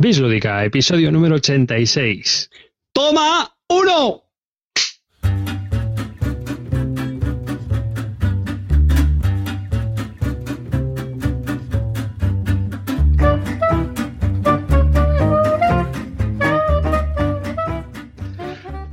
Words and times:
Bislúdica, 0.00 0.64
episodio 0.64 1.10
número 1.10 1.34
86. 1.34 2.50
¡Toma 2.92 3.52
uno! 3.68 4.27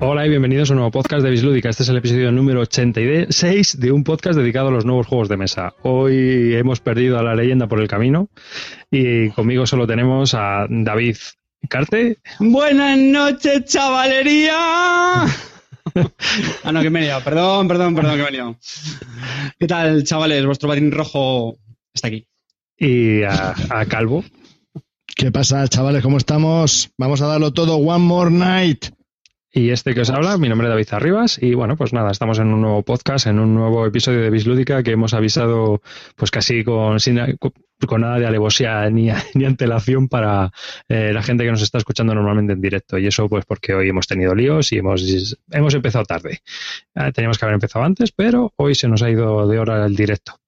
Hola 0.08 0.24
y 0.28 0.30
bienvenidos 0.30 0.70
a 0.70 0.74
un 0.74 0.78
nuevo 0.78 0.92
podcast 0.92 1.24
de 1.24 1.32
Bislúdica. 1.32 1.68
Este 1.68 1.82
es 1.82 1.90
el 1.90 1.98
episodio 1.98 2.32
número 2.32 2.62
86 2.62 3.80
de 3.80 3.92
un 3.92 4.04
podcast 4.04 4.38
dedicado 4.38 4.68
a 4.68 4.71
los 4.71 4.86
nuevos 4.86 5.08
juegos 5.08 5.30
de 5.30 5.36
mesa. 5.36 5.74
Hoy 5.82 6.54
hemos 6.54 6.80
perdido 6.80 7.18
a 7.18 7.24
la 7.24 7.34
leyenda 7.34 7.66
por 7.66 7.80
el 7.82 7.88
camino 7.88 8.30
y 8.92 9.32
conmigo 9.32 9.66
solo 9.66 9.88
tenemos 9.88 10.36
a 10.36 10.68
David 10.70 11.18
Carte. 11.68 12.20
Buenas 12.38 13.00
noches, 13.00 13.65
chavalería. 13.65 15.24
ah, 15.24 16.71
no, 16.71 16.82
que 16.84 16.92
me 16.92 17.00
he 17.00 17.04
liado. 17.06 17.24
Perdón, 17.24 17.68
perdón, 17.68 17.96
perdón, 17.96 18.18
que 18.18 18.21
me 18.21 18.29
he 18.29 18.34
liado. 18.34 18.57
¿Qué 19.57 19.65
tal, 19.65 20.04
chavales? 20.04 20.46
Vuestro 20.46 20.70
batín 20.70 20.92
rojo 20.92 21.57
está 21.92 22.10
aquí. 22.10 22.28
Y 22.78 23.24
a, 23.24 23.56
a 23.71 23.86
Calvo. 23.87 24.24
¿Qué 25.15 25.32
pasa, 25.32 25.68
chavales? 25.68 26.04
¿Cómo 26.04 26.18
estamos? 26.18 26.92
Vamos 26.96 27.24
a 27.24 27.26
darlo 27.26 27.54
todo 27.54 27.78
one 27.78 28.06
more 28.06 28.29
night. 28.29 28.86
Y 29.57 29.69
este 29.69 29.93
que 29.95 30.01
os 30.01 30.09
habla, 30.09 30.37
mi 30.37 30.50
nombre 30.50 30.68
es 30.68 30.69
David 30.73 30.87
Arribas 30.91 31.39
y 31.41 31.54
bueno, 31.54 31.77
pues 31.77 31.93
nada, 31.93 32.11
estamos 32.11 32.39
en 32.39 32.47
un 32.53 32.59
nuevo 32.59 32.83
podcast, 32.83 33.25
en 33.27 33.39
un 33.39 33.55
nuevo 33.55 33.86
episodio 33.86 34.19
de 34.19 34.30
Bislúdica 34.30 34.83
que 34.83 34.91
hemos 34.91 35.14
avisado 35.14 35.81
pues 36.17 36.30
casi 36.30 36.66
con, 36.66 37.00
sin, 37.00 37.22
con 37.88 38.02
nada 38.02 38.20
de 38.20 38.25
alevosía 38.25 38.89
ni, 38.92 39.09
ni 39.34 39.45
antelación 39.45 40.08
para 40.08 40.52
eh, 40.88 41.11
la 41.14 41.23
gente 41.23 41.44
que 41.44 41.52
nos 41.52 41.61
está 41.61 41.78
escuchando 41.78 42.14
normalmente 42.14 42.53
en 42.53 42.61
directo 42.61 42.98
y 42.98 43.08
eso 43.08 43.28
pues 43.30 43.45
porque 43.45 43.73
hoy 43.73 43.90
hemos 43.90 44.08
tenido 44.08 44.34
líos 44.34 44.72
y 44.72 44.78
hemos, 44.78 45.38
hemos 45.52 45.73
empezado 45.73 46.06
tarde. 46.06 46.40
Eh, 46.96 47.12
teníamos 47.14 47.38
que 47.38 47.46
haber 47.46 47.56
empezado 47.56 47.86
antes, 47.86 48.12
pero 48.12 48.53
hoy 48.56 48.76
se 48.76 48.88
nos 48.88 49.02
ha 49.02 49.09
ido 49.09 49.48
de 49.48 49.59
hora 49.59 49.86
el 49.86 49.96
directo. 49.96 50.40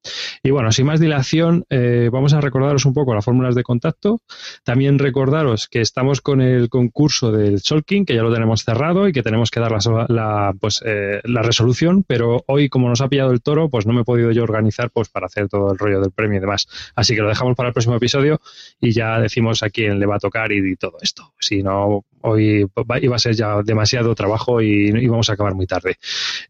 Y 0.44 0.52
bueno, 0.52 0.72
sin 0.72 0.86
más 0.86 1.00
dilación, 1.00 1.66
eh, 1.70 2.10
vamos 2.12 2.34
a 2.34 2.42
recordaros 2.42 2.86
un 2.86 2.94
poco 2.94 3.14
las 3.14 3.26
fórmulas 3.26 3.56
de 3.56 3.64
contacto. 3.64 4.22
También 4.64 5.00
recordaros 5.00 5.68
que 5.68 5.82
estamos 5.82 6.22
con 6.22 6.42
el 6.42 6.70
concurso 6.70 7.32
del 7.32 7.60
Solking, 7.60 8.06
que 8.06 8.16
ya 8.16 8.24
lo 8.24 8.34
tenemos 8.34 8.64
cerrado 8.64 9.08
y 9.08 9.12
que 9.12 9.24
tenemos 9.24 9.52
que 9.52 9.60
dar 9.60 9.72
la, 9.72 10.06
la 10.08 10.54
pues, 10.60 10.82
eh, 10.86 11.22
la 11.24 11.42
resolución, 11.42 12.04
pero 12.08 12.44
hoy, 12.48 12.70
como 12.70 12.90
nos 12.90 13.02
ha 13.02 13.10
pillado 13.10 13.32
el 13.32 13.42
toro, 13.42 13.70
pues 13.70 13.86
no 13.86 13.94
me 13.94 14.02
he 14.02 14.06
podido 14.06 14.32
yo 14.32 14.44
organizar 14.44 14.90
pues, 14.92 15.10
para 15.10 15.26
hacer 15.26 15.50
todo 15.50 15.72
el 15.72 15.78
rollo 15.78 16.00
del 16.00 16.12
premio 16.12 16.38
y 16.38 16.42
demás. 16.42 16.68
Así 16.96 17.16
que 17.18 17.24
lo 17.24 17.30
dejamos 17.30 17.56
para 17.56 17.70
el 17.70 17.74
próximo 17.74 17.96
episodio 17.96 18.40
y 18.80 18.92
ya 18.92 19.20
decimos 19.20 19.64
a 19.64 19.70
quién 19.70 20.00
le 20.00 20.06
va 20.06 20.16
a 20.16 20.20
tocar 20.20 20.52
y, 20.52 20.72
y 20.72 20.76
todo 20.76 20.98
esto. 21.02 21.34
Si 21.40 21.64
no, 21.64 22.06
hoy 22.22 22.66
iba 23.02 23.16
a 23.16 23.20
ser 23.20 23.36
ya 23.36 23.62
demasiado 23.64 24.14
trabajo 24.16 24.62
y, 24.62 24.90
y 24.90 25.08
vamos 25.08 25.30
a 25.30 25.34
acabar 25.34 25.56
muy 25.56 25.66
tarde. 25.66 25.98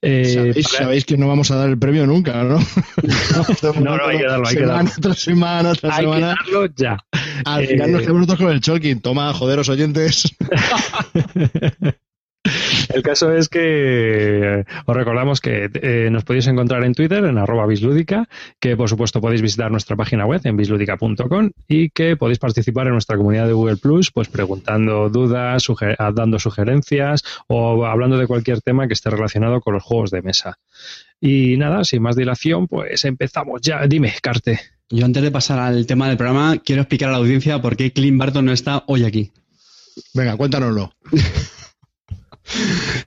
Eh, 0.01 0.25
¿Sabéis, 0.25 0.67
para... 0.69 0.83
sabéis, 0.85 1.05
que 1.05 1.17
no 1.17 1.27
vamos 1.27 1.51
a 1.51 1.55
dar 1.55 1.69
el 1.69 1.77
premio 1.77 2.05
nunca, 2.05 2.43
¿no? 2.43 2.59
no, 3.81 3.97
no, 3.97 4.05
hay 4.05 4.17
que 4.17 4.25
darlo, 4.25 4.47
hay 4.47 4.55
semana, 4.55 4.55
que 4.55 4.65
darlo. 4.65 4.91
Tras 5.01 5.19
semana, 5.19 5.75
tras 5.75 5.97
hay 5.97 6.05
semana. 6.05 6.35
que 6.43 6.51
darlo 6.51 6.73
ya. 6.75 6.97
Al 7.45 7.63
eh... 7.63 7.67
final 7.67 7.91
nos 7.91 8.01
quedamos 8.01 8.21
nosotros 8.21 8.45
con 8.45 8.53
el 8.53 8.61
Cholkin. 8.61 9.01
Toma, 9.01 9.33
joderos 9.33 9.69
oyentes. 9.69 10.35
El 12.89 13.03
caso 13.03 13.33
es 13.33 13.49
que 13.49 14.65
os 14.85 14.95
recordamos 14.95 15.41
que 15.41 15.69
eh, 15.73 16.09
nos 16.11 16.23
podéis 16.23 16.47
encontrar 16.47 16.83
en 16.83 16.93
Twitter, 16.93 17.23
en 17.25 17.37
arroba 17.37 17.65
bislúdica, 17.65 18.27
que 18.59 18.77
por 18.77 18.89
supuesto 18.89 19.21
podéis 19.21 19.41
visitar 19.41 19.71
nuestra 19.71 19.95
página 19.95 20.25
web 20.25 20.41
en 20.43 20.57
bislúdica.com 20.57 21.51
y 21.67 21.89
que 21.89 22.15
podéis 22.15 22.39
participar 22.39 22.87
en 22.87 22.93
nuestra 22.93 23.17
comunidad 23.17 23.47
de 23.47 23.53
Google 23.53 23.77
Plus, 23.77 24.11
pues 24.11 24.29
preguntando 24.29 25.09
dudas, 25.09 25.63
suger 25.63 25.97
dando 26.13 26.39
sugerencias 26.39 27.23
o 27.47 27.85
hablando 27.85 28.17
de 28.17 28.27
cualquier 28.27 28.61
tema 28.61 28.87
que 28.87 28.93
esté 28.93 29.09
relacionado 29.09 29.61
con 29.61 29.73
los 29.73 29.83
juegos 29.83 30.11
de 30.11 30.21
mesa. 30.21 30.57
Y 31.19 31.57
nada, 31.57 31.83
sin 31.83 32.01
más 32.01 32.15
dilación, 32.15 32.67
pues 32.67 33.03
empezamos 33.05 33.61
ya. 33.61 33.85
Dime, 33.87 34.13
Carte. 34.21 34.59
Yo 34.89 35.05
antes 35.05 35.21
de 35.23 35.31
pasar 35.31 35.59
al 35.59 35.85
tema 35.85 36.07
del 36.07 36.17
programa, 36.17 36.57
quiero 36.63 36.83
explicar 36.83 37.09
a 37.09 37.13
la 37.13 37.17
audiencia 37.17 37.61
por 37.61 37.75
qué 37.75 37.91
Clint 37.91 38.17
Barton 38.17 38.45
no 38.45 38.53
está 38.53 38.83
hoy 38.87 39.03
aquí. 39.03 39.31
Venga, 40.13 40.37
cuéntanoslo. 40.37 40.93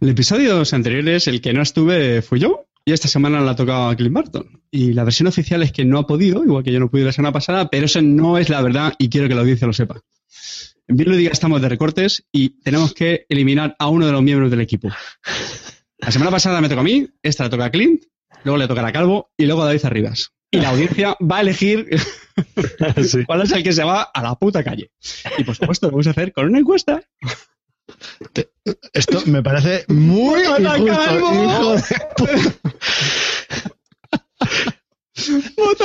El 0.01 0.09
episodio 0.09 0.63
anteriores, 0.73 1.27
el 1.29 1.41
que 1.41 1.53
no 1.53 1.63
estuve 1.63 2.23
fui 2.23 2.41
yo, 2.41 2.67
y 2.85 2.93
esta 2.93 3.09
semana 3.09 3.41
la 3.41 3.53
ha 3.53 3.57
tocado 3.57 3.89
a 3.89 3.97
Clint 3.97 4.15
Barton. 4.15 4.63
Y 4.71 4.93
la 4.93 5.05
versión 5.05 5.29
oficial 5.29 5.63
es 5.63 5.73
que 5.73 5.85
no 5.85 5.99
ha 5.99 6.07
podido, 6.07 6.45
igual 6.45 6.65
que 6.65 6.73
yo 6.73 6.81
no 6.81 6.91
pude 6.91 7.05
la 7.05 7.13
semana 7.13 7.33
pasada, 7.33 7.69
pero 7.71 7.87
eso 7.87 8.01
no 8.03 8.39
es 8.39 8.49
la 8.49 8.63
verdad 8.63 8.95
y 8.99 9.09
quiero 9.09 9.29
que 9.29 9.35
la 9.35 9.43
audiencia 9.43 9.67
lo 9.67 9.73
sepa. 9.73 10.01
En 10.89 10.97
bien 10.97 11.11
lo 11.11 11.17
diga, 11.17 11.31
estamos 11.31 11.63
de 11.63 11.69
recortes 11.69 12.25
y 12.33 12.61
tenemos 12.63 12.95
que 12.95 13.27
eliminar 13.29 13.77
a 13.79 13.89
uno 13.89 14.07
de 14.07 14.13
los 14.13 14.23
miembros 14.23 14.51
del 14.51 14.61
equipo. 14.61 14.89
La 15.99 16.11
semana 16.11 16.31
pasada 16.31 16.61
me 16.61 16.69
tocó 16.69 16.81
a 16.81 16.85
mí, 16.85 17.07
esta 17.23 17.45
la 17.45 17.51
toca 17.51 17.67
a 17.67 17.71
Clint, 17.71 18.05
luego 18.45 18.59
le 18.59 18.67
toca 18.67 18.87
a 18.87 18.93
Calvo 18.93 19.31
y 19.37 19.47
luego 19.47 19.63
a 19.63 19.67
David 19.67 19.85
Arribas. 19.85 20.33
Y 20.51 20.59
la 20.59 20.71
audiencia 20.71 21.17
va 21.21 21.39
a 21.39 21.41
elegir 21.43 21.87
sí. 23.05 23.25
cuál 23.25 23.43
es 23.43 23.53
el 23.53 23.63
que 23.63 23.73
se 23.73 23.85
va 23.85 24.03
a 24.03 24.23
la 24.23 24.35
puta 24.35 24.65
calle. 24.65 24.91
Y 25.39 25.45
por 25.45 25.55
supuesto 25.55 25.87
lo 25.87 25.93
vamos 25.93 26.09
a 26.09 26.11
hacer 26.11 26.33
con 26.33 26.47
una 26.47 26.59
encuesta 26.59 27.01
te, 28.33 28.50
esto 28.93 29.21
me 29.27 29.43
parece 29.43 29.85
muy 29.89 30.41
injusto, 30.41 30.77
hijo 30.77 31.73
de 31.73 31.83
puta. 35.57 35.85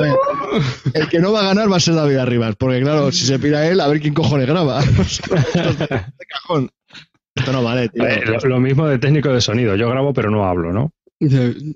No, 0.00 0.16
el 0.94 1.08
que 1.08 1.20
no 1.20 1.32
va 1.32 1.40
a 1.40 1.44
ganar 1.44 1.70
va 1.70 1.76
a 1.76 1.80
ser 1.80 1.94
David 1.94 2.16
Arribas, 2.16 2.56
porque 2.56 2.80
claro, 2.80 3.12
si 3.12 3.24
se 3.26 3.38
pira 3.38 3.66
él, 3.68 3.80
a 3.80 3.86
ver 3.86 4.00
quién 4.00 4.14
cojones 4.14 4.46
graba. 4.46 4.82
de 4.82 6.26
cajón. 6.28 6.70
Esto 7.34 7.52
no 7.52 7.62
vale, 7.62 7.88
tío. 7.88 8.04
Lo, 8.26 8.38
lo, 8.48 8.60
mismo 8.60 8.86
de 8.86 8.98
técnico 8.98 9.32
de 9.32 9.40
sonido. 9.40 9.76
Yo 9.76 9.88
grabo, 9.88 10.12
pero 10.12 10.30
no 10.30 10.44
hablo, 10.44 10.72
¿no? 10.72 10.92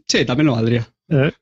Sí, 0.07 0.25
también 0.27 0.47
lo 0.47 0.55
valdría. 0.55 0.87
¿Eh? 1.09 1.33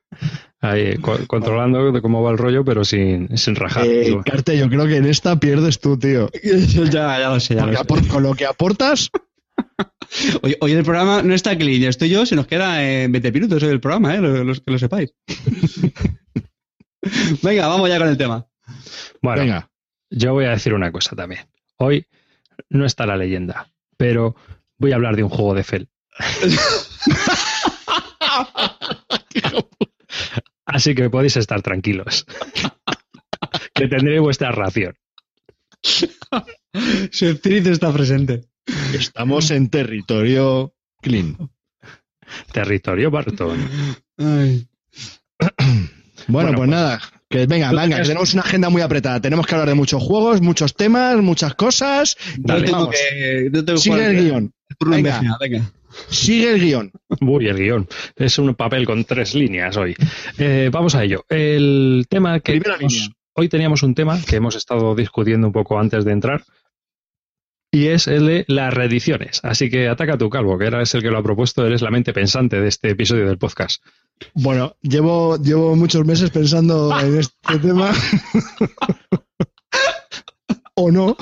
Ahí, 0.64 0.96
co 0.96 1.18
controlando 1.26 1.92
de 1.92 2.00
cómo 2.00 2.22
va 2.22 2.30
el 2.30 2.38
rollo, 2.38 2.64
pero 2.64 2.86
sin, 2.86 3.36
sin 3.36 3.54
rajar. 3.54 3.84
Eh, 3.86 4.16
Carte, 4.24 4.56
yo 4.56 4.70
creo 4.70 4.86
que 4.86 4.96
en 4.96 5.04
esta 5.04 5.38
pierdes 5.38 5.78
tú, 5.78 5.98
tío. 5.98 6.30
ya, 6.42 7.18
ya 7.18 7.28
lo 7.28 7.38
sé, 7.38 7.54
ya 7.54 7.66
lo 7.66 7.76
sé. 7.76 8.08
Con 8.08 8.22
lo 8.22 8.34
que 8.34 8.46
aportas. 8.46 9.10
Hoy, 10.42 10.56
hoy, 10.60 10.72
el 10.72 10.84
programa 10.84 11.22
no 11.22 11.34
está 11.34 11.56
clean, 11.56 11.82
estoy 11.84 12.08
yo, 12.08 12.26
se 12.26 12.36
nos 12.36 12.46
queda 12.46 12.84
en 12.84 13.10
20 13.10 13.32
minutos 13.32 13.62
hoy 13.62 13.70
el 13.70 13.80
programa, 13.80 14.14
¿eh? 14.14 14.20
los, 14.20 14.46
los 14.46 14.60
que 14.60 14.70
lo 14.70 14.78
sepáis. 14.78 15.12
Venga, 17.42 17.66
vamos 17.66 17.88
ya 17.88 17.98
con 17.98 18.08
el 18.08 18.16
tema. 18.16 18.46
Bueno, 19.22 19.42
Venga. 19.42 19.70
yo 20.10 20.32
voy 20.32 20.44
a 20.44 20.50
decir 20.50 20.74
una 20.74 20.92
cosa 20.92 21.16
también. 21.16 21.48
Hoy 21.78 22.06
no 22.68 22.84
está 22.84 23.06
la 23.06 23.16
leyenda, 23.16 23.72
pero 23.96 24.36
voy 24.78 24.92
a 24.92 24.96
hablar 24.96 25.16
de 25.16 25.24
un 25.24 25.30
juego 25.30 25.54
de 25.54 25.64
Fel. 25.64 25.88
Así 30.66 30.94
que 30.94 31.10
podéis 31.10 31.36
estar 31.36 31.62
tranquilos. 31.62 32.26
que 33.74 33.88
tendré 33.88 34.18
vuestra 34.20 34.52
ración. 34.52 34.94
Su 37.12 37.26
espíritu 37.26 37.70
está 37.70 37.92
presente. 37.92 38.44
Estamos 38.94 39.50
en 39.50 39.68
territorio 39.68 40.74
clean. 41.02 41.36
Territorio 42.52 43.10
Barton. 43.10 43.58
Ay. 44.18 44.66
Bueno, 46.26 46.48
bueno, 46.48 46.56
pues 46.56 46.70
nada. 46.70 47.00
Que 47.28 47.46
venga, 47.46 47.70
venga, 47.70 47.98
que 47.98 48.04
tenemos 48.04 48.32
una 48.32 48.42
agenda 48.42 48.70
muy 48.70 48.80
apretada. 48.80 49.20
Tenemos 49.20 49.46
que 49.46 49.54
hablar 49.54 49.68
de 49.68 49.74
muchos 49.74 50.02
juegos, 50.02 50.40
muchos 50.40 50.74
temas, 50.74 51.16
muchas 51.16 51.54
cosas. 51.54 52.16
Dale, 52.38 52.64
tengo 52.64 52.88
que, 52.88 53.50
yo 53.52 53.62
tengo 53.62 53.78
Sigue 53.78 54.06
el 54.06 54.24
guion. 54.24 54.52
Venga. 54.86 55.20
venga. 55.38 55.70
Sigue 56.08 56.54
el 56.54 56.60
guion. 56.60 56.92
Uy, 57.20 57.48
el 57.48 57.56
guion. 57.56 57.88
Es 58.16 58.38
un 58.38 58.54
papel 58.54 58.86
con 58.86 59.04
tres 59.04 59.34
líneas 59.34 59.76
hoy. 59.76 59.94
Eh, 60.38 60.70
vamos 60.72 60.94
a 60.94 61.04
ello. 61.04 61.24
El 61.28 62.06
tema 62.08 62.40
que. 62.40 62.60
Nos, 62.80 63.10
hoy 63.34 63.48
teníamos 63.48 63.82
un 63.82 63.94
tema 63.94 64.20
que 64.20 64.36
hemos 64.36 64.56
estado 64.56 64.94
discutiendo 64.94 65.46
un 65.46 65.52
poco 65.52 65.78
antes 65.78 66.04
de 66.04 66.12
entrar. 66.12 66.44
Y 67.70 67.88
es 67.88 68.06
el 68.06 68.26
de 68.26 68.44
las 68.46 68.72
reediciones. 68.72 69.40
Así 69.42 69.68
que 69.68 69.88
ataca 69.88 70.16
tu 70.16 70.30
calvo, 70.30 70.56
que 70.56 70.66
eres 70.66 70.94
el 70.94 71.02
que 71.02 71.10
lo 71.10 71.18
ha 71.18 71.22
propuesto, 71.24 71.66
eres 71.66 71.82
la 71.82 71.90
mente 71.90 72.12
pensante 72.12 72.60
de 72.60 72.68
este 72.68 72.90
episodio 72.90 73.26
del 73.26 73.36
podcast. 73.36 73.84
Bueno, 74.32 74.76
llevo, 74.80 75.36
llevo 75.42 75.74
muchos 75.74 76.06
meses 76.06 76.30
pensando 76.30 76.96
en 77.00 77.18
este 77.18 77.58
tema. 77.58 77.92
o 80.74 80.92
no. 80.92 81.16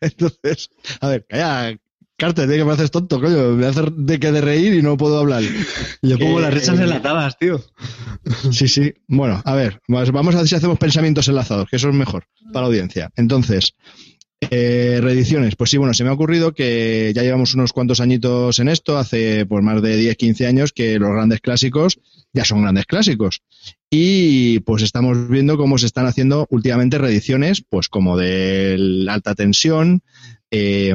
Entonces, 0.00 0.70
a 1.00 1.08
ver, 1.08 1.26
calla, 1.28 1.76
Carter, 2.20 2.48
que 2.48 2.64
me 2.64 2.72
haces 2.72 2.90
tonto, 2.90 3.18
coño. 3.20 3.56
Me 3.56 3.66
hace 3.66 3.82
de 3.96 4.20
que 4.20 4.30
de 4.30 4.42
reír 4.42 4.74
y 4.74 4.82
no 4.82 4.96
puedo 4.96 5.18
hablar. 5.18 5.42
Yo 6.02 6.18
pongo 6.18 6.38
las 6.38 6.52
rechas 6.52 6.78
enlatadas, 6.78 7.36
tío. 7.38 7.60
Sí, 8.52 8.68
sí. 8.68 8.92
Bueno, 9.08 9.40
a 9.44 9.54
ver, 9.54 9.80
vamos 9.88 10.34
a 10.34 10.38
ver 10.38 10.46
si 10.48 10.54
hacemos 10.54 10.78
pensamientos 10.78 11.26
enlazados, 11.28 11.68
que 11.70 11.76
eso 11.76 11.88
es 11.88 11.94
mejor 11.94 12.26
para 12.52 12.60
la 12.60 12.66
audiencia. 12.66 13.10
Entonces, 13.16 13.74
Eh, 14.50 15.00
reediciones, 15.02 15.54
pues 15.54 15.68
sí, 15.70 15.76
bueno, 15.76 15.92
se 15.92 16.02
me 16.02 16.08
ha 16.08 16.14
ocurrido 16.14 16.54
que 16.54 17.12
ya 17.14 17.22
llevamos 17.22 17.54
unos 17.54 17.74
cuantos 17.74 18.00
añitos 18.00 18.58
en 18.58 18.68
esto, 18.68 18.96
hace 18.96 19.44
pues 19.44 19.62
más 19.62 19.82
de 19.82 19.96
10, 19.98 20.16
15 20.16 20.46
años 20.46 20.72
que 20.72 20.98
los 20.98 21.10
grandes 21.12 21.40
clásicos 21.40 22.00
ya 22.32 22.44
son 22.46 22.62
grandes 22.62 22.86
clásicos. 22.86 23.42
Y 23.90 24.60
pues 24.60 24.82
estamos 24.82 25.28
viendo 25.28 25.58
cómo 25.58 25.76
se 25.76 25.84
están 25.86 26.06
haciendo 26.06 26.46
últimamente 26.48 26.96
reediciones, 26.96 27.62
pues 27.68 27.88
como 27.90 28.16
de 28.16 29.06
alta 29.10 29.34
tensión, 29.34 30.02
eh, 30.50 30.94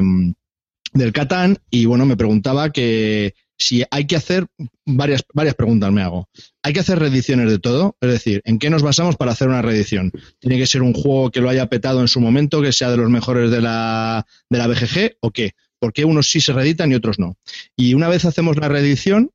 del 0.96 1.14
Catán, 1.14 1.60
y 1.70 1.86
bueno, 1.86 2.06
me 2.06 2.18
preguntaba 2.18 2.72
que 2.72 3.36
si 3.58 3.84
hay 3.92 4.08
que 4.08 4.16
hacer 4.16 4.48
varias, 4.86 5.24
varias 5.34 5.56
preguntas 5.56 5.92
me 5.92 6.02
hago. 6.02 6.30
¿Hay 6.64 6.74
que 6.74 6.80
hacer 6.80 7.00
reediciones 7.00 7.50
de 7.52 7.60
todo? 7.60 7.98
Es 8.02 8.10
decir, 8.10 8.42
¿en 8.46 8.60
qué 8.60 8.70
nos 8.70 8.82
basamos 8.82 9.18
para 9.18 9.32
hacer 9.32 9.48
una 9.48 9.62
reedición? 9.62 10.12
¿Tiene 10.40 10.58
que 10.58 10.68
ser 10.68 10.82
un 10.82 10.94
juego 10.94 11.32
que 11.32 11.42
lo 11.42 11.50
haya 11.50 11.68
petado 11.68 12.02
en 12.02 12.08
su 12.08 12.20
momento, 12.20 12.62
que 12.62 12.72
sea 12.72 12.90
de 12.92 12.98
los 12.98 13.10
mejores 13.10 13.52
de 13.52 13.62
la, 13.62 14.26
de 14.50 14.58
la 14.58 14.68
BGG 14.68 15.18
o 15.22 15.32
qué? 15.32 15.52
¿Por 15.80 15.94
qué 15.94 16.06
unos 16.06 16.30
sí 16.30 16.42
se 16.42 16.54
reeditan 16.54 16.92
y 16.92 16.96
otros 16.96 17.20
no? 17.20 17.38
Y 17.76 17.94
una 17.94 18.08
vez 18.08 18.26
hacemos 18.26 18.58
la 18.58 18.70
reedición, 18.70 19.32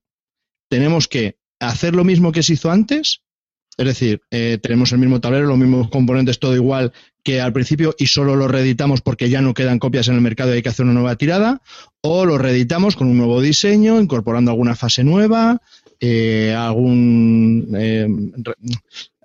tenemos 0.71 1.09
que 1.09 1.37
hacer 1.61 1.95
lo 1.95 2.05
mismo 2.05 2.33
que 2.33 2.43
se 2.43 2.55
hizo 2.55 2.71
antes. 2.71 3.21
Es 3.77 3.87
decir, 3.87 4.21
eh, 4.31 4.59
tenemos 4.63 4.93
el 4.93 4.99
mismo 4.99 5.21
tablero, 5.21 5.47
los 5.47 5.59
mismos 5.59 5.89
componentes, 5.89 6.39
todo 6.39 6.55
igual 6.55 6.93
que 7.23 7.41
al 7.41 7.53
principio 7.53 7.95
y 7.99 8.07
solo 8.07 8.37
lo 8.37 8.49
reeditamos 8.49 9.01
porque 9.01 9.29
ya 9.29 9.41
no 9.41 9.55
quedan 9.55 9.79
copias 9.79 10.09
en 10.09 10.15
el 10.15 10.21
mercado 10.21 10.53
y 10.53 10.57
hay 10.57 10.63
que 10.63 10.69
hacer 10.69 10.85
una 10.85 10.95
nueva 10.95 11.17
tirada, 11.17 11.61
o 12.01 12.25
lo 12.25 12.39
reeditamos 12.39 12.97
con 12.97 13.09
un 13.09 13.19
nuevo 13.19 13.41
diseño, 13.41 14.01
incorporando 14.01 14.51
alguna 14.51 14.75
fase 14.75 15.05
nueva, 15.05 15.61
eh, 16.01 16.55
algún 16.57 17.75
eh, 17.77 18.09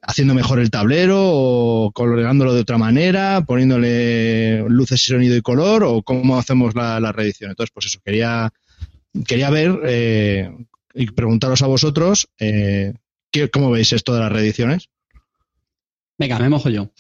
haciendo 0.01 0.33
mejor 0.33 0.59
el 0.59 0.69
tablero 0.69 1.17
o 1.19 1.91
coloreándolo 1.91 2.53
de 2.53 2.61
otra 2.61 2.77
manera, 2.77 3.43
poniéndole 3.45 4.63
luces 4.69 5.01
y 5.03 5.07
sonido 5.07 5.35
y 5.35 5.41
color 5.41 5.83
o 5.83 6.03
cómo 6.03 6.37
hacemos 6.37 6.75
la, 6.75 7.11
reedición. 7.11 7.51
Entonces, 7.51 7.71
pues 7.73 7.87
eso, 7.87 7.99
quería, 8.03 8.51
quería 9.25 9.49
ver 9.49 9.79
eh, 9.85 10.51
y 10.93 11.07
preguntaros 11.07 11.61
a 11.61 11.67
vosotros 11.67 12.27
cómo 13.51 13.71
veis 13.71 13.93
esto 13.93 14.13
de 14.13 14.19
las 14.19 14.31
reediciones. 14.31 14.89
Venga, 16.17 16.39
me 16.39 16.49
mojo 16.49 16.69
yo. 16.69 16.91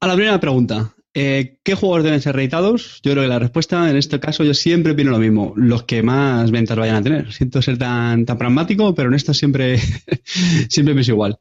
A 0.00 0.06
la 0.06 0.14
primera 0.14 0.40
pregunta, 0.40 0.94
eh, 1.12 1.58
¿Qué 1.64 1.74
juegos 1.74 2.04
deben 2.04 2.20
ser 2.20 2.36
reeditados? 2.36 3.00
Yo 3.02 3.10
creo 3.12 3.24
que 3.24 3.28
la 3.28 3.40
respuesta 3.40 3.90
en 3.90 3.96
este 3.96 4.20
caso 4.20 4.44
yo 4.44 4.54
siempre 4.54 4.92
opino 4.92 5.10
lo 5.10 5.18
mismo, 5.18 5.52
los 5.56 5.82
que 5.82 6.04
más 6.04 6.52
ventas 6.52 6.78
vayan 6.78 6.96
a 6.96 7.02
tener. 7.02 7.32
Siento 7.32 7.60
ser 7.62 7.78
tan, 7.78 8.24
tan 8.24 8.38
pragmático, 8.38 8.94
pero 8.94 9.08
en 9.08 9.16
esto 9.16 9.34
siempre, 9.34 9.78
siempre 10.68 10.94
pienso 10.94 11.10
igual. 11.10 11.38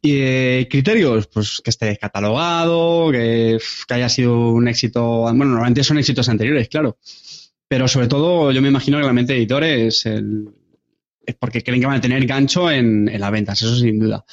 Y 0.00 0.12
eh, 0.12 0.68
criterios, 0.70 1.26
pues 1.26 1.60
que 1.62 1.70
esté 1.70 1.86
descatalogado, 1.86 3.10
que, 3.10 3.58
que, 3.88 3.94
haya 3.94 4.08
sido 4.08 4.52
un 4.52 4.68
éxito, 4.68 5.22
bueno, 5.22 5.46
normalmente 5.46 5.82
son 5.82 5.98
éxitos 5.98 6.28
anteriores, 6.28 6.68
claro. 6.68 6.98
Pero 7.66 7.88
sobre 7.88 8.06
todo 8.06 8.52
yo 8.52 8.62
me 8.62 8.68
imagino 8.68 8.98
que 8.98 9.06
la 9.06 9.12
mente 9.12 9.32
de 9.32 9.40
editores 9.40 10.06
el, 10.06 10.48
es 11.24 11.34
porque 11.36 11.62
creen 11.62 11.80
que 11.80 11.86
van 11.86 11.98
a 11.98 12.00
tener 12.00 12.24
gancho 12.26 12.70
en, 12.70 13.10
las 13.18 13.30
ventas, 13.30 13.60
eso 13.60 13.76
sin 13.76 13.98
duda. 13.98 14.24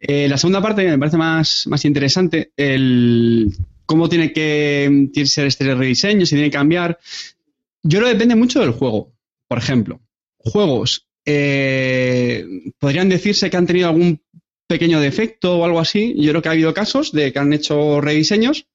Eh, 0.00 0.28
la 0.28 0.38
segunda 0.38 0.62
parte 0.62 0.88
me 0.88 0.98
parece 0.98 1.16
más, 1.16 1.84
interesante, 1.84 2.52
el 2.56 3.52
cómo 3.84 4.08
tiene 4.08 4.32
que, 4.32 5.10
ser 5.24 5.46
este 5.46 5.74
rediseño, 5.74 6.26
si 6.26 6.34
tiene 6.34 6.50
que 6.50 6.56
cambiar. 6.56 6.98
Yo 7.82 7.98
creo 7.98 8.08
que 8.08 8.14
depende 8.14 8.36
mucho 8.36 8.60
del 8.60 8.70
juego. 8.70 9.12
Por 9.48 9.58
ejemplo, 9.58 10.00
juegos 10.38 11.06
eh, 11.24 12.44
podrían 12.78 13.08
decirse 13.08 13.50
que 13.50 13.56
han 13.56 13.66
tenido 13.66 13.88
algún 13.88 14.20
pequeño 14.66 15.00
defecto 15.00 15.58
o 15.58 15.64
algo 15.64 15.80
así. 15.80 16.14
Yo 16.16 16.30
creo 16.30 16.42
que 16.42 16.48
ha 16.48 16.52
habido 16.52 16.74
casos 16.74 17.12
de 17.12 17.32
que 17.32 17.38
han 17.38 17.52
hecho 17.52 18.00
rediseños, 18.00 18.66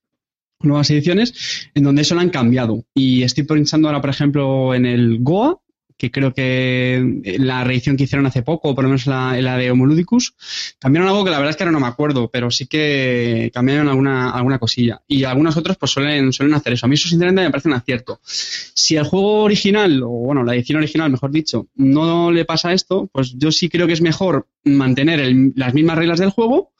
nuevas 0.62 0.90
ediciones, 0.90 1.70
en 1.74 1.84
donde 1.84 2.04
eso 2.04 2.16
lo 2.16 2.22
han 2.22 2.30
cambiado. 2.30 2.86
Y 2.94 3.24
estoy 3.24 3.44
pensando 3.44 3.88
ahora, 3.88 4.02
por 4.02 4.10
ejemplo, 4.10 4.74
en 4.74 4.86
el 4.86 5.20
Goa, 5.22 5.60
que 6.02 6.10
creo 6.10 6.34
que 6.34 7.22
la 7.38 7.64
reedición 7.64 7.96
que 7.96 8.06
hicieron 8.06 8.26
hace 8.26 8.42
poco, 8.42 8.74
por 8.74 8.84
lo 8.84 8.90
menos 8.90 9.06
la, 9.06 9.40
la 9.40 9.56
de 9.56 9.70
Homoludicus, 9.70 10.34
cambiaron 10.80 11.08
algo 11.08 11.24
que 11.24 11.30
la 11.30 11.38
verdad 11.38 11.52
es 11.52 11.58
que 11.58 11.64
ahora 11.64 11.74
no 11.74 11.80
me 11.80 11.86
acuerdo, 11.86 12.28
pero 12.32 12.50
sí 12.50 12.66
que 12.66 13.52
cambiaron 13.54 13.88
alguna, 13.88 14.32
alguna 14.32 14.58
cosilla. 14.58 15.00
Y 15.08 15.26
algunos 15.26 15.58
otros 15.58 15.78
pues 15.78 15.92
suelen, 15.92 16.34
suelen 16.34 16.56
hacer 16.56 16.74
eso. 16.74 16.88
A 16.88 16.90
mí 16.90 16.96
eso 16.96 17.08
sinceramente 17.08 17.44
me 17.44 17.52
parece 17.52 17.68
un 17.68 17.76
acierto. 17.76 18.20
Si 18.24 18.96
el 18.96 19.04
juego 19.04 19.44
original, 19.44 20.02
o 20.02 20.10
bueno, 20.10 20.44
la 20.44 20.56
edición 20.56 20.80
original, 20.80 21.12
mejor 21.12 21.30
dicho, 21.30 21.68
no 21.76 22.32
le 22.32 22.46
pasa 22.46 22.74
esto, 22.74 23.08
pues 23.14 23.36
yo 23.38 23.52
sí 23.52 23.70
creo 23.70 23.86
que 23.86 23.94
es 23.94 24.02
mejor 24.02 24.48
mantener 24.64 25.32
las 25.56 25.76
mismas 25.76 26.00
reglas 26.00 26.18
del 26.18 26.32
juego 26.32 26.72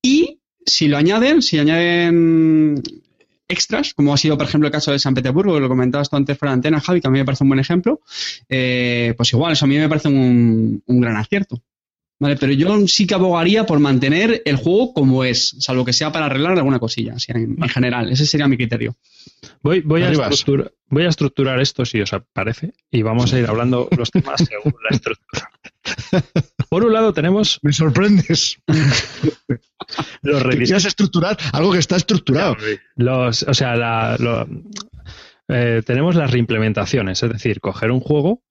y 0.00 0.38
si 0.64 0.88
lo 0.88 0.96
añaden, 0.96 1.42
si 1.42 1.58
añaden 1.58 2.82
extras, 3.52 3.94
como 3.94 4.12
ha 4.12 4.16
sido, 4.16 4.36
por 4.36 4.46
ejemplo, 4.46 4.66
el 4.66 4.72
caso 4.72 4.90
de 4.92 4.98
San 4.98 5.14
Petersburgo, 5.14 5.54
que 5.54 5.60
lo 5.60 5.68
comentabas 5.68 6.10
tú 6.10 6.16
antes 6.16 6.36
fuera 6.38 6.52
de 6.52 6.54
antena, 6.54 6.80
Javi, 6.80 7.00
que 7.00 7.08
a 7.08 7.10
mí 7.10 7.18
me 7.18 7.24
parece 7.24 7.44
un 7.44 7.50
buen 7.50 7.60
ejemplo, 7.60 8.00
eh, 8.48 9.14
pues 9.16 9.32
igual, 9.32 9.52
eso 9.52 9.64
a 9.64 9.68
mí 9.68 9.76
me 9.76 9.88
parece 9.88 10.08
un, 10.08 10.82
gran 10.86 11.16
acierto. 11.16 11.62
Vale, 12.18 12.36
pero 12.36 12.52
yo 12.52 12.86
sí 12.86 13.04
que 13.04 13.14
abogaría 13.14 13.66
por 13.66 13.80
mantener 13.80 14.42
el 14.44 14.54
juego 14.54 14.94
como 14.94 15.24
es, 15.24 15.56
salvo 15.58 15.84
que 15.84 15.92
sea 15.92 16.12
para 16.12 16.26
arreglar 16.26 16.56
alguna 16.56 16.78
cosilla, 16.78 17.16
en, 17.26 17.68
general. 17.68 18.12
Ese 18.12 18.26
sería 18.26 18.46
mi 18.46 18.56
criterio. 18.56 18.94
Voy, 19.60 19.80
voy, 19.80 20.04
a 20.04 20.12
voy, 20.88 21.04
a 21.04 21.08
estructurar 21.08 21.60
esto, 21.60 21.84
si 21.84 22.00
os 22.00 22.10
parece, 22.32 22.74
y 22.92 23.02
vamos 23.02 23.32
a 23.32 23.40
ir 23.40 23.46
hablando 23.48 23.88
los 23.96 24.10
temas 24.12 24.44
según 24.48 24.74
la 24.88 24.96
estructura. 24.96 25.50
Por 26.68 26.84
un 26.84 26.92
lado 26.92 27.12
tenemos... 27.12 27.58
Me 27.62 27.72
sorprendes. 27.72 28.58
los 30.22 30.42
estructurar 30.84 31.36
algo 31.52 31.72
que 31.72 31.78
está 31.78 31.96
estructurado. 31.96 32.56
Los, 32.96 33.42
o 33.42 33.54
sea, 33.54 34.16
eh, 35.48 35.82
tenemos 35.84 36.14
las 36.14 36.30
reimplementaciones, 36.30 37.22
es 37.22 37.30
decir, 37.30 37.60
coger 37.60 37.90
un 37.90 38.00
juego 38.00 38.42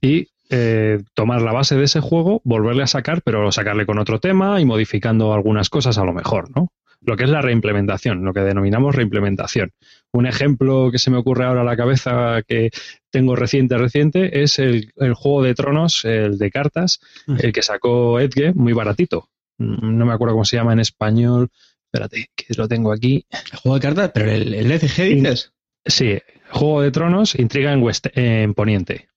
y 0.00 0.28
eh, 0.50 1.02
tomar 1.14 1.42
la 1.42 1.52
base 1.52 1.76
de 1.76 1.84
ese 1.84 2.00
juego, 2.00 2.40
volverle 2.44 2.82
a 2.82 2.86
sacar, 2.86 3.22
pero 3.22 3.52
sacarle 3.52 3.84
con 3.84 3.98
otro 3.98 4.18
tema 4.18 4.60
y 4.60 4.64
modificando 4.64 5.34
algunas 5.34 5.68
cosas 5.68 5.98
a 5.98 6.04
lo 6.04 6.12
mejor, 6.12 6.50
¿no? 6.56 6.72
Lo 7.00 7.16
que 7.16 7.24
es 7.24 7.30
la 7.30 7.42
reimplementación, 7.42 8.24
lo 8.24 8.32
que 8.32 8.40
denominamos 8.40 8.94
reimplementación. 8.94 9.72
Un 10.12 10.26
ejemplo 10.26 10.90
que 10.90 10.98
se 10.98 11.10
me 11.10 11.18
ocurre 11.18 11.44
ahora 11.44 11.60
a 11.60 11.64
la 11.64 11.76
cabeza 11.76 12.42
que 12.46 12.70
tengo 13.10 13.36
reciente, 13.36 13.76
reciente, 13.76 14.42
es 14.42 14.58
el, 14.58 14.92
juego 15.14 15.42
de 15.42 15.54
tronos, 15.54 16.04
el 16.04 16.38
de 16.38 16.50
cartas, 16.50 17.00
el 17.26 17.52
que 17.52 17.62
sacó 17.62 18.18
Edge, 18.18 18.54
muy 18.54 18.72
baratito. 18.72 19.28
Mm, 19.58 19.98
no 19.98 20.06
me 20.06 20.12
acuerdo 20.12 20.34
cómo 20.34 20.44
se 20.44 20.56
llama 20.56 20.72
en 20.72 20.80
español. 20.80 21.50
Espérate, 21.84 22.30
que 22.34 22.46
lo 22.56 22.68
tengo 22.68 22.92
aquí. 22.92 23.26
¿El 23.30 23.58
juego 23.58 23.76
de 23.76 23.80
cartas? 23.80 24.10
¿Pero 24.14 24.30
el, 24.30 24.54
el 24.54 24.72
ECG 24.72 25.14
dices? 25.14 25.52
Sí, 25.84 26.18
Juego 26.50 26.82
de 26.82 26.90
Tronos, 26.90 27.34
Intriga 27.34 27.72
en, 27.72 27.84
en 28.14 28.54
Poniente. 28.54 29.08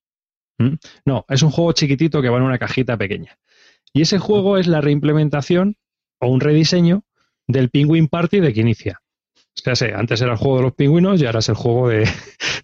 ¿Mm? 0.58 0.76
No, 1.06 1.26
es 1.30 1.42
un 1.42 1.52
juego 1.52 1.72
chiquitito 1.72 2.22
que 2.22 2.30
va 2.30 2.38
en 2.38 2.44
una 2.44 2.58
cajita 2.58 2.98
pequeña. 2.98 3.38
Y 3.94 4.02
ese 4.02 4.20
juego 4.20 4.58
es 4.58 4.68
la 4.68 4.82
reimplementación 4.82 5.78
o 6.20 6.28
un 6.28 6.40
rediseño 6.40 7.04
del 7.48 7.70
Penguin 7.70 8.08
Party 8.08 8.40
de 8.40 8.54
que 8.54 8.64
sea, 9.56 9.98
antes 9.98 10.22
era 10.22 10.34
el 10.34 10.38
juego 10.38 10.58
de 10.58 10.64
los 10.64 10.74
pingüinos 10.74 11.22
y 11.22 11.26
ahora 11.26 11.40
es 11.40 11.50
el 11.50 11.56
juego 11.56 11.90
de. 11.90 12.06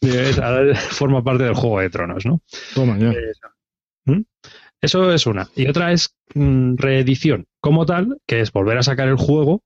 forma 0.91 1.24
parte 1.24 1.44
del 1.44 1.56
juego 1.56 1.79
de 1.79 1.89
tronos, 1.89 2.25
¿no? 2.25 2.41
Toma, 2.74 2.98
ya. 2.98 3.13
¿Mm? 4.06 4.22
Eso 4.82 5.12
es 5.12 5.25
una. 5.25 5.50
Y 5.56 5.67
otra 5.67 5.91
es 5.91 6.15
mm, 6.36 6.75
reedición 6.77 7.48
como 7.60 7.86
tal, 7.86 8.20
que 8.27 8.41
es 8.41 8.51
volver 8.51 8.77
a 8.77 8.84
sacar 8.84 9.08
el 9.08 9.17
juego 9.17 9.63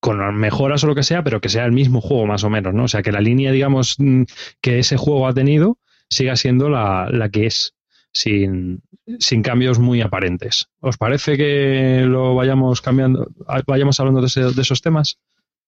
con 0.00 0.18
mejoras 0.36 0.82
o 0.84 0.88
lo 0.88 0.94
que 0.94 1.04
sea, 1.04 1.22
pero 1.22 1.40
que 1.40 1.48
sea 1.48 1.64
el 1.64 1.72
mismo 1.72 2.00
juego 2.00 2.26
más 2.26 2.42
o 2.44 2.50
menos, 2.50 2.74
¿no? 2.74 2.84
O 2.84 2.88
sea, 2.88 3.02
que 3.02 3.12
la 3.12 3.20
línea, 3.20 3.52
digamos, 3.52 3.96
mm, 3.98 4.24
que 4.60 4.80
ese 4.80 4.96
juego 4.96 5.26
ha 5.26 5.32
tenido 5.32 5.78
siga 6.08 6.36
siendo 6.36 6.68
la, 6.68 7.08
la 7.10 7.30
que 7.30 7.46
es, 7.46 7.74
sin, 8.12 8.82
sin, 9.18 9.42
cambios 9.42 9.78
muy 9.78 10.00
aparentes. 10.02 10.68
¿Os 10.80 10.98
parece 10.98 11.36
que 11.36 12.04
lo 12.06 12.34
vayamos 12.34 12.82
cambiando, 12.82 13.28
vayamos 13.66 13.98
hablando 13.98 14.20
de, 14.20 14.52
de 14.52 14.62
esos 14.62 14.82
temas? 14.82 15.18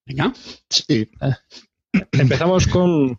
Venga. 0.06 0.32
Sí. 0.68 1.11
Eh, 1.20 2.00
empezamos 2.12 2.66
con, 2.66 3.18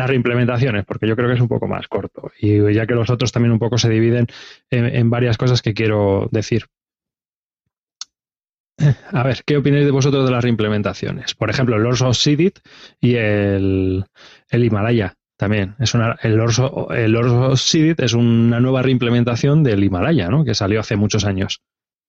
las 0.00 0.08
reimplementaciones, 0.08 0.84
porque 0.86 1.06
yo 1.06 1.14
creo 1.14 1.28
que 1.28 1.34
es 1.34 1.40
un 1.40 1.48
poco 1.48 1.68
más 1.68 1.86
corto. 1.86 2.32
Y 2.40 2.72
ya 2.72 2.86
que 2.86 2.94
los 2.94 3.10
otros 3.10 3.32
también 3.32 3.52
un 3.52 3.58
poco 3.58 3.76
se 3.78 3.90
dividen 3.90 4.26
en, 4.70 5.10
varias 5.10 5.36
cosas 5.36 5.62
que 5.62 5.74
quiero 5.74 6.28
decir. 6.32 6.66
A 9.12 9.22
ver, 9.22 9.42
¿qué 9.44 9.58
opináis 9.58 9.84
de 9.84 9.90
vosotros 9.90 10.24
de 10.24 10.32
las 10.32 10.42
reimplementaciones? 10.42 11.34
Por 11.34 11.50
ejemplo, 11.50 11.76
el 11.76 11.82
Lords 11.82 12.00
of 12.00 12.16
Sidit 12.16 12.60
y 12.98 13.16
el, 13.16 14.06
Himalaya 14.50 15.14
también. 15.36 15.76
Es 15.78 15.92
una, 15.92 16.16
el, 16.22 16.36
Lords 16.36 16.58
of, 16.60 16.90
el 16.92 17.14
of 17.14 17.60
Sidit 17.60 18.00
es 18.00 18.14
una 18.14 18.58
nueva 18.58 18.80
reimplementación 18.80 19.62
del 19.62 19.84
Himalaya, 19.84 20.28
¿no? 20.28 20.44
Que 20.44 20.54
salió 20.54 20.80
hace 20.80 20.96
muchos 20.96 21.26
años, 21.26 21.60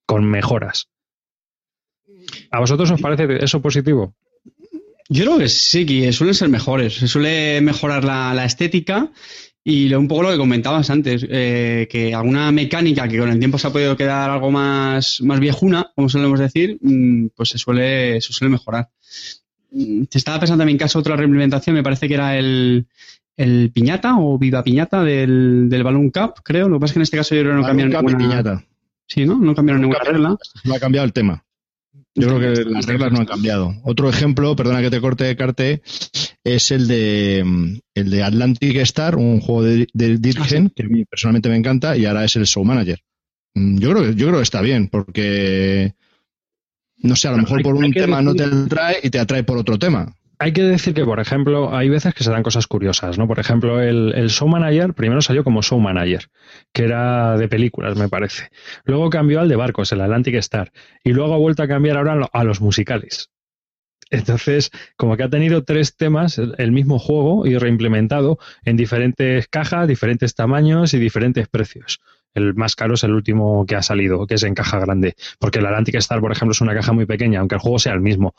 con 0.05 0.23
mejoras. 0.23 0.87
¿A 2.49 2.59
vosotros 2.59 2.91
os 2.91 3.01
parece 3.01 3.43
eso 3.43 3.61
positivo? 3.61 4.13
Yo 5.09 5.25
creo 5.25 5.37
que 5.39 5.49
sí, 5.49 5.85
que 5.85 6.13
suelen 6.13 6.33
ser 6.33 6.47
mejores. 6.47 6.95
Se 6.95 7.07
suele 7.07 7.59
mejorar 7.59 8.05
la, 8.05 8.45
estética 8.45 9.11
y 9.63 9.93
un 9.93 10.07
poco 10.07 10.23
lo 10.23 10.31
que 10.31 10.37
comentabas 10.37 10.89
antes, 10.89 11.25
eh, 11.29 11.87
que 11.91 12.15
alguna 12.15 12.51
mecánica 12.51 13.07
que 13.09 13.19
con 13.19 13.29
el 13.29 13.37
tiempo 13.37 13.57
se 13.57 13.67
ha 13.67 13.71
podido 13.71 13.97
quedar 13.97 14.29
algo 14.29 14.51
más, 14.51 15.21
más 15.21 15.39
viejuna, 15.41 15.91
como 15.95 16.07
solemos 16.07 16.39
decir, 16.39 16.77
mm, 16.81 17.27
pues 17.35 17.49
se 17.49 17.57
suele, 17.57 18.21
se 18.21 18.31
suele 18.31 18.53
mejorar. 18.53 18.89
te 20.09 20.17
estaba 20.17 20.39
pensando 20.39 20.63
en 20.63 20.67
mi 20.67 20.77
caso 20.77 20.99
otra 20.99 21.17
reimplementación, 21.17 21.75
me 21.75 21.83
parece 21.83 22.07
que 22.07 22.13
era 22.13 22.37
el, 22.37 22.87
el 23.35 23.71
piñata 23.73 24.15
o 24.17 24.37
viva 24.37 24.63
piñata 24.63 25.03
del, 25.03 25.67
del 25.69 25.83
Balloon 25.83 26.09
Cup, 26.09 26.35
creo. 26.43 26.69
Lo 26.69 26.77
que 26.77 26.81
pasa 26.81 26.91
es 26.91 26.93
que 26.93 26.99
en 26.99 27.03
este 27.03 27.17
caso 27.17 27.35
yo 27.35 27.41
creo 27.41 27.53
que 27.53 27.61
no 27.61 27.67
cambiaron 27.67 27.93
Cup 27.93 28.09
ninguna... 28.09 28.29
piñata. 28.29 28.65
Sí, 29.07 29.25
¿no? 29.25 29.37
No 29.37 29.53
cambiaron 29.53 29.81
ninguna 29.81 30.03
regla. 30.05 30.37
No 30.63 30.73
ha 30.73 30.79
cambiado 30.79 31.05
el 31.05 31.11
tema. 31.11 31.43
Yo 32.13 32.27
creo 32.27 32.39
que 32.39 32.65
las 32.65 32.85
reglas 32.85 33.11
no 33.11 33.19
han 33.19 33.25
cambiado. 33.25 33.73
Otro 33.83 34.09
ejemplo, 34.09 34.55
perdona 34.55 34.81
que 34.81 34.89
te 34.89 34.99
corte, 34.99 35.35
Carte, 35.35 35.81
es 36.43 36.71
el 36.71 36.87
de 36.87 37.43
mm, 37.45 37.79
el 37.95 38.09
de 38.09 38.23
Atlantic 38.23 38.75
Star, 38.77 39.15
un 39.15 39.39
juego 39.39 39.63
de, 39.63 39.87
de 39.93 40.17
Dirgen, 40.17 40.71
que 40.75 40.83
a 40.83 40.87
mí 40.87 41.05
personalmente 41.05 41.49
me 41.49 41.55
encanta, 41.55 41.95
y 41.95 42.05
ahora 42.05 42.25
es 42.25 42.35
el 42.35 42.45
Show 42.45 42.65
Manager. 42.65 42.99
Mm, 43.53 43.77
Yo 43.79 43.91
creo 43.91 44.03
que, 44.03 44.15
yo 44.15 44.27
creo 44.27 44.39
que 44.39 44.43
está 44.43 44.61
bien, 44.61 44.89
porque 44.89 45.95
no 46.97 47.15
sé, 47.15 47.27
a 47.27 47.31
lo 47.31 47.37
mejor 47.37 47.63
por 47.63 47.75
un 47.75 47.91
tema 47.91 48.21
no 48.21 48.35
te 48.35 48.43
atrae 48.43 48.99
y 49.03 49.09
te 49.09 49.19
atrae 49.19 49.43
por 49.43 49.57
otro 49.57 49.79
tema. 49.79 50.13
Hay 50.43 50.53
que 50.53 50.63
decir 50.63 50.95
que, 50.95 51.05
por 51.05 51.19
ejemplo, 51.19 51.75
hay 51.75 51.87
veces 51.89 52.15
que 52.15 52.23
se 52.23 52.31
dan 52.31 52.41
cosas 52.41 52.65
curiosas, 52.65 53.15
¿no? 53.19 53.27
Por 53.27 53.37
ejemplo, 53.39 53.79
el, 53.79 54.11
el 54.15 54.29
Show 54.31 54.47
Manager 54.47 54.95
primero 54.95 55.21
salió 55.21 55.43
como 55.43 55.61
Show 55.61 55.79
Manager, 55.79 56.29
que 56.73 56.83
era 56.85 57.37
de 57.37 57.47
películas, 57.47 57.95
me 57.95 58.09
parece. 58.09 58.49
Luego 58.83 59.11
cambió 59.11 59.39
al 59.39 59.49
de 59.49 59.55
barcos, 59.55 59.91
el 59.91 60.01
Atlantic 60.01 60.33
Star. 60.35 60.71
Y 61.03 61.13
luego 61.13 61.35
ha 61.35 61.37
vuelto 61.37 61.61
a 61.61 61.67
cambiar 61.67 61.97
ahora 61.97 62.13
a 62.13 62.15
lo- 62.15 62.29
a 62.33 62.43
los 62.43 62.59
musicales. 62.59 63.29
Entonces, 64.11 64.71
como 64.97 65.17
que 65.17 65.23
ha 65.23 65.29
tenido 65.29 65.63
tres 65.63 65.97
temas, 65.97 66.37
el 66.39 66.71
mismo 66.71 66.99
juego, 66.99 67.47
y 67.47 67.57
reimplementado 67.57 68.39
en 68.65 68.77
diferentes 68.77 69.47
cajas, 69.47 69.87
diferentes 69.87 70.35
tamaños 70.35 70.93
y 70.93 70.99
diferentes 70.99 71.47
precios. 71.49 71.99
El 72.33 72.53
más 72.55 72.75
caro 72.75 72.93
es 72.93 73.03
el 73.03 73.13
último 73.13 73.65
que 73.65 73.75
ha 73.75 73.81
salido, 73.81 74.25
que 74.25 74.35
es 74.35 74.43
en 74.43 74.53
caja 74.53 74.79
grande. 74.79 75.15
Porque 75.39 75.59
el 75.59 75.65
Atlantic 75.65 75.95
Star, 75.95 76.21
por 76.21 76.31
ejemplo, 76.31 76.51
es 76.51 76.61
una 76.61 76.73
caja 76.73 76.93
muy 76.93 77.05
pequeña, 77.05 77.39
aunque 77.39 77.55
el 77.55 77.61
juego 77.61 77.79
sea 77.79 77.93
el 77.93 78.01
mismo. 78.01 78.33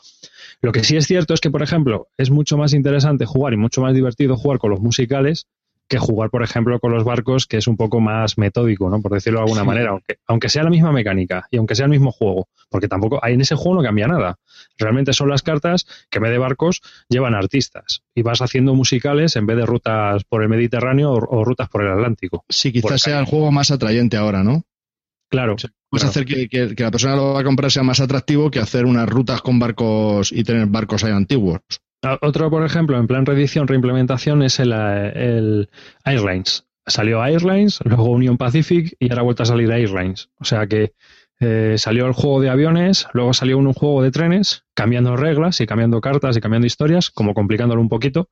Lo 0.61 0.71
que 0.71 0.83
sí 0.83 0.97
es 0.97 1.05
cierto 1.05 1.33
es 1.33 1.41
que, 1.41 1.51
por 1.51 1.61
ejemplo, 1.61 2.07
es 2.17 2.31
mucho 2.31 2.57
más 2.57 2.73
interesante 2.73 3.25
jugar 3.25 3.53
y 3.53 3.57
mucho 3.57 3.81
más 3.81 3.93
divertido 3.93 4.35
jugar 4.35 4.59
con 4.59 4.71
los 4.71 4.79
musicales 4.79 5.47
que 5.87 5.99
jugar, 5.99 6.29
por 6.29 6.43
ejemplo, 6.43 6.79
con 6.79 6.91
los 6.91 7.03
barcos, 7.03 7.45
que 7.45 7.57
es 7.57 7.67
un 7.67 7.77
poco 7.77 7.99
más 7.99 8.37
metódico, 8.37 8.89
¿no? 8.89 9.01
Por 9.01 9.11
decirlo 9.13 9.39
de 9.39 9.43
alguna 9.43 9.61
Sí. 9.61 9.67
manera, 9.67 9.89
aunque, 9.91 10.17
aunque 10.27 10.49
sea 10.49 10.63
la 10.63 10.69
misma 10.69 10.91
mecánica 10.91 11.47
y 11.51 11.57
aunque 11.57 11.75
sea 11.75 11.85
el 11.85 11.91
mismo 11.91 12.11
juego, 12.11 12.47
porque 12.69 12.87
tampoco 12.87 13.19
ahí 13.23 13.33
en 13.33 13.41
ese 13.41 13.55
juego 13.55 13.75
no 13.75 13.83
cambia 13.83 14.07
nada. 14.07 14.37
Realmente 14.77 15.13
son 15.13 15.29
las 15.29 15.43
cartas 15.43 15.85
que 16.09 16.17
en 16.17 16.23
vez 16.23 16.31
de 16.31 16.37
barcos 16.39 16.81
llevan 17.09 17.35
artistas 17.35 18.01
y 18.15 18.21
vas 18.23 18.41
haciendo 18.41 18.73
musicales 18.73 19.35
en 19.35 19.45
vez 19.45 19.57
de 19.57 19.65
rutas 19.65 20.23
por 20.23 20.41
el 20.41 20.49
Mediterráneo 20.49 21.11
o, 21.11 21.17
o 21.39 21.43
rutas 21.45 21.69
por 21.69 21.83
el 21.83 21.91
Atlántico. 21.91 22.43
Sí, 22.49 22.71
quizás 22.71 23.01
sea 23.01 23.19
el 23.19 23.25
juego 23.25 23.51
más 23.51 23.69
atrayente 23.69 24.17
ahora, 24.17 24.43
¿no? 24.43 24.63
Claro, 25.29 25.55
a 25.91 25.95
hacer 26.05 26.25
que, 26.25 26.47
que- 26.47 26.75
que 26.75 26.83
la 26.83 26.91
persona 26.91 27.15
lo 27.15 27.33
va 27.33 27.41
a 27.41 27.43
comprar 27.43 27.71
sea 27.71 27.83
más 27.83 27.99
atractivo 27.99 28.49
que 28.51 28.59
hacer 28.59 28.85
unas 28.85 29.07
rutas 29.09 29.41
con 29.41 29.59
barcos 29.59 30.31
y 30.31 30.43
tener 30.43 30.65
barcos 30.67 31.03
ahí 31.03 31.11
antiguos. 31.11 31.59
Otro, 32.21 32.49
por 32.49 32.65
ejemplo, 32.65 32.97
en 32.97 33.07
plan 33.07 33.25
reedición, 33.25 33.67
reimplementación, 33.67 34.43
es 34.43 34.59
el, 34.59 34.73
el 34.73 35.69
Airlines. 36.03 36.65
Salió 36.85 37.23
Airlines, 37.23 37.79
luego 37.85 38.05
Union 38.05 38.37
Pacific 38.37 38.95
y 38.99 39.09
ahora 39.09 39.21
ha 39.21 39.23
vuelto 39.23 39.43
a 39.43 39.45
salir 39.45 39.71
Airlines. 39.71 40.29
O 40.39 40.43
sea 40.43 40.67
que 40.67 40.93
eh, 41.39 41.75
salió 41.77 42.05
el 42.05 42.13
juego 42.13 42.41
de 42.41 42.49
aviones, 42.49 43.07
luego 43.13 43.33
salió 43.33 43.57
un, 43.57 43.67
un 43.67 43.73
juego 43.73 44.03
de 44.03 44.11
trenes, 44.11 44.65
cambiando 44.73 45.15
reglas 45.15 45.61
y 45.61 45.65
cambiando 45.65 46.01
cartas 46.01 46.35
y 46.35 46.41
cambiando 46.41 46.67
historias, 46.67 47.09
como 47.09 47.33
complicándolo 47.33 47.79
un 47.79 47.89
poquito. 47.89 48.29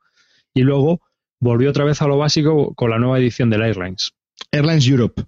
Y 0.53 0.63
luego 0.63 1.01
volvió 1.39 1.69
otra 1.69 1.85
vez 1.85 2.01
a 2.01 2.07
lo 2.07 2.17
básico 2.17 2.73
con 2.75 2.89
la 2.89 2.99
nueva 2.99 3.19
edición 3.19 3.49
del 3.49 3.61
Airlines. 3.61 4.13
Airlines 4.51 4.87
Europe. 4.87 5.23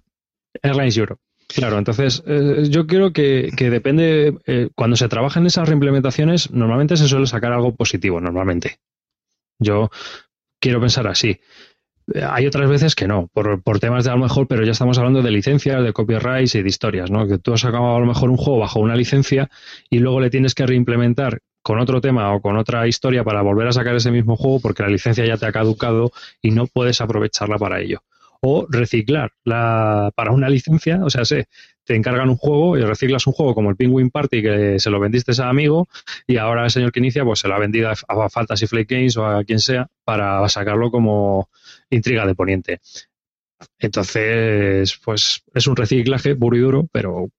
Airlines 0.62 0.96
Europe. 0.98 1.23
Claro, 1.48 1.78
entonces 1.78 2.22
eh, 2.26 2.64
yo 2.68 2.86
creo 2.86 3.12
que, 3.12 3.50
depende, 3.56 4.36
eh, 4.46 4.68
cuando 4.74 4.96
se 4.96 5.08
trabaja 5.08 5.40
en 5.40 5.46
esas 5.46 5.68
reimplementaciones, 5.68 6.50
normalmente 6.50 6.96
se 6.96 7.08
suele 7.08 7.26
sacar 7.26 7.52
algo 7.52 7.74
positivo, 7.74 8.20
normalmente. 8.20 8.78
Yo 9.58 9.90
quiero 10.60 10.80
pensar 10.80 11.06
así. 11.06 11.40
Eh, 12.12 12.22
Hay 12.28 12.46
otras 12.46 12.68
veces 12.68 12.94
que 12.94 13.06
no, 13.06 13.28
por, 13.32 13.62
por 13.62 13.78
temas 13.80 14.04
de 14.04 14.10
a 14.10 14.14
lo 14.14 14.22
mejor, 14.22 14.48
pero 14.48 14.64
ya 14.64 14.72
estamos 14.72 14.98
hablando 14.98 15.22
de 15.22 15.30
licencias, 15.30 15.82
de 15.82 15.92
copyrights 15.92 16.54
y 16.56 16.62
de 16.62 16.68
historias, 16.68 17.10
¿no? 17.10 17.26
Que 17.28 17.38
tú 17.38 17.52
has 17.52 17.60
sacado 17.60 17.94
a 17.96 18.00
lo 18.00 18.06
mejor 18.06 18.30
un 18.30 18.36
juego 18.36 18.60
bajo 18.60 18.80
una 18.80 18.96
licencia 18.96 19.50
y 19.90 19.98
luego 19.98 20.20
le 20.20 20.30
tienes 20.30 20.54
que 20.54 20.66
reimplementar 20.66 21.40
con 21.62 21.78
otro 21.80 22.00
tema 22.00 22.34
o 22.34 22.40
con 22.42 22.58
otra 22.58 22.86
historia 22.88 23.24
para 23.24 23.42
volver 23.42 23.68
a 23.68 23.72
sacar 23.72 23.94
ese 23.96 24.10
mismo 24.10 24.36
juego 24.36 24.60
porque 24.60 24.82
la 24.82 24.90
licencia 24.90 25.24
ya 25.24 25.36
te 25.38 25.46
ha 25.46 25.52
caducado 25.52 26.12
y 26.42 26.50
no 26.50 26.66
puedes 26.66 27.00
aprovecharla 27.00 27.56
para 27.58 27.80
ello 27.80 28.02
o 28.46 28.66
reciclar 28.68 29.32
la, 29.44 30.12
para 30.14 30.32
una 30.32 30.50
licencia, 30.50 31.02
o 31.02 31.08
sea, 31.08 31.24
sé, 31.24 31.46
te 31.82 31.96
encargan 31.96 32.28
un 32.28 32.36
juego 32.36 32.76
y 32.76 32.82
reciclas 32.82 33.26
un 33.26 33.32
juego 33.32 33.54
como 33.54 33.70
el 33.70 33.76
Penguin 33.76 34.10
Party 34.10 34.42
que 34.42 34.78
se 34.78 34.90
lo 34.90 35.00
vendiste 35.00 35.32
a 35.40 35.48
amigo 35.48 35.88
y 36.26 36.36
ahora 36.36 36.64
el 36.64 36.70
señor 36.70 36.92
que 36.92 37.00
inicia 37.00 37.24
pues 37.24 37.40
se 37.40 37.48
lo 37.48 37.54
ha 37.54 37.58
vendido 37.58 37.88
a 37.88 37.94
a 38.06 38.28
Fantasy 38.28 38.66
Flight 38.66 38.90
Games 38.90 39.16
o 39.16 39.26
a 39.26 39.44
quien 39.44 39.60
sea 39.60 39.88
para 40.04 40.46
sacarlo 40.50 40.90
como 40.90 41.48
intriga 41.88 42.26
de 42.26 42.34
poniente. 42.34 42.80
Entonces, 43.78 45.00
pues 45.02 45.42
es 45.54 45.66
un 45.66 45.76
reciclaje 45.76 46.36
puro 46.36 46.56
y 46.56 46.60
duro, 46.60 46.86
pero 46.92 47.30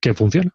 que 0.00 0.14
funciona. 0.14 0.50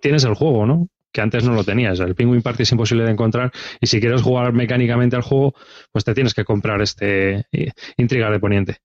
Tienes 0.00 0.24
el 0.24 0.34
juego, 0.34 0.66
¿no? 0.66 0.88
Que 1.14 1.20
antes 1.20 1.44
no 1.44 1.54
lo 1.54 1.62
tenías. 1.62 2.00
El 2.00 2.16
Penguin 2.16 2.42
Party 2.42 2.64
es 2.64 2.72
imposible 2.72 3.04
de 3.04 3.12
encontrar 3.12 3.52
y 3.80 3.86
si 3.86 4.00
quieres 4.00 4.20
jugar 4.20 4.52
mecánicamente 4.52 5.14
al 5.14 5.22
juego, 5.22 5.54
pues 5.92 6.04
te 6.04 6.12
tienes 6.12 6.34
que 6.34 6.44
comprar 6.44 6.82
este 6.82 7.46
eh, 7.52 7.70
Intriga 7.96 8.28
de 8.32 8.40
Poniente. 8.40 8.78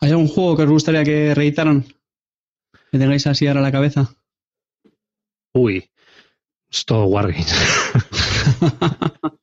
¿Hay 0.00 0.10
algún 0.10 0.28
juego 0.28 0.56
que 0.58 0.64
os 0.64 0.68
gustaría 0.70 1.02
que 1.04 1.34
reeditaran? 1.34 1.86
Que 2.92 2.98
tengáis 2.98 3.26
así 3.26 3.46
ahora 3.46 3.60
a 3.60 3.62
la 3.62 3.72
cabeza. 3.72 4.14
Uy, 5.54 5.88
es 6.70 6.84
todo 6.84 7.06
Wargames. 7.06 7.54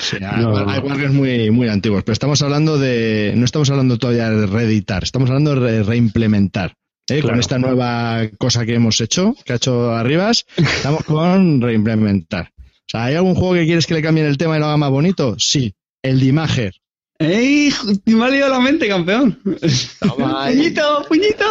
Sí, 0.00 0.16
hay, 0.24 0.42
No. 0.42 0.56
hay 0.68 0.78
wargames 0.80 1.12
muy, 1.12 1.50
muy 1.50 1.68
antiguos, 1.68 2.02
pero 2.04 2.12
estamos 2.14 2.40
hablando 2.42 2.78
de. 2.78 3.34
No 3.36 3.44
estamos 3.44 3.68
hablando 3.70 3.98
todavía 3.98 4.30
de 4.30 4.46
reeditar, 4.46 5.02
estamos 5.04 5.28
hablando 5.30 5.54
de 5.54 5.60
re- 5.60 5.82
reimplementar. 5.82 6.74
¿Eh? 7.10 7.20
Claro. 7.20 7.28
Con 7.28 7.40
esta 7.40 7.58
nueva 7.58 8.28
cosa 8.38 8.64
que 8.64 8.74
hemos 8.74 9.00
hecho, 9.00 9.34
que 9.44 9.52
ha 9.52 9.56
hecho 9.56 9.92
Arribas, 9.92 10.46
estamos 10.56 11.04
con 11.04 11.60
reimplementar. 11.62 12.50
O 12.58 12.90
sea, 12.90 13.04
¿hay 13.04 13.14
algún 13.14 13.34
juego 13.34 13.54
que 13.54 13.66
quieres 13.66 13.86
que 13.86 13.94
le 13.94 14.02
cambien 14.02 14.26
el 14.26 14.38
tema 14.38 14.56
y 14.56 14.60
lo 14.60 14.66
haga 14.66 14.76
más 14.76 14.90
bonito? 14.90 15.36
Sí, 15.38 15.74
el 16.02 16.20
Dimager. 16.20 16.74
¡Ey! 17.18 17.72
Me 18.06 18.24
ha 18.24 18.28
liado 18.30 18.50
la 18.50 18.60
mente, 18.60 18.88
campeón. 18.88 19.38
Toma 20.00 20.44
ahí. 20.44 20.56
¡Puñito! 20.58 21.04
¡Puñito! 21.06 21.44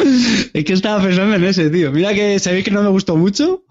es 0.54 0.64
que 0.64 0.72
estaba 0.72 1.02
pensando 1.02 1.36
en 1.36 1.44
ese, 1.44 1.68
tío. 1.68 1.92
Mira 1.92 2.14
que 2.14 2.38
sabéis 2.38 2.64
que 2.64 2.70
no 2.70 2.82
me 2.82 2.88
gustó 2.88 3.14
mucho, 3.16 3.64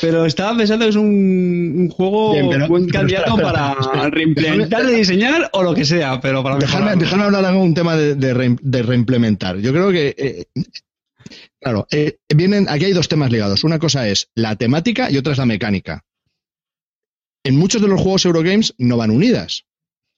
pero 0.00 0.24
estaba 0.26 0.56
pensando 0.56 0.84
que 0.84 0.90
es 0.90 0.96
un, 0.96 1.74
un 1.76 1.88
juego 1.90 2.32
Bien, 2.32 2.48
pero- 2.50 2.68
buen 2.68 2.86
pero 2.86 2.98
candidato 3.00 3.30
espera, 3.36 3.48
espera, 3.72 3.92
para 3.92 4.10
reimplementar, 4.10 4.86
diseñar 4.86 5.50
o 5.52 5.62
lo 5.62 5.74
que 5.74 5.84
sea, 5.84 6.20
pero 6.20 6.42
para 6.42 6.56
Dejadme, 6.58 6.86
mejorar. 6.96 6.98
dejadme 6.98 7.24
hablar 7.24 7.52
de 7.52 7.58
un 7.60 7.74
tema 7.74 7.96
de, 7.96 8.14
de 8.14 8.34
reim- 8.34 8.58
de 8.60 8.82
reimplementar. 8.82 9.58
Yo 9.58 9.72
creo 9.72 9.90
que, 9.90 10.14
eh, 10.18 10.44
claro, 11.60 11.86
eh, 11.90 12.18
vienen, 12.34 12.66
aquí 12.68 12.84
hay 12.86 12.92
dos 12.92 13.08
temas 13.08 13.30
ligados. 13.32 13.64
Una 13.64 13.78
cosa 13.78 14.08
es 14.08 14.30
la 14.34 14.56
temática 14.56 15.10
y 15.10 15.16
otra 15.18 15.32
es 15.32 15.38
la 15.38 15.46
mecánica. 15.46 16.04
En 17.44 17.56
muchos 17.56 17.80
de 17.80 17.88
los 17.88 18.00
juegos 18.00 18.24
Eurogames 18.24 18.74
no 18.78 18.96
van 18.96 19.10
unidas. 19.10 19.64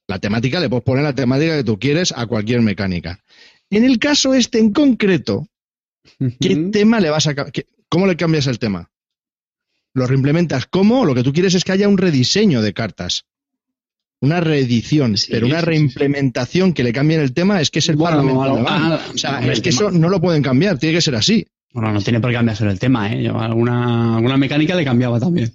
La 0.08 0.18
temática, 0.18 0.58
le 0.58 0.68
puedes 0.68 0.84
poner 0.84 1.04
la 1.04 1.14
temática 1.14 1.56
que 1.56 1.64
tú 1.64 1.78
quieres 1.78 2.12
a 2.16 2.26
cualquier 2.26 2.62
mecánica. 2.62 3.20
En 3.70 3.84
el 3.84 3.98
caso 4.00 4.34
este 4.34 4.58
en 4.58 4.72
concreto, 4.72 5.46
¿qué 6.40 6.56
tema 6.72 6.98
le 6.98 7.10
vas 7.10 7.28
a 7.28 7.34
qué- 7.52 7.66
¿Cómo 7.88 8.06
le 8.06 8.16
cambias 8.16 8.46
el 8.48 8.58
tema? 8.58 8.90
¿Lo 9.94 10.06
reimplementas? 10.06 10.66
¿Cómo? 10.66 11.04
Lo 11.04 11.14
que 11.14 11.22
tú 11.22 11.32
quieres 11.32 11.54
es 11.54 11.64
que 11.64 11.72
haya 11.72 11.88
un 11.88 11.98
rediseño 11.98 12.62
de 12.62 12.72
cartas. 12.72 13.24
Una 14.22 14.40
reedición, 14.40 15.16
Sí, 15.16 15.28
pero 15.32 15.46
una 15.46 15.56
sí, 15.56 15.60
sí, 15.62 15.66
reimplementación 15.66 16.74
que 16.74 16.84
le 16.84 16.92
cambien 16.92 17.20
el 17.20 17.32
tema 17.32 17.60
es 17.60 17.70
que 17.70 17.78
es 17.78 17.88
el 17.88 17.96
Bueno, 17.96 18.18
Parlamento 18.18 18.64
ah, 18.68 19.00
O 19.14 19.16
sea, 19.18 19.40
es 19.40 19.60
que 19.62 19.70
tema- 19.70 19.88
eso 19.88 19.90
no 19.98 20.08
lo 20.10 20.20
pueden 20.20 20.42
cambiar, 20.42 20.78
tiene 20.78 20.94
que 20.96 21.00
ser 21.00 21.14
así. 21.14 21.46
Bueno, 21.72 21.92
no 21.92 22.02
tiene 22.02 22.20
por 22.20 22.30
qué 22.30 22.36
cambiarse 22.36 22.66
el 22.66 22.78
tema, 22.78 23.10
¿eh? 23.12 23.22
Yo 23.22 23.38
alguna, 23.40 24.16
alguna 24.16 24.36
mecánica 24.36 24.74
le 24.74 24.84
cambiaba 24.84 25.18
también. 25.18 25.52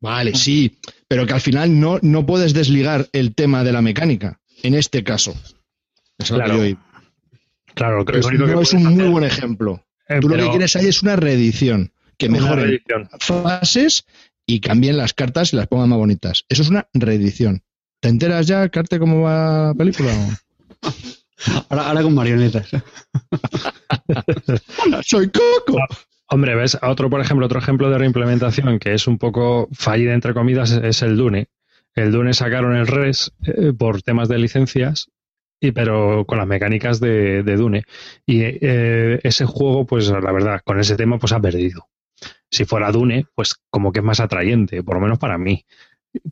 Vale, 0.00 0.34
sí, 0.34 0.78
pero 1.06 1.26
que 1.26 1.32
al 1.34 1.40
final 1.40 1.78
no, 1.78 1.98
no 2.02 2.26
puedes 2.26 2.52
desligar 2.52 3.08
el 3.12 3.34
tema 3.34 3.62
de 3.62 3.72
la 3.72 3.82
mecánica, 3.82 4.40
en 4.62 4.74
este 4.74 5.04
caso. 5.04 5.34
Es 6.18 6.30
lo 6.30 6.38
que 6.38 6.44
Claro. 6.44 6.66
yo. 6.66 6.76
Claro, 7.74 8.04
creo 8.04 8.20
Pues 8.20 8.32
que 8.32 8.38
no 8.38 8.60
es 8.60 8.72
un 8.74 8.84
muy 8.84 9.08
buen 9.08 9.24
ejemplo. 9.24 9.84
eh, 10.08 10.18
Tú 10.20 10.28
lo 10.28 10.34
pero 10.34 10.46
que 10.46 10.50
quieres 10.50 10.74
ahí 10.76 10.86
es 10.86 11.02
una 11.02 11.14
reedición, 11.16 11.91
que 12.18 12.28
mejoren 12.28 12.80
fases 13.18 14.04
y 14.46 14.60
cambien 14.60 14.96
las 14.96 15.14
cartas 15.14 15.52
y 15.52 15.56
las 15.56 15.66
pongan 15.66 15.88
más 15.88 15.98
bonitas. 15.98 16.44
Eso 16.48 16.62
es 16.62 16.68
una 16.68 16.86
reedición. 16.92 17.62
¿Te 18.00 18.08
enteras 18.08 18.46
ya, 18.46 18.68
Carte, 18.68 18.98
cómo 18.98 19.22
va 19.22 19.68
la 19.68 19.74
película? 19.74 20.12
Ahora, 21.70 21.88
ahora 21.88 22.02
con 22.02 22.14
marionetas. 22.14 22.70
¡Soy 25.02 25.28
Coco! 25.28 25.76
Hombre, 26.28 26.54
ves, 26.54 26.78
otro, 26.82 27.10
por 27.10 27.20
ejemplo, 27.20 27.46
otro 27.46 27.58
ejemplo 27.58 27.90
de 27.90 27.98
reimplementación 27.98 28.78
que 28.78 28.94
es 28.94 29.08
un 29.08 29.18
poco 29.18 29.68
fallida, 29.72 30.14
entre 30.14 30.34
comillas, 30.34 30.70
es, 30.70 30.84
es 30.84 31.02
el 31.02 31.16
Dune. 31.16 31.48
El 31.94 32.12
Dune 32.12 32.32
sacaron 32.32 32.76
el 32.76 32.86
res 32.86 33.32
eh, 33.44 33.72
por 33.76 34.02
temas 34.02 34.28
de 34.28 34.38
licencias 34.38 35.10
y, 35.60 35.72
pero 35.72 36.24
con 36.26 36.38
las 36.38 36.46
mecánicas 36.46 37.00
de, 37.00 37.42
Dune. 37.42 37.84
Y 38.26 38.42
eh, 38.42 39.20
ese 39.22 39.44
juego, 39.44 39.86
pues 39.86 40.08
la 40.08 40.32
verdad, 40.32 40.60
con 40.64 40.80
ese 40.80 40.96
tema, 40.96 41.18
pues 41.18 41.32
ha 41.32 41.40
perdido. 41.40 41.88
Si 42.52 42.66
fuera 42.66 42.92
Dune, 42.92 43.26
pues 43.34 43.56
como 43.70 43.92
que 43.92 44.00
es 44.00 44.04
más 44.04 44.20
atrayente, 44.20 44.82
por 44.82 44.96
lo 44.96 45.00
menos 45.00 45.18
para 45.18 45.38
mí. 45.38 45.64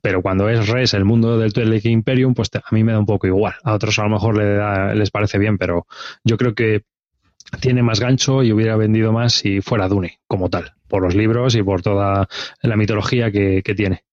Pero 0.03 0.21
cuando 0.21 0.51
es 0.51 0.69
Res, 0.69 0.93
el 0.93 1.07
mundo 1.07 1.39
del 1.39 1.55
Twilight 1.55 1.87
Imperium, 1.87 2.35
pues 2.35 2.51
a 2.55 2.75
mí 2.75 2.85
me 2.85 2.93
da 2.93 2.99
un 2.99 3.07
poco 3.07 3.27
igual. 3.27 3.55
A 3.65 3.73
otros 3.73 3.99
a 3.99 4.03
lo 4.03 4.11
mejor 4.11 4.37
les 4.95 5.11
parece 5.11 5.39
bien, 5.39 5.57
pero 5.57 5.87
yo 6.23 6.37
creo 6.37 6.55
que 6.55 6.85
tiene 7.61 7.83
más 7.83 8.01
gancho 8.01 8.43
y 8.43 8.53
hubiera 8.53 8.77
vendido 8.77 9.13
más 9.13 9.33
si 9.33 9.63
fuera 9.63 9.89
Dune, 9.89 10.21
como 10.27 10.51
tal, 10.51 10.75
por 10.89 11.03
los 11.03 11.15
libros 11.15 11.55
y 11.55 11.63
por 11.63 11.81
toda 11.83 12.29
la 12.63 12.77
mitología 12.77 13.31
que, 13.33 13.63
tiene. 13.75 14.05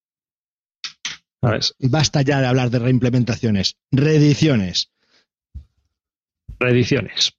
Basta 1.79 2.21
ya 2.21 2.39
de 2.39 2.47
hablar 2.47 2.69
de 2.69 2.79
reimplementaciones. 2.79 3.77
Reediciones. 3.91 4.91
Reediciones. 6.57 7.37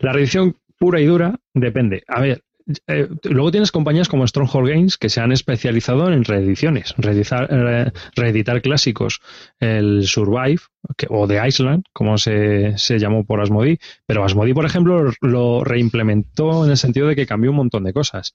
La 0.00 0.12
reedición 0.12 0.56
pura 0.78 1.00
y 1.00 1.06
dura 1.06 1.38
depende. 1.52 2.02
A 2.08 2.20
ver, 2.20 2.43
eh, 2.86 3.08
luego 3.24 3.50
tienes 3.50 3.70
compañías 3.70 4.08
como 4.08 4.26
Stronghold 4.26 4.68
Games 4.68 4.96
que 4.96 5.10
se 5.10 5.20
han 5.20 5.32
especializado 5.32 6.10
en 6.10 6.24
reediciones, 6.24 6.94
reeditar, 6.96 8.62
clásicos, 8.62 9.20
el 9.60 10.06
Survive 10.06 10.62
o 11.10 11.28
The 11.28 11.46
Island, 11.46 11.84
como 11.92 12.16
se, 12.16 12.74
llamó 12.98 13.24
por 13.24 13.40
Asmodee, 13.40 13.78
pero 14.06 14.24
Asmodee, 14.24 14.54
por 14.54 14.64
ejemplo, 14.64 15.12
lo 15.20 15.64
reimplementó 15.64 16.64
en 16.64 16.70
el 16.70 16.76
sentido 16.78 17.08
de 17.08 17.16
que 17.16 17.26
cambió 17.26 17.50
un 17.50 17.58
montón 17.58 17.84
de 17.84 17.92
cosas, 17.92 18.34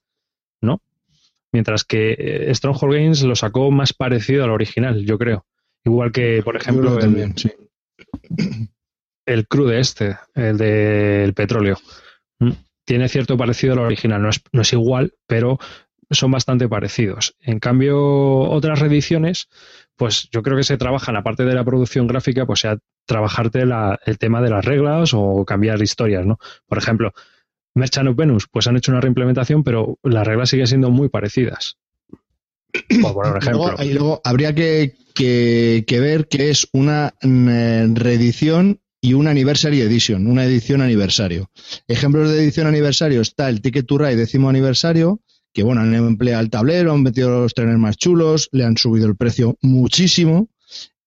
¿no? 0.60 0.80
Mientras 1.52 1.84
que 1.84 2.14
eh, 2.16 2.54
Stronghold 2.54 2.94
Games 2.94 3.22
lo 3.22 3.34
sacó 3.34 3.72
más 3.72 3.92
parecido 3.92 4.44
al 4.44 4.50
original, 4.50 5.04
yo 5.04 5.18
creo. 5.18 5.44
Igual 5.84 6.12
que, 6.12 6.42
por 6.44 6.56
ejemplo, 6.56 7.00
el, 7.00 7.34
el 9.26 9.48
crude 9.48 9.80
este, 9.80 10.16
el 10.34 10.56
del 10.56 11.34
petróleo. 11.34 11.78
Tiene 12.90 13.08
cierto 13.08 13.36
parecido 13.36 13.74
al 13.74 13.78
original. 13.78 14.20
No 14.20 14.30
es, 14.30 14.42
no 14.50 14.62
es 14.62 14.72
igual, 14.72 15.14
pero 15.28 15.60
son 16.10 16.32
bastante 16.32 16.68
parecidos. 16.68 17.36
En 17.38 17.60
cambio, 17.60 17.96
otras 17.96 18.80
reediciones, 18.80 19.48
pues 19.94 20.28
yo 20.32 20.42
creo 20.42 20.56
que 20.56 20.64
se 20.64 20.76
trabajan, 20.76 21.14
aparte 21.14 21.44
de 21.44 21.54
la 21.54 21.62
producción 21.62 22.08
gráfica, 22.08 22.46
pues 22.46 22.58
sea 22.58 22.78
trabajarte 23.06 23.62
el 23.62 24.18
tema 24.18 24.42
de 24.42 24.50
las 24.50 24.64
reglas 24.64 25.12
o 25.14 25.44
cambiar 25.44 25.80
historias, 25.80 26.26
¿no? 26.26 26.40
Por 26.66 26.78
ejemplo, 26.78 27.12
Merchant 27.76 28.08
of 28.08 28.16
Venus, 28.16 28.48
pues 28.50 28.66
han 28.66 28.76
hecho 28.76 28.90
una 28.90 29.00
reimplementación, 29.00 29.62
pero 29.62 30.00
las 30.02 30.26
reglas 30.26 30.50
siguen 30.50 30.66
siendo 30.66 30.90
muy 30.90 31.08
parecidas. 31.08 31.78
Por, 33.02 33.38
ejemplo. 33.38 33.76
y 33.84 33.92
luego 33.92 34.20
habría 34.24 34.52
que, 34.52 34.96
que, 35.14 36.00
ver 36.00 36.26
que 36.26 36.50
es 36.50 36.66
una 36.72 37.14
mm, 37.22 37.94
reedición 37.94 38.80
y 39.00 39.14
una 39.14 39.30
Anniversary 39.30 39.80
Edition, 39.80 40.26
una 40.26 40.44
edición 40.44 40.82
aniversario. 40.82 41.50
Ejemplos 41.88 42.30
de 42.30 42.42
edición 42.42 42.66
aniversario 42.66 43.20
está 43.20 43.48
el 43.48 43.62
Ticket 43.62 43.86
to 43.86 43.98
Ride 43.98 44.16
décimo 44.16 44.50
aniversario, 44.50 45.20
que 45.52 45.62
bueno, 45.62 45.80
han 45.80 45.94
empleado 45.94 46.42
el 46.42 46.50
tablero, 46.50 46.92
han 46.92 47.02
metido 47.02 47.30
los 47.30 47.54
trenes 47.54 47.78
más 47.78 47.96
chulos, 47.96 48.48
le 48.52 48.64
han 48.64 48.76
subido 48.76 49.06
el 49.06 49.16
precio 49.16 49.56
muchísimo. 49.62 50.48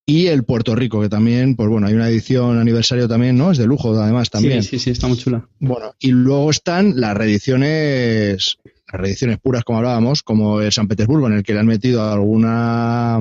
Y 0.06 0.28
el 0.28 0.44
Puerto 0.44 0.76
Rico, 0.76 1.00
que 1.00 1.08
también, 1.08 1.56
pues 1.56 1.70
bueno, 1.70 1.88
hay 1.88 1.94
una 1.94 2.10
edición 2.10 2.60
aniversario 2.60 3.08
también, 3.08 3.38
¿no? 3.38 3.52
Es 3.52 3.58
de 3.58 3.66
lujo, 3.66 3.98
además, 3.98 4.30
también. 4.30 4.62
Sí, 4.62 4.72
sí, 4.72 4.80
sí, 4.80 4.90
está 4.90 5.08
muy 5.08 5.18
chula. 5.18 5.48
Bueno, 5.60 5.94
y 5.98 6.10
luego 6.10 6.52
están 6.52 7.00
las 7.00 7.16
reediciones, 7.16 8.58
las 8.92 9.00
reediciones 9.02 9.40
puras, 9.40 9.64
como 9.64 9.78
hablábamos, 9.78 10.22
como 10.22 10.60
el 10.60 10.74
San 10.74 10.90
Petersburgo, 10.90 11.28
en 11.28 11.36
el 11.36 11.44
que 11.44 11.54
le 11.54 11.62
han 11.62 11.68
metido 11.68 12.04
alguna, 12.04 13.20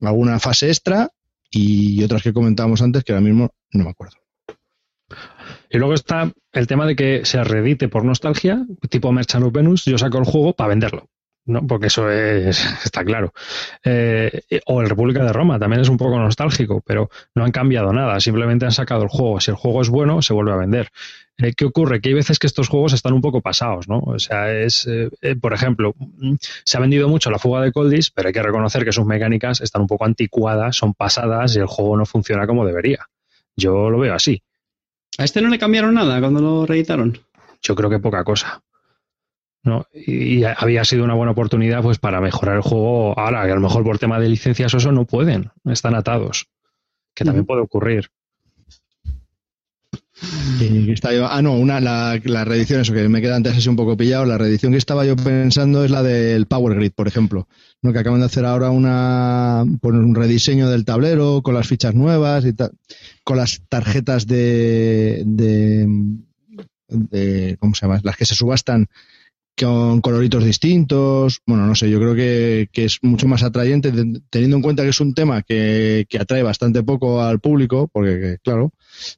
alguna 0.00 0.40
fase 0.40 0.66
extra 0.66 1.10
y 1.48 2.02
otras 2.02 2.24
que 2.24 2.32
comentábamos 2.32 2.82
antes 2.82 3.04
que 3.04 3.12
ahora 3.12 3.24
mismo 3.24 3.52
no 3.72 3.84
me 3.84 3.90
acuerdo. 3.90 4.16
Y 5.68 5.78
luego 5.78 5.94
está 5.94 6.32
el 6.52 6.66
tema 6.66 6.86
de 6.86 6.96
que 6.96 7.24
se 7.24 7.42
reedite 7.42 7.88
por 7.88 8.04
nostalgia, 8.04 8.64
tipo 8.88 9.12
Merchant 9.12 9.44
of 9.44 9.52
Venus, 9.52 9.84
yo 9.84 9.98
saco 9.98 10.18
el 10.18 10.24
juego 10.24 10.52
para 10.52 10.68
venderlo. 10.68 11.08
¿no? 11.46 11.66
Porque 11.66 11.86
eso 11.86 12.10
es, 12.10 12.64
está 12.84 13.04
claro. 13.04 13.32
Eh, 13.84 14.42
o 14.66 14.80
el 14.80 14.88
República 14.88 15.24
de 15.24 15.32
Roma 15.32 15.58
también 15.58 15.82
es 15.82 15.88
un 15.88 15.96
poco 15.96 16.18
nostálgico, 16.18 16.82
pero 16.84 17.10
no 17.34 17.44
han 17.44 17.50
cambiado 17.50 17.92
nada, 17.92 18.20
simplemente 18.20 18.64
han 18.64 18.72
sacado 18.72 19.02
el 19.02 19.08
juego. 19.08 19.40
Si 19.40 19.50
el 19.50 19.56
juego 19.56 19.82
es 19.82 19.88
bueno, 19.88 20.22
se 20.22 20.32
vuelve 20.32 20.52
a 20.52 20.56
vender. 20.56 20.90
Eh, 21.38 21.52
¿Qué 21.56 21.64
ocurre? 21.64 22.00
Que 22.00 22.10
hay 22.10 22.14
veces 22.14 22.38
que 22.38 22.46
estos 22.46 22.68
juegos 22.68 22.92
están 22.92 23.12
un 23.12 23.20
poco 23.20 23.40
pasados, 23.40 23.88
¿no? 23.88 23.98
O 24.00 24.18
sea, 24.18 24.52
es, 24.52 24.86
eh, 24.86 25.36
por 25.40 25.54
ejemplo, 25.54 25.94
se 26.64 26.76
ha 26.76 26.80
vendido 26.80 27.08
mucho 27.08 27.30
la 27.30 27.38
fuga 27.38 27.62
de 27.62 27.72
Coldis, 27.72 28.10
pero 28.10 28.28
hay 28.28 28.34
que 28.34 28.42
reconocer 28.42 28.84
que 28.84 28.92
sus 28.92 29.06
mecánicas 29.06 29.60
están 29.60 29.82
un 29.82 29.88
poco 29.88 30.04
anticuadas, 30.04 30.76
son 30.76 30.94
pasadas 30.94 31.56
y 31.56 31.60
el 31.60 31.66
juego 31.66 31.96
no 31.96 32.06
funciona 32.06 32.46
como 32.46 32.66
debería. 32.66 33.06
Yo 33.60 33.90
lo 33.90 33.98
veo 33.98 34.14
así. 34.14 34.42
¿A 35.18 35.24
este 35.24 35.42
no 35.42 35.50
le 35.50 35.58
cambiaron 35.58 35.94
nada 35.94 36.18
cuando 36.20 36.40
lo 36.40 36.66
reeditaron? 36.66 37.18
Yo 37.62 37.74
creo 37.74 37.90
que 37.90 37.98
poca 37.98 38.24
cosa. 38.24 38.62
¿no? 39.62 39.86
Y, 39.92 40.44
había 40.44 40.84
sido 40.84 41.04
una 41.04 41.14
buena 41.14 41.32
oportunidad 41.32 41.82
pues 41.82 41.98
para 41.98 42.20
mejorar 42.20 42.56
el 42.56 42.62
juego 42.62 43.18
ahora, 43.18 43.44
que 43.44 43.52
a 43.52 43.56
lo 43.56 43.60
mejor 43.60 43.84
por 43.84 43.98
tema 43.98 44.18
de 44.18 44.28
licencias 44.28 44.72
o 44.74 44.78
eso 44.78 44.92
no 44.92 45.04
pueden, 45.04 45.50
están 45.66 45.94
atados, 45.94 46.46
que 47.14 47.24
también 47.24 47.44
puede 47.44 47.60
ocurrir. 47.60 48.10
ah, 51.28 51.42
no, 51.42 51.54
una, 51.54 51.80
la, 51.80 52.18
la, 52.24 52.44
reedición, 52.44 52.80
eso 52.80 52.94
que 52.94 53.08
me 53.08 53.20
queda 53.20 53.36
antes 53.36 53.56
así 53.56 53.68
un 53.68 53.76
poco 53.76 53.96
pillado, 53.96 54.24
la 54.24 54.38
reedición 54.38 54.72
que 54.72 54.78
estaba 54.78 55.04
yo 55.04 55.16
pensando 55.16 55.84
es 55.84 55.90
la 55.90 56.02
del 56.02 56.46
Power 56.46 56.76
Grid, 56.76 56.92
por 56.92 57.08
ejemplo, 57.08 57.46
¿no? 57.82 57.92
que 57.92 57.98
acaban 57.98 58.20
de 58.20 58.26
hacer 58.26 58.44
ahora 58.44 58.70
una, 58.70 59.64
pues 59.80 59.94
un 59.94 60.14
rediseño 60.14 60.68
del 60.68 60.84
tablero 60.84 61.42
con 61.42 61.54
las 61.54 61.66
fichas 61.66 61.94
nuevas 61.94 62.44
y 62.44 62.54
con 63.24 63.36
las 63.36 63.62
tarjetas 63.68 64.26
de, 64.26 65.22
de, 65.26 65.86
¿cómo 67.58 67.74
se 67.74 67.86
llama? 67.86 68.00
Las 68.02 68.16
que 68.16 68.26
se 68.26 68.34
subastan 68.34 68.88
con 69.60 70.00
coloritos 70.00 70.44
distintos. 70.44 71.40
Bueno, 71.46 71.66
no 71.66 71.74
sé, 71.74 71.90
yo 71.90 71.98
creo 71.98 72.14
que, 72.14 72.68
es 72.72 72.98
mucho 73.02 73.28
más 73.28 73.42
atrayente, 73.42 73.92
teniendo 74.30 74.56
en 74.56 74.62
cuenta 74.62 74.82
que 74.82 74.90
es 74.90 75.00
un 75.00 75.14
tema 75.14 75.42
que, 75.42 76.06
atrae 76.18 76.42
bastante 76.42 76.82
poco 76.82 77.22
al 77.22 77.40
público, 77.40 77.88
porque, 77.92 78.38
claro, 78.42 78.72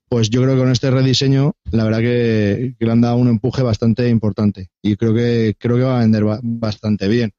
pues 0.09 0.31
yo 0.31 0.42
creo 0.42 0.55
que 0.55 0.61
con 0.61 0.70
este 0.70 0.90
rediseño, 0.90 1.55
la 1.70 1.85
verdad 1.85 2.01
que, 2.01 2.75
le 2.79 2.90
han 2.90 3.01
dado 3.01 3.16
un 3.16 3.29
empuje 3.29 3.62
bastante 3.62 4.09
importante 4.09 4.68
y 4.83 4.96
creo 4.96 5.14
que, 5.14 5.55
creo 5.59 5.77
que 5.77 5.83
va 5.83 5.98
a 5.98 6.01
vender 6.01 6.25
bastante 6.42 7.09
bien. 7.09 7.33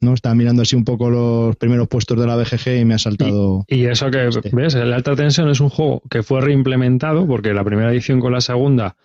¿No? 0.00 0.14
Estaba 0.14 0.34
mirando 0.34 0.62
así 0.62 0.76
un 0.76 0.84
poco 0.84 1.10
los 1.10 1.56
primeros 1.56 1.88
puestos 1.88 2.18
de 2.18 2.26
la 2.26 2.36
BGG 2.36 2.80
y 2.80 2.84
me 2.84 2.94
ha 2.94 2.98
saltado. 2.98 3.64
Y, 3.68 3.86
eso 3.86 4.10
que, 4.10 4.28
este. 4.28 4.50
¿ves? 4.52 4.74
El 4.74 4.92
Alta 4.92 5.16
Tensión 5.16 5.48
es 5.48 5.60
un 5.60 5.70
juego 5.70 6.02
que 6.10 6.22
fue 6.22 6.40
reimplementado 6.40 7.26
porque 7.26 7.54
la 7.54 7.64
primera 7.64 7.90
edición 7.90 8.20
con 8.20 8.32
la 8.32 8.40
segunda 8.40 8.96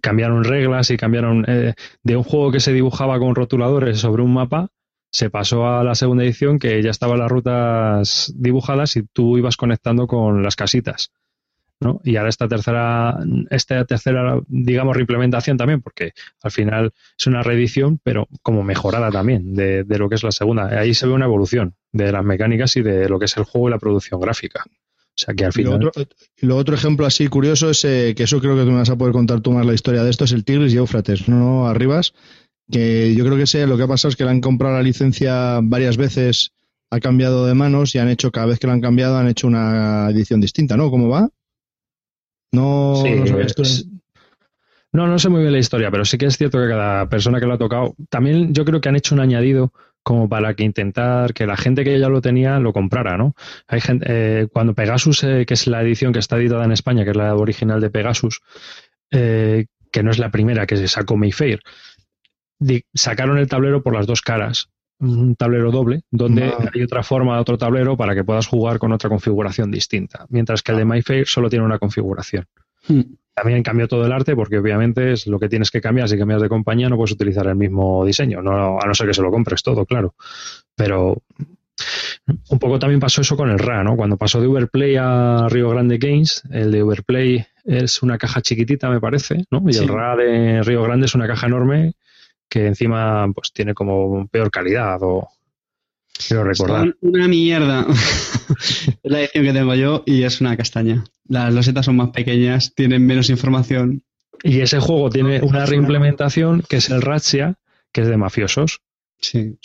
cambiaron 0.00 0.44
reglas 0.44 0.90
y 0.90 0.96
cambiaron 0.96 1.44
eh, 1.48 1.74
de 2.02 2.16
un 2.16 2.22
juego 2.22 2.52
que 2.52 2.60
se 2.60 2.72
dibujaba 2.72 3.18
con 3.18 3.34
rotuladores 3.34 3.98
sobre 3.98 4.22
un 4.22 4.32
mapa 4.32 4.70
se 5.12 5.28
pasó 5.28 5.66
a 5.66 5.84
la 5.84 5.94
segunda 5.94 6.24
edición 6.24 6.58
que 6.58 6.82
ya 6.82 6.90
estaban 6.90 7.18
las 7.18 7.30
rutas 7.30 8.32
dibujadas 8.36 8.96
y 8.96 9.02
tú 9.02 9.38
ibas 9.38 9.56
conectando 9.56 10.06
con 10.06 10.42
las 10.42 10.56
casitas. 10.56 11.10
¿No? 11.80 12.00
Y 12.04 12.16
ahora 12.16 12.28
esta 12.28 12.46
tercera, 12.46 13.18
esta 13.50 13.84
tercera, 13.84 14.40
digamos, 14.48 14.96
reimplementación 14.96 15.56
también, 15.56 15.80
porque 15.80 16.12
al 16.42 16.50
final 16.50 16.92
es 17.18 17.26
una 17.26 17.42
reedición, 17.42 17.98
pero 18.02 18.28
como 18.42 18.62
mejorada 18.62 19.10
también 19.10 19.54
de, 19.54 19.84
de, 19.84 19.98
lo 19.98 20.08
que 20.08 20.16
es 20.16 20.22
la 20.22 20.32
segunda. 20.32 20.66
Ahí 20.66 20.94
se 20.94 21.06
ve 21.06 21.12
una 21.12 21.24
evolución 21.24 21.74
de 21.92 22.12
las 22.12 22.24
mecánicas 22.24 22.76
y 22.76 22.82
de 22.82 23.08
lo 23.08 23.18
que 23.18 23.24
es 23.24 23.36
el 23.36 23.44
juego 23.44 23.68
y 23.68 23.70
la 23.72 23.78
producción 23.78 24.20
gráfica. 24.20 24.64
O 25.20 25.22
sea 25.22 25.34
que 25.34 25.44
al 25.44 25.52
final. 25.52 25.90
Y 26.40 26.46
lo 26.46 26.56
otro, 26.56 26.74
ejemplo 26.74 27.04
así 27.04 27.28
curioso 27.28 27.70
es 27.70 27.84
eh, 27.84 28.14
que 28.16 28.22
eso 28.22 28.40
creo 28.40 28.56
que 28.56 28.62
tú 28.62 28.70
me 28.70 28.78
vas 28.78 28.90
a 28.90 28.96
poder 28.96 29.12
contar 29.12 29.40
tú 29.40 29.52
más 29.52 29.66
la 29.66 29.74
historia 29.74 30.02
de 30.02 30.10
esto, 30.10 30.24
es 30.24 30.32
el 30.32 30.44
Tigris 30.44 30.72
y 30.72 30.78
Éufrates, 30.78 31.28
¿no? 31.28 31.66
Arribas, 31.66 32.14
que 32.70 33.14
yo 33.14 33.24
creo 33.24 33.36
que 33.36 33.46
sé, 33.46 33.66
lo 33.66 33.76
que 33.76 33.82
ha 33.82 33.88
pasado 33.88 34.10
es 34.10 34.16
que 34.16 34.24
le 34.24 34.30
han 34.30 34.40
comprado 34.40 34.76
la 34.76 34.82
licencia 34.82 35.60
varias 35.62 35.96
veces, 35.96 36.52
ha 36.90 37.00
cambiado 37.00 37.46
de 37.46 37.54
manos 37.54 37.94
y 37.94 37.98
han 37.98 38.08
hecho, 38.08 38.30
cada 38.30 38.46
vez 38.46 38.58
que 38.58 38.66
la 38.66 38.72
han 38.72 38.80
cambiado, 38.80 39.18
han 39.18 39.28
hecho 39.28 39.46
una 39.46 40.08
edición 40.10 40.40
distinta, 40.40 40.76
¿no? 40.76 40.90
¿Cómo 40.90 41.08
va? 41.08 41.28
No, 42.52 42.94
no, 44.92 45.06
no 45.06 45.18
sé 45.18 45.28
muy 45.28 45.40
bien 45.40 45.52
la 45.52 45.58
historia, 45.58 45.90
pero 45.90 46.04
sí 46.04 46.18
que 46.18 46.26
es 46.26 46.36
cierto 46.36 46.58
que 46.58 46.68
cada 46.68 47.08
persona 47.08 47.38
que 47.38 47.46
lo 47.46 47.54
ha 47.54 47.58
tocado, 47.58 47.94
también 48.08 48.52
yo 48.52 48.64
creo 48.64 48.80
que 48.80 48.88
han 48.88 48.96
hecho 48.96 49.14
un 49.14 49.20
añadido 49.20 49.72
como 50.02 50.28
para 50.28 50.54
que 50.54 50.64
intentar 50.64 51.34
que 51.34 51.46
la 51.46 51.56
gente 51.56 51.84
que 51.84 51.98
ya 51.98 52.08
lo 52.08 52.20
tenía 52.20 52.58
lo 52.58 52.72
comprara, 52.72 53.16
¿no? 53.16 53.34
Hay 53.68 53.80
gente, 53.80 54.06
eh, 54.08 54.48
cuando 54.52 54.74
Pegasus, 54.74 55.22
eh, 55.24 55.44
que 55.46 55.54
es 55.54 55.66
la 55.66 55.82
edición 55.82 56.12
que 56.12 56.18
está 56.18 56.38
editada 56.38 56.64
en 56.64 56.72
España, 56.72 57.04
que 57.04 57.10
es 57.10 57.16
la 57.16 57.34
original 57.34 57.80
de 57.80 57.90
Pegasus, 57.90 58.40
eh, 59.10 59.66
que 59.92 60.02
no 60.02 60.10
es 60.10 60.18
la 60.18 60.30
primera 60.30 60.66
que 60.66 60.76
se 60.76 60.88
sacó 60.88 61.16
Mayfair, 61.16 61.60
sacaron 62.94 63.38
el 63.38 63.48
tablero 63.48 63.82
por 63.82 63.94
las 63.94 64.06
dos 64.06 64.22
caras, 64.22 64.70
un 65.00 65.34
tablero 65.34 65.70
doble, 65.70 66.02
donde 66.10 66.44
hay 66.44 66.82
otra 66.82 67.02
forma 67.02 67.34
de 67.34 67.40
otro 67.40 67.58
tablero 67.58 67.96
para 67.96 68.14
que 68.14 68.24
puedas 68.24 68.46
jugar 68.46 68.78
con 68.78 68.92
otra 68.92 69.08
configuración 69.08 69.70
distinta, 69.70 70.26
mientras 70.28 70.62
que 70.62 70.72
el 70.72 70.78
de 70.78 70.84
Mayfair 70.84 71.26
solo 71.26 71.48
tiene 71.50 71.64
una 71.64 71.78
configuración. 71.78 72.46
Hmm. 72.86 73.00
También 73.34 73.62
cambió 73.62 73.88
todo 73.88 74.04
el 74.04 74.12
arte 74.12 74.36
porque 74.36 74.58
obviamente 74.58 75.12
es 75.12 75.26
lo 75.26 75.38
que 75.38 75.48
tienes 75.48 75.70
que 75.70 75.80
cambiar. 75.80 76.08
Si 76.08 76.18
cambias 76.18 76.42
de 76.42 76.48
compañía 76.48 76.88
no 76.88 76.96
puedes 76.96 77.12
utilizar 77.12 77.46
el 77.46 77.56
mismo 77.56 78.04
diseño, 78.04 78.42
no, 78.42 78.78
a 78.78 78.86
no 78.86 78.94
ser 78.94 79.06
que 79.06 79.14
se 79.14 79.22
lo 79.22 79.30
compres 79.30 79.62
todo, 79.62 79.86
claro. 79.86 80.14
Pero 80.76 81.22
Un 82.48 82.58
poco 82.58 82.78
también 82.78 83.00
pasó 83.00 83.22
eso 83.22 83.36
con 83.36 83.50
el 83.50 83.58
RA, 83.58 83.82
¿no? 83.82 83.96
Cuando 83.96 84.16
pasó 84.18 84.40
de 84.40 84.46
Uberplay 84.46 84.96
a 84.98 85.46
Río 85.48 85.70
Grande 85.70 85.96
Games, 85.98 86.42
el 86.50 86.70
de 86.70 86.82
Uberplay 86.82 87.46
es 87.64 88.02
una 88.02 88.18
caja 88.18 88.42
chiquitita, 88.42 88.90
me 88.90 89.00
parece, 89.00 89.44
¿no? 89.50 89.62
Y 89.66 89.72
Sí. 89.72 89.84
el 89.84 89.88
RA 89.88 90.16
de 90.16 90.62
Río 90.62 90.82
Grande 90.82 91.06
es 91.06 91.14
una 91.14 91.26
caja 91.26 91.46
enorme 91.46 91.94
que 92.50 92.66
encima 92.66 93.30
pues 93.32 93.52
tiene 93.52 93.72
como 93.72 94.26
peor 94.28 94.50
calidad 94.50 94.98
o 95.02 95.28
quiero 96.26 96.44
recordar. 96.44 96.80
Son 96.80 96.96
una 97.00 97.28
mierda. 97.28 97.86
es 99.02 99.10
la 99.10 99.20
edición 99.20 99.44
que 99.44 99.52
tengo 99.52 99.74
yo 99.74 100.02
y 100.04 100.24
es 100.24 100.40
una 100.40 100.56
castaña. 100.56 101.04
Las 101.28 101.54
losetas 101.54 101.86
son 101.86 101.96
más 101.96 102.10
pequeñas, 102.10 102.74
tienen 102.74 103.06
menos 103.06 103.30
información. 103.30 104.02
Y 104.42 104.60
ese 104.60 104.80
juego 104.80 105.10
tiene 105.10 105.40
una 105.42 105.64
reimplementación 105.64 106.62
que 106.68 106.76
es 106.76 106.90
el 106.90 107.02
Ratsia, 107.02 107.56
que 107.92 108.02
es 108.02 108.08
de 108.08 108.16
mafiosos. 108.16 108.80
Sí. 109.18 109.56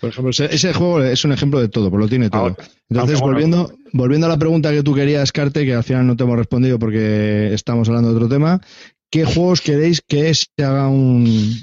Por 0.00 0.08
ejemplo, 0.08 0.30
ese, 0.30 0.72
juego 0.72 1.02
es 1.02 1.24
un 1.26 1.32
ejemplo 1.32 1.60
de 1.60 1.68
todo, 1.68 1.90
pues 1.90 2.00
lo 2.00 2.08
tiene 2.08 2.30
todo. 2.30 2.56
Entonces, 2.88 3.20
volviendo, 3.20 3.70
volviendo 3.92 4.26
a 4.26 4.30
la 4.30 4.38
pregunta 4.38 4.72
que 4.72 4.82
tú 4.82 4.94
querías, 4.94 5.30
Carte, 5.30 5.66
que 5.66 5.74
al 5.74 5.84
final 5.84 6.06
no 6.06 6.16
te 6.16 6.24
hemos 6.24 6.38
respondido 6.38 6.78
porque 6.78 7.52
estamos 7.52 7.86
hablando 7.88 8.08
de 8.08 8.16
otro 8.16 8.28
tema, 8.28 8.62
¿qué 9.10 9.24
juegos 9.24 9.60
queréis 9.60 10.00
que 10.06 10.32
se 10.34 10.46
haga 10.64 10.88
un, 10.88 11.54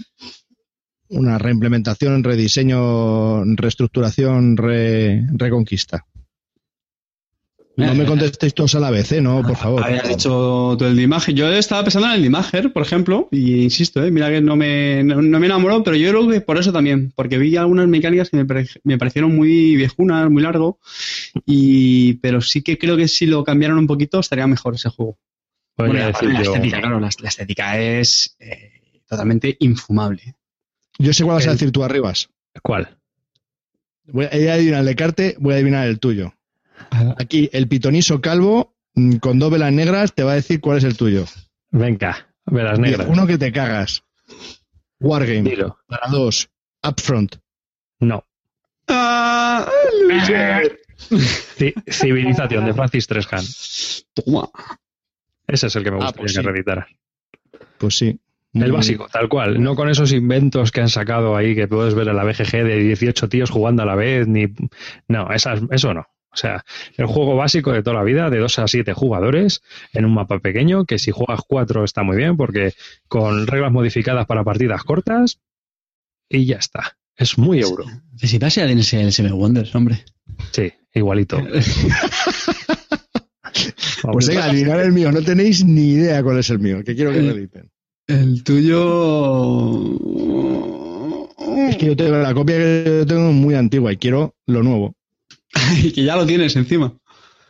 una 1.10 1.38
reimplementación, 1.38 2.24
rediseño, 2.24 3.44
reestructuración, 3.56 4.58
re- 4.58 5.26
reconquista? 5.34 6.06
No 7.78 7.94
me 7.94 8.06
contestéis 8.06 8.56
todos 8.56 8.74
a 8.74 8.80
la 8.80 8.90
vez, 8.90 9.12
¿eh? 9.12 9.22
No, 9.22 9.44
por 9.44 9.56
favor. 9.56 9.84
Habías 9.84 10.10
dicho 10.10 10.76
tú 10.80 10.86
el 10.86 10.96
de 10.96 11.04
imagen. 11.04 11.36
Yo 11.36 11.48
estaba 11.48 11.84
pensando 11.84 12.08
en 12.08 12.16
el 12.16 12.22
de 12.22 12.28
imagen, 12.28 12.72
por 12.74 12.82
ejemplo, 12.82 13.30
y 13.32 13.62
insisto, 13.62 14.04
¿eh? 14.04 14.10
mira 14.10 14.30
que 14.32 14.42
no 14.42 14.56
me, 14.56 15.04
no, 15.04 15.22
no 15.22 15.40
me 15.40 15.46
enamoró, 15.46 15.84
pero 15.84 15.96
yo 15.96 16.10
creo 16.10 16.28
que 16.28 16.42
por 16.42 16.58
eso 16.58 16.74
también, 16.74 17.14
porque 17.16 17.38
vi 17.38 17.56
algunas 17.56 17.88
mecánicas 17.88 18.32
que 18.32 18.38
me, 18.38 18.46
pare- 18.46 18.68
me 18.84 18.98
parecieron 18.98 19.36
muy 19.36 19.76
viejunas, 19.76 20.28
muy 20.32 20.42
largo, 20.42 20.80
y 21.46 22.16
pero 22.16 22.42
sí 22.42 22.64
que 22.64 22.80
creo 22.80 22.98
que 22.98 23.08
si 23.08 23.28
lo 23.28 23.44
cambiaran 23.44 23.78
un 23.78 23.86
poquito 23.86 24.20
estaría 24.22 24.48
mejor 24.48 24.74
ese 24.74 24.90
juego. 24.90 25.20
Bueno, 25.78 25.94
la 25.94 26.12
yo- 26.44 26.54
estética, 26.54 26.80
claro, 26.80 27.00
la, 27.00 27.10
la 27.20 27.30
estética 27.30 27.78
es 27.80 28.36
eh, 28.40 29.02
totalmente 29.08 29.56
infumable. 29.60 30.36
Yo 31.00 31.14
sé 31.14 31.24
cuál 31.24 31.36
vas 31.36 31.48
a 31.48 31.52
decir 31.52 31.72
tú, 31.72 31.84
Arribas. 31.84 32.30
¿Cuál? 32.64 32.98
Voy 34.06 34.26
a, 34.26 34.30
adivinar 34.30 34.80
el 34.80 34.86
de 34.88 34.96
Carte, 34.96 35.36
voy 35.40 35.54
a 35.54 35.56
adivinar 35.58 35.88
el 35.88 36.00
tuyo. 36.00 36.34
Aquí, 37.20 37.50
el 37.54 37.68
pitoniso 37.68 38.22
calvo 38.22 38.76
mm, 38.96 39.18
con 39.18 39.38
dos 39.40 39.52
velas 39.52 39.72
negras 39.74 40.14
te 40.14 40.24
va 40.24 40.32
a 40.32 40.36
decir 40.36 40.60
cuál 40.62 40.78
es 40.78 40.84
el 40.84 40.98
tuyo. 40.98 41.26
Venga, 41.72 42.28
velas 42.46 42.80
negras. 42.80 43.08
Uno 43.10 43.28
que 43.28 43.38
te 43.38 43.52
cagas. 43.52 44.04
Wargame. 45.00 45.50
Dilo. 45.50 45.78
Para 45.88 46.08
dos. 46.10 46.50
Upfront. 46.84 47.36
No. 48.00 48.26
Ah, 48.88 49.70
Ci- 51.58 51.74
Civilización 51.92 52.66
de 52.66 52.74
Francis 52.74 53.06
Trescan. 53.08 53.44
Toma. 54.14 54.50
Ese 55.48 55.68
es 55.68 55.76
el 55.76 55.84
que 55.84 55.92
me 55.92 55.98
Ah, 55.98 56.06
gustaría 56.06 56.22
pues 56.22 56.34
que 56.34 56.42
sí. 56.42 56.46
reeditara. 56.48 56.88
Pues 57.78 57.98
sí. 57.98 58.20
El 58.54 58.72
básico, 58.72 59.08
tal 59.12 59.30
cual. 59.30 59.62
No 59.62 59.76
con 59.76 59.88
esos 59.90 60.12
inventos 60.14 60.72
que 60.72 60.82
han 60.82 60.90
sacado 60.90 61.36
ahí 61.36 61.54
que 61.56 61.68
puedes 61.68 61.94
ver 61.94 62.08
en 62.08 62.16
la 62.16 62.24
BGG 62.24 62.64
de 62.64 62.80
18 62.80 63.30
tíos 63.30 63.50
jugando 63.52 63.84
a 63.84 63.86
la 63.86 63.96
vez, 63.96 64.28
ni. 64.28 64.48
No, 65.08 65.32
esas, 65.32 65.62
eso 65.70 65.94
no. 65.94 66.08
O 66.32 66.36
sea, 66.40 66.64
el 66.98 67.06
juego 67.08 67.36
básico 67.36 67.72
de 67.72 67.82
toda 67.84 67.96
la 67.98 68.04
vida, 68.04 68.30
de 68.30 68.40
2 68.40 68.60
a 68.60 68.68
7 68.68 68.94
jugadores, 68.94 69.62
en 69.94 70.06
un 70.06 70.14
mapa 70.14 70.40
pequeño, 70.40 70.86
que 70.86 70.98
si 71.00 71.12
juegas 71.12 71.42
4 71.48 71.84
está 71.84 72.04
muy 72.04 72.18
bien, 72.18 72.38
porque 72.38 72.74
con 73.08 73.48
reglas 73.48 73.72
modificadas 73.72 74.26
para 74.28 74.44
partidas 74.44 74.84
cortas, 74.84 75.40
y 76.30 76.46
ya 76.46 76.58
está. 76.58 76.98
Es 77.16 77.38
muy 77.38 77.60
euro. 77.62 77.86
Al 77.86 78.76
NSL 78.78 79.12
Seven 79.12 79.34
Wonders, 79.34 79.74
hombre. 79.76 80.04
Sí, 80.52 80.72
igualito. 80.94 81.40
Pues 84.02 84.28
venga, 84.28 84.46
adivinar 84.46 84.80
el 84.80 84.92
mío. 84.92 85.12
No 85.12 85.22
tenéis 85.22 85.66
ni 85.66 85.92
idea 85.92 86.24
cuál 86.24 86.40
es 86.40 86.50
el 86.50 86.60
mío. 86.60 86.84
Que 86.84 86.96
quiero 86.96 87.12
que 87.12 87.22
me 87.22 87.32
editen. 87.32 87.72
El 88.08 88.44
tuyo. 88.44 89.84
Es 91.70 91.78
que 91.78 91.88
yo 91.88 91.96
tengo 91.96 92.18
la 92.18 92.34
copia 92.34 92.58
que 92.58 92.84
yo 92.86 93.06
tengo 93.06 93.32
muy 93.34 93.56
antigua 93.56 93.92
y 93.92 93.98
quiero 93.98 94.36
lo 94.46 94.64
nuevo. 94.64 94.96
que 95.94 96.04
ya 96.04 96.16
lo 96.16 96.26
tienes 96.26 96.56
encima. 96.56 96.98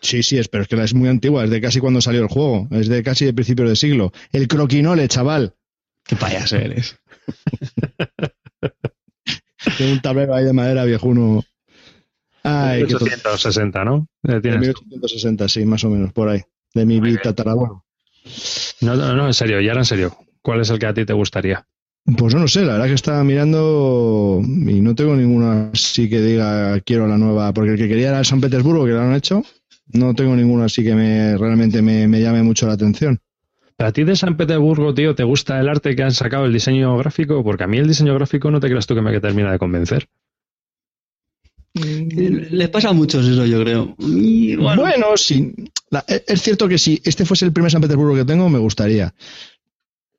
Sí, 0.01 0.23
sí, 0.23 0.37
es, 0.37 0.47
pero 0.47 0.63
es 0.63 0.69
que 0.69 0.75
la 0.75 0.83
es 0.83 0.93
muy 0.93 1.09
antigua. 1.09 1.43
Es 1.43 1.49
de 1.49 1.61
casi 1.61 1.79
cuando 1.79 2.01
salió 2.01 2.21
el 2.21 2.27
juego. 2.27 2.67
Es 2.71 2.87
de 2.87 3.03
casi 3.03 3.25
de 3.25 3.33
principios 3.33 3.69
de 3.69 3.75
siglo. 3.75 4.11
El 4.31 4.47
croquinole, 4.47 5.07
chaval. 5.07 5.55
Qué 6.03 6.15
payaso 6.15 6.57
eres. 6.57 6.97
Tengo 9.77 9.91
un 9.91 10.01
tablero 10.01 10.33
ahí 10.33 10.45
de 10.45 10.53
madera 10.53 10.85
viejuno. 10.85 11.43
Ay, 12.47 12.81
qué 12.85 12.91
tonto. 12.91 13.05
1860, 13.05 13.83
¿no? 13.85 14.07
Eh, 14.23 14.33
De 14.33 14.41
tienes- 14.41 14.59
1860, 14.61 15.47
sí, 15.47 15.65
más 15.65 15.83
o 15.83 15.89
menos, 15.89 16.13
por 16.13 16.29
ahí. 16.29 16.41
De 16.73 16.85
mi 16.85 16.99
bien. 16.99 17.19
tatarabuelo. 17.21 17.83
No, 18.81 18.95
no, 18.95 19.15
no, 19.15 19.27
en 19.27 19.33
serio, 19.33 19.59
y 19.61 19.67
ahora 19.69 19.81
en 19.81 19.85
serio. 19.85 20.15
¿Cuál 20.41 20.61
es 20.61 20.69
el 20.69 20.79
que 20.79 20.85
a 20.85 20.93
ti 20.93 21.05
te 21.05 21.13
gustaría? 21.13 21.65
Pues 22.17 22.33
no 22.33 22.41
lo 22.41 22.47
sé, 22.47 22.63
la 22.63 22.73
verdad 22.73 22.87
que 22.87 22.93
estaba 22.93 23.21
mirando 23.23 24.39
y 24.41 24.79
no 24.79 24.95
tengo 24.95 25.13
ninguna 25.15 25.71
así 25.73 26.07
que 26.09 26.21
diga 26.21 26.79
quiero 26.81 27.05
la 27.05 27.17
nueva, 27.17 27.53
porque 27.53 27.71
el 27.71 27.77
que 27.77 27.89
quería 27.89 28.09
era 28.09 28.19
el 28.19 28.25
San 28.25 28.39
Petersburgo, 28.39 28.85
que 28.85 28.91
lo 28.91 29.01
han 29.01 29.13
hecho. 29.13 29.43
No 29.87 30.13
tengo 30.15 30.35
ninguno 30.35 30.63
así 30.63 30.83
que 30.83 30.95
me 30.95 31.37
realmente 31.37 31.81
me, 31.81 32.07
me 32.07 32.21
llame 32.21 32.43
mucho 32.43 32.65
la 32.67 32.73
atención. 32.73 33.19
¿A 33.77 33.91
ti 33.91 34.05
de 34.05 34.15
San 34.15 34.37
Petersburgo, 34.37 34.93
tío, 34.93 35.15
te 35.15 35.23
gusta 35.23 35.59
el 35.59 35.67
arte 35.69 35.95
que 35.95 36.03
han 36.03 36.11
sacado, 36.11 36.45
el 36.45 36.53
diseño 36.53 36.97
gráfico? 36.97 37.43
Porque 37.43 37.63
a 37.65 37.67
mí 37.67 37.77
el 37.77 37.87
diseño 37.87 38.13
gráfico 38.15 38.49
no 38.51 38.59
te 38.61 38.67
creas 38.69 38.87
tú 38.87 38.95
que 38.95 39.01
me 39.01 39.19
termina 39.19 39.51
de 39.51 39.59
convencer. 39.59 40.07
Les 41.79 42.69
pasa 42.69 42.89
a 42.89 42.93
muchos 42.93 43.25
eso, 43.27 43.45
yo 43.45 43.61
creo. 43.61 43.95
Y 43.99 44.55
Bueno, 44.55 44.81
bueno, 44.83 45.05
sí. 45.17 45.53
La- 45.89 46.05
es 46.07 46.41
cierto 46.41 46.67
que 46.67 46.77
si 46.77 47.01
este 47.05 47.25
fuese 47.25 47.45
el 47.45 47.53
primer 47.53 47.71
San 47.71 47.81
Petersburgo 47.81 48.15
que 48.15 48.25
tengo, 48.25 48.49
me 48.49 48.59
gustaría. 48.59 49.13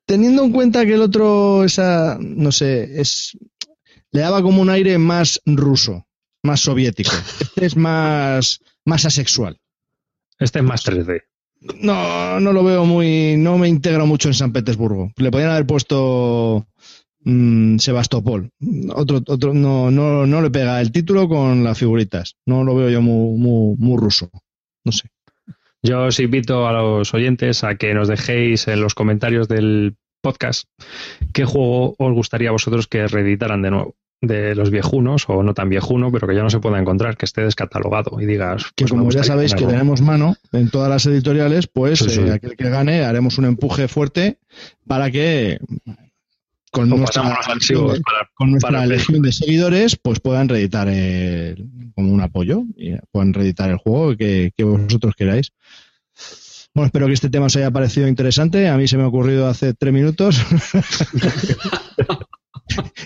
Teniendo 0.05 0.43
en 0.43 0.51
cuenta 0.51 0.85
que 0.85 0.93
el 0.95 1.01
otro, 1.01 1.63
esa, 1.63 2.17
no 2.19 2.51
sé, 2.51 2.99
es 2.99 3.37
le 4.11 4.21
daba 4.21 4.41
como 4.41 4.61
un 4.61 4.69
aire 4.71 4.97
más 4.97 5.39
ruso, 5.45 6.07
más 6.43 6.61
soviético. 6.61 7.11
Este 7.41 7.65
es 7.65 7.75
más, 7.75 8.59
más 8.85 9.05
asexual. 9.05 9.59
Este 10.39 10.59
es 10.59 10.65
más 10.65 10.83
3D. 10.85 11.21
No, 11.81 12.39
no 12.39 12.53
lo 12.53 12.63
veo 12.63 12.85
muy, 12.85 13.35
no 13.37 13.57
me 13.57 13.67
integro 13.67 14.05
mucho 14.07 14.29
en 14.29 14.33
San 14.33 14.53
Petersburgo. 14.53 15.11
Le 15.17 15.29
podrían 15.29 15.51
haber 15.51 15.67
puesto 15.67 16.65
mm, 17.23 17.77
Sebastopol. 17.77 18.49
Otro, 18.93 19.21
otro, 19.27 19.53
no, 19.53 19.89
no, 19.91 20.25
no 20.25 20.41
le 20.41 20.49
pega 20.49 20.79
el 20.81 20.91
título 20.91 21.27
con 21.27 21.63
las 21.63 21.77
figuritas. 21.77 22.35
No 22.45 22.63
lo 22.63 22.75
veo 22.75 22.89
yo 22.89 23.01
muy, 23.01 23.37
muy, 23.37 23.75
muy 23.77 23.97
ruso. 23.97 24.29
No 24.83 24.91
sé. 24.91 25.09
Yo 25.81 26.05
os 26.05 26.19
invito 26.19 26.67
a 26.67 26.73
los 26.73 27.13
oyentes 27.13 27.63
a 27.63 27.75
que 27.75 27.93
nos 27.93 28.07
dejéis 28.09 28.67
en 28.67 28.81
los 28.81 28.93
comentarios 28.95 29.47
del 29.47 29.95
podcast 30.21 30.67
qué 31.31 31.45
juego 31.45 31.95
os 31.97 32.13
gustaría 32.13 32.49
a 32.49 32.51
vosotros 32.51 32.87
que 32.87 33.07
reeditaran 33.07 33.61
de 33.61 33.71
nuevo. 33.71 33.95
De 34.21 34.53
los 34.53 34.69
viejunos, 34.69 35.23
o 35.29 35.43
no 35.43 35.53
tan 35.53 35.69
viejuno, 35.69 36.11
pero 36.11 36.27
que 36.27 36.35
ya 36.35 36.43
no 36.43 36.49
se 36.49 36.59
pueda 36.59 36.77
encontrar, 36.77 37.15
que 37.15 37.23
esté 37.23 37.39
descatalogado 37.43 38.19
y 38.19 38.25
digas. 38.25 38.65
que 38.75 38.83
pues 38.83 38.91
como 38.91 39.09
ya 39.11 39.23
sabéis 39.23 39.55
que 39.55 39.65
tenemos 39.65 40.01
mano 40.01 40.35
en 40.51 40.69
todas 40.69 40.89
las 40.89 41.05
editoriales, 41.05 41.67
pues 41.67 41.99
Sí, 41.99 42.09
sí. 42.09 42.19
eh, 42.23 42.33
aquel 42.33 42.57
que 42.57 42.69
gane 42.69 43.05
haremos 43.05 43.37
un 43.37 43.45
empuje 43.45 43.87
fuerte 43.87 44.37
para 44.85 45.09
que 45.09 45.59
con 46.71 46.89
nuestra, 46.89 47.23
los 47.23 47.47
archivos 47.47 47.99
para- 48.01 48.29
con 48.35 48.51
nuestra 48.51 48.69
para- 48.71 48.85
legión 48.85 49.21
de 49.21 49.31
seguidores 49.31 49.97
pues 50.01 50.19
puedan 50.19 50.49
reeditar 50.49 50.87
el- 50.87 51.67
como 51.95 52.13
un 52.13 52.21
apoyo 52.21 52.63
y 52.77 52.95
puedan 53.11 53.33
reeditar 53.33 53.69
el 53.69 53.77
juego 53.77 54.15
que, 54.15 54.51
que 54.55 54.63
vosotros 54.63 55.13
queráis. 55.17 55.51
Bueno, 56.75 56.85
espero 56.85 57.07
que 57.07 57.13
este 57.13 57.29
tema 57.29 57.47
os 57.47 57.55
haya 57.55 57.71
parecido 57.71 58.07
interesante. 58.07 58.69
A 58.69 58.77
mí 58.77 58.87
se 58.87 58.95
me 58.95 59.03
ha 59.03 59.07
ocurrido 59.07 59.47
hace 59.47 59.73
tres 59.73 59.91
minutos. 59.91 60.39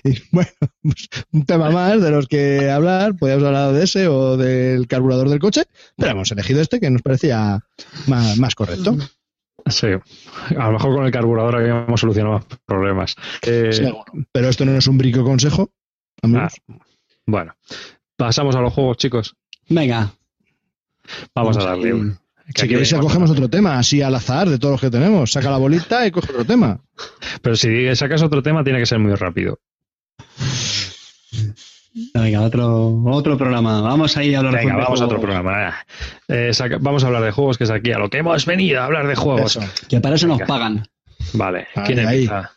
y 0.04 0.17
bueno, 0.32 0.49
pues, 0.82 1.08
un 1.32 1.45
tema 1.45 1.69
más 1.71 2.02
de 2.02 2.12
los 2.12 2.28
que 2.28 2.69
hablar. 2.69 3.15
Podríamos 3.15 3.45
hablar 3.45 3.73
de 3.73 3.84
ese 3.84 4.08
o 4.08 4.38
del 4.38 4.88
carburador 4.88 5.30
del 5.30 5.39
coche, 5.39 5.63
pero 5.95 6.12
hemos 6.12 6.32
elegido 6.32 6.62
este 6.62 6.80
que 6.80 6.89
nos 6.89 7.02
parecía 7.02 7.60
más, 8.08 8.38
más 8.38 8.56
correcto. 8.56 8.97
Sí, 9.67 9.88
a 9.88 10.65
lo 10.67 10.71
mejor 10.73 10.95
con 10.95 11.06
el 11.06 11.12
carburador 11.12 11.56
habíamos 11.56 11.99
solucionado 11.99 12.36
más 12.36 12.45
problemas. 12.65 13.15
Eh, 13.43 13.71
Seguro. 13.71 14.04
Pero 14.32 14.49
esto 14.49 14.65
no 14.65 14.76
es 14.78 14.88
un 14.88 14.97
brico 14.97 15.23
consejo, 15.23 15.71
amigos. 16.21 16.54
ah, 16.69 16.76
bueno, 17.26 17.56
pasamos 18.17 18.56
a 18.56 18.62
los 18.62 18.73
juegos, 18.73 18.97
chicos. 18.97 19.36
venga. 19.69 20.12
Vamos, 21.36 21.58
a 21.58 21.63
darle. 21.63 21.93
un- 21.93 22.17
que 22.54 22.63
si 22.63 22.67
queréis, 22.67 22.91
venimos- 22.91 23.06
cogemos 23.12 23.30
otro 23.32 23.49
tema, 23.49 23.78
así 23.80 24.02
al 24.02 24.15
azar 24.15 24.49
de 24.49 24.60
todos 24.60 24.73
los 24.73 24.82
que 24.82 24.89
tenemos. 24.89 25.32
Saca 25.32 25.49
la 25.49 25.58
bolita 25.58 26.06
y 26.06 26.12
coge 26.12 26.32
otro 26.32 26.43
tema. 26.45 26.80
Pero 27.41 27.56
si 27.56 27.95
sacas 27.95 28.21
otro 28.21 28.43
tema, 28.43 28.63
tiene 28.65 28.80
que 28.80 28.86
ser 28.86 28.99
muy 28.99 29.15
rápido. 29.15 29.60
Venga, 32.13 32.41
otro, 32.41 33.03
otro 33.06 33.38
programa. 33.38 33.82
Vamos 33.82 34.17
ahí 34.17 34.34
a 34.34 34.39
hablar 34.39 34.56
Venga, 34.56 34.75
de 34.75 34.82
vamos 34.82 35.01
a 35.01 35.06
otro 35.06 35.19
programa. 35.21 35.75
Eh, 36.27 36.49
saca- 36.53 36.77
vamos 36.82 37.03
a 37.03 37.08
hablar 37.08 37.21
de 37.23 37.32
juegos, 37.32 37.58
que 37.58 37.65
es 37.65 37.69
aquí 37.71 37.91
a 37.91 37.99
lo 37.99 38.10
que 38.10 38.17
hemos 38.17 38.45
venido 38.45 38.82
a 38.82 38.86
hablar 38.86 39.08
de 39.08 39.15
juegos. 39.15 39.56
Eso. 39.58 39.88
Que 39.88 39.99
para 40.01 40.15
eso 40.15 40.27
nos 40.27 40.39
Venga. 40.39 40.47
pagan. 40.47 40.88
Vale, 41.34 41.67
¿quién 41.86 41.99
ahí. 41.99 42.23
empieza? 42.25 42.51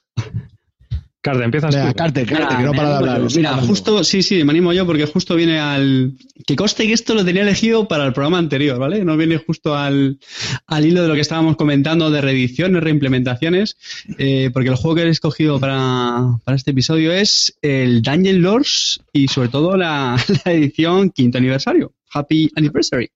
Carte, 1.26 1.42
empiezas 1.42 1.74
Venga, 1.74 1.88
tú. 1.88 1.96
Carte, 1.96 2.24
Carte, 2.24 2.44
Mira, 2.44 2.56
que 2.56 2.62
no 2.62 2.72
para 2.72 2.88
de 2.90 2.94
hablar. 2.94 3.22
Mira, 3.34 3.56
justo, 3.56 4.04
sí, 4.04 4.22
sí, 4.22 4.44
me 4.44 4.52
animo 4.52 4.72
yo 4.72 4.86
porque 4.86 5.06
justo 5.06 5.34
viene 5.34 5.58
al. 5.58 6.12
Que 6.46 6.54
conste 6.54 6.86
que 6.86 6.92
esto 6.92 7.16
lo 7.16 7.24
tenía 7.24 7.42
elegido 7.42 7.88
para 7.88 8.06
el 8.06 8.12
programa 8.12 8.38
anterior, 8.38 8.78
¿vale? 8.78 9.04
No 9.04 9.16
viene 9.16 9.36
justo 9.38 9.74
al, 9.76 10.20
al 10.68 10.86
hilo 10.86 11.02
de 11.02 11.08
lo 11.08 11.14
que 11.14 11.22
estábamos 11.22 11.56
comentando 11.56 12.12
de 12.12 12.20
reediciones, 12.20 12.80
reimplementaciones, 12.80 13.76
eh, 14.18 14.50
porque 14.52 14.68
el 14.68 14.76
juego 14.76 14.94
que 14.94 15.02
he 15.02 15.08
escogido 15.08 15.58
para, 15.58 16.38
para 16.44 16.56
este 16.56 16.70
episodio 16.70 17.10
es 17.10 17.58
el 17.60 18.02
Dungeon 18.02 18.40
Lords 18.40 19.00
y 19.12 19.26
sobre 19.26 19.48
todo 19.48 19.76
la, 19.76 20.16
la 20.44 20.52
edición 20.52 21.10
quinto 21.10 21.38
aniversario. 21.38 21.92
Happy 22.12 22.52
Anniversary. 22.54 23.10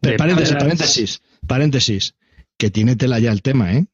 Pero 0.00 0.12
De 0.12 0.18
paréntesis, 0.18 0.56
paréntesis, 0.56 1.22
paréntesis. 1.46 2.14
Que 2.56 2.68
tiene 2.68 2.96
tela 2.96 3.20
ya 3.20 3.30
el 3.30 3.42
tema, 3.42 3.72
¿eh? 3.74 3.86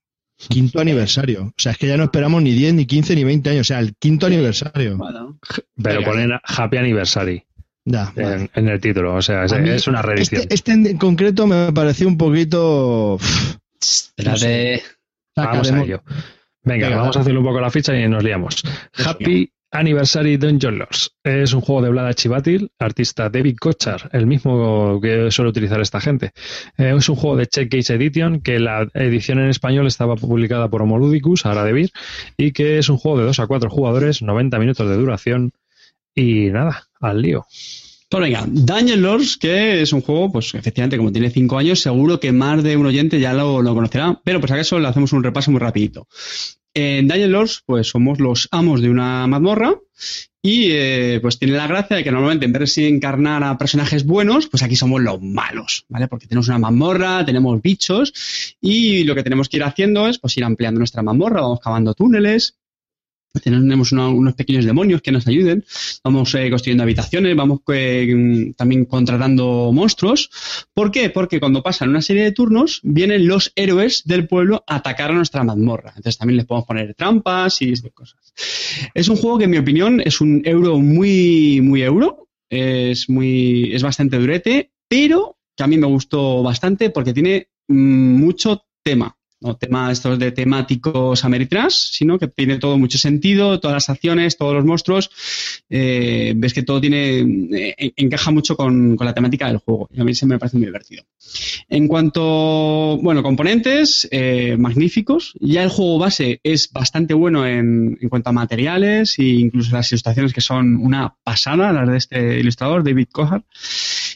Quinto 0.49 0.81
aniversario. 0.81 1.45
O 1.47 1.53
sea, 1.57 1.73
es 1.73 1.79
que 1.79 1.87
ya 1.87 1.97
no 1.97 2.05
esperamos 2.05 2.43
ni 2.43 2.53
10, 2.53 2.75
ni 2.75 2.87
15, 2.87 3.15
ni 3.15 3.25
20 3.25 3.51
años. 3.51 3.61
O 3.63 3.65
sea, 3.65 3.79
el 3.81 3.95
quinto 3.97 4.27
aniversario. 4.27 4.97
Bueno, 4.97 5.39
Pero 5.83 6.03
ponen 6.03 6.33
Happy 6.43 6.77
Anniversary 6.77 7.45
Ya, 7.85 8.13
vale. 8.17 8.51
en, 8.55 8.69
el 8.69 8.81
título. 8.81 9.15
O 9.15 9.23
sea, 9.23 9.45
es, 9.45 9.53
A 9.53 9.59
mí, 9.59 9.71
es 9.71 9.87
una 9.87 10.03
reedición. 10.03 10.43
Este, 10.43 10.55
este 10.55 10.73
en 10.73 10.99
concreto 10.99 11.47
me 11.47 11.73
pareció 11.73 12.09
un 12.09 12.19
poquito. 12.19 13.19
espérate. 13.81 14.83
Vamos 15.35 15.71
a 15.71 15.83
ello. 15.83 16.03
Venga, 16.63 16.87
Venga, 16.89 16.99
vamos 16.99 17.17
va. 17.17 17.21
a 17.21 17.23
hacerle 17.23 17.39
un 17.39 17.45
poco 17.45 17.61
la 17.61 17.71
ficha 17.71 17.97
y 17.97 18.09
nos 18.09 18.25
liamos. 18.25 18.63
Happy 19.05 19.53
Anniversary 19.77 20.37
Dungeon 20.37 20.79
Lords. 20.79 21.13
Es 21.23 21.53
un 21.53 21.61
juego 21.61 21.83
de 21.83 21.91
Vlada 21.91 22.15
Chivatil, 22.15 22.71
artista 22.79 23.29
David 23.29 23.57
Kochar, 23.61 24.09
el 24.13 24.27
mismo 24.27 25.01
que 25.01 25.31
suele 25.31 25.51
utilizar 25.51 25.81
esta 25.81 26.01
gente. 26.01 26.33
Eh, 26.79 26.95
es 26.97 27.09
un 27.09 27.17
juego 27.17 27.37
de 27.37 27.47
Check 27.47 27.71
Case 27.71 27.95
Edition, 27.95 28.41
que 28.41 28.59
la 28.59 28.89
edición 28.95 29.39
en 29.39 29.51
español 29.51 29.87
estaba 29.87 30.17
publicada 30.17 30.69
por 30.69 30.83
Homoludicus, 30.83 31.47
ahora 31.47 31.65
de 31.65 31.73
Vir, 31.73 31.91
y 32.37 32.53
que 32.53 32.79
es 32.79 32.89
un 32.89 32.97
juego 32.97 33.19
de 33.19 33.25
2 33.25 33.41
a 33.41 33.47
4 33.47 33.71
jugadores, 33.71 34.23
90 34.23 34.59
minutos 34.59 34.89
de 34.89 34.97
duración, 34.97 35.53
y 36.15 36.51
nada, 36.51 36.89
al 37.01 37.21
lío. 37.21 37.47
Pues 38.09 38.23
venga, 38.23 38.45
Dungeon 38.47 39.03
Lords, 39.03 39.37
que 39.37 39.83
es 39.83 39.93
un 39.93 40.01
juego, 40.01 40.31
pues 40.31 40.55
efectivamente, 40.55 40.97
como 40.97 41.11
tiene 41.11 41.29
cinco 41.29 41.59
años, 41.59 41.81
seguro 41.81 42.21
que 42.21 42.31
más 42.31 42.63
de 42.63 42.77
un 42.77 42.87
oyente 42.87 43.19
ya 43.19 43.35
lo, 43.35 43.61
lo 43.63 43.75
conocerá, 43.75 44.21
pero 44.25 44.41
si 44.47 44.53
acaso 44.53 44.79
le 44.79 44.87
hacemos 44.87 45.13
un 45.13 45.25
repaso 45.25 45.51
muy 45.51 45.61
rapidito. 45.61 46.07
En 46.79 47.09
Dungeon 47.09 47.33
Lords, 47.33 47.63
pues 47.65 47.89
somos 47.89 48.21
los 48.21 48.49
amos 48.51 48.83
de 48.83 48.91
una 48.91 49.27
mazmorra 49.27 49.77
y 50.43 50.67
eh, 50.73 51.21
pues 51.23 51.39
tiene 51.39 51.57
la 51.57 51.67
gracia 51.67 51.97
de 51.97 52.05
que 52.05 52.13
normalmente 52.13 52.45
en 52.45 52.53
vez 52.53 52.75
de 52.75 52.87
encarnar 52.87 53.43
a 53.45 53.57
personajes 53.57 54.05
buenos, 54.05 54.47
pues 54.47 54.63
aquí 54.63 54.77
somos 54.77 55.01
los 55.01 55.23
malos, 55.23 55.87
¿vale? 55.89 56.07
Porque 56.07 56.27
tenemos 56.27 56.49
una 56.49 56.59
mazmorra, 56.59 57.25
tenemos 57.25 57.63
bichos 57.63 58.13
y 58.61 59.05
lo 59.05 59.15
que 59.15 59.23
tenemos 59.23 59.49
que 59.49 59.57
ir 59.57 59.65
haciendo 59.65 60.07
es 60.07 60.19
pues 60.19 60.37
ir 60.37 60.45
ampliando 60.45 60.77
nuestra 60.77 61.03
mazmorra, 61.03 61.41
vamos 61.41 61.61
cavando 61.61 61.95
túneles, 61.95 62.59
tenemos 63.41 63.93
unos 63.93 64.35
pequeños 64.35 64.65
demonios 64.65 65.03
que 65.03 65.13
nos 65.13 65.27
ayuden, 65.27 65.65
vamos 66.03 66.35
eh, 66.35 66.51
construyendo 66.51 66.83
habitaciones, 66.83 67.37
vamos 67.37 67.61
eh, 67.73 68.53
también 68.57 68.85
contratando 68.85 69.71
monstruos. 69.73 70.31
¿Por 70.75 70.91
qué? 70.91 71.11
Porque 71.11 71.41
cuando 71.41 71.63
pasan 71.63 71.91
una 71.91 72.03
serie 72.03 72.25
de 72.25 72.33
turnos, 72.33 72.81
vienen 72.83 73.27
los 73.27 73.53
héroes 73.57 74.03
del 74.05 74.27
pueblo 74.27 74.65
a 74.67 74.77
atacar 74.77 75.11
a 75.11 75.15
nuestra 75.15 75.45
mazmorra. 75.45 75.91
Entonces 75.97 76.19
también 76.19 76.37
les 76.37 76.47
podemos 76.47 76.67
poner 76.67 76.95
trampas 76.95 77.63
y 77.63 77.75
cosas. 77.93 78.35
Es 78.95 79.09
un 79.09 79.17
juego 79.17 79.39
que, 79.39 79.45
en 79.45 79.51
mi 79.51 79.59
opinión, 79.59 80.01
es 80.05 80.21
un 80.21 80.43
euro 80.45 80.79
muy, 80.79 81.61
muy 81.63 81.83
euro. 81.83 82.29
Es 82.49 83.09
muy, 83.09 83.75
es 83.75 83.83
bastante 83.83 84.19
durete, 84.19 84.71
pero 84.89 85.37
que 85.57 85.65
a 85.65 85.67
mí 85.67 85.79
me 85.79 85.87
gustó 85.87 86.43
bastante 86.43 86.91
porque 86.91 87.13
tiene 87.13 87.49
mm, 87.69 88.21
mucho 88.21 88.63
tema. 88.83 89.17
No 89.47 89.57
tema 89.57 89.93
estos 89.93 90.19
de 90.19 90.33
temáticos 90.33 91.25
ameritrash, 91.25 91.75
sino 91.93 92.19
que 92.19 92.27
tiene 92.29 92.59
todo 92.59 92.77
mucho 92.79 92.99
sentido, 92.99 93.61
todas 93.61 93.75
las 93.75 93.91
acciones, 93.91 94.37
todos 94.37 94.55
los 94.55 94.65
monstruos. 94.65 95.11
eh, 95.71 96.33
ves 96.37 96.53
que 96.53 96.63
todo 96.63 96.81
tiene 96.81 97.21
eh, 97.53 97.93
encaja 97.97 98.31
mucho 98.31 98.57
con, 98.57 98.97
con 98.97 99.07
la 99.07 99.15
temática 99.15 99.47
del 99.47 99.59
juego. 99.59 99.89
Y 99.93 100.01
a 100.01 100.05
mí 100.05 100.15
se 100.15 100.27
me 100.27 100.39
parece 100.39 100.57
muy 100.57 100.67
divertido. 100.67 101.05
En 101.69 101.89
cuanto, 101.89 102.99
bueno, 103.03 103.23
componentes, 103.23 104.09
eh, 104.11 104.57
magníficos. 104.59 105.35
Ya 105.41 105.63
el 105.63 105.69
juego 105.69 105.99
base 105.99 106.41
es 106.43 106.73
bastante 106.73 107.15
bueno 107.15 107.47
en, 107.47 107.99
en 108.01 108.09
cuanto 108.09 108.31
a 108.31 108.33
materiales 108.33 109.19
e 109.19 109.25
incluso 109.25 109.75
las 109.75 109.91
ilustraciones 109.93 110.33
que 110.33 110.41
son 110.41 110.77
una 110.77 111.15
pasada, 111.23 111.73
las 111.73 111.89
de 111.89 111.97
este 111.97 112.41
ilustrador, 112.41 112.83
David 112.83 113.09
Cohar. 113.13 113.45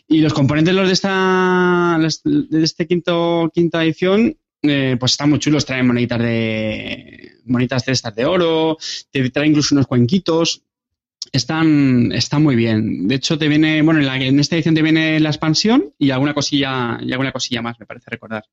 Y 0.08 0.20
los 0.20 0.32
componentes 0.32 0.74
los 0.74 0.88
de 0.88 0.92
esta 0.92 1.98
de 2.24 2.64
este 2.64 2.86
quinto 2.86 3.50
quinta 3.54 3.84
edición 3.84 4.36
eh, 4.62 4.96
pues 4.98 5.12
están 5.12 5.30
muy 5.30 5.38
chulos, 5.38 5.64
traen 5.66 5.86
moneditas 5.86 6.18
de 6.20 7.32
monitas 7.46 7.84
de 7.84 7.92
estas 7.92 8.14
de 8.14 8.24
oro, 8.26 8.76
te 9.10 9.28
trae 9.30 9.46
incluso 9.48 9.74
unos 9.74 9.86
cuenquitos. 9.86 10.62
Están, 11.32 12.12
están 12.12 12.42
muy 12.42 12.56
bien. 12.56 13.06
De 13.06 13.16
hecho, 13.16 13.38
te 13.38 13.46
viene, 13.48 13.82
bueno, 13.82 14.00
en, 14.00 14.06
la- 14.06 14.16
en 14.16 14.40
esta 14.40 14.56
edición 14.56 14.74
te 14.74 14.82
viene 14.82 15.20
la 15.20 15.28
expansión 15.28 15.92
y 15.98 16.10
alguna 16.10 16.34
cosilla, 16.34 16.98
y 17.02 17.12
alguna 17.12 17.30
cosilla 17.32 17.62
más, 17.62 17.78
me 17.78 17.86
parece 17.86 18.10
recordar. 18.10 18.44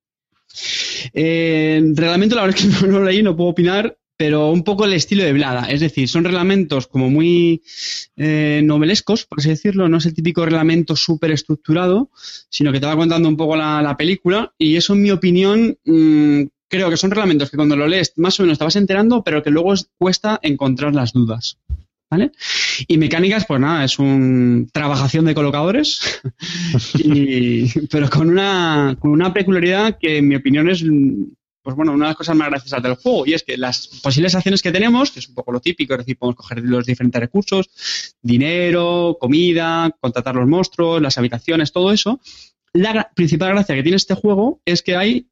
Eh, 1.14 1.82
reglamento, 1.96 2.36
la 2.36 2.44
verdad 2.44 2.60
es 2.60 2.66
que 2.82 2.88
no 2.88 3.00
lo 3.00 3.06
leí, 3.06 3.24
no 3.24 3.36
puedo 3.36 3.50
opinar, 3.50 3.98
pero 4.18 4.50
un 4.52 4.64
poco 4.64 4.86
el 4.86 4.94
estilo 4.94 5.24
de 5.24 5.34
Blada. 5.34 5.70
Es 5.70 5.80
decir, 5.80 6.10
son 6.10 6.24
reglamentos 6.24 6.88
como 6.88 7.10
muy 7.10 7.62
eh, 8.16 8.62
novelescos, 8.64 9.26
por 9.26 9.40
así 9.40 9.50
decirlo. 9.50 9.88
No 9.88 9.98
es 9.98 10.06
el 10.08 10.14
típico 10.16 10.44
reglamento 10.44 10.96
súper 10.96 11.32
estructurado, 11.32 12.10
sino 12.50 12.72
que 12.72 12.80
te 12.80 12.88
va 12.88 12.96
contando 12.98 13.30
un 13.30 13.38
poco 13.38 13.56
la, 13.56 13.82
la 13.82 13.96
película. 13.96 14.54
Y 14.58 14.76
eso, 14.76 14.94
en 14.94 15.04
mi 15.04 15.12
opinión, 15.12 15.78
mm, 15.86 16.42
creo 16.68 16.90
que 16.90 16.98
son 16.98 17.12
reglamentos 17.12 17.50
que 17.52 17.58
cuando 17.58 17.76
lo 17.76 17.88
lees 17.88 18.14
más 18.18 18.40
o 18.40 18.44
menos 18.44 18.58
te 18.58 18.64
vas 18.64 18.76
enterando, 18.76 19.24
pero 19.24 19.44
que 19.44 19.52
luego 19.52 19.74
es- 19.74 19.88
cuesta 19.98 20.40
encontrar 20.42 20.96
las 20.96 21.14
dudas. 21.14 21.60
¿Vale? 22.10 22.32
Y 22.88 22.98
mecánicas, 22.98 23.46
pues 23.46 23.60
nada, 23.60 23.84
es 23.84 24.00
un 24.00 24.70
trabajación 24.72 25.26
de 25.26 25.36
colocadores, 25.36 26.22
y- 26.98 27.68
pero 27.88 28.10
con 28.10 28.30
una, 28.30 28.96
con 29.00 29.12
una 29.12 29.34
peculiaridad 29.34 29.98
que 30.00 30.18
en 30.20 30.28
mi 30.30 30.36
opinión 30.36 30.70
es, 30.70 30.84
pues 31.68 31.76
bueno, 31.76 31.92
una 31.92 32.06
de 32.06 32.10
las 32.12 32.16
cosas 32.16 32.34
más 32.38 32.48
graciosas 32.48 32.82
del 32.82 32.96
juego, 32.96 33.26
y 33.26 33.34
es 33.34 33.44
que 33.44 33.58
las 33.58 33.90
posibles 34.02 34.34
acciones 34.34 34.62
que 34.62 34.72
tenemos, 34.72 35.12
que 35.12 35.20
es 35.20 35.28
un 35.28 35.36
poco 35.36 35.52
lo 35.52 35.60
típico, 35.60 35.96
es 35.96 35.98
decir, 35.98 36.18
podemos 36.18 36.38
coger 36.38 36.64
los 36.64 36.86
diferentes 36.86 37.20
recursos, 37.20 37.70
dinero, 38.22 39.18
comida, 39.20 39.94
contratar 40.00 40.36
los 40.36 40.48
monstruos, 40.48 41.02
las 41.02 41.18
habitaciones, 41.18 41.74
todo 41.74 41.92
eso. 41.92 42.22
La 42.72 43.12
principal 43.14 43.50
gracia 43.50 43.76
que 43.76 43.84
tiene 43.84 43.98
este 43.98 44.14
juego 44.14 44.62
es 44.64 44.82
que 44.82 44.96
hay 44.96 45.28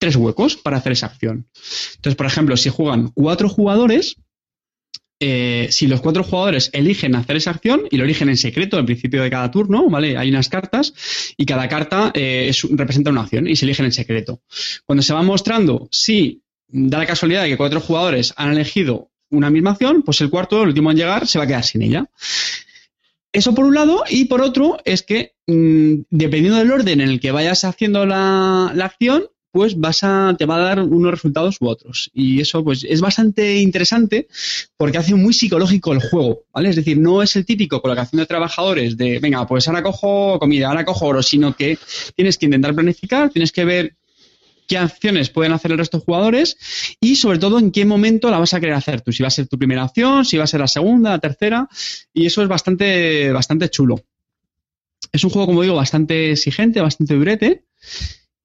tres 0.00 0.16
huecos 0.16 0.56
para 0.56 0.78
hacer 0.78 0.90
esa 0.90 1.06
acción. 1.06 1.48
Entonces, 1.94 2.16
por 2.16 2.26
ejemplo, 2.26 2.56
si 2.56 2.70
juegan 2.70 3.12
cuatro 3.14 3.48
jugadores, 3.48 4.16
eh, 5.20 5.68
si 5.70 5.86
los 5.86 6.00
cuatro 6.00 6.22
jugadores 6.22 6.70
eligen 6.72 7.14
hacer 7.16 7.36
esa 7.36 7.50
acción 7.50 7.82
y 7.90 7.96
lo 7.96 8.04
eligen 8.04 8.28
en 8.28 8.36
secreto 8.36 8.76
al 8.76 8.84
principio 8.84 9.22
de 9.22 9.30
cada 9.30 9.50
turno, 9.50 9.88
¿vale? 9.90 10.16
Hay 10.16 10.30
unas 10.30 10.48
cartas 10.48 10.92
y 11.36 11.44
cada 11.46 11.68
carta 11.68 12.12
eh, 12.14 12.46
es- 12.48 12.66
representa 12.70 13.10
una 13.10 13.22
acción 13.22 13.48
y 13.48 13.56
se 13.56 13.64
eligen 13.64 13.86
en 13.86 13.92
secreto. 13.92 14.42
Cuando 14.86 15.02
se 15.02 15.14
va 15.14 15.22
mostrando 15.22 15.88
si 15.90 16.42
da 16.68 16.98
la 16.98 17.06
casualidad 17.06 17.42
de 17.42 17.48
que 17.50 17.56
cuatro 17.56 17.80
jugadores 17.80 18.32
han 18.36 18.52
elegido 18.52 19.10
una 19.30 19.50
misma 19.50 19.70
acción, 19.72 20.02
pues 20.02 20.20
el 20.20 20.30
cuarto, 20.30 20.62
el 20.62 20.68
último 20.68 20.90
en 20.90 20.96
llegar, 20.96 21.26
se 21.26 21.38
va 21.38 21.44
a 21.44 21.48
quedar 21.48 21.64
sin 21.64 21.82
ella. 21.82 22.08
Eso 23.32 23.54
por 23.54 23.66
un 23.66 23.74
lado, 23.74 24.04
y 24.08 24.24
por 24.24 24.40
otro 24.40 24.78
es 24.84 25.02
que 25.02 25.34
mm, 25.46 26.02
dependiendo 26.10 26.58
del 26.58 26.72
orden 26.72 27.00
en 27.00 27.08
el 27.10 27.20
que 27.20 27.30
vayas 27.30 27.64
haciendo 27.64 28.06
la 28.06 28.68
acción, 28.84 29.24
pues 29.50 29.78
vas 29.78 30.00
a, 30.02 30.34
te 30.38 30.46
va 30.46 30.56
a 30.56 30.60
dar 30.60 30.82
unos 30.82 31.10
resultados 31.10 31.56
u 31.60 31.68
otros. 31.68 32.10
Y 32.12 32.40
eso 32.40 32.62
pues 32.62 32.84
es 32.88 33.00
bastante 33.00 33.58
interesante 33.58 34.28
porque 34.76 34.98
hace 34.98 35.14
muy 35.14 35.32
psicológico 35.32 35.92
el 35.92 36.00
juego, 36.00 36.44
¿vale? 36.52 36.70
Es 36.70 36.76
decir, 36.76 36.98
no 36.98 37.22
es 37.22 37.34
el 37.36 37.46
típico 37.46 37.80
colocación 37.80 38.20
de 38.20 38.26
trabajadores 38.26 38.96
de, 38.96 39.18
venga, 39.18 39.46
pues 39.46 39.66
ahora 39.68 39.82
cojo 39.82 40.38
comida, 40.38 40.68
ahora 40.68 40.84
cojo 40.84 41.06
oro, 41.06 41.22
sino 41.22 41.54
que 41.56 41.78
tienes 42.14 42.38
que 42.38 42.46
intentar 42.46 42.74
planificar, 42.74 43.30
tienes 43.30 43.52
que 43.52 43.64
ver 43.64 43.96
qué 44.68 44.76
acciones 44.76 45.30
pueden 45.30 45.52
hacer 45.52 45.72
el 45.72 45.78
resto 45.78 45.98
de 45.98 46.04
jugadores 46.04 46.56
y 47.00 47.16
sobre 47.16 47.38
todo 47.38 47.58
en 47.58 47.72
qué 47.72 47.84
momento 47.86 48.30
la 48.30 48.38
vas 48.38 48.52
a 48.54 48.60
querer 48.60 48.74
hacer 48.74 49.00
tú, 49.00 49.12
si 49.12 49.22
va 49.22 49.28
a 49.28 49.32
ser 49.32 49.48
tu 49.48 49.58
primera 49.58 49.82
acción, 49.82 50.24
si 50.24 50.36
va 50.36 50.44
a 50.44 50.46
ser 50.46 50.60
la 50.60 50.68
segunda, 50.68 51.10
la 51.10 51.18
tercera, 51.18 51.68
y 52.12 52.26
eso 52.26 52.42
es 52.42 52.48
bastante, 52.48 53.32
bastante 53.32 53.70
chulo. 53.70 54.04
Es 55.10 55.24
un 55.24 55.30
juego, 55.30 55.46
como 55.46 55.62
digo, 55.62 55.74
bastante 55.74 56.32
exigente, 56.32 56.80
bastante 56.80 57.14
durete. 57.14 57.64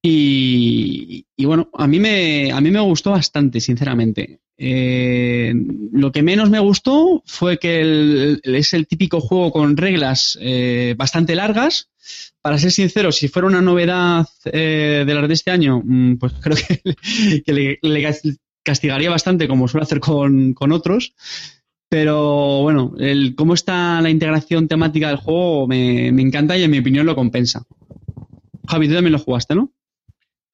Y, 0.06 1.26
bueno, 1.46 1.70
a 1.74 1.88
mí 1.88 1.98
me, 1.98 2.52
a 2.52 2.60
mí 2.60 2.72
me 2.72 2.82
gustó 2.82 3.12
bastante, 3.12 3.62
sinceramente. 3.62 4.42
Eh, 4.58 5.54
lo 5.94 6.12
que 6.12 6.22
menos 6.22 6.50
me 6.50 6.60
gustó 6.60 7.24
fue 7.26 7.58
que 7.58 8.38
es 8.44 8.74
el 8.74 8.86
típico 8.86 9.22
juego 9.22 9.52
con 9.52 9.78
reglas 9.78 10.38
eh, 10.42 10.94
bastante 10.98 11.36
largas. 11.36 11.90
Para 12.42 12.58
ser 12.58 12.72
sincero, 12.72 13.14
si 13.14 13.30
fuera 13.30 13.48
una 13.48 13.62
novedad 13.62 14.28
eh, 14.44 15.06
de 15.08 15.14
las 15.14 15.28
de 15.30 15.34
este 15.34 15.52
año, 15.52 15.82
mm, 15.84 16.18
pues 16.18 16.34
creo 16.42 16.58
que, 16.58 17.80
le 17.82 18.10
castigaría 18.62 19.10
bastante, 19.10 19.48
como 19.48 19.70
suele 19.70 19.84
hacer 19.84 20.02
con, 20.02 20.54
con 20.54 20.74
otros. 20.74 21.16
Pero 21.88 22.62
bueno, 22.62 22.94
el, 23.00 23.36
cómo 23.36 23.54
está 23.54 24.02
la 24.02 24.10
integración 24.10 24.68
temática 24.68 25.08
del 25.08 25.18
juego 25.18 25.66
me, 25.66 26.12
me 26.12 26.24
encanta 26.24 26.58
y 26.58 26.64
en 26.64 26.72
mi 26.72 26.80
opinión 26.80 27.06
lo 27.06 27.16
compensa. 27.16 27.64
Javi, 28.68 28.90
tú 28.90 28.96
también 28.96 29.14
lo 29.14 29.20
jugaste, 29.20 29.56
¿no? 29.56 29.72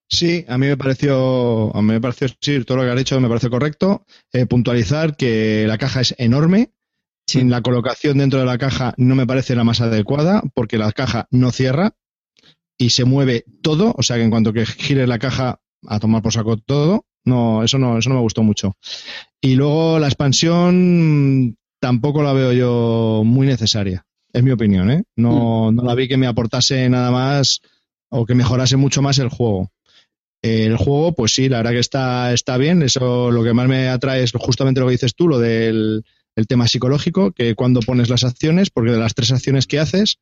Sí, 0.10 0.44
a 0.48 0.58
mí 0.58 0.66
me 0.66 0.76
pareció, 0.76 1.76
a 1.76 1.82
mí 1.82 1.94
me 1.94 2.02
pareció, 2.02 2.28
sí, 2.42 2.64
todo 2.64 2.78
lo 2.78 2.84
que 2.84 2.90
has 2.90 2.98
dicho 2.98 3.20
me 3.22 3.28
parece 3.28 3.50
correcto. 3.50 4.06
Eh, 4.34 4.48
puntualizar 4.48 5.16
que 5.16 5.66
la 5.68 5.78
caja 5.78 6.02
es 6.02 6.16
enorme. 6.18 6.72
Sin 7.28 7.52
la 7.52 7.62
colocación 7.62 8.18
dentro 8.18 8.40
de 8.40 8.46
la 8.48 8.58
caja 8.58 8.96
no 8.98 9.14
me 9.14 9.28
parece 9.28 9.56
la 9.56 9.64
más 9.64 9.82
adecuada 9.82 10.42
porque 10.56 10.80
la 10.80 10.92
caja 10.92 11.28
no 11.30 11.52
cierra 11.52 11.96
y 12.76 12.90
se 12.90 13.06
mueve 13.06 13.46
todo. 13.62 13.94
O 13.96 14.02
sea 14.02 14.18
que 14.18 14.24
en 14.24 14.32
cuanto 14.32 14.52
que 14.52 14.66
gire 14.66 15.06
la 15.06 15.20
caja 15.20 15.60
a 15.88 16.00
tomar 16.00 16.24
por 16.24 16.34
saco 16.34 16.58
todo, 16.58 17.06
no, 17.26 17.64
eso 17.64 17.78
no, 17.78 18.00
eso 18.00 18.10
no 18.10 18.16
me 18.16 18.22
gustó 18.22 18.42
mucho. 18.42 18.78
Y 19.40 19.54
luego 19.54 20.00
la 20.00 20.08
expansión 20.08 21.56
tampoco 21.80 22.24
la 22.24 22.34
veo 22.34 22.52
yo 22.52 23.22
muy 23.24 23.46
necesaria. 23.46 24.08
Es 24.34 24.42
mi 24.42 24.50
opinión, 24.50 24.90
¿eh? 24.90 25.04
No, 25.16 25.72
no 25.72 25.84
la 25.84 25.94
vi 25.94 26.08
que 26.08 26.18
me 26.18 26.26
aportase 26.26 26.90
nada 26.90 27.12
más 27.12 27.62
o 28.10 28.26
que 28.26 28.34
mejorase 28.34 28.76
mucho 28.76 29.04
más 29.04 29.20
el 29.20 29.30
juego. 29.30 29.70
El 30.42 30.78
juego, 30.78 31.14
pues 31.14 31.34
sí, 31.34 31.50
la 31.50 31.58
verdad 31.58 31.72
que 31.72 31.80
está, 31.80 32.34
está 32.34 32.58
bien. 32.58 32.82
Eso 32.82 33.32
lo 33.32 33.44
que 33.44 33.54
más 33.54 33.68
me 33.68 33.90
atrae 33.90 34.24
es 34.24 34.32
justamente 34.32 34.80
lo 34.80 34.88
que 34.88 34.94
dices 34.94 35.16
tú, 35.16 35.28
lo 35.28 35.40
del 35.40 36.04
el 36.36 36.48
tema 36.48 36.68
psicológico, 36.68 37.32
que 37.32 37.56
cuando 37.56 37.82
pones 37.82 38.10
las 38.10 38.24
acciones, 38.24 38.70
porque 38.70 38.92
de 38.92 38.98
las 38.98 39.14
tres 39.14 39.32
acciones 39.32 39.68
que 39.68 39.80
haces, 39.80 40.20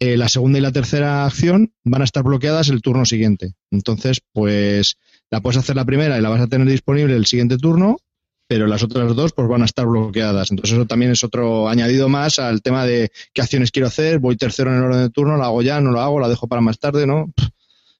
eh, 0.00 0.16
la 0.16 0.28
segunda 0.28 0.58
y 0.58 0.62
la 0.62 0.72
tercera 0.72 1.26
acción 1.26 1.72
van 1.84 2.02
a 2.02 2.04
estar 2.04 2.22
bloqueadas 2.22 2.68
el 2.68 2.80
turno 2.80 3.04
siguiente. 3.04 3.54
Entonces, 3.70 4.20
pues 4.32 4.96
la 5.30 5.40
puedes 5.40 5.58
hacer 5.58 5.74
la 5.74 5.84
primera 5.84 6.16
y 6.16 6.22
la 6.22 6.28
vas 6.28 6.40
a 6.40 6.46
tener 6.46 6.68
disponible 6.68 7.16
el 7.16 7.26
siguiente 7.26 7.58
turno, 7.58 7.98
pero 8.46 8.66
las 8.66 8.82
otras 8.84 9.14
dos 9.16 9.32
pues 9.32 9.48
van 9.48 9.62
a 9.62 9.64
estar 9.64 9.86
bloqueadas. 9.86 10.52
Entonces 10.52 10.76
eso 10.76 10.86
también 10.86 11.10
es 11.10 11.24
otro 11.24 11.68
añadido 11.68 12.08
más 12.08 12.38
al 12.38 12.62
tema 12.62 12.86
de 12.86 13.10
qué 13.34 13.42
acciones 13.42 13.72
quiero 13.72 13.88
hacer, 13.88 14.20
voy 14.20 14.36
tercero 14.36 14.70
en 14.70 14.78
el 14.78 14.84
orden 14.84 15.02
de 15.02 15.10
turno, 15.10 15.36
la 15.36 15.46
hago 15.46 15.62
ya, 15.62 15.80
no 15.80 15.90
lo 15.90 16.00
hago, 16.00 16.20
la 16.20 16.28
dejo 16.28 16.46
para 16.46 16.62
más 16.62 16.78
tarde, 16.78 17.06
¿no? 17.06 17.32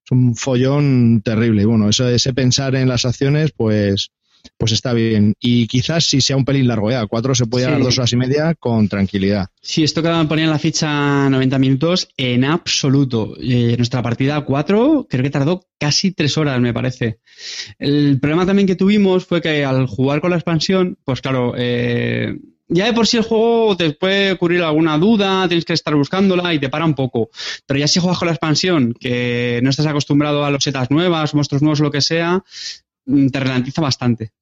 Es 0.08 0.12
un 0.12 0.34
follón 0.34 1.20
terrible. 1.22 1.62
Y 1.62 1.66
bueno, 1.66 1.88
eso, 1.88 2.08
ese 2.08 2.32
pensar 2.32 2.74
en 2.76 2.88
las 2.88 3.04
acciones, 3.04 3.52
pues, 3.56 4.10
pues 4.56 4.72
está 4.72 4.92
bien. 4.92 5.34
Y 5.40 5.66
quizás 5.66 6.04
si 6.04 6.20
sea 6.20 6.36
un 6.36 6.44
pelín 6.44 6.66
largo, 6.66 6.90
¿eh? 6.90 6.96
A 6.96 7.06
cuatro 7.06 7.34
se 7.34 7.46
puede 7.46 7.66
dar 7.66 7.82
dos 7.82 7.98
horas 7.98 8.12
y 8.12 8.16
media 8.16 8.54
con 8.54 8.88
tranquilidad. 8.88 9.48
Sí, 9.60 9.84
esto 9.84 10.02
que 10.02 10.08
ponía 10.28 10.44
en 10.44 10.50
la 10.50 10.58
ficha 10.58 11.28
90 11.28 11.58
minutos, 11.58 12.08
en 12.16 12.44
absoluto. 12.44 13.36
Eh, 13.40 13.74
nuestra 13.76 14.02
partida 14.02 14.36
a 14.36 14.44
cuatro 14.44 15.06
creo 15.08 15.22
que 15.22 15.30
tardó 15.30 15.66
casi 15.78 16.12
tres 16.12 16.38
horas, 16.38 16.60
me 16.60 16.72
parece. 16.72 17.18
El 17.78 18.18
problema 18.20 18.46
también 18.46 18.66
que 18.66 18.76
tuvimos 18.76 19.26
fue 19.26 19.42
que 19.42 19.64
al 19.64 19.86
jugar 19.86 20.20
con 20.20 20.30
la 20.30 20.36
expansión, 20.36 20.98
pues 21.04 21.20
claro, 21.20 21.54
eh, 21.56 22.34
ya 22.68 22.86
de 22.86 22.92
por 22.92 23.06
sí 23.06 23.16
el 23.16 23.22
juego 23.22 23.76
te 23.76 23.92
puede 23.92 24.32
ocurrir 24.32 24.62
alguna 24.62 24.98
duda, 24.98 25.48
tienes 25.48 25.64
que 25.64 25.72
estar 25.72 25.94
buscándola 25.94 26.52
y 26.52 26.58
te 26.58 26.68
para 26.68 26.84
un 26.84 26.94
poco. 26.94 27.30
Pero 27.66 27.80
ya 27.80 27.88
si 27.88 28.00
juegas 28.00 28.18
con 28.18 28.26
la 28.26 28.32
expansión, 28.32 28.94
que 28.94 29.60
no 29.62 29.70
estás 29.70 29.86
acostumbrado 29.86 30.44
a 30.44 30.50
los 30.50 30.62
setas 30.62 30.90
nuevas, 30.90 31.34
monstruos 31.34 31.62
nuevos, 31.62 31.80
lo 31.80 31.90
que 31.90 32.00
sea, 32.00 32.42
mm, 33.06 33.28
te 33.28 33.40
ralentiza 33.40 33.80
bastante. 33.80 34.32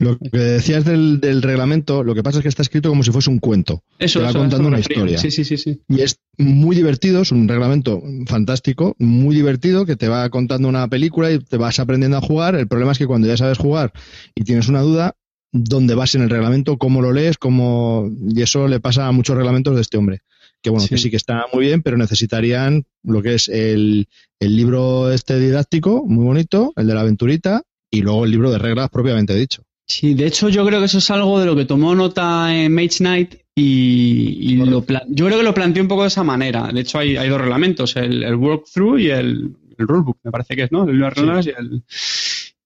Lo 0.00 0.16
que 0.16 0.38
decías 0.38 0.84
del, 0.84 1.42
reglamento, 1.42 2.04
lo 2.04 2.14
que 2.14 2.22
pasa 2.22 2.38
es 2.38 2.42
que 2.42 2.48
está 2.48 2.62
escrito 2.62 2.88
como 2.88 3.02
si 3.02 3.10
fuese 3.10 3.30
un 3.30 3.40
cuento. 3.40 3.82
Eso, 3.98 4.20
te 4.20 4.26
va 4.26 4.32
contando 4.32 4.68
una 4.68 4.78
historia. 4.78 5.18
Sí, 5.18 5.32
sí, 5.32 5.44
sí, 5.44 5.56
sí. 5.56 5.80
Y 5.88 6.02
es 6.02 6.20
muy 6.36 6.76
divertido, 6.76 7.22
es 7.22 7.32
un 7.32 7.48
reglamento 7.48 8.00
fantástico, 8.26 8.94
muy 9.00 9.34
divertido, 9.34 9.86
que 9.86 9.96
te 9.96 10.06
va 10.06 10.30
contando 10.30 10.68
una 10.68 10.86
película 10.86 11.32
y 11.32 11.40
te 11.40 11.56
vas 11.56 11.80
aprendiendo 11.80 12.16
a 12.16 12.20
jugar. 12.20 12.54
El 12.54 12.68
problema 12.68 12.92
es 12.92 12.98
que 12.98 13.08
cuando 13.08 13.26
ya 13.26 13.36
sabes 13.36 13.58
jugar 13.58 13.92
y 14.36 14.44
tienes 14.44 14.68
una 14.68 14.82
duda, 14.82 15.16
dónde 15.52 15.94
vas 15.94 16.14
en 16.14 16.22
el 16.22 16.30
reglamento, 16.30 16.78
cómo 16.78 17.00
lo 17.00 17.12
lees, 17.12 17.38
cómo... 17.38 18.10
y 18.28 18.42
eso 18.42 18.68
le 18.68 18.80
pasa 18.80 19.06
a 19.06 19.12
muchos 19.12 19.36
reglamentos 19.36 19.74
de 19.74 19.82
este 19.82 19.96
hombre. 19.96 20.20
Que 20.60 20.70
bueno, 20.70 20.86
que 20.88 20.98
sí 20.98 21.08
que 21.08 21.16
está 21.16 21.46
muy 21.52 21.66
bien, 21.66 21.82
pero 21.82 21.96
necesitarían 21.96 22.84
lo 23.04 23.22
que 23.22 23.34
es 23.34 23.48
el, 23.48 24.08
el 24.40 24.56
libro 24.56 25.12
este 25.12 25.38
didáctico, 25.38 26.04
muy 26.04 26.24
bonito, 26.24 26.72
el 26.74 26.88
de 26.88 26.94
la 26.94 27.02
aventurita, 27.02 27.62
y 27.90 28.02
luego 28.02 28.24
el 28.24 28.32
libro 28.32 28.50
de 28.50 28.58
reglas 28.58 28.90
propiamente 28.90 29.34
dicho. 29.34 29.62
Sí, 29.86 30.14
de 30.14 30.26
hecho 30.26 30.48
yo 30.48 30.66
creo 30.66 30.80
que 30.80 30.86
eso 30.86 30.98
es 30.98 31.10
algo 31.10 31.38
de 31.40 31.46
lo 31.46 31.56
que 31.56 31.64
tomó 31.64 31.94
nota 31.94 32.54
en 32.54 32.74
Mage 32.74 32.98
Knight 32.98 33.36
y, 33.54 34.56
lo 34.56 34.84
yo 35.08 35.26
creo 35.26 35.38
que 35.38 35.44
lo 35.44 35.54
planteó 35.54 35.82
un 35.82 35.88
poco 35.88 36.02
de 36.02 36.08
esa 36.08 36.22
manera. 36.22 36.70
De 36.72 36.80
hecho 36.80 36.98
hay, 36.98 37.16
hay 37.16 37.28
dos 37.28 37.40
reglamentos, 37.40 37.96
el, 37.96 38.22
el 38.22 38.34
walkthrough 38.34 38.98
y 38.98 39.10
el, 39.10 39.56
el 39.78 39.88
rulebook, 39.88 40.18
me 40.22 40.30
parece 40.30 40.56
que 40.56 40.64
es, 40.64 40.72
¿no? 40.72 40.84
El 40.84 40.92
libro 40.92 41.06
de 41.06 41.14
reglas 41.14 41.46
y 41.46 41.50
el... 41.50 41.82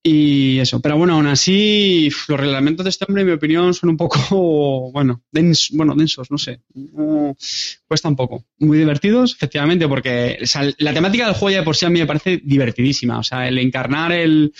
Y 0.04 0.58
eso, 0.58 0.80
pero 0.80 0.96
bueno, 0.96 1.14
aún 1.14 1.28
así, 1.28 2.08
los 2.26 2.40
reglamentos 2.40 2.82
de 2.82 2.90
este 2.90 3.04
hombre, 3.06 3.22
en 3.22 3.28
mi 3.28 3.34
opinión, 3.34 3.72
son 3.72 3.90
un 3.90 3.96
poco, 3.96 4.90
bueno, 4.92 5.22
bueno 5.72 5.94
densos, 5.94 6.28
no 6.28 6.38
sé. 6.38 6.60
cuesta 7.86 8.08
un 8.08 8.16
poco. 8.16 8.44
Muy 8.58 8.78
divertidos, 8.78 9.34
efectivamente, 9.34 9.86
porque 9.86 10.38
la 10.78 10.92
temática 10.92 11.26
del 11.26 11.34
juego 11.34 11.50
ya 11.50 11.58
de 11.58 11.64
por 11.64 11.76
sí 11.76 11.86
a 11.86 11.90
mí 11.90 12.00
me 12.00 12.06
parece 12.06 12.40
divertidísima. 12.42 13.20
O 13.20 13.22
sea, 13.22 13.46
el 13.46 13.58
encarnar 13.58 14.10
el, 14.10 14.52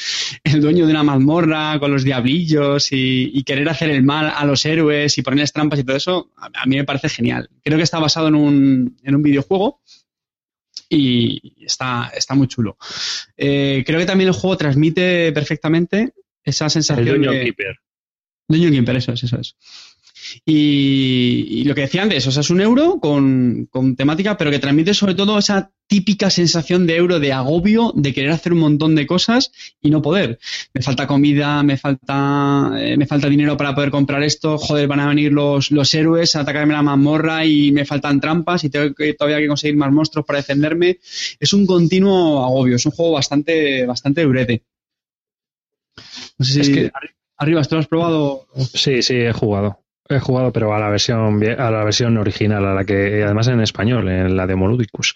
dueño 0.61 0.87
de 0.87 0.93
una 0.93 1.03
mazmorra 1.03 1.77
con 1.81 1.91
los 1.91 2.05
diablillos 2.05 2.93
y, 2.93 3.43
querer 3.43 3.69
hacer 3.69 3.91
el 3.91 4.05
mal 4.05 4.33
a 4.35 4.45
los 4.45 4.65
héroes 4.65 5.19
y 5.19 5.23
ponerles 5.23 5.53
trampas 5.53 5.81
y 5.81 5.85
todo 5.85 5.97
eso, 5.97 6.31
a, 6.37 6.65
mí 6.67 6.77
me 6.77 6.85
parece 6.85 7.09
genial. 7.09 7.51
Creo 7.65 7.77
que 7.77 7.83
está 7.83 7.99
basado 7.99 8.29
en 8.29 8.37
un, 8.37 8.97
en 9.03 9.17
un 9.17 9.23
videojuego 9.23 9.81
y 10.97 11.65
está, 11.65 12.13
está 12.15 12.35
muy 12.35 12.49
chulo. 12.49 12.77
Eh, 13.37 13.83
creo 13.87 13.99
que 13.99 14.07
también 14.07 14.29
el 14.29 14.35
juego 14.35 14.57
transmite 14.57 15.33
perfectamente 15.33 16.13
esa 16.45 16.69
sensación 16.69 17.25
el 17.25 17.31
de... 17.31 17.45
Keeper. 17.45 17.77
Dungeon 18.49 18.73
Keeper, 18.73 18.97
eso 18.97 19.13
es, 19.13 19.25
eso 19.25 19.41
es. 19.41 19.57
Y, 20.45 21.65
lo 21.65 21.75
que 21.75 21.83
decía 21.83 22.03
antes, 22.03 22.27
o 22.27 22.31
sea, 22.31 22.41
es 22.41 22.51
un 22.51 22.61
euro 22.61 22.99
con, 23.01 23.69
temática, 23.97 24.37
pero 24.37 24.51
que 24.51 24.59
transmite 24.59 24.95
sobre 24.95 25.15
todo 25.15 25.39
esa 25.39 25.73
típica 25.87 26.31
sensación 26.31 26.87
de 26.87 26.97
euro 26.97 27.21
de 27.21 27.33
agobio, 27.33 27.93
de 27.95 28.15
querer 28.15 28.31
hacer 28.31 28.53
un 28.53 28.61
montón 28.61 28.95
de 28.95 29.07
cosas 29.07 29.53
y 29.81 29.91
no 29.91 30.01
poder. 30.01 30.39
Me 30.73 30.83
falta 30.83 31.07
comida, 31.07 31.63
me 31.63 31.77
falta, 31.77 32.73
eh, 32.77 32.97
me 32.97 33.07
falta 33.07 33.29
dinero 33.29 33.57
para 33.57 33.75
poder 33.75 33.91
comprar 33.91 34.23
esto, 34.23 34.57
joder, 34.57 34.89
van 34.89 35.01
a 35.01 35.09
venir 35.09 35.33
los, 35.33 35.71
los 35.71 35.93
héroes 35.95 36.35
a 36.35 36.41
atacarme 36.41 36.73
la 36.73 36.83
mazmorra 36.83 37.45
y 37.45 37.73
me 37.73 37.85
faltan 37.85 38.21
trampas 38.21 38.65
y 38.65 38.71
tengo 38.71 38.95
que 38.95 39.15
todavía 39.15 39.39
que 39.39 39.49
conseguir 39.49 39.77
más 39.77 39.93
monstruos 39.93 40.25
para 40.25 40.39
defenderme. 40.39 40.99
Es 41.39 41.53
un 41.53 41.67
continuo 41.67 42.43
agobio, 42.43 42.77
es 42.77 42.87
un 42.87 42.93
juego 42.93 43.13
bastante, 43.13 43.85
bastante 43.85 44.23
durete. 44.23 44.63
No 46.39 46.45
sé 46.45 46.53
si... 46.53 46.61
Es 46.61 46.69
que, 46.71 46.93
Arriba, 47.43 47.61
¿tú 47.65 47.75
lo 47.75 47.81
has 47.81 47.89
probado? 47.89 48.47
Sí, 48.73 49.03
sí, 49.03 49.17
he 49.17 49.33
jugado. 49.33 49.82
He 50.15 50.21
jugado, 50.21 50.53
pero 50.53 50.75
a 50.75 50.79
la 50.79 50.89
versión 50.89 51.43
a 51.59 51.71
la 51.71 51.85
versión 51.85 52.17
original, 52.17 52.65
a 52.65 52.75
la 52.75 52.85
que 52.85 53.23
además 53.23 53.49
en 53.49 53.61
español, 53.61 54.09
en 54.09 54.37
la 54.37 54.47
de 54.47 54.57
Moludicus. 54.57 55.15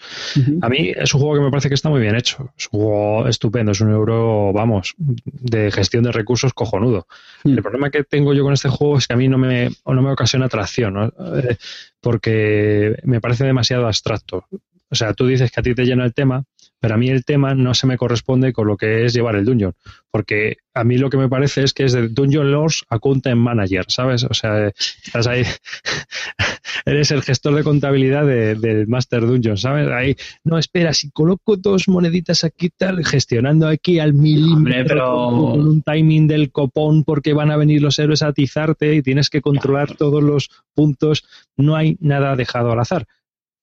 A 0.60 0.68
mí 0.68 0.92
es 0.94 1.14
un 1.14 1.20
juego 1.20 1.36
que 1.36 1.40
me 1.42 1.50
parece 1.50 1.68
que 1.68 1.74
está 1.74 1.88
muy 1.88 2.00
bien 2.00 2.16
hecho. 2.16 2.52
Es 2.56 2.68
un 2.72 2.80
juego 2.80 3.28
estupendo, 3.28 3.72
es 3.72 3.80
un 3.80 3.90
euro, 3.90 4.52
vamos, 4.52 4.94
de 4.96 5.70
gestión 5.70 6.04
de 6.04 6.12
recursos 6.12 6.52
cojonudo. 6.54 7.06
Mm. 7.44 7.50
El 7.50 7.62
problema 7.62 7.90
que 7.90 8.04
tengo 8.04 8.34
yo 8.34 8.42
con 8.42 8.52
este 8.52 8.68
juego 8.68 8.98
es 8.98 9.06
que 9.06 9.14
a 9.14 9.16
mí 9.16 9.28
no 9.28 9.38
me, 9.38 9.70
no 9.86 10.02
me 10.02 10.10
ocasiona 10.10 10.46
atracción, 10.46 11.12
eh, 11.18 11.56
porque 12.00 12.96
me 13.04 13.20
parece 13.20 13.44
demasiado 13.44 13.86
abstracto. 13.86 14.46
O 14.88 14.94
sea, 14.94 15.14
tú 15.14 15.26
dices 15.26 15.50
que 15.50 15.60
a 15.60 15.62
ti 15.62 15.74
te 15.74 15.84
llena 15.84 16.04
el 16.04 16.14
tema, 16.14 16.44
pero 16.86 16.94
a 16.94 16.98
mí 16.98 17.08
el 17.08 17.24
tema 17.24 17.52
no 17.52 17.74
se 17.74 17.88
me 17.88 17.96
corresponde 17.96 18.52
con 18.52 18.68
lo 18.68 18.76
que 18.76 19.04
es 19.04 19.12
llevar 19.12 19.34
el 19.34 19.44
dungeon, 19.44 19.74
porque 20.08 20.58
a 20.72 20.84
mí 20.84 20.98
lo 20.98 21.10
que 21.10 21.16
me 21.16 21.28
parece 21.28 21.64
es 21.64 21.72
que 21.72 21.82
es 21.82 21.92
de 21.92 22.06
Dungeon 22.06 22.52
Lords 22.52 22.84
a 22.88 23.00
Content 23.00 23.40
Manager, 23.40 23.86
¿sabes? 23.88 24.22
O 24.22 24.32
sea, 24.34 24.68
estás 24.68 25.26
ahí, 25.26 25.42
eres 26.86 27.10
el 27.10 27.22
gestor 27.22 27.56
de 27.56 27.64
contabilidad 27.64 28.24
del 28.24 28.86
Master 28.86 29.26
Dungeon, 29.26 29.56
¿sabes? 29.56 29.88
Ahí, 29.88 30.14
no, 30.44 30.58
espera, 30.58 30.94
si 30.94 31.10
coloco 31.10 31.56
dos 31.56 31.88
moneditas 31.88 32.44
aquí 32.44 32.70
tal, 32.70 33.04
gestionando 33.04 33.66
aquí 33.66 33.98
al 33.98 34.14
milímetro 34.14 35.26
con 35.26 35.66
un 35.66 35.82
timing 35.82 36.28
del 36.28 36.52
copón 36.52 37.02
porque 37.02 37.32
van 37.32 37.50
a 37.50 37.56
venir 37.56 37.82
los 37.82 37.98
héroes 37.98 38.22
a 38.22 38.28
atizarte 38.28 38.94
y 38.94 39.02
tienes 39.02 39.28
que 39.28 39.40
controlar 39.40 39.96
todos 39.96 40.22
los 40.22 40.50
puntos, 40.72 41.24
no 41.56 41.74
hay 41.74 41.96
nada 41.98 42.36
dejado 42.36 42.70
al 42.70 42.78
azar. 42.78 43.08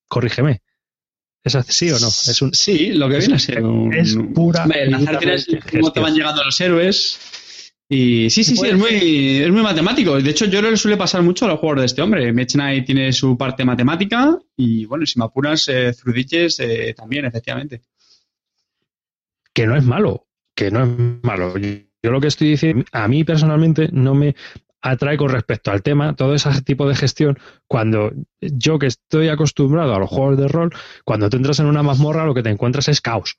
Corrígeme. 0.10 0.62
¿Es 1.44 1.56
así 1.56 1.92
o 1.92 2.00
no? 2.00 2.08
Es 2.08 2.42
un, 2.42 2.54
sí, 2.54 2.94
lo 2.94 3.10
que 3.10 3.18
viene 3.18 3.36
a 3.36 3.40
ser 3.40 3.62
Es 3.92 4.18
pura. 4.34 4.66
El 4.74 4.94
azar 4.94 5.20
tienes 5.20 5.48
cómo 5.70 5.92
te 5.92 6.00
van 6.00 6.14
llegando 6.16 6.44
los 6.44 6.60
héroes. 6.62 7.20
Y 7.90 8.30
sí, 8.30 8.44
sí, 8.44 8.56
sí, 8.56 8.66
es 8.66 8.78
muy, 8.78 9.42
es 9.42 9.52
muy 9.52 9.62
matemático. 9.62 10.20
De 10.20 10.30
hecho, 10.30 10.46
yo 10.46 10.62
le 10.62 10.78
suele 10.78 10.96
pasar 10.96 11.22
mucho 11.22 11.46
a 11.46 11.50
los 11.50 11.60
juegos 11.60 11.82
de 11.82 11.86
este 11.86 12.02
hombre. 12.02 12.32
Mech 12.32 12.56
tiene 12.86 13.12
su 13.12 13.38
parte 13.38 13.66
matemática 13.66 14.40
y, 14.56 14.86
bueno, 14.86 15.06
si 15.06 15.20
me 15.20 15.26
apuras, 15.26 15.68
eh, 15.68 15.92
eh, 15.92 16.94
también, 16.96 17.26
efectivamente. 17.26 17.82
Que 19.54 19.68
no 19.68 19.76
es 19.76 19.84
malo, 19.84 20.28
que 20.56 20.72
no 20.72 20.84
es 20.84 20.90
malo. 21.24 21.54
Yo 21.58 22.12
lo 22.12 22.22
que 22.22 22.28
estoy 22.28 22.52
diciendo, 22.52 22.86
a 22.92 23.08
mí 23.08 23.24
personalmente 23.24 23.90
no 23.92 24.16
me 24.16 24.36
atrae 24.84 25.17
con 25.17 25.30
respecto 25.30 25.72
al 25.72 25.82
tema, 25.82 26.13
todo 26.13 26.36
ese 26.36 26.62
tipo 26.62 26.88
de 26.88 26.96
gestión, 26.96 27.39
cuando 27.67 28.12
yo 28.41 28.78
que 28.78 28.88
estoy 28.88 29.30
acostumbrado 29.30 29.96
a 29.96 30.00
los 30.00 30.10
juegos 30.10 30.38
de 30.38 30.48
rol, 30.48 30.72
cuando 31.05 31.30
te 31.30 31.38
entras 31.38 31.60
en 31.60 31.66
una 31.68 31.82
mazmorra 31.82 32.26
lo 32.26 32.36
que 32.36 32.43
te 32.43 32.49
encuentras 32.49 32.89
es 32.89 33.01
caos. 33.01 33.38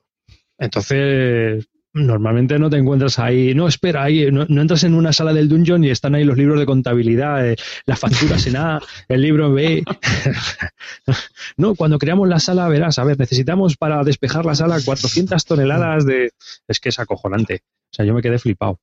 Entonces, 0.57 1.67
normalmente 1.93 2.57
no 2.57 2.69
te 2.69 2.77
encuentras 2.77 3.19
ahí, 3.19 3.53
no, 3.53 3.67
espera, 3.67 4.03
ahí, 4.03 4.29
no, 4.31 4.43
entras 4.43 4.83
en 4.85 4.95
una 4.95 5.13
sala 5.13 5.33
del 5.33 5.47
dungeon 5.47 5.83
y 5.83 5.91
están 5.91 6.15
ahí 6.15 6.23
los 6.23 6.37
libros 6.37 6.59
de 6.59 6.65
contabilidad, 6.65 7.47
eh, 7.47 7.55
las 7.85 7.99
facturas 7.99 8.47
en 8.47 8.57
A, 8.57 8.81
el 9.07 9.21
libro 9.21 9.53
B. 9.53 9.83
no, 11.57 11.75
cuando 11.75 11.99
creamos 11.99 12.27
la 12.27 12.39
sala, 12.39 12.67
verás, 12.67 12.97
a 12.97 13.03
ver, 13.03 13.19
necesitamos 13.19 13.77
para 13.77 14.03
despejar 14.03 14.45
la 14.45 14.55
sala 14.55 14.79
400 14.83 15.45
toneladas 15.45 16.05
de... 16.07 16.31
Es 16.67 16.79
que 16.79 16.89
es 16.89 16.99
acojonante. 16.99 17.61
O 17.63 17.95
sea, 17.95 18.03
yo 18.03 18.15
me 18.15 18.21
quedé 18.23 18.39
flipado. 18.39 18.79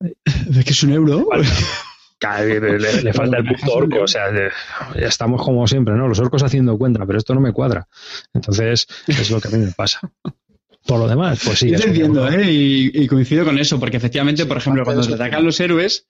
Es 0.00 0.64
que 0.64 0.70
es 0.70 0.82
un 0.82 0.92
euro. 0.92 1.28
Le, 2.20 3.12
falta 3.12 3.38
el 3.38 3.44
punto 3.44 3.72
orco, 3.72 4.02
o 4.02 4.06
sea, 4.06 4.24
ya 4.32 5.06
estamos 5.06 5.42
como 5.42 5.66
siempre, 5.66 5.94
¿no? 5.94 6.06
Los 6.06 6.18
orcos 6.20 6.42
haciendo 6.42 6.76
cuenta, 6.76 7.06
pero 7.06 7.18
esto 7.18 7.34
no 7.34 7.40
me 7.40 7.52
cuadra. 7.52 7.88
Entonces, 8.34 8.86
es 9.06 9.30
lo 9.30 9.40
que 9.40 9.48
a 9.48 9.50
mí 9.50 9.58
me 9.58 9.72
pasa. 9.72 10.00
Por 10.86 10.98
lo 10.98 11.08
demás, 11.08 11.40
pues 11.44 11.58
sí. 11.58 11.70
Yo 11.70 11.78
entiendo, 11.78 12.28
¿eh? 12.28 12.50
Y, 12.50 13.06
coincido 13.06 13.44
con 13.44 13.58
eso, 13.58 13.78
porque 13.78 13.98
efectivamente, 13.98 14.46
por 14.46 14.56
ejemplo, 14.56 14.84
cuando 14.84 15.06
te 15.06 15.14
atacan 15.14 15.44
los 15.44 15.60
héroes, 15.60 16.06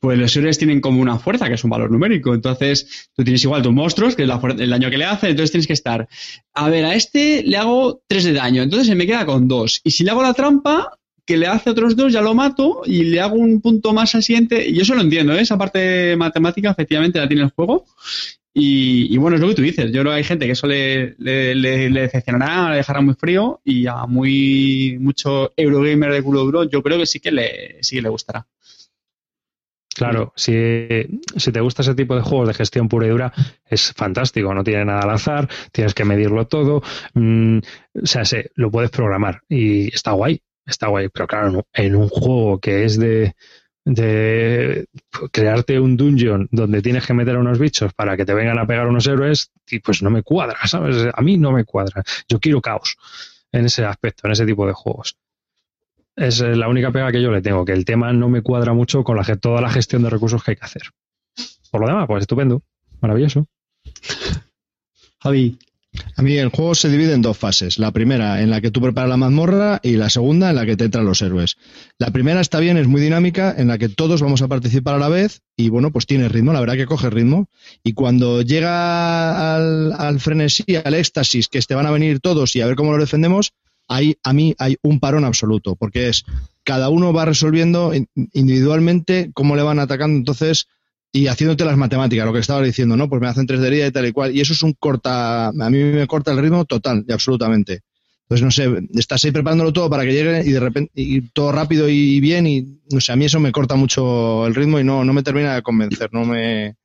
pues 0.00 0.18
los 0.18 0.34
héroes 0.36 0.58
tienen 0.58 0.80
como 0.80 1.02
una 1.02 1.18
fuerza, 1.18 1.48
que 1.48 1.54
es 1.54 1.64
un 1.64 1.70
valor 1.70 1.90
numérico. 1.90 2.34
Entonces, 2.34 3.08
tú 3.14 3.22
tienes 3.22 3.42
igual 3.44 3.62
tus 3.62 3.72
monstruos, 3.72 4.16
que 4.16 4.24
es 4.24 4.30
el 4.58 4.70
daño 4.70 4.90
que 4.90 4.98
le 4.98 5.04
hacen, 5.04 5.30
entonces 5.30 5.50
tienes 5.50 5.66
que 5.66 5.72
estar, 5.72 6.08
a 6.54 6.68
ver, 6.68 6.84
a 6.84 6.94
este 6.94 7.42
le 7.42 7.56
hago 7.56 8.02
3 8.06 8.24
de 8.24 8.32
daño, 8.32 8.62
entonces 8.62 8.88
se 8.88 8.94
me 8.94 9.06
queda 9.06 9.26
con 9.26 9.46
2. 9.46 9.80
Y 9.84 9.90
si 9.90 10.04
le 10.04 10.10
hago 10.10 10.22
la 10.22 10.34
trampa, 10.34 10.97
que 11.28 11.36
le 11.36 11.46
hace 11.46 11.68
otros 11.68 11.94
dos, 11.94 12.10
ya 12.10 12.22
lo 12.22 12.32
mato 12.32 12.80
y 12.86 13.04
le 13.04 13.20
hago 13.20 13.34
un 13.34 13.60
punto 13.60 13.92
más 13.92 14.14
al 14.14 14.22
siguiente. 14.22 14.66
Y 14.66 14.72
yo 14.72 14.80
eso 14.80 14.94
lo 14.94 15.02
entiendo, 15.02 15.34
¿eh? 15.34 15.42
esa 15.42 15.58
parte 15.58 16.16
matemática 16.16 16.70
efectivamente 16.70 17.18
la 17.18 17.28
tiene 17.28 17.42
el 17.42 17.50
juego. 17.50 17.84
Y, 18.54 19.14
bueno, 19.18 19.36
es 19.36 19.42
lo 19.42 19.48
que 19.48 19.54
tú 19.54 19.60
dices. 19.60 19.92
Yo 19.92 20.00
creo 20.00 20.12
que 20.12 20.16
hay 20.16 20.24
gente 20.24 20.46
que 20.46 20.52
eso 20.52 20.66
le, 20.66 21.16
le, 21.18 21.90
decepcionará, 21.90 22.70
le 22.70 22.76
dejará 22.76 23.02
muy 23.02 23.14
frío 23.14 23.60
y 23.62 23.86
a 23.86 24.06
muy 24.06 24.96
mucho 25.00 25.52
Eurogamer 25.54 26.12
de 26.12 26.22
culo 26.22 26.44
duro, 26.44 26.64
yo 26.64 26.82
creo 26.82 26.98
que 26.98 27.04
sí 27.04 27.20
que 27.20 27.30
le, 27.30 27.76
sí 27.82 28.00
le 28.00 28.08
gustará. 28.08 28.46
Claro, 29.94 30.32
si, 30.34 30.54
si, 31.36 31.52
te 31.52 31.60
gusta 31.60 31.82
ese 31.82 31.94
tipo 31.94 32.16
de 32.16 32.22
juegos 32.22 32.48
de 32.48 32.54
gestión 32.54 32.88
pura 32.88 33.06
y 33.06 33.10
dura, 33.10 33.32
es 33.66 33.92
fantástico, 33.92 34.54
no 34.54 34.64
tiene 34.64 34.86
nada 34.86 35.00
al 35.00 35.10
azar, 35.10 35.48
tienes 35.72 35.92
que 35.92 36.04
medirlo 36.04 36.46
todo, 36.46 36.82
mm, 37.14 37.58
o 38.02 38.06
sea, 38.06 38.24
se, 38.24 38.50
lo 38.54 38.70
puedes 38.70 38.90
programar 38.90 39.42
y 39.48 39.92
está 39.92 40.12
guay, 40.12 40.40
está 40.68 40.88
guay, 40.88 41.08
pero 41.08 41.26
claro, 41.26 41.66
en 41.72 41.96
un 41.96 42.08
juego 42.08 42.60
que 42.60 42.84
es 42.84 42.98
de, 42.98 43.34
de 43.84 44.86
crearte 45.32 45.80
un 45.80 45.96
dungeon 45.96 46.48
donde 46.50 46.82
tienes 46.82 47.06
que 47.06 47.14
meter 47.14 47.36
a 47.36 47.40
unos 47.40 47.58
bichos 47.58 47.94
para 47.94 48.16
que 48.16 48.26
te 48.26 48.34
vengan 48.34 48.58
a 48.58 48.66
pegar 48.66 48.86
unos 48.86 49.06
héroes, 49.06 49.50
y 49.68 49.80
pues 49.80 50.02
no 50.02 50.10
me 50.10 50.22
cuadra, 50.22 50.58
¿sabes? 50.66 51.08
A 51.12 51.22
mí 51.22 51.38
no 51.38 51.52
me 51.52 51.64
cuadra. 51.64 52.02
Yo 52.28 52.38
quiero 52.38 52.60
caos 52.60 52.96
en 53.50 53.64
ese 53.64 53.84
aspecto, 53.84 54.26
en 54.26 54.32
ese 54.32 54.46
tipo 54.46 54.66
de 54.66 54.74
juegos. 54.74 55.16
Es 56.14 56.40
la 56.40 56.68
única 56.68 56.90
pega 56.90 57.12
que 57.12 57.22
yo 57.22 57.30
le 57.30 57.40
tengo, 57.40 57.64
que 57.64 57.72
el 57.72 57.84
tema 57.84 58.12
no 58.12 58.28
me 58.28 58.42
cuadra 58.42 58.72
mucho 58.72 59.04
con 59.04 59.16
la, 59.16 59.24
toda 59.36 59.60
la 59.60 59.70
gestión 59.70 60.02
de 60.02 60.10
recursos 60.10 60.42
que 60.42 60.50
hay 60.50 60.56
que 60.56 60.64
hacer. 60.64 60.82
Por 61.70 61.80
lo 61.80 61.86
demás, 61.86 62.06
pues 62.06 62.22
estupendo, 62.22 62.62
maravilloso. 63.00 63.46
Javi, 65.20 65.58
a 66.16 66.22
mí 66.22 66.36
el 66.36 66.48
juego 66.48 66.74
se 66.74 66.88
divide 66.88 67.14
en 67.14 67.22
dos 67.22 67.36
fases. 67.36 67.78
La 67.78 67.92
primera 67.92 68.42
en 68.42 68.50
la 68.50 68.60
que 68.60 68.70
tú 68.70 68.80
preparas 68.80 69.08
la 69.08 69.16
mazmorra 69.16 69.80
y 69.82 69.92
la 69.92 70.10
segunda 70.10 70.50
en 70.50 70.56
la 70.56 70.66
que 70.66 70.76
te 70.76 70.84
entran 70.84 71.04
los 71.04 71.22
héroes. 71.22 71.56
La 71.98 72.10
primera 72.10 72.40
está 72.40 72.60
bien, 72.60 72.76
es 72.76 72.86
muy 72.86 73.00
dinámica, 73.00 73.54
en 73.56 73.68
la 73.68 73.78
que 73.78 73.88
todos 73.88 74.22
vamos 74.22 74.42
a 74.42 74.48
participar 74.48 74.94
a 74.94 74.98
la 74.98 75.08
vez 75.08 75.42
y 75.56 75.68
bueno, 75.68 75.90
pues 75.90 76.06
tiene 76.06 76.28
ritmo, 76.28 76.52
la 76.52 76.60
verdad 76.60 76.76
que 76.76 76.86
coge 76.86 77.10
ritmo. 77.10 77.48
Y 77.82 77.92
cuando 77.92 78.42
llega 78.42 79.56
al, 79.56 80.20
frenesí, 80.20 80.64
al 80.84 80.94
éxtasis, 80.94 81.48
que 81.48 81.60
te 81.60 81.74
van 81.74 81.86
a 81.86 81.90
venir 81.90 82.20
todos 82.20 82.54
y 82.56 82.60
a 82.60 82.66
ver 82.66 82.76
cómo 82.76 82.92
lo 82.92 82.98
defendemos, 82.98 83.52
ahí 83.88 84.16
a 84.22 84.32
mí 84.32 84.54
hay 84.58 84.76
un 84.82 85.00
parón 85.00 85.24
absoluto, 85.24 85.76
porque 85.76 86.08
es 86.08 86.24
cada 86.64 86.90
uno 86.90 87.12
va 87.12 87.24
resolviendo 87.24 87.92
individualmente 88.32 89.30
cómo 89.34 89.56
le 89.56 89.62
van 89.62 89.78
atacando. 89.78 90.18
Entonces, 90.18 90.68
y 91.12 91.26
haciéndote 91.26 91.64
las 91.64 91.76
matemáticas, 91.76 92.26
lo 92.26 92.32
que 92.32 92.40
estaba 92.40 92.62
diciendo, 92.62 92.96
¿no? 92.96 93.08
Pues 93.08 93.20
me 93.20 93.28
hacen 93.28 93.46
tres 93.46 93.60
de 93.60 93.68
herida 93.68 93.86
y 93.86 93.92
tal 93.92 94.06
y 94.06 94.12
cual. 94.12 94.34
Y 94.34 94.40
eso 94.40 94.52
es 94.52 94.62
un 94.62 94.74
corta, 94.74 95.48
a 95.48 95.52
mí 95.52 95.78
me 95.78 96.06
corta 96.06 96.32
el 96.32 96.38
ritmo 96.38 96.64
total 96.64 97.04
y 97.06 97.12
absolutamente. 97.12 97.80
Entonces, 98.28 98.44
no 98.44 98.50
sé, 98.50 98.88
estás 98.94 99.24
ahí 99.24 99.30
preparándolo 99.30 99.72
todo 99.72 99.88
para 99.88 100.04
que 100.04 100.12
llegue 100.12 100.42
y 100.44 100.52
de 100.52 100.60
repente, 100.60 100.92
y 100.94 101.22
todo 101.22 101.50
rápido 101.50 101.88
y 101.88 102.20
bien, 102.20 102.46
y 102.46 102.80
no 102.92 103.00
sé, 103.00 103.12
a 103.12 103.16
mí 103.16 103.24
eso 103.24 103.40
me 103.40 103.52
corta 103.52 103.74
mucho 103.74 104.46
el 104.46 104.54
ritmo 104.54 104.78
y 104.78 104.84
no, 104.84 105.02
no 105.04 105.14
me 105.14 105.22
termina 105.22 105.54
de 105.54 105.62
convencer, 105.62 106.10
no 106.12 106.26
me, 106.26 106.76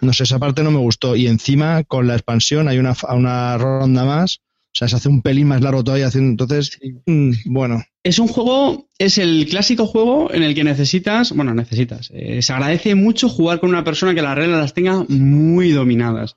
no 0.00 0.12
sé, 0.12 0.22
esa 0.22 0.38
parte 0.38 0.62
no 0.62 0.70
me 0.70 0.78
gustó. 0.78 1.16
Y 1.16 1.26
encima, 1.26 1.82
con 1.82 2.06
la 2.06 2.14
expansión, 2.14 2.68
hay 2.68 2.78
una, 2.78 2.94
una 3.12 3.58
ronda 3.58 4.04
más 4.04 4.40
o 4.72 4.78
sea, 4.78 4.88
se 4.88 4.96
hace 4.96 5.08
un 5.08 5.20
pelín 5.20 5.48
más 5.48 5.62
largo 5.62 5.82
todavía 5.82 6.06
haciendo. 6.06 6.30
Entonces, 6.30 6.78
mm, 7.06 7.32
bueno. 7.46 7.82
Es 8.02 8.18
un 8.18 8.28
juego, 8.28 8.88
es 8.98 9.18
el 9.18 9.46
clásico 9.48 9.86
juego 9.86 10.32
en 10.32 10.42
el 10.42 10.54
que 10.54 10.64
necesitas, 10.64 11.32
bueno, 11.32 11.54
necesitas. 11.54 12.10
Eh, 12.14 12.40
se 12.40 12.52
agradece 12.52 12.94
mucho 12.94 13.28
jugar 13.28 13.60
con 13.60 13.68
una 13.68 13.84
persona 13.84 14.14
que 14.14 14.22
las 14.22 14.36
reglas 14.36 14.60
las 14.60 14.74
tenga 14.74 15.04
muy 15.08 15.70
dominadas. 15.72 16.36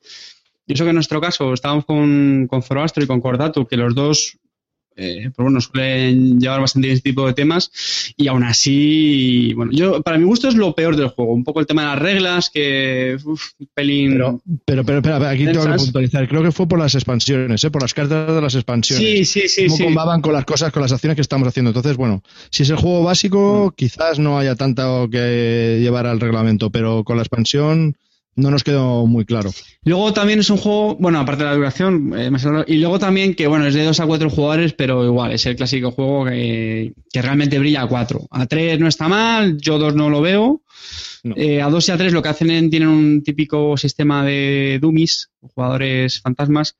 Y 0.68 0.74
eso 0.74 0.84
que 0.84 0.89
en 0.89 0.95
nuestro 0.95 1.22
caso 1.22 1.53
estábamos 1.53 1.86
con, 1.86 2.47
con 2.49 2.64
Zoroastro 2.64 3.03
y 3.03 3.07
con 3.07 3.22
Cordatu, 3.22 3.66
que 3.66 3.78
los 3.78 3.95
dos 3.95 4.38
eh, 4.96 5.32
pero 5.36 5.46
bueno, 5.46 5.62
suelen 5.62 6.39
llevar 6.39 6.62
bastante 6.62 6.91
ese 6.91 7.02
tipo 7.02 7.26
de 7.26 7.34
temas 7.34 7.72
y 8.18 8.28
aún 8.28 8.44
así, 8.44 9.54
bueno, 9.56 9.72
yo 9.72 10.02
para 10.02 10.18
mi 10.18 10.26
gusto 10.26 10.48
es 10.48 10.56
lo 10.56 10.76
peor 10.76 10.96
del 10.96 11.10
juego, 11.10 11.34
un 11.34 11.44
poco 11.44 11.60
el 11.60 11.66
tema 11.66 11.84
de 11.84 11.88
las 11.89 12.00
reglas, 12.00 12.50
que 12.50 13.18
uf, 13.24 13.52
pelín... 13.74 14.12
Pero, 14.14 14.41
pero, 14.66 14.84
pero, 14.84 14.98
espera, 15.00 15.30
aquí 15.30 15.46
tengo 15.46 15.64
que 15.64 15.78
puntualizar, 15.78 16.28
creo 16.28 16.44
que 16.44 16.52
fue 16.52 16.68
por 16.68 16.80
las 16.80 16.96
expansiones, 16.96 17.64
¿eh? 17.64 17.72
por 17.72 17.82
las 17.82 17.94
cartas 17.94 18.34
de 18.34 18.41
las 18.41 18.56
expansiones. 18.56 19.04
Sí, 19.04 19.26
sí, 19.26 19.48
sí. 19.48 19.68
Cómo 19.68 19.86
combaban 19.86 20.22
con 20.22 20.34
las 20.34 20.46
cosas, 20.46 20.72
con 20.72 20.82
las 20.82 20.91
acciones 20.91 21.16
que 21.16 21.22
estamos 21.22 21.48
haciendo. 21.48 21.70
Entonces, 21.72 21.98
bueno, 21.98 22.24
si 22.50 22.64
es 22.64 22.70
el 22.70 22.78
juego 22.78 23.04
básico, 23.04 23.70
mm. 23.72 23.76
quizás 23.76 24.20
no 24.20 24.38
haya 24.38 24.56
tanto 24.56 25.10
que 25.10 25.80
llevar 25.82 26.08
al 26.08 26.20
reglamento, 26.20 26.70
pero 26.70 27.04
con 27.04 27.18
la 27.18 27.24
expansión 27.24 27.96
no 28.36 28.52
nos 28.52 28.64
quedó 28.64 29.06
muy 29.06 29.26
claro. 29.26 29.52
Luego 29.84 30.14
también 30.14 30.40
es 30.40 30.50
un 30.50 30.58
juego, 30.58 30.96
bueno, 30.96 31.20
aparte 31.20 31.44
de 31.44 31.50
la 31.50 31.56
duración, 31.56 32.14
eh, 32.18 32.32
y 32.68 32.78
luego 32.78 33.00
también 33.00 33.36
que, 33.36 33.48
bueno, 33.48 33.66
es 33.68 33.74
de 33.74 33.84
dos 33.84 34.00
a 34.00 34.06
cuatro 34.06 34.30
jugadores, 34.30 34.74
pero 34.74 35.04
igual, 35.06 35.32
es 35.32 35.46
el 35.46 35.56
clásico 35.56 35.92
juego 35.92 36.26
que, 36.26 36.94
que 37.12 37.22
realmente 37.22 37.60
brilla 37.60 37.84
a 37.84 37.88
cuatro. 37.88 38.22
A 38.32 38.46
tres 38.46 38.80
no 38.80 38.88
está 38.88 39.08
mal, 39.08 39.58
yo 39.58 39.78
dos 39.78 39.96
no 39.96 40.10
lo 40.10 40.22
veo. 40.22 40.62
Eh, 41.24 41.61
a 41.61 41.69
dos 41.69 41.88
y 41.88 41.91
a 41.91 41.97
tres 41.97 42.11
lo 42.11 42.21
que 42.21 42.28
hacen 42.28 42.69
tienen 42.69 42.89
un 42.89 43.24
típico 43.24 43.78
sistema 43.78 44.26
de 44.26 44.78
dummies, 44.82 45.32
jugadores 45.39 46.19
fantasmas, 46.19 46.76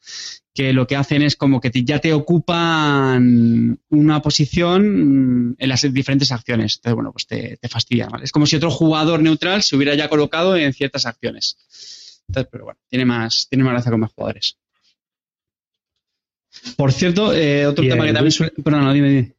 que 0.54 0.74
lo 0.74 0.86
que 0.86 0.98
hacen 0.98 1.22
es 1.22 1.38
como 1.38 1.62
que 1.62 1.72
ya 1.72 2.00
te 2.00 2.12
ocupan 2.12 3.80
una 3.90 4.22
posición 4.22 5.56
en 5.58 5.70
las 5.70 5.82
diferentes 5.94 6.32
acciones. 6.34 6.76
Entonces, 6.76 6.96
bueno, 6.96 7.12
pues 7.14 7.26
te, 7.26 7.58
te 7.58 7.70
fastidia. 7.70 8.10
Es 8.22 8.34
como 8.34 8.46
si 8.46 8.58
otro 8.58 8.70
jugador 8.70 9.22
neutral 9.22 9.64
se 9.64 9.78
hubiera 9.78 9.96
ya 9.96 10.10
colocado 10.10 10.58
en 10.58 10.74
ciertas 10.74 11.06
acciones. 11.06 11.58
Entonces, 12.28 12.50
pero 12.52 12.66
bueno, 12.66 12.80
tiene 12.90 13.06
más, 13.06 13.48
tiene 13.50 13.64
más 13.64 13.74
gracia 13.74 13.92
con 13.92 14.02
más 14.02 14.12
jugadores. 14.12 14.58
Por 16.76 16.92
cierto, 16.92 17.34
eh, 17.34 17.66
otro 17.66 17.84
tema 17.88 18.06
que 18.06 18.14
también 18.14 18.32
suele... 18.32 18.54
Perdón, 18.64 18.84
no, 18.84 18.94
dime, 18.94 19.10
dime. 19.10 19.36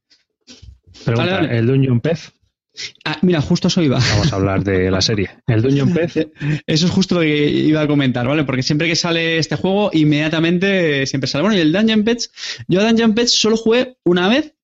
¿el 1.50 1.66
Dungeon 1.66 2.00
Pez? 2.00 2.32
Ah, 3.04 3.18
mira, 3.22 3.40
justo 3.40 3.68
eso 3.68 3.82
iba. 3.82 3.98
Vamos 3.98 4.32
a 4.32 4.36
hablar 4.36 4.64
de 4.64 4.90
la 4.90 5.00
serie. 5.00 5.30
El 5.46 5.62
Dungeon 5.62 5.92
Pez. 5.92 6.14
Eso 6.66 6.86
es 6.86 6.92
justo 6.92 7.16
lo 7.16 7.20
que 7.20 7.48
iba 7.48 7.80
a 7.80 7.86
comentar, 7.86 8.26
¿vale? 8.26 8.44
Porque 8.44 8.62
siempre 8.62 8.88
que 8.88 8.96
sale 8.96 9.38
este 9.38 9.56
juego, 9.56 9.90
inmediatamente 9.92 11.06
siempre 11.06 11.28
sale. 11.28 11.42
Bueno, 11.42 11.56
y 11.56 11.60
el 11.60 11.72
Dungeon 11.72 12.02
Pets, 12.02 12.64
yo 12.66 12.80
a 12.80 12.84
Dungeon 12.84 13.14
Pets 13.14 13.38
solo 13.38 13.56
jugué 13.56 13.96
una 14.04 14.28
vez 14.28 14.54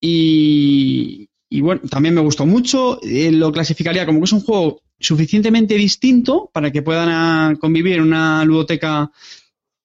y, 0.00 1.28
bueno, 1.60 1.82
también 1.88 2.14
me 2.14 2.22
gustó 2.22 2.44
mucho. 2.44 3.00
Eh, 3.02 3.30
lo 3.30 3.52
clasificaría 3.52 4.06
como 4.06 4.18
que 4.18 4.24
es 4.24 4.32
un 4.32 4.40
juego 4.40 4.82
suficientemente 4.98 5.74
distinto 5.74 6.50
para 6.52 6.72
que 6.72 6.82
puedan 6.82 7.56
convivir 7.56 7.96
en 7.96 8.02
una 8.02 8.44
ludoteca 8.44 9.10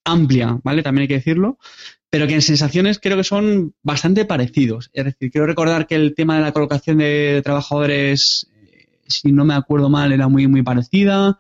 amplia, 0.04 0.60
¿vale? 0.64 0.82
También 0.84 1.04
hay 1.04 1.08
que 1.08 1.16
decirlo 1.16 1.60
pero 2.16 2.28
que 2.28 2.34
en 2.36 2.42
sensaciones 2.42 2.98
creo 2.98 3.18
que 3.18 3.26
son 3.26 3.74
bastante 3.84 4.24
parecidos. 4.24 4.90
Es 4.94 5.04
decir, 5.04 5.30
quiero 5.30 5.48
recordar 5.48 5.86
que 5.86 5.96
el 5.96 6.16
tema 6.16 6.38
de 6.38 6.44
la 6.44 6.54
colocación 6.54 7.00
de 7.00 7.42
trabajadores, 7.44 8.48
eh, 8.64 8.88
si 9.06 9.34
no 9.34 9.44
me 9.44 9.54
acuerdo 9.54 9.90
mal, 9.90 10.14
era 10.14 10.30
muy, 10.30 10.48
muy 10.48 10.64
parecida. 10.64 11.38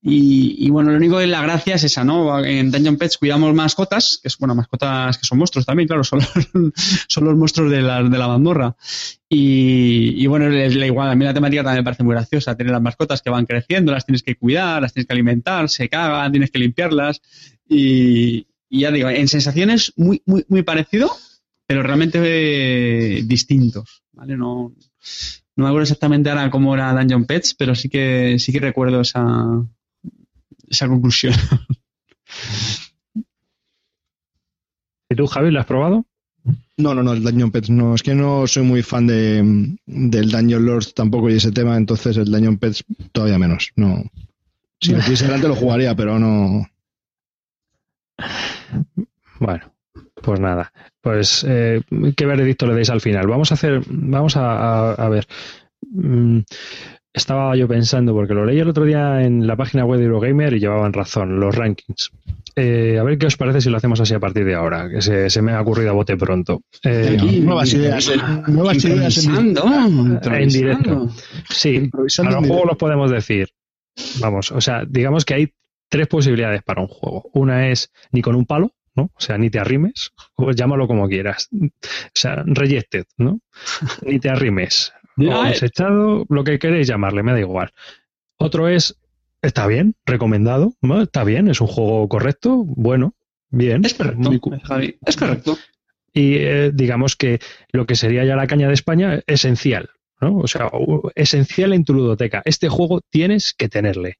Y, 0.00 0.70
bueno, 0.70 0.92
lo 0.92 0.98
único 0.98 1.18
de 1.18 1.26
la 1.26 1.42
gracia 1.42 1.74
es 1.74 1.82
esa, 1.82 2.04
¿no? 2.04 2.44
En 2.44 2.70
Dungeon 2.70 2.96
Pets 2.96 3.18
cuidamos 3.18 3.52
mascotas, 3.54 4.20
que 4.22 4.28
es, 4.28 4.38
bueno, 4.38 4.54
mascotas 4.54 5.18
que 5.18 5.26
son 5.26 5.38
monstruos 5.38 5.66
también, 5.66 5.88
claro, 5.88 6.04
son, 6.04 6.20
son 7.08 7.24
los 7.24 7.36
monstruos 7.36 7.72
de 7.72 7.82
la, 7.82 8.00
de 8.00 8.16
la 8.16 8.28
mazmorra. 8.28 8.76
Y, 9.28 10.24
bueno, 10.28 10.46
es 10.48 10.76
igual, 10.76 11.10
a 11.10 11.16
mí 11.16 11.24
la 11.24 11.34
temática 11.34 11.64
también 11.64 11.80
me 11.80 11.84
parece 11.84 12.04
muy 12.04 12.14
graciosa, 12.14 12.56
tener 12.56 12.70
las 12.70 12.82
mascotas 12.82 13.20
que 13.20 13.30
van 13.30 13.46
creciendo, 13.46 13.90
las 13.90 14.06
tienes 14.06 14.22
que 14.22 14.36
cuidar, 14.36 14.80
las 14.80 14.92
tienes 14.92 15.08
que 15.08 15.12
alimentar, 15.12 15.68
se 15.68 15.88
cagan, 15.88 16.30
tienes 16.30 16.52
que 16.52 16.60
limpiarlas. 16.60 17.20
Y, 17.68 18.46
y 18.74 18.80
ya 18.80 18.90
digo, 18.90 19.08
en 19.08 19.28
sensaciones 19.28 19.92
muy, 19.94 20.20
muy, 20.26 20.44
muy 20.48 20.64
parecido, 20.64 21.08
pero 21.64 21.84
realmente 21.84 22.18
eh, 22.20 23.22
distintos, 23.22 24.02
¿vale? 24.10 24.36
No, 24.36 24.74
no 25.54 25.64
me 25.64 25.68
acuerdo 25.68 25.84
exactamente 25.84 26.28
ahora 26.28 26.50
cómo 26.50 26.74
era 26.74 26.92
Dungeon 26.92 27.24
Pets, 27.24 27.54
pero 27.54 27.76
sí 27.76 27.88
que, 27.88 28.36
sí 28.40 28.50
que 28.50 28.58
recuerdo 28.58 29.02
esa, 29.02 29.64
esa 30.68 30.88
conclusión. 30.88 31.34
¿Y 35.08 35.14
tú, 35.14 35.28
Javi, 35.28 35.52
lo 35.52 35.60
has 35.60 35.66
probado? 35.66 36.04
No, 36.76 36.96
no, 36.96 37.04
no, 37.04 37.12
el 37.12 37.22
Dungeon 37.22 37.52
Pets 37.52 37.70
no. 37.70 37.94
Es 37.94 38.02
que 38.02 38.16
no 38.16 38.48
soy 38.48 38.64
muy 38.64 38.82
fan 38.82 39.06
de, 39.06 39.76
del 39.86 40.30
Dungeon 40.32 40.66
Lords 40.66 40.94
tampoco 40.94 41.30
y 41.30 41.34
ese 41.34 41.52
tema, 41.52 41.76
entonces 41.76 42.16
el 42.16 42.24
Dungeon 42.24 42.58
Pets 42.58 42.82
todavía 43.12 43.38
menos. 43.38 43.70
No. 43.76 44.02
Si 44.80 44.90
lo 44.90 45.00
tuviese 45.00 45.26
delante 45.26 45.46
lo 45.46 45.54
jugaría, 45.54 45.94
pero 45.94 46.18
no. 46.18 46.68
Bueno, 49.40 49.72
pues 50.22 50.40
nada. 50.40 50.72
Pues, 51.00 51.44
eh, 51.48 51.82
¿qué 52.16 52.26
veredicto 52.26 52.66
le 52.66 52.74
dais 52.74 52.90
al 52.90 53.00
final? 53.00 53.26
Vamos 53.26 53.50
a 53.50 53.54
hacer, 53.54 53.82
vamos 53.88 54.36
a, 54.36 54.90
a- 54.90 54.92
a 54.94 55.08
ver. 55.08 55.26
Mm, 55.90 56.40
Estaba 57.16 57.54
yo 57.54 57.68
pensando, 57.68 58.12
porque 58.12 58.34
lo 58.34 58.44
leí 58.44 58.58
el 58.58 58.68
otro 58.68 58.84
día 58.84 59.22
en 59.22 59.46
la 59.46 59.54
página 59.54 59.84
web 59.84 60.00
de 60.00 60.06
Eurogamer 60.06 60.52
y 60.54 60.58
llevaban 60.58 60.92
razón, 60.92 61.38
los 61.38 61.54
rankings. 61.54 62.10
Eh, 62.56 62.98
a 62.98 63.04
ver 63.04 63.18
qué 63.18 63.26
os 63.26 63.36
parece 63.36 63.60
si 63.60 63.70
lo 63.70 63.76
hacemos 63.76 64.00
así 64.00 64.14
a 64.14 64.18
partir 64.18 64.44
de 64.44 64.56
ahora, 64.56 64.88
que 64.90 65.00
se, 65.00 65.30
se 65.30 65.40
me 65.40 65.52
ha 65.52 65.60
ocurrido 65.60 65.90
a 65.90 65.92
bote 65.92 66.16
pronto. 66.16 66.62
Eh, 66.82 67.14
Aquí, 67.16 67.38
nuevas 67.38 67.72
ideas, 67.72 68.10
nuevas 68.48 68.84
ideas 68.84 69.24
en- 69.28 70.18
en 70.34 70.48
directo. 70.48 71.08
Sí, 71.50 71.88
a 71.88 71.90
juegos 71.92 72.16
directo. 72.42 72.64
los 72.66 72.76
podemos 72.78 73.10
decir. 73.12 73.48
Vamos, 74.18 74.50
o 74.50 74.60
sea, 74.60 74.82
digamos 74.84 75.24
que 75.24 75.34
hay 75.34 75.52
tres 75.94 76.08
posibilidades 76.08 76.62
para 76.64 76.80
un 76.82 76.88
juego. 76.88 77.30
Una 77.34 77.68
es 77.70 77.92
ni 78.10 78.20
con 78.20 78.34
un 78.34 78.46
palo, 78.46 78.72
¿no? 78.96 79.04
O 79.14 79.20
sea, 79.20 79.38
ni 79.38 79.48
te 79.48 79.60
arrimes, 79.60 80.10
o 80.34 80.50
llámalo 80.50 80.88
como 80.88 81.08
quieras. 81.08 81.48
O 81.52 81.68
sea, 82.14 82.42
rejected, 82.44 83.04
¿no? 83.16 83.38
Ni 84.02 84.18
te 84.18 84.28
arrimes. 84.28 84.92
O 85.16 85.44
desechado, 85.44 86.26
lo 86.28 86.42
que 86.42 86.58
queréis 86.58 86.88
llamarle, 86.88 87.22
me 87.22 87.30
da 87.32 87.38
igual. 87.38 87.70
Otro 88.36 88.66
es, 88.68 88.98
está 89.40 89.68
bien, 89.68 89.94
recomendado, 90.04 90.74
¿no? 90.82 91.00
está 91.02 91.22
bien, 91.22 91.46
es 91.46 91.60
un 91.60 91.68
juego 91.68 92.08
correcto, 92.08 92.64
bueno, 92.66 93.14
bien. 93.50 93.84
Es 93.84 93.94
correcto, 93.94 94.18
muy 94.18 94.40
cu- 94.40 94.58
Javi, 94.64 94.98
es 95.06 95.16
correcto. 95.16 95.56
y 96.12 96.34
eh, 96.38 96.72
digamos 96.74 97.14
que 97.14 97.38
lo 97.70 97.86
que 97.86 97.94
sería 97.94 98.24
ya 98.24 98.34
la 98.34 98.48
caña 98.48 98.66
de 98.66 98.74
España, 98.74 99.20
esencial, 99.28 99.90
¿no? 100.20 100.38
O 100.38 100.48
sea, 100.48 100.68
esencial 101.14 101.72
en 101.74 101.84
tu 101.84 101.94
ludoteca. 101.94 102.42
Este 102.44 102.68
juego 102.68 103.00
tienes 103.08 103.54
que 103.54 103.68
tenerle. 103.68 104.16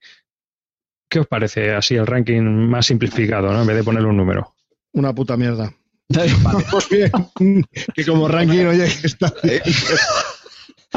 ¿Qué 1.15 1.21
os 1.21 1.29
parece 1.29 1.71
así 1.71 1.95
el 1.95 2.09
ranking 2.09 2.43
más 2.43 2.87
simplificado, 2.87 3.53
¿no? 3.53 3.61
En 3.61 3.67
vez 3.69 3.77
de 3.77 3.85
ponerle 3.85 4.09
un 4.09 4.17
número. 4.17 4.53
Una 4.95 5.15
puta 5.15 5.37
mierda. 5.37 5.73
Pues 6.73 6.89
bien, 6.89 7.12
que 7.95 8.05
como 8.05 8.27
ranking, 8.27 8.65
oye, 8.65 8.89
que 9.01 9.07
está 9.07 9.33
bien. 9.45 9.61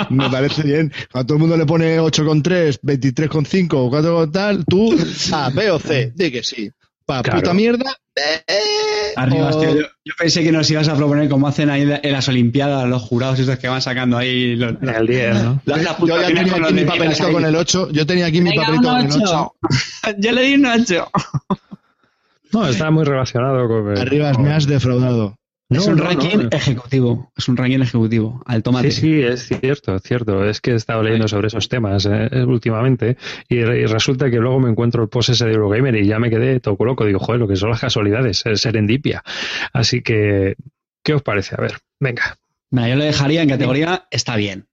Me 0.09 0.28
parece 0.28 0.63
bien. 0.63 0.91
A 1.13 1.24
todo 1.24 1.36
el 1.36 1.41
mundo 1.41 1.55
le 1.55 1.68
pone 1.68 1.99
8,3, 1.99 2.80
23,5 2.82 3.74
o 3.74 3.89
4 3.91 4.15
con 4.15 4.32
tal, 4.32 4.65
tú, 4.65 4.97
A, 5.34 5.51
B 5.51 5.70
o 5.70 5.78
C, 5.78 6.11
di 6.15 6.32
que 6.32 6.41
sí. 6.41 6.72
Pa 7.08 7.24
Claro. 7.24 7.39
puta 7.39 7.53
mierda, 7.53 7.95
eh, 8.16 9.14
Arriba, 9.16 9.49
o- 9.49 9.60
tío, 9.62 9.74
yo, 9.76 9.82
yo 10.03 10.14
pensé 10.20 10.43
que 10.43 10.51
nos 10.51 10.70
ibas 10.70 10.89
a 10.89 10.95
proponer 10.95 11.30
como 11.30 11.47
hacen 11.47 11.70
ahí 11.70 11.84
en 12.03 12.12
las 12.12 12.28
Olimpiadas 12.28 12.88
los 12.88 13.01
jurados 13.01 13.39
esos 13.39 13.58
que 13.58 13.70
van 13.70 13.82
sacando 13.82 14.18
ahí 14.18 14.58
los, 14.58 14.74
El 14.82 15.08
10, 15.08 15.43
¿no? 15.43 15.62
las, 15.66 15.84
las 15.84 15.97
Yo 15.99 16.08
ya 16.22 16.28
tenía 16.28 16.41
aquí 16.53 16.74
mi 16.74 16.84
papelito 16.86 17.26
ahí. 17.28 17.34
con 17.34 17.45
el 17.45 17.55
8. 17.55 17.89
Yo 17.91 18.05
tenía 18.05 18.26
aquí 18.26 18.41
mi 18.41 18.49
Venga, 18.49 18.64
papelito 18.64 18.89
un 18.89 18.95
con 18.95 19.05
el 19.05 19.22
8. 19.24 19.55
Yo 20.18 20.32
le 20.34 20.41
di 20.43 20.55
un 20.55 20.66
8. 20.66 21.08
No, 22.53 22.68
está 22.68 22.91
muy 22.91 23.03
relacionado 23.05 23.68
con... 23.68 23.97
Arribas, 23.97 24.38
me 24.39 24.53
has 24.53 24.68
defraudado. 24.68 25.38
No, 25.70 25.82
es 25.82 25.88
un 25.88 25.97
no, 25.97 26.03
ranking 26.05 26.38
no. 26.43 26.49
ejecutivo. 26.51 27.32
Es 27.36 27.49
un 27.49 27.57
ranking 27.57 27.82
ejecutivo. 27.82 28.41
Al 28.45 28.63
tomate. 28.63 28.89
Sí, 28.91 29.01
sí, 29.01 29.22
es 29.22 29.47
cierto, 29.47 29.95
es 29.95 30.01
cierto. 30.03 30.45
Es 30.45 30.61
que 30.61 30.72
he 30.72 30.76
estado 30.76 31.03
leyendo 31.03 31.28
sobre 31.28 31.47
esos 31.47 31.68
temas 31.68 32.07
eh, 32.09 32.30
últimamente 32.45 33.18
y, 33.49 33.63
re- 33.63 33.82
y 33.82 33.86
resulta 33.86 34.30
que 34.32 34.38
luego 34.38 34.61
me 34.61 34.70
encuentro 34.70 35.03
el 35.03 35.09
post 35.09 35.30
ese 35.30 35.45
de 35.45 35.51
Eurogamer 35.53 35.95
y 35.97 36.07
ya 36.07 36.20
me 36.20 36.30
quedé 36.30 36.59
todo 36.61 36.78
loco. 36.86 37.05
Digo, 37.05 37.20
joder, 37.20 37.41
lo 37.41 37.47
que 37.49 37.57
son 37.57 37.70
las 37.70 37.82
casualidades, 37.82 38.45
es 38.45 38.61
serendipia. 38.61 39.24
Así 39.74 40.01
que, 40.01 40.55
¿qué 41.03 41.13
os 41.13 41.22
parece? 41.22 41.55
A 41.57 41.61
ver, 41.61 41.74
venga. 41.99 42.38
Mira, 42.72 42.88
yo 42.89 42.95
le 42.95 43.05
dejaría 43.05 43.41
en 43.41 43.49
categoría 43.49 44.07
está 44.09 44.38
bien. 44.38 44.68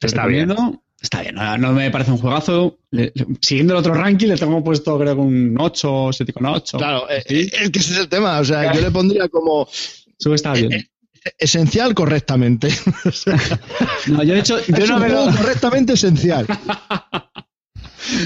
Está 0.00 0.26
bien. 0.26 0.54
Está 1.02 1.20
bien. 1.20 1.34
No, 1.34 1.58
no 1.58 1.72
me 1.74 1.90
parece 1.90 2.12
un 2.12 2.18
juegazo. 2.18 2.78
Le- 2.90 3.12
le- 3.14 3.26
siguiendo 3.42 3.74
el 3.74 3.80
otro 3.80 3.92
ranking, 3.92 4.28
le 4.28 4.36
tengo 4.38 4.64
puesto 4.64 4.98
creo 4.98 5.14
que 5.14 5.20
un 5.20 5.54
8, 5.58 5.88
7,8. 6.12 6.78
Claro, 6.78 7.10
eh, 7.10 7.22
Sí. 7.26 7.34
eh, 7.42 7.50
es 7.64 7.70
que 7.70 7.78
ese 7.78 7.92
es 7.92 7.98
el 8.00 8.08
tema. 8.08 8.38
O 8.40 8.44
sea, 8.44 8.72
yo 8.72 8.80
le 8.80 8.90
pondría 8.90 9.28
como 9.28 9.68
Sube 10.18 10.36
está 10.36 10.52
bien. 10.52 10.72
eh, 10.72 10.88
esencial 11.38 11.94
correctamente. 11.94 12.68
No, 14.06 14.22
yo 14.22 14.34
de 14.34 14.40
hecho, 14.40 14.58
yo 14.66 14.76
es 14.76 14.88
no 14.88 14.96
un 14.96 15.02
me 15.02 15.08
lo, 15.08 15.22
juego 15.22 15.36
correctamente 15.38 15.94
esencial. 15.94 16.46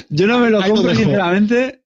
yo 0.09 0.27
no 0.27 0.41
me 0.41 0.51
lo 0.51 0.61
Ahí 0.61 0.71
compro 0.71 0.95
sinceramente 0.95 1.85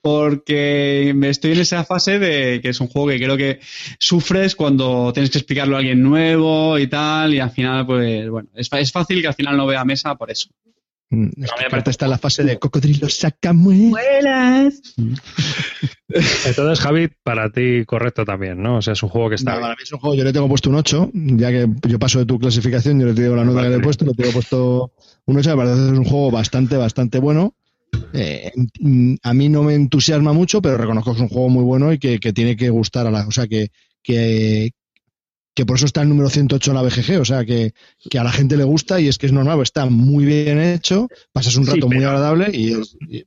porque 0.00 1.12
me 1.16 1.30
estoy 1.30 1.52
en 1.52 1.60
esa 1.60 1.82
fase 1.84 2.18
de 2.18 2.60
que 2.60 2.68
es 2.68 2.80
un 2.80 2.88
juego 2.88 3.08
que 3.08 3.16
creo 3.16 3.36
que 3.36 3.60
sufres 3.98 4.54
cuando 4.54 5.12
tienes 5.12 5.30
que 5.30 5.38
explicarlo 5.38 5.74
a 5.76 5.78
alguien 5.78 6.02
nuevo 6.02 6.78
y 6.78 6.86
tal 6.86 7.34
y 7.34 7.40
al 7.40 7.50
final 7.50 7.86
pues 7.86 8.28
bueno, 8.28 8.50
es, 8.54 8.68
es 8.70 8.92
fácil 8.92 9.20
que 9.22 9.28
al 9.28 9.34
final 9.34 9.56
no 9.56 9.66
vea 9.66 9.84
mesa 9.84 10.14
por 10.14 10.30
eso. 10.30 10.50
Mm, 11.14 11.30
Es 11.42 11.50
que 11.52 11.66
Carta 11.70 11.90
está 11.90 12.06
en 12.06 12.10
la 12.10 12.18
fase 12.18 12.44
de 12.44 12.58
cocodrilo 12.58 13.08
saca 13.08 13.52
muelas. 13.52 14.82
Entonces, 16.46 16.80
Javi, 16.80 17.08
para 17.22 17.50
ti 17.50 17.84
correcto 17.86 18.24
también, 18.24 18.62
¿no? 18.62 18.78
O 18.78 18.82
sea, 18.82 18.92
es 18.92 19.02
un 19.02 19.08
juego 19.08 19.30
que 19.30 19.34
está 19.36 19.54
No, 19.54 19.60
para 19.60 19.74
mí 19.74 19.82
es 19.82 19.92
un 19.92 19.98
juego, 19.98 20.14
yo 20.14 20.24
le 20.24 20.32
tengo 20.32 20.48
puesto 20.48 20.70
un 20.70 20.76
8, 20.76 21.10
ya 21.12 21.50
que 21.50 21.68
yo 21.88 21.98
paso 21.98 22.18
de 22.18 22.26
tu 22.26 22.38
clasificación, 22.38 23.00
yo 23.00 23.06
le 23.06 23.14
digo 23.14 23.34
la 23.34 23.44
nota 23.44 23.62
que 23.62 23.70
le 23.70 23.76
he 23.76 23.80
puesto, 23.80 24.04
le 24.04 24.14
tengo 24.14 24.32
puesto 24.32 24.92
un 25.26 25.38
8, 25.38 25.50
me 25.50 25.56
parece 25.56 25.74
que 25.76 25.92
es 25.92 25.98
un 25.98 26.04
juego 26.04 26.30
bastante, 26.30 26.76
bastante 26.76 27.18
bueno. 27.18 27.54
Eh, 28.12 28.52
a 29.22 29.34
mí 29.34 29.48
no 29.48 29.62
me 29.62 29.74
entusiasma 29.74 30.32
mucho, 30.32 30.60
pero 30.60 30.76
reconozco 30.76 31.12
que 31.12 31.16
es 31.16 31.22
un 31.22 31.28
juego 31.28 31.48
muy 31.48 31.62
bueno 31.64 31.92
y 31.92 31.98
que, 31.98 32.18
que 32.18 32.32
tiene 32.32 32.56
que 32.56 32.70
gustar 32.70 33.06
a 33.06 33.10
la... 33.10 33.26
O 33.26 33.30
sea, 33.30 33.46
que, 33.46 33.68
que, 34.02 34.72
que 35.54 35.64
por 35.66 35.76
eso 35.76 35.86
está 35.86 36.02
el 36.02 36.08
número 36.08 36.28
108 36.28 36.70
en 36.70 36.74
la 36.74 36.82
BGG, 36.82 37.20
o 37.20 37.24
sea, 37.24 37.44
que, 37.44 37.72
que 38.10 38.18
a 38.18 38.24
la 38.24 38.32
gente 38.32 38.56
le 38.56 38.64
gusta 38.64 39.00
y 39.00 39.08
es 39.08 39.18
que 39.18 39.26
es 39.26 39.32
normal, 39.32 39.56
pues 39.56 39.68
está 39.68 39.86
muy 39.86 40.24
bien 40.24 40.60
hecho, 40.60 41.08
pasas 41.32 41.56
un 41.56 41.64
Sí, 41.64 41.72
rato 41.72 41.86
muy 41.88 42.02
agradable 42.04 42.50
y, 42.52 42.72
es- 42.72 42.96
y- 43.08 43.24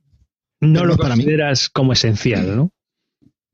No 0.60 0.84
lo 0.84 0.96
para 0.96 1.16
mí. 1.16 1.22
consideras 1.22 1.68
como 1.70 1.92
esencial, 1.92 2.56
¿no? 2.56 2.70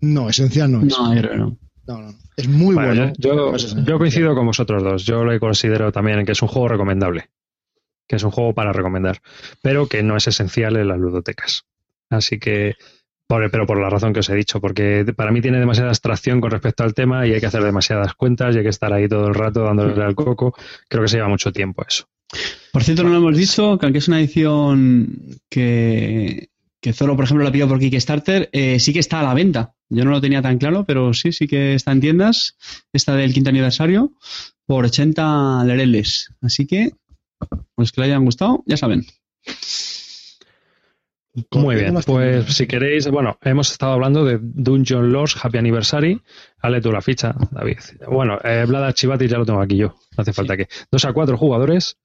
no, 0.01 0.29
esencial 0.29 0.70
no 0.72 0.81
es. 0.87 0.99
No, 0.99 1.14
que 1.14 1.37
no. 1.37 1.59
No, 1.87 2.01
no, 2.01 2.14
es 2.37 2.49
muy 2.49 2.75
Bueno, 2.75 2.89
bueno. 2.95 3.12
yo, 3.18 3.35
no 3.35 3.57
yo 3.57 3.99
coincido 3.99 4.35
con 4.35 4.47
vosotros 4.47 4.83
dos. 4.83 5.05
Yo 5.05 5.22
lo 5.22 5.39
considero 5.39 5.93
también 5.93 6.25
que 6.25 6.33
es 6.33 6.41
un 6.43 6.49
juego 6.49 6.68
recomendable. 6.68 7.29
Que 8.09 8.16
es 8.16 8.22
un 8.22 8.31
juego 8.31 8.55
para 8.55 8.72
recomendar. 8.72 9.20
Pero 9.62 9.87
que 9.87 10.03
no 10.03 10.16
es 10.16 10.27
esencial 10.27 10.77
en 10.77 10.89
las 10.89 10.99
ludotecas. 10.99 11.64
Así 12.11 12.39
que, 12.39 12.75
por, 13.27 13.51
pero 13.51 13.66
por 13.66 13.81
la 13.81 13.91
razón 13.91 14.12
que 14.12 14.20
os 14.20 14.29
he 14.29 14.35
dicho, 14.35 14.61
porque 14.61 15.05
para 15.16 15.33
mí 15.33 15.41
tiene 15.41 15.59
demasiada 15.59 15.91
abstracción 15.91 16.41
con 16.41 16.51
respecto 16.51 16.83
al 16.83 16.95
tema 16.95 17.27
y 17.27 17.33
hay 17.33 17.41
que 17.41 17.47
hacer 17.47 17.62
demasiadas 17.62 18.14
cuentas 18.14 18.55
y 18.55 18.59
hay 18.59 18.64
que 18.64 18.70
estar 18.70 18.93
ahí 18.93 19.09
todo 19.09 19.29
el 19.29 19.35
rato 19.35 19.62
dándole 19.62 20.03
al 20.03 20.14
coco. 20.14 20.55
Creo 20.89 21.03
que 21.03 21.09
se 21.09 21.16
lleva 21.16 21.29
mucho 21.29 21.53
tiempo 21.53 21.85
eso. 21.87 22.07
Por 22.72 22.83
cierto, 22.83 23.05
no 23.05 23.11
lo 23.11 23.18
hemos 23.18 23.37
dicho, 23.37 23.79
que 23.79 23.87
aunque 23.87 23.99
es 23.99 24.09
una 24.09 24.20
edición 24.20 25.39
que, 25.49 26.49
que 26.81 26.93
Zoro, 26.93 27.16
por 27.16 27.25
ejemplo, 27.25 27.45
la 27.45 27.53
pidió 27.53 27.68
por 27.68 27.79
Kickstarter, 27.79 28.51
eh, 28.53 28.79
sí 28.81 28.93
que 28.93 28.99
está 28.99 29.20
a 29.20 29.22
la 29.22 29.35
venta. 29.35 29.75
Yo 29.89 30.05
no 30.05 30.11
lo 30.11 30.20
tenía 30.20 30.43
tan 30.43 30.59
claro, 30.59 30.85
pero 30.85 31.14
sí, 31.14 31.33
sí 31.33 31.47
que 31.47 31.75
está 31.75 31.93
en 31.93 32.01
tiendas. 32.01 32.57
Esta 32.93 33.14
del 33.14 33.33
quinto 33.33 33.51
aniversario, 33.51 34.12
por 34.66 34.85
80 34.85 35.64
lereles. 35.64 36.31
Así 36.43 36.66
que, 36.66 36.93
los 37.77 37.93
que 37.93 38.01
le 38.01 38.09
hayan 38.09 38.25
gustado, 38.25 38.62
ya 38.66 38.77
saben. 38.77 39.07
Muy 41.53 41.74
bien, 41.74 41.99
pues 42.07 42.55
si 42.55 42.66
queréis, 42.66 43.09
bueno, 43.09 43.37
hemos 43.43 43.72
estado 43.72 43.93
hablando 43.95 44.24
de 44.24 44.39
Dungeon 44.41 45.12
Lords 45.12 45.37
Happy 45.45 45.59
Anniversary. 45.59 46.20
Hale 46.61 46.80
tú 46.80 46.93
la 46.93 47.01
ficha, 47.03 47.35
David. 47.51 47.78
Bueno, 48.09 48.39
eh, 48.45 48.64
ya 48.68 49.39
lo 49.39 49.45
tengo 49.45 49.61
aquí 49.61 49.76
yo, 49.76 49.89
no 50.16 50.22
hace 50.22 50.32
falta 50.32 50.57
que. 50.57 50.68
Dos 50.93 51.05
a 51.05 51.12
cuatro 51.12 51.37
jugadores 51.37 51.97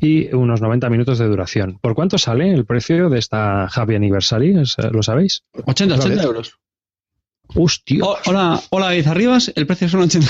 y 0.00 0.34
unos 0.34 0.60
90 0.60 0.90
minutos 0.90 1.18
de 1.18 1.26
duración. 1.28 1.78
¿Por 1.80 1.94
cuánto 1.94 2.18
sale 2.18 2.52
el 2.52 2.64
precio 2.64 3.08
de 3.08 3.18
esta 3.20 3.66
Happy 3.66 3.94
Anniversary? 3.94 4.58
¿Es- 4.58 4.76
¿Lo 4.90 5.02
sabéis? 5.02 5.44
80, 5.64 5.94
Otra 5.94 6.06
80 6.06 6.08
vez. 6.16 6.24
euros. 6.24 6.58
¡Hostia! 7.54 7.98
Oh, 8.02 8.16
hola, 8.26 8.60
hola, 8.70 8.86
David 8.86 9.06
Arribas, 9.06 9.52
el 9.54 9.66
precio 9.66 9.88
son 9.88 10.00
80. 10.02 10.26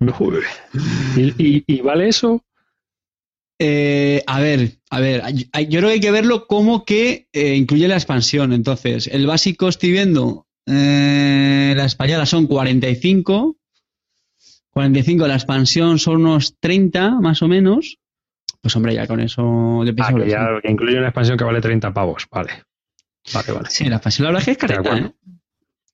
Joder. 0.12 0.42
¿Y, 1.16 1.34
y, 1.58 1.64
y 1.66 1.80
vale 1.80 2.08
eso? 2.08 2.44
Eh, 3.58 4.22
a 4.26 4.40
ver, 4.40 4.78
a 4.90 5.00
ver, 5.00 5.22
yo 5.34 5.78
creo 5.78 5.88
que 5.88 5.94
hay 5.94 6.00
que 6.00 6.10
verlo 6.10 6.46
como 6.46 6.84
que 6.84 7.28
eh, 7.32 7.54
incluye 7.54 7.86
la 7.88 7.94
expansión. 7.94 8.52
Entonces, 8.52 9.06
el 9.06 9.26
básico 9.26 9.68
estoy 9.68 9.92
viendo, 9.92 10.46
eh, 10.66 11.74
la 11.76 11.84
española 11.84 12.26
son 12.26 12.46
45, 12.46 13.56
45, 14.70 15.26
la 15.26 15.34
expansión 15.34 15.98
son 15.98 16.26
unos 16.26 16.56
30 16.58 17.20
más 17.20 17.42
o 17.42 17.48
menos. 17.48 17.98
Pues 18.60 18.74
hombre, 18.76 18.94
ya 18.94 19.06
con 19.06 19.20
eso 19.20 19.84
yo 19.84 19.94
pienso 19.94 20.16
Ah, 20.16 20.20
que 20.24 20.30
ya 20.30 20.48
que 20.62 20.70
incluye 20.70 20.96
una 20.98 21.08
expansión 21.08 21.36
que 21.36 21.44
vale 21.44 21.60
30 21.60 21.92
pavos. 21.92 22.26
Vale. 22.30 22.64
Vale, 23.34 23.52
vale. 23.52 23.68
sí. 23.70 23.84
La 23.84 23.96
expansión 23.96 24.24
la 24.24 24.30
verdad 24.30 24.40
es 24.40 24.44
que 24.44 24.50
es 24.52 24.58
careta. 24.58 24.98
¿eh? 24.98 25.12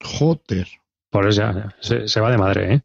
Joder. 0.03 0.69
Por 1.11 1.27
eso 1.29 1.41
ya, 1.41 1.53
ya, 1.55 1.77
se, 1.81 2.07
se 2.09 2.21
va 2.21 2.31
de 2.31 2.37
madre, 2.39 2.75
¿eh? 2.75 2.83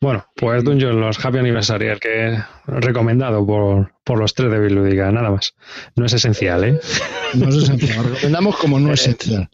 Bueno, 0.00 0.26
pues 0.34 0.64
Dungeon 0.64 0.98
los 0.98 1.22
Happy 1.22 1.38
Anniversary, 1.38 1.88
el 1.88 2.00
que 2.00 2.38
recomendado 2.66 3.44
por, 3.46 3.92
por 4.02 4.18
los 4.18 4.32
tres 4.34 4.50
de 4.50 4.58
Bilúdica, 4.58 5.12
nada 5.12 5.30
más. 5.30 5.54
No 5.94 6.06
es 6.06 6.12
esencial, 6.14 6.64
¿eh? 6.64 6.80
No 7.34 7.48
es 7.48 7.56
esencial. 7.56 7.96
Lo 7.96 8.02
recomendamos 8.14 8.56
como 8.56 8.80
no 8.80 8.92
esencial. 8.92 9.50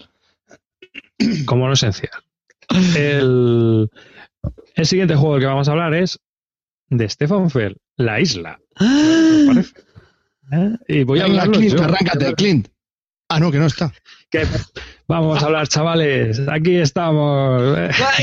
Como 1.47 1.67
no 1.67 1.73
esencial. 1.73 2.13
El, 2.97 3.91
El 4.75 4.87
siguiente 4.87 5.17
juego 5.17 5.35
del 5.35 5.43
que 5.43 5.47
vamos 5.47 5.69
a 5.69 5.73
hablar 5.73 5.95
es 5.95 6.21
de 6.91 7.09
Stefan 7.09 7.51
Fell, 7.51 7.77
La 7.97 8.21
Isla. 8.21 8.61
¿Os 8.79 8.87
parece? 9.47 9.75
¿Eh? 10.53 10.77
Y 10.89 11.03
voy 11.03 11.21
a 11.21 11.25
hablar 11.25 11.51
Clint, 11.51 11.81
arráncate, 11.81 12.35
Clint. 12.35 12.69
Ah, 13.29 13.41
no, 13.41 13.51
que 13.51 13.59
no 13.59 13.67
está. 13.67 13.93
Que 14.31 14.47
vamos 15.09 15.43
a 15.43 15.47
hablar, 15.47 15.69
chavales. 15.69 16.41
Aquí 16.49 16.77
estamos. 16.77 17.79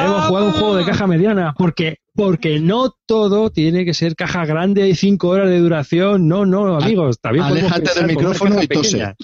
Hemos 0.00 0.26
jugado 0.26 0.46
un 0.46 0.52
juego 0.52 0.76
de 0.76 0.84
caja 0.84 1.06
mediana 1.06 1.54
porque 1.56 1.98
porque 2.14 2.60
no 2.60 2.94
todo 3.06 3.50
tiene 3.50 3.84
que 3.84 3.94
ser 3.94 4.14
caja 4.16 4.44
grande 4.44 4.88
y 4.88 4.94
cinco 4.94 5.28
horas 5.28 5.48
de 5.48 5.58
duración. 5.58 6.28
No, 6.28 6.44
no, 6.44 6.76
amigos. 6.76 7.18
También 7.20 7.44
Aléjate 7.44 7.94
del 7.94 8.06
micrófono 8.06 8.62
y 8.62 8.68
tose. 8.68 8.90
pequeña. 8.98 9.14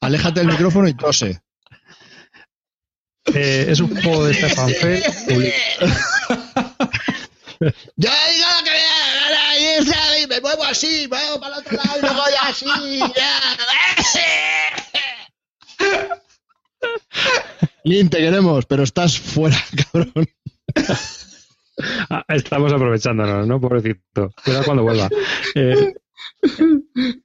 Aléjate 0.00 0.40
del 0.40 0.48
micrófono 0.48 0.88
y 0.88 0.94
tose. 0.94 1.40
Eh, 3.34 3.66
es 3.68 3.80
un 3.80 3.94
juego 4.02 4.24
de 4.24 4.34
Stefan 4.34 4.70
public- 4.70 5.04
Yo 7.60 7.68
digo 7.68 8.46
lo 8.56 8.64
que 8.64 8.70
me 8.70 8.76
da 8.78 9.30
la 9.30 9.58
y, 10.18 10.26
me 10.28 10.40
muevo 10.40 10.64
así, 10.64 11.08
me 11.10 11.16
muevo 11.18 11.40
para 11.40 11.56
el 11.56 11.60
otro 11.60 11.76
lado 11.76 11.98
y 11.98 12.00
luego 12.02 12.22
ya 12.32 12.48
así. 12.48 12.66
ya. 12.98 13.30
Clint, 17.84 18.10
te 18.10 18.18
queremos, 18.18 18.66
pero 18.66 18.82
estás 18.82 19.18
fuera, 19.18 19.56
cabrón. 19.92 20.26
Ah, 22.10 22.24
estamos 22.28 22.72
aprovechándonos, 22.72 23.46
¿no? 23.46 23.60
Pobrecito. 23.60 24.30
Cuidado 24.44 24.64
cuando 24.64 24.82
vuelva. 24.82 25.08
Eh, 25.54 25.94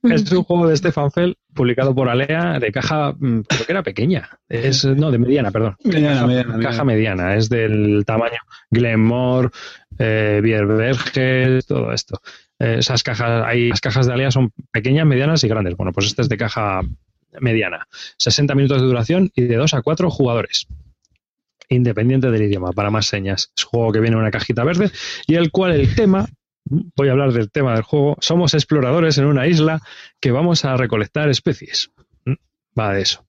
es 0.02 0.32
un 0.32 0.44
juego 0.44 0.68
de 0.68 0.76
Stefan 0.76 1.10
Fell 1.10 1.36
publicado 1.52 1.94
por 1.94 2.08
Alea 2.08 2.58
de 2.58 2.72
caja, 2.72 3.12
mm, 3.12 3.40
creo 3.40 3.66
que 3.66 3.72
era 3.72 3.82
pequeña. 3.82 4.28
Es, 4.48 4.84
no, 4.84 5.10
de 5.10 5.18
mediana, 5.18 5.50
perdón. 5.50 5.76
Mediana, 5.84 6.14
caja, 6.14 6.26
mediana, 6.26 6.48
mediana. 6.48 6.70
caja 6.70 6.84
mediana. 6.84 7.36
Es 7.36 7.48
del 7.48 8.04
tamaño 8.06 8.38
Glenmore, 8.70 9.50
eh, 9.98 10.40
Bierberges, 10.42 11.66
todo 11.66 11.92
esto. 11.92 12.20
Eh, 12.58 12.76
esas 12.78 13.02
cajas, 13.02 13.44
hay, 13.46 13.70
las 13.70 13.80
cajas 13.80 14.06
de 14.06 14.12
Alea 14.12 14.30
son 14.30 14.52
pequeñas, 14.70 15.06
medianas 15.06 15.42
y 15.44 15.48
grandes. 15.48 15.76
Bueno, 15.76 15.92
pues 15.92 16.06
este 16.06 16.22
es 16.22 16.28
de 16.28 16.36
caja 16.36 16.80
mediana. 17.40 17.86
60 18.18 18.54
minutos 18.54 18.80
de 18.80 18.86
duración 18.86 19.30
y 19.34 19.42
de 19.42 19.56
2 19.56 19.74
a 19.74 19.82
4 19.82 20.10
jugadores. 20.10 20.66
Independiente 21.68 22.30
del 22.30 22.42
idioma, 22.42 22.72
para 22.72 22.90
más 22.90 23.06
señas. 23.06 23.52
Es 23.56 23.64
un 23.64 23.70
juego 23.70 23.92
que 23.92 24.00
viene 24.00 24.16
en 24.16 24.20
una 24.20 24.30
cajita 24.30 24.64
verde 24.64 24.90
y 25.26 25.34
el 25.36 25.50
cual 25.50 25.72
el 25.72 25.94
tema, 25.94 26.26
voy 26.64 27.08
a 27.08 27.12
hablar 27.12 27.32
del 27.32 27.50
tema 27.50 27.74
del 27.74 27.82
juego, 27.82 28.16
somos 28.20 28.54
exploradores 28.54 29.18
en 29.18 29.26
una 29.26 29.46
isla 29.46 29.80
que 30.20 30.30
vamos 30.30 30.64
a 30.64 30.76
recolectar 30.76 31.28
especies. 31.28 31.90
Va 32.78 32.92
de 32.92 33.02
eso. 33.02 33.24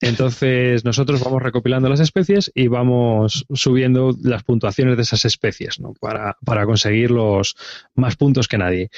Entonces 0.00 0.84
nosotros 0.84 1.22
vamos 1.22 1.42
recopilando 1.42 1.88
las 1.88 2.00
especies 2.00 2.52
y 2.54 2.68
vamos 2.68 3.46
subiendo 3.52 4.16
las 4.22 4.44
puntuaciones 4.44 4.96
de 4.96 5.02
esas 5.02 5.24
especies 5.24 5.78
para, 6.00 6.66
conseguir 6.66 7.10
los 7.10 7.56
más 7.94 8.16
puntos 8.16 8.46
que 8.46 8.58
nadie. 8.58 8.90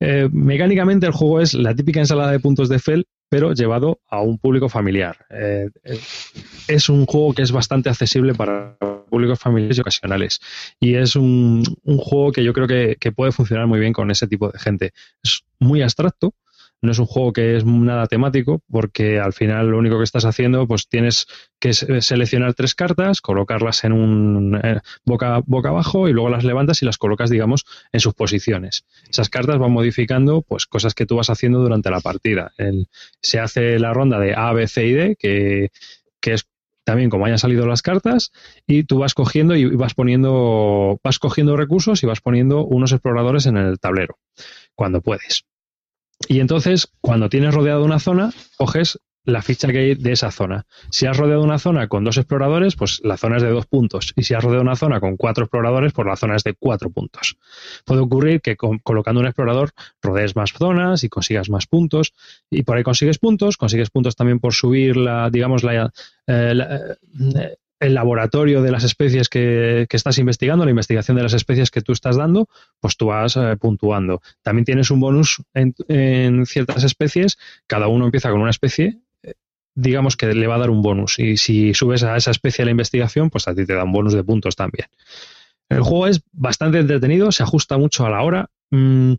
Eh, 0.00 0.28
mecánicamente 0.32 1.06
el 1.06 1.12
juego 1.12 1.40
es 1.40 1.54
la 1.54 1.74
típica 1.74 2.00
ensalada 2.00 2.32
de 2.32 2.40
puntos 2.40 2.68
de 2.68 2.78
Fell, 2.78 3.06
pero 3.28 3.52
llevado 3.52 4.00
a 4.08 4.20
un 4.20 4.38
público 4.38 4.68
familiar. 4.68 5.26
Eh, 5.30 5.68
eh, 5.84 6.00
es 6.68 6.88
un 6.88 7.06
juego 7.06 7.34
que 7.34 7.42
es 7.42 7.52
bastante 7.52 7.90
accesible 7.90 8.34
para 8.34 8.76
públicos 9.08 9.38
familiares 9.38 9.78
y 9.78 9.80
ocasionales. 9.80 10.40
Y 10.80 10.94
es 10.94 11.16
un, 11.16 11.62
un 11.84 11.98
juego 11.98 12.32
que 12.32 12.44
yo 12.44 12.52
creo 12.52 12.66
que, 12.66 12.96
que 12.98 13.12
puede 13.12 13.32
funcionar 13.32 13.66
muy 13.66 13.80
bien 13.80 13.92
con 13.92 14.10
ese 14.10 14.26
tipo 14.26 14.50
de 14.50 14.58
gente. 14.58 14.92
Es 15.22 15.44
muy 15.58 15.82
abstracto, 15.82 16.34
no 16.82 16.92
es 16.92 16.98
un 16.98 17.06
juego 17.06 17.32
que 17.32 17.56
es 17.56 17.64
nada 17.64 18.06
temático, 18.06 18.62
porque 18.70 19.18
al 19.18 19.32
final 19.32 19.68
lo 19.68 19.78
único 19.78 19.98
que 19.98 20.04
estás 20.04 20.24
haciendo, 20.24 20.66
pues 20.66 20.88
tienes 20.88 21.26
que 21.58 21.72
se- 21.72 22.00
seleccionar 22.02 22.54
tres 22.54 22.74
cartas, 22.74 23.20
colocarlas 23.20 23.84
en 23.84 23.92
un 23.92 24.60
eh, 24.62 24.80
boca, 25.04 25.40
boca 25.46 25.70
abajo 25.70 26.08
y 26.08 26.12
luego 26.12 26.28
las 26.30 26.44
levantas 26.44 26.82
y 26.82 26.86
las 26.86 26.98
colocas, 26.98 27.30
digamos, 27.30 27.64
en 27.92 28.00
sus 28.00 28.14
posiciones. 28.14 28.84
Esas 29.10 29.28
cartas 29.28 29.58
van 29.58 29.72
modificando 29.72 30.42
pues 30.42 30.66
cosas 30.66 30.94
que 30.94 31.06
tú 31.06 31.16
vas 31.16 31.30
haciendo 31.30 31.60
durante 31.60 31.90
la 31.90 32.00
partida. 32.00 32.52
Se 33.20 33.38
hace 33.40 33.78
la 33.78 33.92
ronda 33.92 34.18
de 34.18 34.34
A, 34.34 34.52
B, 34.52 34.66
C 34.68 34.86
y 34.86 34.92
D, 34.92 35.16
que, 35.18 35.70
que 36.20 36.34
es 36.34 36.46
también 36.84 37.10
como 37.10 37.26
hayan 37.26 37.38
salido 37.38 37.66
las 37.66 37.82
cartas, 37.82 38.32
y 38.66 38.84
tú 38.84 38.98
vas 38.98 39.12
cogiendo 39.12 39.54
y 39.56 39.66
vas 39.76 39.92
poniendo, 39.94 40.98
vas 41.04 41.18
cogiendo 41.18 41.54
recursos 41.56 42.02
y 42.02 42.06
vas 42.06 42.20
poniendo 42.22 42.64
unos 42.64 42.92
exploradores 42.92 43.44
en 43.46 43.58
el 43.58 43.78
tablero, 43.78 44.18
cuando 44.74 45.02
puedes. 45.02 45.47
Y 46.26 46.40
entonces, 46.40 46.88
cuando 47.00 47.28
tienes 47.28 47.54
rodeado 47.54 47.84
una 47.84 48.00
zona, 48.00 48.32
coges 48.56 48.98
la 49.28 49.42
ficha 49.42 49.68
de 49.68 49.98
esa 50.04 50.30
zona. 50.30 50.64
Si 50.90 51.06
has 51.06 51.16
rodeado 51.16 51.42
una 51.42 51.58
zona 51.58 51.86
con 51.86 52.02
dos 52.02 52.16
exploradores, 52.16 52.76
pues 52.76 53.00
la 53.04 53.18
zona 53.18 53.36
es 53.36 53.42
de 53.42 53.50
dos 53.50 53.66
puntos. 53.66 54.14
Y 54.16 54.22
si 54.22 54.34
has 54.34 54.42
rodeado 54.42 54.62
una 54.62 54.74
zona 54.74 55.00
con 55.00 55.16
cuatro 55.16 55.44
exploradores, 55.44 55.92
pues 55.92 56.06
la 56.06 56.16
zona 56.16 56.36
es 56.36 56.44
de 56.44 56.54
cuatro 56.54 56.90
puntos. 56.90 57.36
Puede 57.84 58.00
ocurrir 58.00 58.40
que 58.40 58.56
colocando 58.56 59.20
un 59.20 59.26
explorador 59.26 59.70
rodees 60.00 60.34
más 60.34 60.52
zonas 60.52 61.04
y 61.04 61.10
consigas 61.10 61.50
más 61.50 61.66
puntos. 61.66 62.14
Y 62.50 62.62
por 62.62 62.78
ahí 62.78 62.82
consigues 62.82 63.18
puntos. 63.18 63.58
Consigues 63.58 63.90
puntos 63.90 64.16
también 64.16 64.40
por 64.40 64.54
subir 64.54 64.96
la, 64.96 65.28
digamos, 65.28 65.62
la, 65.62 65.92
eh, 66.26 66.54
eh, 67.36 67.56
el 67.80 67.94
laboratorio 67.94 68.62
de 68.62 68.70
las 68.70 68.84
especies 68.84 69.28
que, 69.28 69.86
que 69.88 69.96
estás 69.96 70.18
investigando, 70.18 70.64
la 70.64 70.70
investigación 70.70 71.16
de 71.16 71.22
las 71.22 71.32
especies 71.32 71.70
que 71.70 71.80
tú 71.80 71.92
estás 71.92 72.16
dando, 72.16 72.48
pues 72.80 72.96
tú 72.96 73.06
vas 73.06 73.36
eh, 73.36 73.56
puntuando. 73.58 74.20
También 74.42 74.64
tienes 74.64 74.90
un 74.90 75.00
bonus 75.00 75.42
en, 75.54 75.74
en 75.88 76.46
ciertas 76.46 76.84
especies. 76.84 77.38
Cada 77.66 77.88
uno 77.88 78.06
empieza 78.06 78.30
con 78.30 78.40
una 78.40 78.50
especie 78.50 78.98
eh, 79.22 79.34
digamos 79.74 80.16
que 80.16 80.34
le 80.34 80.46
va 80.46 80.56
a 80.56 80.58
dar 80.58 80.70
un 80.70 80.82
bonus. 80.82 81.18
Y 81.18 81.36
si 81.36 81.72
subes 81.72 82.02
a 82.02 82.16
esa 82.16 82.32
especie 82.32 82.62
a 82.62 82.66
la 82.66 82.72
investigación, 82.72 83.30
pues 83.30 83.46
a 83.46 83.54
ti 83.54 83.64
te 83.64 83.74
da 83.74 83.84
un 83.84 83.92
bonus 83.92 84.12
de 84.12 84.24
puntos 84.24 84.56
también. 84.56 84.88
El 85.68 85.82
juego 85.82 86.06
es 86.06 86.22
bastante 86.32 86.78
entretenido, 86.78 87.30
se 87.30 87.42
ajusta 87.42 87.78
mucho 87.78 88.06
a 88.06 88.10
la 88.10 88.22
hora. 88.22 88.50
Mm, 88.70 89.14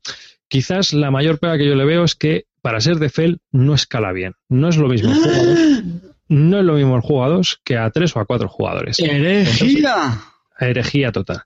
quizás 0.48 0.94
la 0.94 1.12
mayor 1.12 1.40
pega 1.40 1.58
que 1.58 1.68
yo 1.68 1.76
le 1.76 1.86
veo 1.86 2.04
es 2.04 2.16
que 2.16 2.46
para 2.62 2.82
ser 2.82 2.98
de 2.98 3.10
Fel 3.10 3.40
no 3.52 3.74
escala 3.74 4.12
bien. 4.12 4.34
No 4.50 4.68
es 4.68 4.78
lo 4.78 4.90
mismo 4.90 5.14
no 6.30 6.60
es 6.60 6.66
lo 6.66 6.74
mismo 6.74 6.96
el 6.96 7.02
juego 7.02 7.24
a 7.24 7.30
dos 7.30 7.60
que 7.64 7.78
a 7.78 7.90
tres 7.90 8.16
o 8.16 8.20
a 8.20 8.26
cuatro 8.26 8.48
jugadores. 8.48 9.00
¡Herejía! 9.00 10.22
Herejía 10.60 11.12
total. 11.12 11.42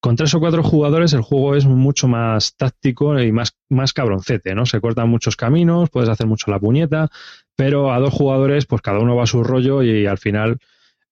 Con 0.00 0.16
tres 0.16 0.34
o 0.34 0.40
cuatro 0.40 0.62
jugadores 0.62 1.12
el 1.12 1.22
juego 1.22 1.54
es 1.54 1.66
mucho 1.66 2.08
más 2.08 2.56
táctico 2.56 3.18
y 3.18 3.32
más, 3.32 3.56
más 3.68 3.92
cabroncete, 3.92 4.54
¿no? 4.54 4.66
Se 4.66 4.80
cortan 4.80 5.08
muchos 5.08 5.36
caminos, 5.36 5.88
puedes 5.90 6.10
hacer 6.10 6.26
mucho 6.26 6.50
la 6.50 6.58
puñeta, 6.58 7.08
pero 7.54 7.92
a 7.92 7.98
dos 8.00 8.12
jugadores, 8.12 8.66
pues 8.66 8.82
cada 8.82 8.98
uno 8.98 9.16
va 9.16 9.22
a 9.22 9.26
su 9.26 9.42
rollo 9.44 9.82
y 9.82 10.06
al 10.06 10.18
final 10.18 10.58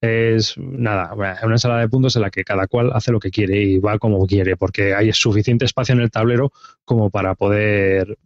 es 0.01 0.59
nada, 0.59 1.15
una 1.15 1.55
ensalada 1.55 1.81
de 1.81 1.89
puntos 1.89 2.17
en 2.17 2.23
la 2.23 2.31
que 2.31 2.45
cada 2.45 2.67
cual 2.67 2.91
hace 2.93 3.13
lo 3.13 3.21
que 3.21 3.31
quiere 3.31 3.63
y 3.63 3.79
va 3.79 3.99
como 3.99 4.27
quiere, 4.27 4.57
porque 4.57 4.95
hay 4.95 5.13
suficiente 5.13 5.65
espacio 5.65 5.95
en 5.95 6.01
el 6.01 6.11
tablero 6.11 6.53
como 6.85 7.09
para 7.09 7.35
poder 7.35 8.19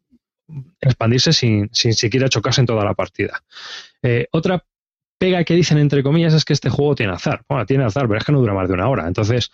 expandirse 0.80 1.32
sin, 1.32 1.68
sin 1.72 1.92
siquiera 1.92 2.28
chocarse 2.28 2.62
en 2.62 2.66
toda 2.66 2.84
la 2.84 2.94
partida. 2.94 3.42
Eh, 4.02 4.26
otra 4.32 4.64
pega 5.18 5.44
que 5.44 5.54
dicen 5.54 5.78
entre 5.78 6.02
comillas 6.02 6.34
es 6.34 6.44
que 6.44 6.52
este 6.52 6.70
juego 6.70 6.94
tiene 6.94 7.12
azar. 7.12 7.42
Bueno, 7.48 7.66
tiene 7.66 7.84
azar, 7.84 8.06
pero 8.08 8.18
es 8.18 8.24
que 8.24 8.32
no 8.32 8.40
dura 8.40 8.54
más 8.54 8.68
de 8.68 8.74
una 8.74 8.88
hora. 8.88 9.06
Entonces, 9.06 9.50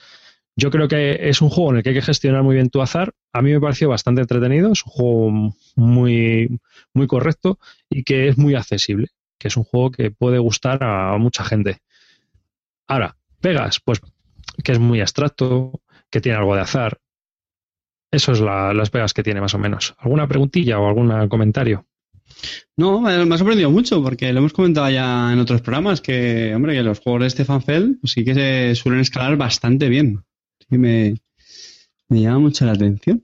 yo 0.57 0.71
creo 0.71 0.87
que 0.89 1.29
es 1.29 1.43
un 1.43 1.49
juego 1.51 1.71
en 1.71 1.77
el 1.79 1.83
que 1.83 1.89
hay 1.91 1.95
que 1.97 2.03
gestionar 2.03 2.43
muy 2.43 2.55
bien 2.55 2.71
tu 2.71 2.81
azar. 2.83 3.13
A 3.33 3.43
mí 3.43 3.53
me 3.53 3.61
pareció 3.61 3.89
bastante 3.89 4.21
entretenido, 4.21 4.73
es 4.73 4.85
un 4.87 4.93
juego 4.93 5.53
muy, 5.77 6.61
muy 6.93 7.07
correcto 7.07 7.59
y 7.91 8.05
que 8.05 8.29
es 8.29 8.39
muy 8.39 8.55
accesible, 8.55 9.09
que 9.39 9.49
es 9.49 9.57
un 9.57 9.65
juego 9.65 9.91
que 9.91 10.11
puede 10.11 10.39
gustar 10.39 10.85
a 10.85 11.17
mucha 11.19 11.45
gente. 11.45 11.79
Ahora, 12.87 13.17
pegas, 13.41 13.81
pues 13.85 14.01
que 14.63 14.73
es 14.73 14.79
muy 14.79 15.01
abstracto, 15.01 15.81
que 16.11 16.21
tiene 16.21 16.39
algo 16.39 16.55
de 16.55 16.61
azar. 16.63 16.99
Eso 18.13 18.33
es 18.33 18.41
la- 18.41 18.73
las 18.73 18.91
pegas 18.91 19.13
que 19.13 19.23
tiene 19.25 19.41
más 19.41 19.55
o 19.55 19.59
menos. 19.59 19.95
¿Alguna 19.99 20.29
preguntilla 20.29 20.79
o 20.79 20.87
algún 20.87 21.29
comentario? 21.29 21.87
No, 22.77 23.01
me, 23.01 23.13
ha 23.13 23.39
sorprendido 23.39 23.71
mucho 23.71 24.03
porque 24.03 24.33
lo 24.33 24.41
hemos 24.41 24.53
comentado 24.53 24.91
ya 24.91 25.33
en 25.33 25.39
otros 25.39 25.61
programas 25.61 26.01
que, 26.01 26.53
hombre, 26.55 26.75
que 26.75 26.83
los 26.83 26.99
juegos 26.99 27.23
de 27.23 27.31
Stefan 27.31 27.63
Feld 27.63 28.01
pues 28.01 28.13
sí 28.13 28.25
que 28.25 28.35
se 28.35 28.75
suelen 28.75 29.01
escalar 29.01 29.37
bastante 29.37 29.89
bien. 29.89 30.25
Sí, 30.69 30.79
me, 30.79 31.15
me 32.09 32.21
llama 32.21 32.41
mucho 32.41 32.65
la 32.65 32.73
atención. 32.73 33.23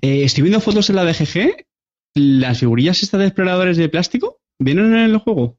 Eh, 0.00 0.24
estoy 0.24 0.42
viendo 0.42 0.60
fotos 0.60 0.88
en 0.90 0.96
la 0.96 1.04
BGG. 1.04 1.66
¿Las 2.14 2.60
figurillas 2.60 3.02
estas 3.02 3.20
de 3.20 3.26
exploradores 3.26 3.76
de 3.76 3.88
plástico 3.88 4.40
vienen 4.58 4.94
en 4.94 5.10
el 5.10 5.18
juego? 5.18 5.58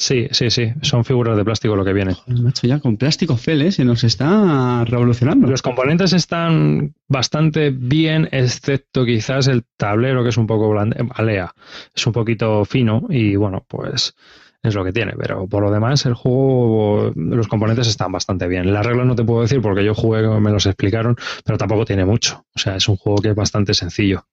Sí, 0.00 0.28
sí, 0.30 0.48
sí. 0.48 0.72
Son 0.80 1.04
figuras 1.04 1.36
de 1.36 1.44
plástico 1.44 1.76
lo 1.76 1.84
que 1.84 1.92
viene. 1.92 2.14
Joder, 2.14 2.40
macho, 2.42 2.66
ya 2.66 2.80
con 2.80 2.96
plástico 2.96 3.36
Fel, 3.36 3.60
¿eh? 3.60 3.70
Se 3.70 3.84
nos 3.84 4.02
está 4.02 4.82
revolucionando. 4.86 5.46
Los 5.46 5.60
componentes 5.60 6.14
están 6.14 6.94
bastante 7.06 7.68
bien, 7.68 8.26
excepto 8.32 9.04
quizás 9.04 9.46
el 9.46 9.62
tablero, 9.76 10.22
que 10.22 10.30
es 10.30 10.38
un 10.38 10.46
poco 10.46 10.70
blande- 10.70 11.06
alea. 11.14 11.54
Es 11.94 12.06
un 12.06 12.14
poquito 12.14 12.64
fino 12.64 13.02
y 13.10 13.36
bueno, 13.36 13.62
pues 13.68 14.14
es 14.62 14.74
lo 14.74 14.84
que 14.84 14.92
tiene. 14.94 15.12
Pero 15.18 15.46
por 15.46 15.62
lo 15.62 15.70
demás, 15.70 16.06
el 16.06 16.14
juego, 16.14 17.12
los 17.14 17.46
componentes 17.46 17.86
están 17.86 18.10
bastante 18.10 18.48
bien. 18.48 18.72
Las 18.72 18.86
reglas 18.86 19.06
no 19.06 19.14
te 19.14 19.24
puedo 19.24 19.42
decir 19.42 19.60
porque 19.60 19.84
yo 19.84 19.94
jugué, 19.94 20.22
me 20.40 20.50
los 20.50 20.64
explicaron, 20.64 21.14
pero 21.44 21.58
tampoco 21.58 21.84
tiene 21.84 22.06
mucho. 22.06 22.46
O 22.54 22.58
sea, 22.58 22.74
es 22.76 22.88
un 22.88 22.96
juego 22.96 23.20
que 23.20 23.28
es 23.28 23.34
bastante 23.34 23.74
sencillo. 23.74 24.24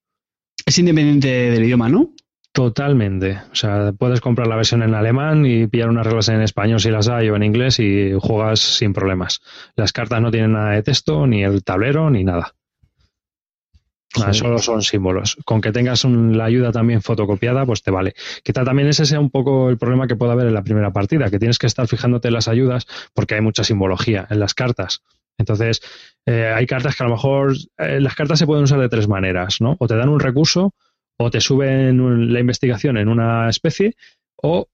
Es 0.66 0.80
independiente 0.80 1.28
del 1.28 1.66
idioma, 1.66 1.90
¿no? 1.90 2.14
Totalmente. 2.54 3.40
O 3.52 3.56
sea, 3.56 3.92
puedes 3.98 4.20
comprar 4.20 4.48
la 4.48 4.56
versión 4.56 4.82
en 4.82 4.96
alemán 4.96 5.46
y 5.46 5.68
pillar 5.68 5.90
unas 5.90 6.08
reglas 6.08 6.30
en 6.30 6.42
español 6.42 6.80
si 6.80 6.90
las 6.90 7.08
hay 7.08 7.30
o 7.30 7.36
en 7.36 7.44
inglés 7.44 7.80
y 7.80 8.14
juegas 8.20 8.60
sin 8.60 8.94
problemas. 8.94 9.42
Las 9.76 9.94
cartas 9.94 10.22
no 10.22 10.32
tienen 10.32 10.54
nada 10.54 10.72
de 10.72 10.82
texto, 10.82 11.28
ni 11.28 11.44
el 11.44 11.64
tablero, 11.64 12.10
ni 12.10 12.24
nada. 12.24 12.54
Nada, 14.18 14.34
solo 14.34 14.58
son 14.58 14.82
símbolos. 14.82 15.38
Con 15.46 15.62
que 15.62 15.72
tengas 15.72 16.04
un- 16.04 16.36
la 16.36 16.46
ayuda 16.46 16.72
también 16.72 17.04
fotocopiada, 17.04 17.66
pues 17.68 17.84
te 17.84 17.92
vale. 17.92 18.16
Quizá 18.44 18.64
también 18.64 18.88
ese 18.88 19.06
sea 19.06 19.20
un 19.20 19.30
poco 19.30 19.70
el 19.70 19.78
problema 19.78 20.08
que 20.08 20.16
puede 20.16 20.32
haber 20.32 20.48
en 20.48 20.56
la 20.56 20.64
primera 20.64 20.92
partida, 20.92 21.30
que 21.30 21.38
tienes 21.38 21.60
que 21.60 21.68
estar 21.68 21.88
fijándote 21.88 22.30
en 22.30 22.34
las 22.34 22.48
ayudas 22.48 22.88
porque 23.14 23.36
hay 23.36 23.42
mucha 23.42 23.64
simbología 23.64 24.26
en 24.32 24.40
las 24.40 24.56
cartas. 24.56 25.04
Entonces, 25.38 25.82
eh, 26.26 26.52
hay 26.56 26.66
cartas 26.66 26.96
que 26.96 27.04
a 27.04 27.08
lo 27.08 27.14
mejor 27.14 27.54
eh, 27.78 28.00
las 28.00 28.16
cartas 28.16 28.40
se 28.40 28.48
pueden 28.48 28.64
usar 28.64 28.80
de 28.80 28.90
tres 28.90 29.08
maneras, 29.08 29.62
¿no? 29.62 29.76
O 29.78 29.88
te 29.88 29.96
dan 29.96 30.10
un 30.10 30.20
recurso, 30.20 30.74
o 31.18 31.30
te 31.32 31.42
suben 31.42 32.32
la 32.34 32.40
investigación 32.40 32.98
en 32.98 33.08
una 33.10 33.50
especie, 33.50 33.96
o 34.36 34.68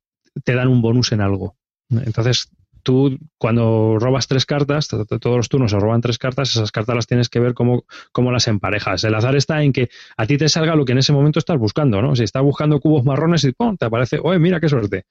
te 0.43 0.53
dan 0.55 0.67
un 0.67 0.81
bonus 0.81 1.11
en 1.11 1.21
algo. 1.21 1.55
Entonces, 1.89 2.49
tú 2.81 3.17
cuando 3.37 3.97
robas 3.99 4.27
tres 4.27 4.45
cartas, 4.45 4.87
to- 4.89 5.05
to- 5.05 5.19
todos 5.19 5.37
los 5.37 5.47
turnos 5.47 5.71
se 5.71 5.79
roban 5.79 6.01
tres 6.01 6.17
cartas, 6.17 6.49
esas 6.55 6.71
cartas 6.71 6.95
las 6.95 7.07
tienes 7.07 7.29
que 7.29 7.39
ver 7.39 7.53
cómo, 7.53 7.85
cómo 8.11 8.31
las 8.31 8.47
emparejas. 8.49 9.03
El 9.05 9.15
azar 9.15 9.35
está 9.37 9.63
en 9.63 9.71
que 9.71 9.89
a 10.17 10.25
ti 10.25 10.37
te 10.37 10.49
salga 10.49 10.75
lo 10.75 10.83
que 10.83 10.91
en 10.91 10.97
ese 10.97 11.13
momento 11.13 11.39
estás 11.39 11.57
buscando, 11.57 12.01
¿no? 12.01 12.15
Si 12.15 12.23
estás 12.23 12.43
buscando 12.43 12.79
cubos 12.81 13.05
marrones 13.05 13.43
y 13.45 13.53
¡pum! 13.53 13.77
te 13.77 13.85
aparece, 13.85 14.19
oye, 14.21 14.39
mira 14.39 14.59
qué 14.59 14.67
suerte. 14.67 15.05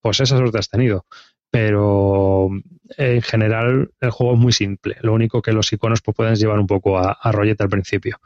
Pues 0.00 0.20
esa 0.20 0.36
suerte 0.36 0.58
has 0.58 0.68
tenido. 0.68 1.06
Pero 1.52 2.48
en 2.96 3.22
general 3.22 3.90
el 4.00 4.10
juego 4.10 4.34
es 4.34 4.38
muy 4.40 4.52
simple. 4.52 4.96
Lo 5.02 5.12
único 5.12 5.42
que 5.42 5.52
los 5.52 5.72
iconos 5.72 6.00
pues, 6.00 6.16
pueden 6.16 6.34
llevar 6.36 6.58
un 6.58 6.66
poco 6.66 6.98
a, 6.98 7.12
a 7.12 7.32
rollete 7.32 7.62
al 7.62 7.68
principio. 7.68 8.18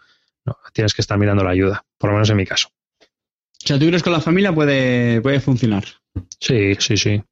No, 0.46 0.56
tienes 0.72 0.92
que 0.94 1.02
estar 1.02 1.18
mirando 1.18 1.42
la 1.44 1.50
ayuda, 1.50 1.84
por 1.98 2.10
lo 2.10 2.14
menos 2.14 2.30
en 2.30 2.36
mi 2.36 2.44
caso. 2.46 2.68
O 3.00 3.66
sea, 3.66 3.78
¿tú 3.78 3.86
crees 3.86 4.02
que 4.02 4.10
con 4.10 4.12
la 4.12 4.20
familia 4.20 4.54
puede, 4.54 5.20
puede 5.22 5.40
funcionar? 5.40 5.84
Sí, 6.38 6.74
sí, 6.78 6.96
sí. 6.96 7.22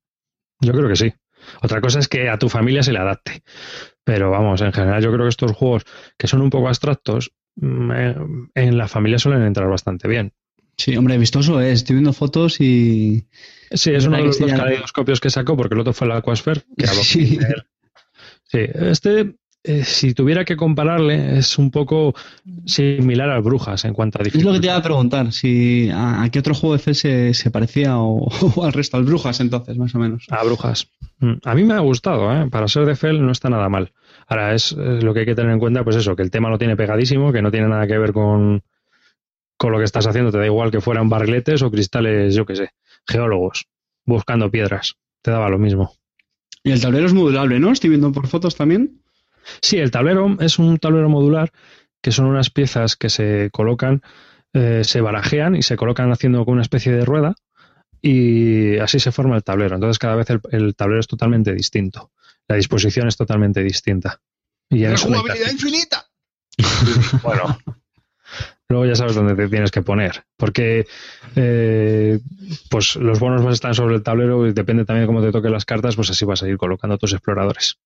Yo 0.61 0.73
creo 0.73 0.89
que 0.89 0.97
sí. 0.97 1.13
Otra 1.61 1.81
cosa 1.81 1.99
es 1.99 2.09
que 2.09 2.29
a 2.31 2.39
tu 2.39 2.49
familia 2.49 2.83
se 2.83 2.93
le 2.93 2.99
adapte. 3.01 3.43
Pero 4.05 4.31
vamos, 4.31 4.61
en 4.63 4.73
general 4.73 5.03
yo 5.03 5.13
creo 5.13 5.25
que 5.27 5.31
estos 5.31 5.53
juegos 5.53 5.85
que 6.17 6.27
son 6.27 6.41
un 6.41 6.51
poco 6.51 6.69
abstractos, 6.69 7.33
mm, 7.57 7.93
eh, 7.93 8.17
en 8.55 8.79
la 8.79 8.89
familia 8.89 9.19
suelen 9.19 9.43
entrar 9.43 9.69
bastante 9.69 10.09
bien. 10.09 10.33
Sí, 10.79 10.97
hombre, 10.97 11.19
vistoso 11.19 11.61
es. 11.61 11.81
Estoy 11.81 11.97
viendo 11.97 12.13
fotos 12.15 12.61
y... 12.61 13.27
Sí, 13.71 13.91
es 13.93 14.07
uno 14.07 14.17
de 14.17 14.25
los 14.25 14.39
dos 14.39 14.49
ya- 14.51 14.57
caleidoscopios 14.57 15.21
que 15.21 15.29
sacó, 15.31 15.55
porque 15.57 15.75
el 15.75 15.81
otro 15.81 15.93
fue 15.93 16.07
el 16.07 16.13
Aquasphere, 16.15 16.63
que 16.79 16.87
Sí. 16.87 17.39
Sí, 18.45 18.59
este, 18.75 19.35
eh, 19.65 19.85
si 19.85 20.15
tuviera 20.15 20.45
que 20.45 20.57
compararle, 20.57 21.39
es 21.39 21.59
un 21.59 21.71
poco 21.71 22.15
similar 22.67 23.31
al 23.31 23.43
Brujas 23.43 23.85
en 23.85 23.95
cuanto 23.95 24.19
a 24.19 24.23
Es 24.23 24.43
lo 24.45 24.53
que 24.53 24.61
te 24.61 24.67
iba 24.67 24.75
dificultad. 24.75 24.77
a 24.77 24.83
preguntar, 24.83 25.33
si 25.33 25.89
a, 25.91 26.23
a 26.23 26.31
qué 26.31 26.39
otro 26.41 26.55
juego 26.55 26.75
de 26.75 26.81
F 26.83 26.95
se, 26.95 27.35
se 27.35 27.51
parecía 27.51 27.99
o, 27.99 28.27
o 28.57 28.65
al 28.65 28.73
resto, 28.73 28.97
al 28.97 29.05
Brujas 29.05 29.41
entonces, 29.41 29.77
más 29.79 29.95
o 29.95 29.99
menos. 29.99 30.27
A 30.31 30.43
Brujas. 30.45 30.89
Mm, 31.21 31.35
A 31.45 31.55
mí 31.55 31.65
me 31.65 31.75
ha 31.75 31.81
gustado, 31.81 32.33
¿eh? 32.33 32.49
Para 32.51 32.69
ser 32.69 32.87
de 32.87 32.97
Fel 32.97 33.25
no 33.25 33.31
está 33.33 33.51
nada 33.51 33.69
mal. 33.69 33.93
Ahora, 34.27 34.55
es, 34.55 34.73
es 34.73 35.05
lo 35.05 35.13
que 35.15 35.21
hay 35.21 35.27
que 35.27 35.35
tener 35.35 35.53
en 35.53 35.59
cuenta, 35.59 35.85
pues 35.85 35.97
eso, 35.97 36.17
que 36.17 36.23
el 36.23 36.31
tema 36.31 36.49
lo 36.51 36.59
tiene 36.59 36.77
pegadísimo, 36.77 37.33
que 37.33 37.43
no 37.43 37.51
tiene 37.51 37.69
nada 37.69 37.87
que 37.87 37.99
ver 37.99 38.13
con, 38.13 38.63
con 39.59 39.73
lo 39.73 39.79
que 39.79 39.85
estás 39.85 40.07
haciendo. 40.07 40.33
Te 40.33 40.39
da 40.39 40.47
igual 40.47 40.71
que 40.71 40.81
fueran 40.81 41.09
barriletes 41.09 41.63
o 41.63 41.71
cristales, 41.71 42.35
yo 42.35 42.47
qué 42.47 42.57
sé, 42.57 42.71
geólogos, 43.07 43.67
buscando 44.07 44.51
piedras. 44.51 44.97
Te 45.23 45.31
daba 45.31 45.49
lo 45.51 45.59
mismo. 45.59 45.93
Y 46.65 46.71
el 46.71 46.81
tablero 46.81 47.07
es 47.07 47.13
modulable, 47.15 47.59
¿no? 47.61 47.73
Estoy 47.73 47.91
viendo 47.91 48.11
por 48.13 48.27
fotos 48.29 48.55
también. 48.57 49.02
Sí, 49.61 49.79
el 49.79 49.91
tablero 49.91 50.37
es 50.41 50.59
un 50.59 50.79
tablero 50.79 51.09
modular, 51.09 51.51
que 52.01 52.13
son 52.13 52.27
unas 52.27 52.51
piezas 52.51 52.97
que 52.97 53.09
se 53.11 53.51
colocan, 53.53 54.03
eh, 54.53 54.83
se 54.85 55.01
barajean 55.01 55.57
y 55.57 55.63
se 55.63 55.77
colocan 55.77 56.11
haciendo 56.13 56.45
con 56.45 56.55
una 56.55 56.63
especie 56.63 56.93
de 56.93 57.05
rueda 57.05 57.35
y 58.01 58.79
así 58.79 58.99
se 58.99 59.13
forma 59.13 59.37
el 59.37 59.45
tablero. 59.45 59.75
Entonces 59.77 59.99
cada 59.99 60.17
vez 60.17 60.29
el, 60.31 60.41
el 60.51 60.75
tablero 60.75 61.01
es 61.01 61.07
totalmente 61.07 61.53
distinto. 61.55 62.11
La 62.49 62.57
disposición 62.57 63.07
es 63.09 63.17
totalmente 63.17 63.63
distinta. 63.63 64.21
Y 64.69 64.81
que 64.81 64.87
hacer- 65.43 65.53
infinita! 65.53 66.07
bueno, 67.23 67.59
luego 68.69 68.87
ya 68.87 68.95
sabes 68.95 69.15
dónde 69.15 69.35
te 69.35 69.49
tienes 69.49 69.71
que 69.71 69.83
poner. 69.83 70.25
Porque 70.37 70.87
eh, 71.37 72.19
pues 72.71 72.97
los 72.97 73.21
bonos 73.21 73.43
a 73.51 73.55
estar 73.55 73.75
sobre 73.75 73.95
el 73.97 74.03
tablero 74.03 74.47
y 74.47 74.53
depende 74.53 74.85
también 74.85 75.05
de 75.05 75.07
cómo 75.07 75.23
te 75.23 75.31
toquen 75.31 75.53
las 75.53 75.65
cartas, 75.65 75.97
pues 75.97 76.11
así 76.11 76.25
vas 76.25 76.43
a 76.43 76.49
ir 76.49 76.57
colocando 76.57 76.99
tus 76.99 77.13
exploradores. 77.13 77.79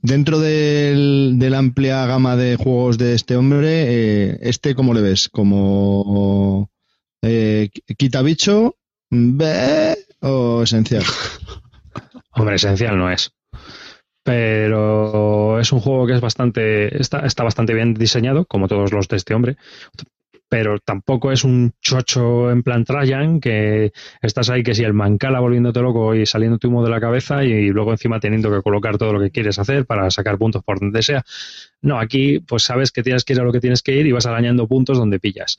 Dentro 0.00 0.40
del- 0.40 1.34
de 1.38 1.50
la 1.50 1.58
amplia 1.58 2.04
gama 2.06 2.36
de 2.36 2.56
juegos 2.56 2.98
de 2.98 3.14
este 3.14 3.36
hombre, 3.36 3.84
eh, 4.30 4.38
¿este 4.42 4.74
cómo 4.74 4.94
le 4.94 5.00
ves? 5.00 5.28
¿Como 5.28 6.70
eh, 7.22 7.70
quita 7.96 8.22
bicho? 8.22 8.76
¿Ve? 9.10 9.96
¿O 10.20 10.62
esencial? 10.62 11.04
Hombre, 12.34 12.56
esencial 12.56 12.96
no 12.98 13.10
es. 13.10 13.30
Pero 14.24 15.58
es 15.60 15.72
un 15.72 15.80
juego 15.80 16.06
que 16.06 16.14
es 16.14 16.20
bastante. 16.20 17.00
Está, 17.00 17.20
está 17.26 17.42
bastante 17.44 17.74
bien 17.74 17.94
diseñado, 17.94 18.44
como 18.46 18.68
todos 18.68 18.92
los 18.92 19.08
de 19.08 19.16
este 19.16 19.34
hombre. 19.34 19.56
Pero 20.52 20.78
tampoco 20.80 21.32
es 21.32 21.44
un 21.44 21.72
chocho 21.80 22.50
en 22.50 22.62
plan 22.62 22.84
Trajan, 22.84 23.40
que 23.40 23.90
estás 24.20 24.50
ahí 24.50 24.62
que 24.62 24.74
si 24.74 24.84
el 24.84 24.92
mancala 24.92 25.40
volviéndote 25.40 25.80
loco 25.80 26.14
y 26.14 26.26
saliéndote 26.26 26.66
humo 26.66 26.84
de 26.84 26.90
la 26.90 27.00
cabeza 27.00 27.42
y 27.42 27.70
luego 27.70 27.92
encima 27.92 28.20
teniendo 28.20 28.50
que 28.50 28.60
colocar 28.60 28.98
todo 28.98 29.14
lo 29.14 29.18
que 29.18 29.30
quieres 29.30 29.58
hacer 29.58 29.86
para 29.86 30.10
sacar 30.10 30.36
puntos 30.36 30.62
por 30.62 30.78
donde 30.78 31.00
sea. 31.00 31.24
No, 31.80 31.98
aquí 31.98 32.40
pues 32.40 32.64
sabes 32.64 32.92
que 32.92 33.02
tienes 33.02 33.24
que 33.24 33.32
ir 33.32 33.40
a 33.40 33.44
lo 33.44 33.50
que 33.50 33.60
tienes 33.60 33.80
que 33.80 33.96
ir 33.96 34.06
y 34.06 34.12
vas 34.12 34.26
arañando 34.26 34.68
puntos 34.68 34.98
donde 34.98 35.18
pillas. 35.18 35.56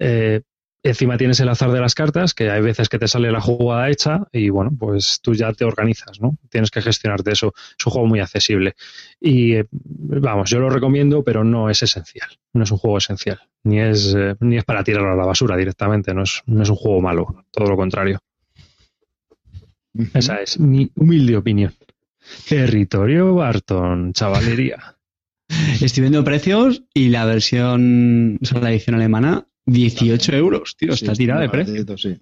Eh, 0.00 0.40
Encima 0.86 1.16
tienes 1.16 1.40
el 1.40 1.48
azar 1.48 1.72
de 1.72 1.80
las 1.80 1.94
cartas, 1.94 2.34
que 2.34 2.50
hay 2.50 2.60
veces 2.60 2.90
que 2.90 2.98
te 2.98 3.08
sale 3.08 3.32
la 3.32 3.40
jugada 3.40 3.88
hecha 3.88 4.28
y 4.30 4.50
bueno, 4.50 4.70
pues 4.78 5.18
tú 5.22 5.32
ya 5.32 5.50
te 5.54 5.64
organizas, 5.64 6.20
¿no? 6.20 6.36
Tienes 6.50 6.70
que 6.70 6.82
gestionarte 6.82 7.32
eso. 7.32 7.54
Es 7.56 7.86
un 7.86 7.92
juego 7.92 8.06
muy 8.06 8.20
accesible. 8.20 8.74
Y 9.18 9.54
eh, 9.54 9.66
vamos, 9.70 10.50
yo 10.50 10.58
lo 10.58 10.68
recomiendo, 10.68 11.24
pero 11.24 11.42
no 11.42 11.70
es 11.70 11.82
esencial. 11.82 12.28
No 12.52 12.64
es 12.64 12.70
un 12.70 12.76
juego 12.76 12.98
esencial. 12.98 13.40
Ni 13.62 13.80
es, 13.80 14.14
eh, 14.14 14.36
ni 14.40 14.58
es 14.58 14.64
para 14.64 14.84
tirarlo 14.84 15.10
a 15.10 15.16
la 15.16 15.24
basura 15.24 15.56
directamente. 15.56 16.12
No 16.12 16.24
es, 16.24 16.42
no 16.44 16.62
es 16.62 16.68
un 16.68 16.76
juego 16.76 17.00
malo. 17.00 17.46
Todo 17.50 17.66
lo 17.66 17.76
contrario. 17.76 18.20
Esa 20.12 20.42
es 20.42 20.60
mi 20.60 20.92
humilde 20.96 21.34
opinión. 21.34 21.72
Territorio 22.46 23.34
Barton, 23.34 24.12
chavalería. 24.12 24.96
Estoy 25.80 26.02
viendo 26.02 26.24
precios 26.24 26.82
y 26.92 27.08
la 27.08 27.24
versión, 27.24 28.38
o 28.42 28.44
sea, 28.44 28.60
la 28.60 28.70
edición 28.70 28.96
alemana, 28.96 29.46
18 29.66 30.32
euros, 30.36 30.76
tío, 30.76 30.96
Sí, 30.96 31.04
está 31.04 31.14
tirada 31.16 31.40
de 31.42 31.48
precio. 31.48 31.98
sí. 31.98 32.16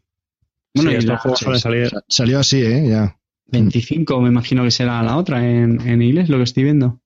Bueno, 0.75 0.91
Sí, 0.91 0.97
y 0.97 0.99
estos 1.01 1.21
juegos 1.21 1.39
suelen 1.41 1.61
salir. 1.61 1.89
Sa- 1.91 2.05
Salió 2.09 2.39
así, 2.39 2.63
¿eh? 2.63 2.89
Ya. 2.89 3.19
25 3.49 4.21
me 4.23 4.29
imagino 4.29 4.63
que 4.65 4.71
será 4.71 5.03
la 5.03 5.17
otra 5.19 5.47
en, 5.47 5.81
en 5.87 6.01
inglés, 6.01 6.29
lo 6.31 6.39
que 6.39 6.45
estoy 6.45 6.63
viendo. 6.65 7.01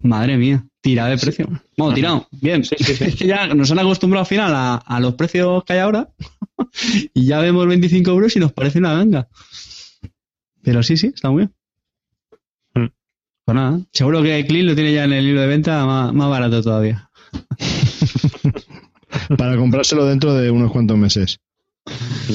Madre 0.00 0.36
mía, 0.36 0.64
tirada 0.80 1.08
de 1.10 1.18
precio. 1.18 1.48
Bueno, 1.76 1.94
tirado, 1.94 2.28
bien. 2.30 2.60
Es 2.62 3.16
que 3.18 3.26
ya 3.26 3.52
nos 3.52 3.70
han 3.72 3.80
acostumbrado 3.80 4.20
al 4.20 4.26
final 4.28 4.54
a, 4.54 4.76
a 4.76 5.00
los 5.00 5.14
precios 5.14 5.64
que 5.64 5.72
hay 5.72 5.78
ahora 5.80 6.08
y 7.14 7.26
ya 7.26 7.40
vemos 7.40 7.66
25 7.66 8.08
euros 8.10 8.36
y 8.36 8.38
nos 8.40 8.52
parece 8.52 8.78
una 8.78 8.94
ganga. 8.94 9.28
Pero 10.62 10.82
sí, 10.84 10.96
sí, 10.96 11.08
está 11.12 11.30
muy 11.30 11.46
bien. 11.46 11.54
Mm. 12.74 12.92
Pues 13.44 13.54
nada, 13.56 13.80
seguro 13.92 14.22
que 14.22 14.46
Clean 14.46 14.66
lo 14.66 14.74
tiene 14.76 14.92
ya 14.92 15.02
en 15.04 15.12
el 15.14 15.24
libro 15.24 15.40
de 15.40 15.46
venta 15.48 15.84
más, 15.86 16.12
más 16.14 16.28
barato 16.30 16.62
todavía. 16.62 17.07
Para 19.36 19.56
comprárselo 19.56 20.06
dentro 20.06 20.34
de 20.34 20.50
unos 20.50 20.70
cuantos 20.72 20.96
meses. 20.96 21.38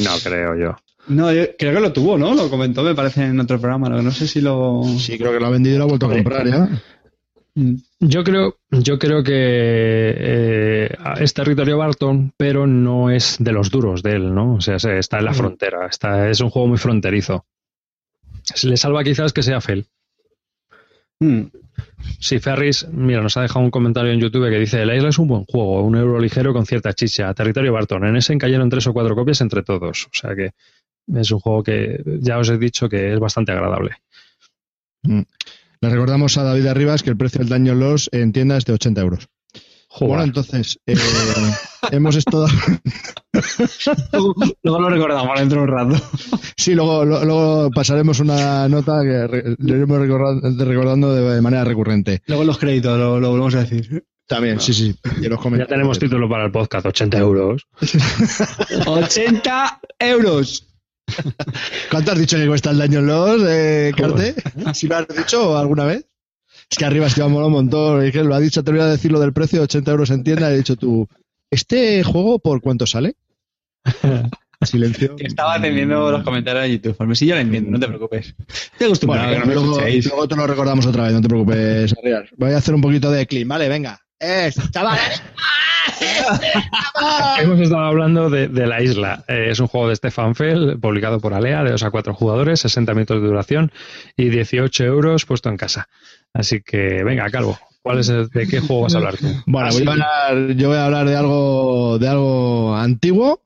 No 0.04 0.12
creo 0.24 0.56
yo. 0.56 0.76
No, 1.08 1.32
yo 1.34 1.44
creo 1.58 1.74
que 1.74 1.80
lo 1.80 1.92
tuvo, 1.94 2.18
¿no? 2.18 2.34
Lo 2.34 2.50
comentó, 2.50 2.82
me 2.84 2.96
parece, 2.96 3.26
en 3.26 3.40
otro 3.40 3.60
programa. 3.60 3.90
lo 3.90 3.98
que 3.98 4.04
No 4.04 4.12
sé 4.12 4.28
si 4.28 4.42
lo... 4.42 4.84
Sí, 4.98 5.18
creo 5.18 5.32
que 5.34 5.40
lo 5.40 5.48
ha 5.48 5.50
vendido 5.50 5.76
y 5.76 5.78
lo 5.80 5.84
ha 5.84 5.88
vuelto 5.88 6.06
a 6.06 6.10
comprar 6.14 6.48
ya. 6.48 6.70
Mm. 7.56 7.76
Yo 8.00 8.24
creo, 8.24 8.58
yo 8.72 8.98
creo 8.98 9.24
que 9.24 9.34
eh, 9.36 10.90
es 11.20 11.34
territorio 11.34 11.78
Barton, 11.78 12.34
pero 12.38 12.66
no 12.68 13.10
es 13.12 13.36
de 13.40 13.52
los 13.52 13.70
duros 13.70 14.02
de 14.02 14.12
él, 14.14 14.34
¿no? 14.34 14.56
O 14.56 14.62
sea, 14.62 14.80
se- 14.80 14.98
está 14.98 15.20
en 15.20 15.26
la 15.26 15.32
Mm. 15.32 15.36
frontera. 15.36 15.86
Está, 15.88 16.30
es 16.30 16.40
un 16.42 16.50
juego 16.50 16.68
muy 16.70 16.78
fronterizo. 16.78 17.46
Se 18.44 18.68
le 18.68 18.76
salva 18.78 19.04
quizás 19.04 19.34
que 19.34 19.44
sea 19.44 19.62
Fel. 19.62 19.86
Mm. 21.24 21.52
Sí, 22.20 22.40
Ferris, 22.40 22.86
mira, 22.92 23.22
nos 23.22 23.38
ha 23.38 23.42
dejado 23.42 23.64
un 23.64 23.72
comentario 23.72 24.12
en 24.12 24.20
YouTube 24.20 24.50
que 24.50 24.60
dice: 24.60 24.86
La 24.86 24.96
isla 24.96 25.10
es 25.10 25.18
un 25.18 25.28
buen 25.28 25.46
juego, 25.46 25.82
un 25.82 25.96
euro 25.96 26.20
ligero 26.20 26.54
con 26.54 26.66
cierta 26.66 26.94
chicha. 26.94 27.34
Territorio 27.34 27.74
Barton. 27.74 28.06
En 28.06 28.16
ese 28.16 28.38
cayeron 28.38 28.70
tres 28.70 28.88
o 28.88 28.94
cuatro 28.94 29.16
copias 29.16 29.42
entre 29.42 29.64
todos. 29.64 30.06
O 30.06 30.10
sea 30.12 30.36
que 30.36 30.52
es 31.14 31.32
un 31.32 31.40
juego 31.40 31.64
que 31.64 32.02
ya 32.20 32.38
os 32.38 32.50
he 32.50 32.58
dicho 32.58 32.90
que 32.90 33.14
es 33.14 33.20
bastante 33.20 33.52
agradable. 33.52 33.92
Le 35.04 35.90
recordamos 35.90 36.38
a 36.38 36.44
David 36.44 36.68
Arribas 36.68 37.04
que 37.04 37.10
el 37.10 37.18
precio 37.18 37.40
del 37.40 37.50
daño 37.50 37.76
los 37.76 38.10
en 38.14 38.32
tienda 38.32 38.58
es 38.58 38.66
de 38.66 38.74
80 38.74 39.02
euros. 39.02 39.28
Joder. 39.88 40.08
Bueno, 40.08 40.24
entonces, 40.24 40.80
eh, 40.86 40.96
hemos 41.92 42.16
estado. 42.16 42.48
Luego 44.64 44.80
lo 44.80 44.90
recordamos 44.90 45.40
dentro 45.40 45.60
de 45.60 45.64
un 45.64 45.70
rato. 45.72 45.96
Sí, 46.56 46.76
luego, 46.76 47.04
lo- 47.04 47.26
luego 47.26 47.72
pasaremos 47.72 48.20
una 48.22 48.70
nota 48.70 49.02
que 49.02 49.56
le 49.60 49.76
iremos 49.76 50.00
recordando, 50.00 51.14
de 51.14 51.42
manera 51.42 51.66
recurrente. 51.66 52.22
Luego 52.28 52.44
los 52.46 52.58
créditos 52.58 52.98
lo, 52.98 53.20
lo 53.20 53.32
volvemos 53.32 53.56
a 53.56 53.66
decir. 53.66 54.06
También, 54.28 54.60
sí, 54.62 54.74
sí. 54.74 54.96
Y 55.22 55.28
los 55.28 55.40
Ya 55.58 55.66
tenemos 55.66 56.00
título 56.00 56.30
para 56.30 56.46
el 56.46 56.52
podcast, 56.52 56.86
80 56.86 57.18
euros. 57.18 57.68
80 58.86 59.80
euros. 60.00 60.68
¿Cuánto 61.92 62.12
has 62.14 62.20
dicho 62.20 62.38
que 62.38 62.48
cuesta 62.48 62.72
el 62.72 62.78
daño 62.78 63.00
en 63.00 63.08
los, 63.08 63.42
eh, 63.46 63.92
Carte? 63.98 64.36
¿Sí 64.74 64.88
lo 64.88 64.96
has 64.98 65.08
dicho 65.08 65.58
alguna 65.58 65.86
vez? 65.86 66.06
Es 66.72 66.78
que 66.78 66.86
arriba 66.86 67.08
es 67.08 67.14
que 67.16 67.22
va 67.22 67.28
a 67.28 67.30
molar 67.30 67.48
un 67.48 67.54
montón. 67.54 68.04
Es 68.06 68.12
que 68.14 68.24
lo 68.24 68.34
ha 68.36 68.40
dicho, 68.40 68.64
te 68.64 68.72
voy 68.72 68.80
a 68.80 68.86
decir 68.86 69.12
lo 69.12 69.20
del 69.20 69.34
precio, 69.34 69.62
80 69.64 69.92
euros 69.92 70.10
en 70.12 70.24
tienda. 70.24 70.52
He 70.52 70.58
dicho 70.58 70.76
tú, 70.78 71.08
¿este 71.52 72.04
juego 72.04 72.40
por 72.40 72.62
cuánto 72.62 72.86
sale? 72.88 73.16
Silencio. 74.62 75.16
Que 75.18 75.28
estaba 75.28 75.56
atendiendo 75.56 76.10
los 76.10 76.24
comentarios 76.24 76.64
de 76.64 76.72
YouTube. 76.72 76.96
Pues 76.96 77.20
sí, 77.20 77.26
yo 77.26 77.36
lo 77.36 77.42
entiendo, 77.42 77.70
no 77.72 77.80
te 77.80 77.88
preocupes. 77.88 78.34
Acostumbrado 78.80 79.28
Bueno, 79.28 79.32
a 79.32 79.34
que 79.34 79.40
no 79.40 79.46
me 79.46 79.54
luego, 79.56 79.82
luego 79.82 80.28
te 80.28 80.36
lo 80.38 80.48
recordamos 80.48 80.86
otra 80.86 81.04
vez, 81.04 81.14
no 81.14 81.22
te 81.22 81.28
preocupes, 81.28 81.94
Arrias. 81.98 82.30
Voy 82.38 82.52
a 82.54 82.58
hacer 82.58 82.74
un 82.74 82.82
poquito 82.82 83.12
de 83.12 83.28
clean, 83.28 83.48
¿vale? 83.48 83.68
Venga. 83.68 84.00
¡Eh, 84.20 84.52
chavales! 84.72 85.22
Hemos 87.42 87.60
estado 87.60 87.84
hablando 87.84 88.30
de, 88.30 88.48
de 88.48 88.68
La 88.68 88.82
Isla. 88.82 89.24
Eh, 89.28 89.48
es 89.50 89.60
un 89.60 89.68
juego 89.68 89.90
de 89.90 89.96
Stefan 89.98 90.34
Fell, 90.36 90.78
publicado 90.80 91.20
por 91.20 91.34
Alea, 91.34 91.64
de 91.64 91.72
2 91.72 91.84
a 91.84 91.92
4 91.92 92.14
jugadores, 92.14 92.62
60 92.62 92.94
minutos 92.94 93.22
de 93.22 93.28
duración 93.28 93.72
y 94.16 94.30
18 94.30 94.84
euros 94.86 95.26
puesto 95.26 95.50
en 95.50 95.58
casa. 95.58 95.90
Así 96.34 96.62
que, 96.62 97.04
venga, 97.04 97.30
Calvo, 97.30 97.60
¿cuál 97.82 98.00
es 98.00 98.10
el- 98.10 98.30
¿de 98.30 98.48
qué 98.48 98.60
juego 98.60 98.84
vas 98.84 98.96
a 98.96 99.00
hablar 99.00 99.18
tú? 99.18 99.28
Bueno, 99.46 99.70
voy 99.72 99.86
a 99.88 99.92
hablar, 99.92 100.56
yo 100.56 100.70
voy 100.70 100.78
a 100.78 100.86
hablar 100.86 101.06
de 101.08 101.16
algo, 101.18 102.00
de 102.00 102.08
algo 102.08 102.76
antiguo. 102.76 103.42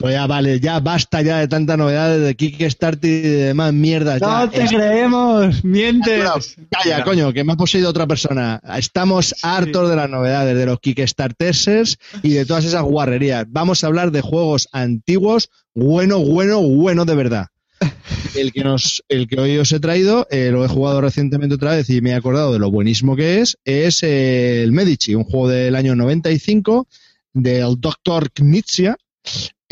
Pues 0.00 0.14
ya 0.14 0.26
vale, 0.26 0.58
ya 0.60 0.80
basta 0.80 1.20
ya 1.20 1.40
de 1.40 1.46
tantas 1.48 1.76
novedades 1.76 2.22
de 2.24 2.34
Kickstarter 2.34 3.10
y 3.10 3.20
de 3.20 3.36
demás 3.48 3.74
mierdas. 3.74 4.18
ya. 4.18 4.26
No 4.46 4.50
te 4.50 4.62
Es- 4.64 4.70
creemos, 4.70 5.62
mientes. 5.62 6.24
Bueno, 6.24 6.68
Calla, 6.70 7.04
coño, 7.04 7.32
que 7.34 7.44
me 7.44 7.52
ha 7.52 7.56
poseído 7.56 7.90
otra 7.90 8.06
persona. 8.06 8.62
Estamos 8.78 9.34
hartos 9.42 9.90
de 9.90 9.96
las 9.96 10.08
novedades, 10.08 10.56
de 10.56 10.64
los 10.64 10.80
Kickstarters 10.80 11.98
y 12.22 12.30
de 12.30 12.46
todas 12.46 12.64
esas 12.64 12.82
guarrerías. 12.82 13.44
Vamos 13.50 13.84
a 13.84 13.88
hablar 13.88 14.10
de 14.10 14.22
juegos 14.22 14.68
antiguos, 14.72 15.50
bueno, 15.74 16.18
bueno, 16.20 16.62
bueno 16.62 17.04
de 17.04 17.14
verdad. 17.14 17.46
El 18.34 18.52
que 18.52 18.64
nos, 18.64 19.02
el 19.10 19.28
que 19.28 19.38
hoy 19.38 19.58
os 19.58 19.70
he 19.72 19.80
traído, 19.80 20.26
eh, 20.30 20.48
lo 20.50 20.64
he 20.64 20.68
jugado 20.68 21.02
recientemente 21.02 21.56
otra 21.56 21.74
vez 21.76 21.90
y 21.90 22.00
me 22.00 22.10
he 22.10 22.14
acordado 22.14 22.52
de 22.54 22.58
lo 22.58 22.70
buenísimo 22.70 23.16
que 23.16 23.40
es, 23.40 23.58
es 23.66 24.02
eh, 24.02 24.62
el 24.62 24.72
Medici, 24.72 25.14
un 25.14 25.24
juego 25.24 25.48
del 25.48 25.76
año 25.76 25.94
95 25.94 26.86
del 27.34 27.78
Dr. 27.78 28.30
Knizia, 28.32 28.96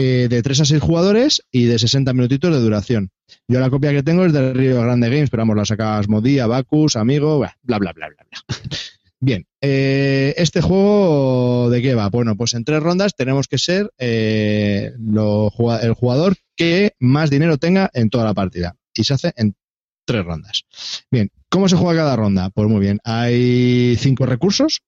eh, 0.01 0.29
de 0.31 0.43
3 0.43 0.61
a 0.61 0.65
6 0.65 0.81
jugadores 0.81 1.43
y 1.51 1.65
de 1.65 1.79
60 1.79 2.13
minutitos 2.13 2.55
de 2.55 2.61
duración. 2.61 3.11
Yo 3.49 3.59
la 3.59 3.69
copia 3.69 3.91
que 3.91 4.05
tengo 4.05 4.25
es 4.25 4.33
de 4.33 4.53
Río 4.55 4.81
Grande 4.81 5.11
Games, 5.11 5.29
pero 5.29 5.41
vamos, 5.41 5.57
la 5.57 5.65
sacas 5.65 6.01
Asmodee, 6.01 6.41
Abacus, 6.41 6.95
Amigo, 6.95 7.39
bla, 7.39 7.57
bla, 7.63 7.79
bla, 7.79 7.93
bla, 7.93 8.09
bla. 8.09 8.27
Bien, 9.21 9.45
eh, 9.61 10.35
este 10.37 10.61
juego, 10.61 11.69
¿de 11.71 11.83
qué 11.83 11.97
va? 11.97 12.09
Bueno, 12.09 12.37
pues 12.37 12.55
en 12.55 12.63
tres 12.63 12.81
rondas 12.81 13.17
tenemos 13.17 13.49
que 13.49 13.59
ser 13.59 13.91
eh, 13.99 14.93
el 14.97 15.95
jugador 15.95 16.37
que 16.55 16.93
más 17.01 17.29
dinero 17.29 17.59
tenga 17.59 17.91
en 17.93 18.11
toda 18.11 18.25
la 18.25 18.35
partida. 18.35 18.77
Y 18.95 19.03
se 19.03 19.15
hace 19.15 19.33
en 19.37 19.57
tres 20.05 20.25
rondas. 20.25 20.65
Bien, 21.11 21.31
¿cómo 21.49 21.69
se 21.69 21.75
juega 21.75 22.03
cada 22.03 22.15
ronda? 22.15 22.51
Pues 22.51 22.69
muy 22.69 22.79
bien, 22.79 23.01
hay 23.03 23.97
cinco 23.99 24.25
recursos 24.25 24.83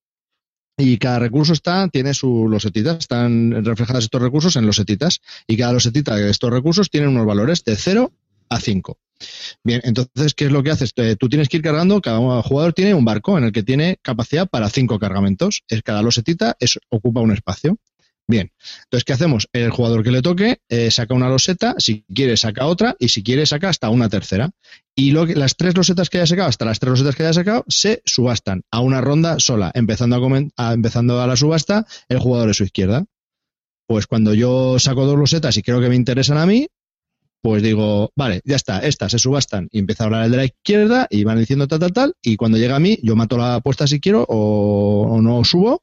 y 0.80 0.98
cada 0.98 1.18
recurso 1.18 1.52
está, 1.52 1.88
tiene 1.88 2.14
sus 2.14 2.48
losetitas, 2.50 2.98
están 2.98 3.64
reflejadas 3.64 4.04
estos 4.04 4.22
recursos 4.22 4.56
en 4.56 4.66
losetitas 4.66 5.20
y 5.46 5.56
cada 5.56 5.72
losetita 5.72 6.16
de 6.16 6.30
estos 6.30 6.50
recursos 6.50 6.90
tiene 6.90 7.08
unos 7.08 7.26
valores 7.26 7.62
de 7.64 7.76
0 7.76 8.12
a 8.48 8.60
5. 8.60 8.98
Bien, 9.62 9.80
entonces, 9.84 10.34
¿qué 10.34 10.46
es 10.46 10.52
lo 10.52 10.62
que 10.62 10.70
haces? 10.70 10.94
Te- 10.94 11.16
Tú 11.16 11.28
tienes 11.28 11.48
que 11.48 11.58
ir 11.58 11.62
cargando, 11.62 12.00
cada 12.00 12.42
jugador 12.42 12.72
tiene 12.72 12.94
un 12.94 13.04
barco 13.04 13.36
en 13.36 13.44
el 13.44 13.52
que 13.52 13.62
tiene 13.62 13.98
capacidad 14.02 14.48
para 14.48 14.70
cinco 14.70 14.98
cargamentos. 14.98 15.62
Es 15.68 15.82
cada 15.82 16.02
losetita 16.02 16.56
ocupa 16.88 17.20
un 17.20 17.32
espacio. 17.32 17.76
Bien, 18.26 18.52
entonces, 18.84 19.04
¿qué 19.04 19.12
hacemos? 19.12 19.48
El 19.52 19.70
jugador 19.70 20.04
que 20.04 20.12
le 20.12 20.22
toque 20.22 20.60
eh, 20.68 20.92
saca 20.92 21.14
una 21.14 21.28
loseta, 21.28 21.74
si 21.78 22.04
quiere 22.14 22.36
saca 22.36 22.66
otra 22.66 22.94
y 23.00 23.08
si 23.08 23.24
quiere 23.24 23.44
saca 23.44 23.68
hasta 23.68 23.90
una 23.90 24.08
tercera. 24.08 24.50
Y 25.00 25.12
las 25.12 25.56
tres 25.56 25.74
losetas 25.76 26.10
que 26.10 26.18
haya 26.18 26.26
sacado, 26.26 26.48
hasta 26.48 26.66
las 26.66 26.78
tres 26.78 26.90
losetas 26.90 27.16
que 27.16 27.22
haya 27.22 27.32
sacado, 27.32 27.64
se 27.68 28.02
subastan 28.04 28.62
a 28.70 28.80
una 28.80 29.00
ronda 29.00 29.38
sola, 29.38 29.70
empezando 29.74 30.16
a, 30.16 30.20
a- 30.68 30.72
empezando 30.74 31.20
a 31.22 31.26
la 31.26 31.36
subasta 31.36 31.86
el 32.10 32.18
jugador 32.18 32.48
de 32.48 32.54
su 32.54 32.64
izquierda. 32.64 33.04
Pues 33.86 34.06
cuando 34.06 34.34
yo 34.34 34.78
saco 34.78 35.06
dos 35.06 35.18
losetas 35.18 35.56
y 35.56 35.62
creo 35.62 35.80
que 35.80 35.88
me 35.88 35.96
interesan 35.96 36.36
a 36.36 36.44
mí, 36.44 36.66
pues 37.42 37.62
digo, 37.62 38.12
vale, 38.14 38.42
ya 38.44 38.56
está, 38.56 38.80
estas 38.80 39.12
se 39.12 39.18
subastan 39.18 39.68
y 39.72 39.78
empieza 39.78 40.04
a 40.04 40.06
hablar 40.06 40.24
el 40.26 40.30
de 40.32 40.36
la 40.36 40.44
izquierda 40.44 41.06
y 41.08 41.24
van 41.24 41.38
diciendo 41.38 41.66
tal, 41.66 41.78
tal, 41.78 41.92
tal, 41.92 42.14
y 42.22 42.36
cuando 42.36 42.58
llega 42.58 42.76
a 42.76 42.80
mí, 42.80 42.98
yo 43.02 43.16
mato 43.16 43.38
la 43.38 43.54
apuesta 43.54 43.86
si 43.86 43.98
quiero 44.00 44.26
o, 44.28 45.06
o 45.10 45.22
no 45.22 45.42
subo 45.44 45.82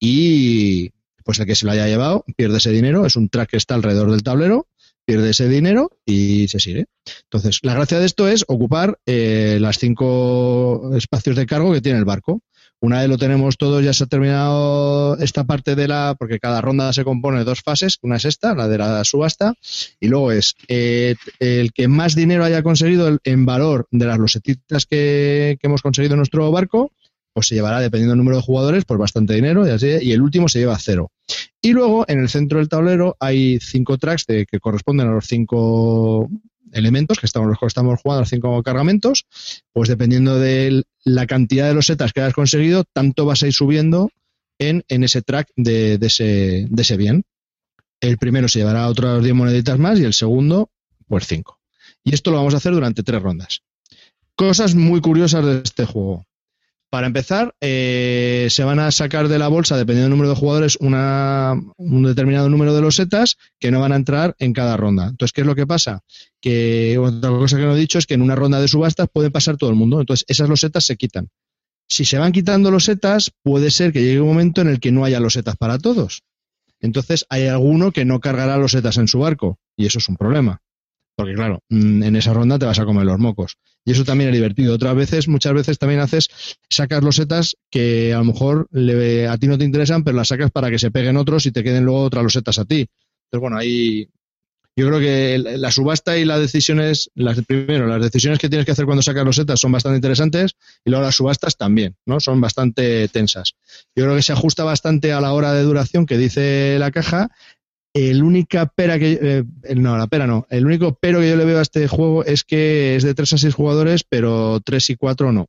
y 0.00 0.90
pues 1.24 1.38
el 1.38 1.46
que 1.46 1.54
se 1.54 1.66
lo 1.66 1.72
haya 1.72 1.86
llevado 1.86 2.24
pierde 2.36 2.58
ese 2.58 2.72
dinero, 2.72 3.06
es 3.06 3.14
un 3.16 3.28
track 3.28 3.50
que 3.50 3.56
está 3.56 3.74
alrededor 3.76 4.10
del 4.10 4.22
tablero, 4.24 4.66
pierde 5.10 5.30
ese 5.30 5.48
dinero 5.48 5.90
y 6.06 6.46
se 6.46 6.60
sigue. 6.60 6.86
Entonces, 7.24 7.58
la 7.62 7.74
gracia 7.74 7.98
de 7.98 8.06
esto 8.06 8.28
es 8.28 8.44
ocupar 8.46 8.96
eh, 9.06 9.58
las 9.60 9.78
cinco 9.78 10.92
espacios 10.94 11.34
de 11.34 11.46
cargo 11.46 11.72
que 11.72 11.80
tiene 11.80 11.98
el 11.98 12.04
barco. 12.04 12.42
Una 12.80 13.00
vez 13.00 13.08
lo 13.08 13.18
tenemos 13.18 13.56
todo, 13.56 13.80
ya 13.80 13.92
se 13.92 14.04
ha 14.04 14.06
terminado 14.06 15.18
esta 15.18 15.44
parte 15.44 15.74
de 15.74 15.88
la, 15.88 16.14
porque 16.16 16.38
cada 16.38 16.60
ronda 16.60 16.92
se 16.92 17.02
compone 17.02 17.38
de 17.38 17.44
dos 17.44 17.60
fases, 17.60 17.98
una 18.02 18.16
es 18.16 18.24
esta, 18.24 18.54
la 18.54 18.68
de 18.68 18.78
la 18.78 19.04
subasta, 19.04 19.54
y 19.98 20.06
luego 20.06 20.30
es 20.30 20.54
eh, 20.68 21.16
el 21.40 21.72
que 21.72 21.88
más 21.88 22.14
dinero 22.14 22.44
haya 22.44 22.62
conseguido 22.62 23.18
en 23.24 23.44
valor 23.44 23.86
de 23.90 24.06
las 24.06 24.18
losetitas 24.18 24.86
que, 24.86 25.58
que 25.60 25.66
hemos 25.66 25.82
conseguido 25.82 26.14
en 26.14 26.18
nuestro 26.18 26.50
barco, 26.52 26.92
pues 27.34 27.48
se 27.48 27.56
llevará, 27.56 27.80
dependiendo 27.80 28.12
del 28.12 28.18
número 28.18 28.36
de 28.36 28.42
jugadores, 28.42 28.84
pues 28.84 28.98
bastante 28.98 29.34
dinero 29.34 29.66
y 29.66 29.70
así, 29.70 29.88
y 30.00 30.12
el 30.12 30.22
último 30.22 30.48
se 30.48 30.60
lleva 30.60 30.78
cero. 30.78 31.10
Y 31.62 31.72
luego, 31.72 32.04
en 32.08 32.20
el 32.20 32.28
centro 32.28 32.58
del 32.58 32.68
tablero, 32.68 33.16
hay 33.20 33.58
cinco 33.60 33.98
tracks 33.98 34.26
de, 34.26 34.46
que 34.46 34.60
corresponden 34.60 35.08
a 35.08 35.12
los 35.12 35.26
cinco 35.26 36.28
elementos 36.72 37.18
que 37.18 37.26
estamos, 37.26 37.48
los 37.48 37.58
estamos 37.62 38.00
jugando, 38.00 38.20
los 38.20 38.30
cinco 38.30 38.62
cargamentos, 38.62 39.26
pues 39.72 39.88
dependiendo 39.88 40.38
de 40.38 40.84
la 41.04 41.26
cantidad 41.26 41.66
de 41.68 41.74
losetas 41.74 42.12
que 42.12 42.20
hayas 42.20 42.34
conseguido, 42.34 42.84
tanto 42.92 43.26
vas 43.26 43.42
a 43.42 43.46
ir 43.46 43.52
subiendo 43.52 44.10
en, 44.58 44.84
ese 44.88 45.22
track 45.22 45.48
de, 45.56 45.98
de 45.98 46.06
ese, 46.06 46.66
de 46.70 46.82
ese 46.82 46.96
bien. 46.96 47.24
El 48.00 48.16
primero 48.18 48.48
se 48.48 48.60
llevará 48.60 48.88
otras 48.88 49.22
10 49.22 49.34
moneditas 49.34 49.78
más 49.78 49.98
y 49.98 50.04
el 50.04 50.14
segundo, 50.14 50.70
pues 51.06 51.26
5. 51.26 51.58
Y 52.04 52.14
esto 52.14 52.30
lo 52.30 52.38
vamos 52.38 52.54
a 52.54 52.58
hacer 52.58 52.72
durante 52.72 53.02
tres 53.02 53.20
rondas. 53.20 53.62
Cosas 54.34 54.74
muy 54.74 55.00
curiosas 55.00 55.44
de 55.44 55.60
este 55.62 55.84
juego. 55.84 56.24
Para 56.90 57.06
empezar, 57.06 57.54
eh, 57.60 58.48
se 58.50 58.64
van 58.64 58.80
a 58.80 58.90
sacar 58.90 59.28
de 59.28 59.38
la 59.38 59.46
bolsa, 59.46 59.76
dependiendo 59.76 60.08
del 60.08 60.10
número 60.10 60.30
de 60.30 60.34
jugadores, 60.34 60.76
una, 60.80 61.54
un 61.76 62.02
determinado 62.02 62.48
número 62.48 62.74
de 62.74 62.80
losetas 62.80 63.36
que 63.60 63.70
no 63.70 63.78
van 63.78 63.92
a 63.92 63.96
entrar 63.96 64.34
en 64.40 64.52
cada 64.52 64.76
ronda. 64.76 65.06
Entonces, 65.06 65.32
¿qué 65.32 65.42
es 65.42 65.46
lo 65.46 65.54
que 65.54 65.68
pasa? 65.68 66.02
Que 66.40 66.98
otra 66.98 67.30
cosa 67.30 67.58
que 67.58 67.62
no 67.62 67.76
he 67.76 67.78
dicho 67.78 67.98
es 67.98 68.06
que 68.06 68.14
en 68.14 68.22
una 68.22 68.34
ronda 68.34 68.60
de 68.60 68.66
subastas 68.66 69.08
puede 69.12 69.30
pasar 69.30 69.56
todo 69.56 69.70
el 69.70 69.76
mundo. 69.76 70.00
Entonces, 70.00 70.24
esas 70.28 70.48
losetas 70.48 70.84
se 70.84 70.96
quitan. 70.96 71.28
Si 71.88 72.04
se 72.04 72.18
van 72.18 72.32
quitando 72.32 72.72
losetas, 72.72 73.30
puede 73.42 73.70
ser 73.70 73.92
que 73.92 74.02
llegue 74.02 74.20
un 74.20 74.28
momento 74.28 74.60
en 74.60 74.68
el 74.68 74.80
que 74.80 74.90
no 74.90 75.04
haya 75.04 75.20
losetas 75.20 75.56
para 75.56 75.78
todos. 75.78 76.24
Entonces, 76.80 77.24
hay 77.28 77.46
alguno 77.46 77.92
que 77.92 78.04
no 78.04 78.18
cargará 78.18 78.56
losetas 78.56 78.96
en 78.96 79.06
su 79.06 79.20
barco. 79.20 79.60
Y 79.76 79.86
eso 79.86 79.98
es 79.98 80.08
un 80.08 80.16
problema. 80.16 80.60
Porque, 81.20 81.34
claro, 81.34 81.60
mm, 81.68 82.02
en 82.02 82.16
esa 82.16 82.32
ronda 82.32 82.58
te 82.58 82.66
vas 82.66 82.78
a 82.78 82.84
comer 82.84 83.04
los 83.04 83.18
mocos. 83.18 83.56
Y 83.84 83.92
eso 83.92 84.04
también 84.04 84.30
es 84.30 84.34
divertido. 84.36 84.74
Otras 84.74 84.94
veces, 84.94 85.28
muchas 85.28 85.52
veces 85.54 85.78
también 85.78 86.00
haces, 86.00 86.28
sacas 86.68 87.02
losetas 87.02 87.56
que 87.70 88.12
a 88.14 88.18
lo 88.18 88.24
mejor 88.24 88.66
le- 88.70 89.26
a 89.28 89.36
ti 89.38 89.46
no 89.46 89.58
te 89.58 89.64
interesan, 89.64 90.04
pero 90.04 90.16
las 90.16 90.28
sacas 90.28 90.50
para 90.50 90.70
que 90.70 90.78
se 90.78 90.90
peguen 90.90 91.16
otros 91.16 91.46
y 91.46 91.52
te 91.52 91.62
queden 91.64 91.84
luego 91.84 92.02
otras 92.02 92.22
losetas 92.24 92.58
a 92.58 92.64
ti. 92.64 92.80
Entonces, 93.26 93.40
bueno, 93.40 93.56
ahí 93.58 94.08
yo 94.76 94.86
creo 94.86 95.00
que 95.00 95.38
la 95.58 95.70
subasta 95.70 96.16
y 96.16 96.24
las 96.24 96.40
decisiones, 96.40 97.10
las, 97.14 97.44
primero, 97.44 97.86
las 97.86 98.00
decisiones 98.00 98.38
que 98.38 98.48
tienes 98.48 98.64
que 98.64 98.72
hacer 98.72 98.86
cuando 98.86 99.02
sacas 99.02 99.24
losetas 99.24 99.60
son 99.60 99.72
bastante 99.72 99.96
interesantes 99.96 100.52
y 100.84 100.90
luego 100.90 101.04
las 101.04 101.16
subastas 101.16 101.56
también, 101.56 101.96
¿no? 102.06 102.18
Son 102.20 102.40
bastante 102.40 103.08
tensas. 103.08 103.54
Yo 103.94 104.04
creo 104.04 104.16
que 104.16 104.22
se 104.22 104.32
ajusta 104.32 104.64
bastante 104.64 105.12
a 105.12 105.20
la 105.20 105.32
hora 105.34 105.52
de 105.52 105.62
duración 105.64 106.06
que 106.06 106.16
dice 106.16 106.76
la 106.78 106.90
caja. 106.92 107.28
El 107.92 108.22
única 108.22 108.66
pera 108.66 108.98
que 108.98 109.18
eh, 109.20 109.74
no, 109.74 109.98
la 109.98 110.06
pera 110.06 110.26
no. 110.26 110.46
El 110.48 110.66
único 110.66 110.96
pero 111.00 111.20
que 111.20 111.28
yo 111.28 111.36
le 111.36 111.44
veo 111.44 111.58
a 111.58 111.62
este 111.62 111.88
juego 111.88 112.24
es 112.24 112.44
que 112.44 112.96
es 112.96 113.02
de 113.02 113.14
3 113.14 113.32
a 113.32 113.38
6 113.38 113.54
jugadores, 113.54 114.04
pero 114.08 114.60
3 114.64 114.90
y 114.90 114.96
4 114.96 115.32
no. 115.32 115.46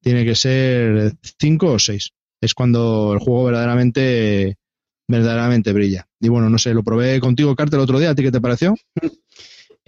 Tiene 0.00 0.24
que 0.24 0.34
ser 0.34 1.14
5 1.40 1.66
o 1.66 1.78
6. 1.78 2.10
Es 2.40 2.54
cuando 2.54 3.12
el 3.14 3.18
juego 3.18 3.44
verdaderamente 3.44 4.56
verdaderamente 5.08 5.72
brilla. 5.72 6.06
Y 6.20 6.28
bueno, 6.28 6.50
no 6.50 6.58
sé, 6.58 6.74
lo 6.74 6.82
probé 6.82 7.18
contigo, 7.20 7.56
Carter, 7.56 7.78
el 7.78 7.84
otro 7.84 7.98
día. 7.98 8.10
¿A 8.10 8.14
ti 8.14 8.22
qué 8.22 8.32
te 8.32 8.40
pareció? 8.40 8.76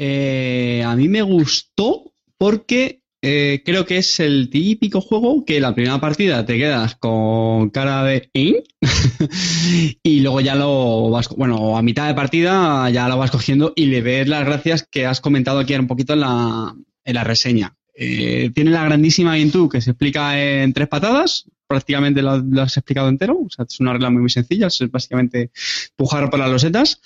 Eh, 0.03 0.83
a 0.83 0.97
mí 0.97 1.09
me 1.09 1.21
gustó 1.21 2.15
porque 2.39 3.00
eh, 3.23 3.63
creo 3.67 3.85
que 3.85 3.99
es 3.99 4.19
el 4.21 4.49
típico 4.49 5.01
juego 5.03 5.45
que 5.45 5.61
la 5.61 5.75
primera 5.75 6.01
partida 6.01 6.47
te 6.47 6.57
quedas 6.57 6.95
con 6.97 7.69
cara 7.69 8.03
de 8.05 8.31
¿eh? 8.33 8.63
y 10.03 10.21
luego 10.21 10.41
ya 10.41 10.55
lo 10.55 11.11
vas, 11.11 11.29
bueno, 11.29 11.77
a 11.77 11.83
mitad 11.83 12.09
de 12.09 12.15
partida 12.15 12.89
ya 12.91 13.09
lo 13.09 13.19
vas 13.19 13.31
cogiendo 13.31 13.73
y 13.77 13.87
le 13.87 14.01
ves 14.01 14.27
las 14.27 14.47
gracias 14.47 14.87
que 14.91 15.05
has 15.05 15.21
comentado 15.21 15.59
aquí 15.59 15.75
un 15.75 15.87
poquito 15.87 16.15
en 16.15 16.21
la, 16.21 16.75
en 17.05 17.15
la 17.15 17.25
reseña. 17.25 17.77
eh, 17.95 18.51
tiene 18.55 18.71
la 18.71 18.85
grandísima 18.85 19.35
virtud 19.35 19.71
que 19.71 19.83
se 19.83 19.91
explica 19.91 20.41
en 20.41 20.73
tres 20.73 20.89
patadas, 20.89 21.45
prácticamente 21.67 22.23
lo, 22.23 22.39
lo 22.39 22.63
has 22.63 22.77
explicado 22.77 23.09
entero, 23.11 23.39
o 23.39 23.51
sea, 23.51 23.67
es 23.69 23.79
una 23.81 23.93
regla 23.93 24.11
muy, 24.11 24.23
muy 24.23 24.31
sencilla, 24.31 24.69
es 24.69 24.91
básicamente 24.91 25.51
pujar 25.95 26.31
por 26.31 26.39
las 26.41 26.51
losetas, 26.51 27.01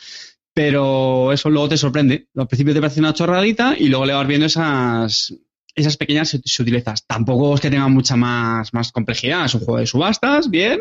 pero 0.55 1.33
eso 1.33 1.51
luego 1.51 1.69
te 1.69 1.77
sorprende. 1.77 2.29
Al 2.37 2.47
principio 2.47 2.73
te 2.73 2.81
parece 2.81 3.01
una 3.01 3.13
chorradita 3.13 3.75
y 3.77 3.89
luego 3.89 4.07
le 4.07 4.13
vas 4.13 4.29
viendo 4.29 4.47
esas, 4.47 5.35
esas 5.75 5.97
pequeñas 5.97 6.33
sut- 6.35 6.43
sutilezas. 6.47 7.05
Tampoco 7.07 7.55
es 7.55 7.61
que 7.61 7.71
tenga 7.71 7.89
mucha 7.89 8.17
más, 8.17 8.73
más 8.75 8.93
complejidad, 8.93 9.45
es 9.47 9.55
un 9.55 9.61
juego 9.61 9.79
de 9.81 9.87
subastas, 9.87 10.49
bien, 10.51 10.81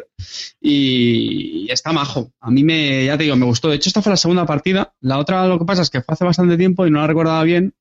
y 0.62 1.68
está 1.72 1.92
majo. 1.94 2.32
A 2.40 2.52
mí 2.52 2.64
me, 2.64 3.06
ya 3.06 3.18
te 3.18 3.24
digo, 3.24 3.36
me 3.36 3.46
gustó. 3.46 3.70
De 3.70 3.76
hecho, 3.76 3.90
esta 3.90 4.02
fue 4.02 4.12
la 4.12 4.18
segunda 4.18 4.46
partida. 4.46 4.94
La 5.02 5.18
otra 5.20 5.48
lo 5.48 5.60
que 5.60 5.66
pasa 5.66 5.82
es 5.82 5.90
que 5.90 6.02
fue 6.02 6.14
hace 6.14 6.26
bastante 6.26 6.58
tiempo 6.58 6.86
y 6.88 6.92
no 6.92 7.00
la 7.00 7.08
recordaba 7.08 7.44
bien, 7.44 7.74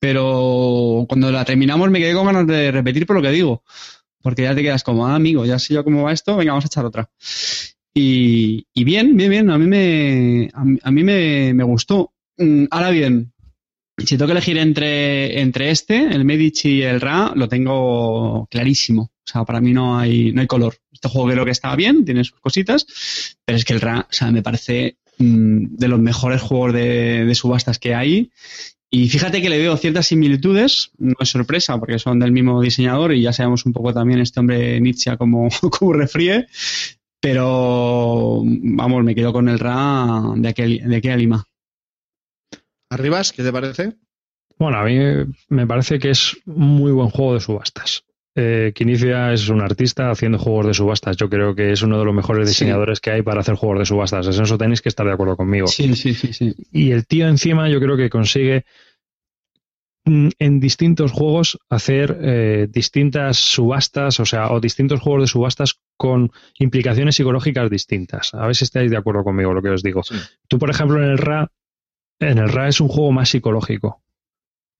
pero 0.00 1.06
cuando 1.08 1.30
la 1.30 1.44
terminamos 1.44 1.90
me 1.90 2.00
quedé 2.00 2.14
con 2.14 2.26
ganas 2.26 2.46
de 2.46 2.70
repetir 2.72 3.06
por 3.06 3.16
lo 3.16 3.22
que 3.22 3.30
digo. 3.30 3.62
Porque 4.22 4.42
ya 4.42 4.54
te 4.54 4.62
quedas 4.62 4.84
como, 4.84 5.06
ah, 5.06 5.14
amigo, 5.16 5.44
ya 5.44 5.58
sé 5.58 5.74
yo 5.74 5.82
cómo 5.84 6.04
va 6.04 6.12
esto, 6.12 6.36
venga, 6.36 6.52
vamos 6.52 6.64
a 6.64 6.68
echar 6.68 6.84
otra. 6.84 7.10
Y, 7.94 8.66
y 8.72 8.84
bien, 8.84 9.16
bien, 9.16 9.30
bien, 9.30 9.50
a 9.50 9.58
mí 9.58 9.66
me, 9.66 10.48
a 10.54 10.62
a 10.88 10.90
mí 10.90 11.04
me, 11.04 11.52
me 11.54 11.64
gustó. 11.64 12.12
Mm, 12.38 12.64
Ahora 12.70 12.90
bien, 12.90 13.32
si 13.98 14.16
tengo 14.16 14.26
que 14.26 14.32
elegir 14.32 14.58
entre, 14.58 15.40
entre 15.40 15.70
este, 15.70 15.96
el 15.96 16.24
Medici 16.24 16.76
y 16.76 16.82
el 16.82 17.00
Ra, 17.00 17.32
lo 17.34 17.48
tengo 17.48 18.46
clarísimo. 18.50 19.02
O 19.02 19.30
sea, 19.30 19.44
para 19.44 19.60
mí 19.60 19.72
no 19.72 19.98
hay, 19.98 20.32
no 20.32 20.40
hay 20.40 20.46
color. 20.46 20.76
Este 20.90 21.08
juego 21.08 21.30
creo 21.30 21.44
que 21.44 21.50
está 21.50 21.74
bien, 21.76 22.04
tiene 22.04 22.24
sus 22.24 22.40
cositas, 22.40 22.86
pero 23.44 23.56
es 23.56 23.64
que 23.64 23.74
el 23.74 23.80
Ra, 23.80 24.06
o 24.08 24.12
sea, 24.12 24.30
me 24.30 24.42
parece 24.42 24.96
mm, 25.18 25.76
de 25.76 25.88
los 25.88 26.00
mejores 26.00 26.40
juegos 26.40 26.72
de, 26.72 27.24
de 27.24 27.34
subastas 27.34 27.78
que 27.78 27.94
hay. 27.94 28.30
Y 28.90 29.08
fíjate 29.08 29.40
que 29.40 29.48
le 29.48 29.58
veo 29.58 29.76
ciertas 29.76 30.06
similitudes, 30.06 30.90
no 30.98 31.14
es 31.18 31.28
sorpresa 31.28 31.78
porque 31.78 31.98
son 31.98 32.18
del 32.18 32.32
mismo 32.32 32.60
diseñador 32.60 33.14
y 33.14 33.22
ya 33.22 33.32
sabemos 33.32 33.64
un 33.64 33.72
poco 33.72 33.94
también 33.94 34.20
este 34.20 34.38
hombre 34.38 34.78
Nietzsche 34.80 35.16
como, 35.16 35.48
como 35.78 35.94
refríe, 35.94 36.46
pero 37.18 38.42
vamos, 38.44 39.04
me 39.04 39.14
quedo 39.14 39.32
con 39.32 39.48
el 39.48 39.58
Ra 39.58 40.34
de 40.36 40.48
aquel, 40.48 40.82
de 40.86 40.96
aquella 40.96 41.16
Lima. 41.16 41.44
Arribas, 42.92 43.32
¿qué 43.32 43.42
te 43.42 43.52
parece? 43.52 43.94
Bueno, 44.58 44.78
a 44.78 44.84
mí 44.84 44.98
me 45.48 45.66
parece 45.66 45.98
que 45.98 46.10
es 46.10 46.36
muy 46.44 46.92
buen 46.92 47.08
juego 47.08 47.34
de 47.34 47.40
subastas. 47.40 48.04
Eh, 48.34 48.72
Quinicia 48.74 49.32
es 49.32 49.48
un 49.48 49.60
artista 49.60 50.10
haciendo 50.10 50.38
juegos 50.38 50.66
de 50.66 50.74
subastas. 50.74 51.16
Yo 51.16 51.28
creo 51.28 51.54
que 51.54 51.72
es 51.72 51.82
uno 51.82 51.98
de 51.98 52.04
los 52.04 52.14
mejores 52.14 52.48
Sí. 52.48 52.54
diseñadores 52.64 53.00
que 53.00 53.10
hay 53.10 53.22
para 53.22 53.40
hacer 53.40 53.54
juegos 53.56 53.78
de 53.80 53.86
subastas. 53.86 54.26
En 54.36 54.42
eso 54.42 54.58
tenéis 54.58 54.80
que 54.82 54.88
estar 54.88 55.06
de 55.06 55.12
acuerdo 55.12 55.36
conmigo. 55.36 55.66
Sí, 55.66 55.94
sí, 55.94 56.14
sí, 56.14 56.32
sí. 56.32 56.54
Y 56.70 56.92
el 56.92 57.06
tío 57.06 57.28
encima 57.28 57.68
yo 57.68 57.80
creo 57.80 57.96
que 57.96 58.08
consigue 58.10 58.64
mm, 60.04 60.28
en 60.38 60.60
distintos 60.60 61.12
juegos 61.12 61.58
hacer 61.68 62.18
eh, 62.22 62.66
distintas 62.70 63.36
subastas, 63.38 64.20
o 64.20 64.26
sea, 64.26 64.50
o 64.52 64.60
distintos 64.60 65.00
juegos 65.00 65.22
de 65.22 65.28
subastas 65.28 65.80
con 65.96 66.30
implicaciones 66.58 67.14
psicológicas 67.16 67.70
distintas. 67.70 68.34
A 68.34 68.46
ver 68.46 68.54
si 68.56 68.64
estáis 68.64 68.90
de 68.90 68.96
acuerdo 68.96 69.24
conmigo 69.24 69.52
lo 69.54 69.62
que 69.62 69.70
os 69.70 69.82
digo. 69.82 70.02
Sí. 70.02 70.14
Tú, 70.48 70.58
por 70.58 70.70
ejemplo, 70.70 71.02
en 71.02 71.10
el 71.10 71.18
RA, 71.18 71.50
en 72.22 72.38
el 72.38 72.48
RA 72.48 72.68
es 72.68 72.80
un 72.80 72.88
juego 72.88 73.12
más 73.12 73.28
psicológico, 73.28 74.02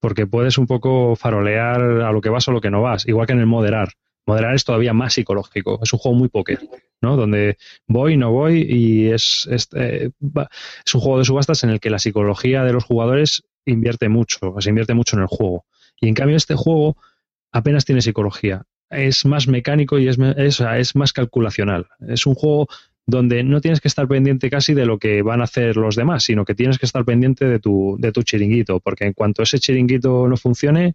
porque 0.00 0.26
puedes 0.26 0.58
un 0.58 0.66
poco 0.66 1.16
farolear 1.16 1.80
a 1.80 2.12
lo 2.12 2.20
que 2.20 2.28
vas 2.28 2.46
o 2.48 2.52
lo 2.52 2.60
que 2.60 2.70
no 2.70 2.82
vas, 2.82 3.06
igual 3.06 3.26
que 3.26 3.32
en 3.32 3.40
el 3.40 3.46
moderar. 3.46 3.92
Moderar 4.24 4.54
es 4.54 4.64
todavía 4.64 4.92
más 4.92 5.14
psicológico, 5.14 5.80
es 5.82 5.92
un 5.92 5.98
juego 5.98 6.16
muy 6.16 6.28
póker, 6.28 6.60
¿no? 7.00 7.16
Donde 7.16 7.56
voy, 7.88 8.16
no 8.16 8.30
voy 8.30 8.62
y 8.68 9.08
es, 9.08 9.48
es, 9.50 9.68
eh, 9.74 10.10
es 10.86 10.94
un 10.94 11.00
juego 11.00 11.18
de 11.18 11.24
subastas 11.24 11.64
en 11.64 11.70
el 11.70 11.80
que 11.80 11.90
la 11.90 11.98
psicología 11.98 12.62
de 12.62 12.72
los 12.72 12.84
jugadores 12.84 13.42
invierte 13.64 14.08
mucho, 14.08 14.54
se 14.60 14.68
invierte 14.68 14.94
mucho 14.94 15.16
en 15.16 15.22
el 15.22 15.28
juego. 15.28 15.66
Y 16.00 16.08
en 16.08 16.14
cambio 16.14 16.36
este 16.36 16.54
juego 16.54 16.96
apenas 17.50 17.84
tiene 17.84 18.00
psicología, 18.00 18.64
es 18.90 19.24
más 19.24 19.48
mecánico 19.48 19.98
y 19.98 20.08
es, 20.08 20.18
es, 20.36 20.60
es 20.60 20.94
más 20.94 21.12
calculacional. 21.12 21.88
Es 22.06 22.26
un 22.26 22.34
juego 22.34 22.68
donde 23.06 23.42
no 23.42 23.60
tienes 23.60 23.80
que 23.80 23.88
estar 23.88 24.06
pendiente 24.06 24.50
casi 24.50 24.74
de 24.74 24.86
lo 24.86 24.98
que 24.98 25.22
van 25.22 25.40
a 25.40 25.44
hacer 25.44 25.76
los 25.76 25.96
demás, 25.96 26.24
sino 26.24 26.44
que 26.44 26.54
tienes 26.54 26.78
que 26.78 26.86
estar 26.86 27.04
pendiente 27.04 27.46
de 27.46 27.58
tu, 27.58 27.96
de 27.98 28.12
tu 28.12 28.22
chiringuito, 28.22 28.80
porque 28.80 29.04
en 29.04 29.12
cuanto 29.12 29.42
ese 29.42 29.58
chiringuito 29.58 30.28
no 30.28 30.36
funcione, 30.36 30.94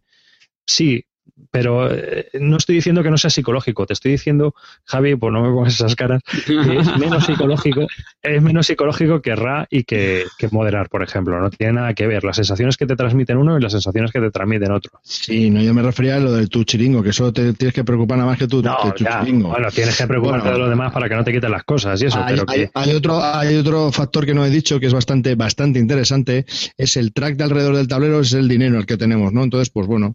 sí, 0.66 1.06
pero 1.52 1.90
eh, 1.94 2.28
no 2.40 2.58
estoy 2.58 2.76
diciendo 2.76 3.04
que 3.04 3.10
no 3.10 3.18
sea 3.18 3.30
psicológico, 3.30 3.86
te 3.86 3.94
estoy 3.94 4.12
diciendo, 4.12 4.54
Javi, 4.86 5.16
pues 5.16 5.32
no 5.34 5.42
me 5.42 5.50
pongas 5.50 5.74
esas 5.76 5.96
caras, 5.96 6.22
que 6.46 6.78
es 6.80 6.98
menos 6.98 7.26
psicológico, 7.26 7.88
es 8.22 8.42
menos 8.42 8.68
psicológico 8.68 9.22
que 9.22 9.36
Ra 9.36 9.66
y 9.70 9.84
que, 9.84 10.26
que 10.38 10.50
moderar, 10.50 10.90
por 10.90 11.04
ejemplo. 11.04 11.40
No 11.40 11.50
tiene 11.50 11.74
nada 11.74 11.94
que 11.94 12.06
ver 12.08 12.24
las 12.24 12.36
sensaciones 12.36 12.78
que 12.78 12.86
te 12.86 12.96
transmiten 12.96 13.38
uno 13.38 13.58
y 13.58 13.62
las 13.62 13.72
sensaciones 13.72 14.12
que 14.12 14.20
te 14.20 14.30
transmiten 14.32 14.72
otro. 14.72 15.00
Sí, 15.04 15.50
no, 15.50 15.62
yo 15.62 15.74
me 15.74 15.82
refería 15.82 16.18
a 16.18 16.20
lo 16.20 16.32
del 16.34 16.50
tu 16.50 16.64
chiringo, 16.64 17.02
que 17.02 17.14
solo 17.14 17.32
te 17.34 17.54
tienes 17.54 17.74
que 17.74 17.84
preocupar 17.84 18.18
nada 18.18 18.30
más 18.30 18.40
que 18.40 18.48
tu, 18.48 18.62
No, 18.62 18.78
que 18.84 18.92
tu 18.92 19.04
ya, 19.06 19.22
chiringo. 19.24 19.50
bueno, 19.50 19.70
tienes 19.72 19.98
que 19.98 20.08
preocuparte 20.08 20.42
Bueno. 20.50 20.54
de 20.58 20.60
los 20.60 20.70
demás 20.70 20.92
para 20.94 21.08
que 21.10 21.16
no 21.16 21.24
te 21.24 21.32
quiten 21.34 21.52
las 21.52 21.64
cosas 21.64 22.02
y 22.02 22.06
eso, 22.08 22.24
hay, 22.24 22.36
pero 22.36 22.46
hay- 22.48 22.60
que 22.66 22.72
hay 22.74 22.92
otro, 22.94 23.24
hay 23.24 23.56
otro 23.56 23.92
factor 23.92 24.26
que 24.26 24.34
no 24.34 24.46
he 24.46 24.50
dicho 24.50 24.80
que 24.80 24.88
es 24.88 24.94
bastante, 24.94 25.36
bastante 25.36 25.80
interesante, 25.80 26.46
es 26.78 26.98
el 26.98 27.14
track 27.14 27.36
de 27.38 27.44
alrededor 27.46 27.76
del 27.76 27.88
tablero, 27.88 28.20
es 28.20 28.34
el 28.34 28.48
dinero 28.48 28.78
el 28.78 28.86
que 28.86 28.98
tenemos, 28.98 29.32
¿no? 29.34 29.44
Entonces, 29.44 29.70
pues 29.70 29.88
bueno, 29.88 30.14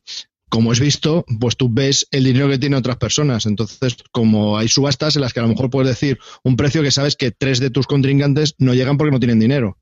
como 0.52 0.70
es 0.70 0.80
visto, 0.80 1.24
pues 1.40 1.56
tú 1.56 1.70
ves 1.72 2.06
el 2.10 2.24
dinero 2.24 2.46
que 2.46 2.58
tienen 2.58 2.78
otras 2.78 2.98
personas. 2.98 3.46
Entonces, 3.46 3.96
como 4.10 4.58
hay 4.58 4.68
subastas 4.68 5.16
en 5.16 5.22
las 5.22 5.32
que 5.32 5.40
a 5.40 5.44
lo 5.44 5.48
mejor 5.48 5.70
puedes 5.70 5.88
decir 5.88 6.18
un 6.44 6.56
precio 6.56 6.82
que 6.82 6.90
sabes 6.90 7.16
que 7.16 7.30
tres 7.30 7.58
de 7.58 7.70
tus 7.70 7.86
contrincantes 7.86 8.54
no 8.58 8.74
llegan 8.74 8.98
porque 8.98 9.12
no 9.12 9.18
tienen 9.18 9.40
dinero. 9.40 9.78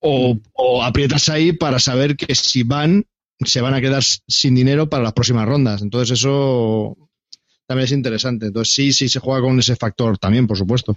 O, 0.00 0.36
o 0.54 0.82
aprietas 0.82 1.28
ahí 1.28 1.52
para 1.52 1.78
saber 1.78 2.16
que 2.16 2.34
si 2.34 2.64
van, 2.64 3.06
se 3.38 3.60
van 3.60 3.74
a 3.74 3.80
quedar 3.80 4.02
sin 4.02 4.56
dinero 4.56 4.90
para 4.90 5.04
las 5.04 5.12
próximas 5.12 5.46
rondas. 5.46 5.80
Entonces, 5.80 6.18
eso 6.18 6.96
también 7.68 7.84
es 7.84 7.92
interesante. 7.92 8.46
Entonces, 8.46 8.74
sí, 8.74 8.92
sí 8.92 9.08
se 9.08 9.20
juega 9.20 9.42
con 9.42 9.60
ese 9.60 9.76
factor 9.76 10.18
también, 10.18 10.48
por 10.48 10.58
supuesto. 10.58 10.96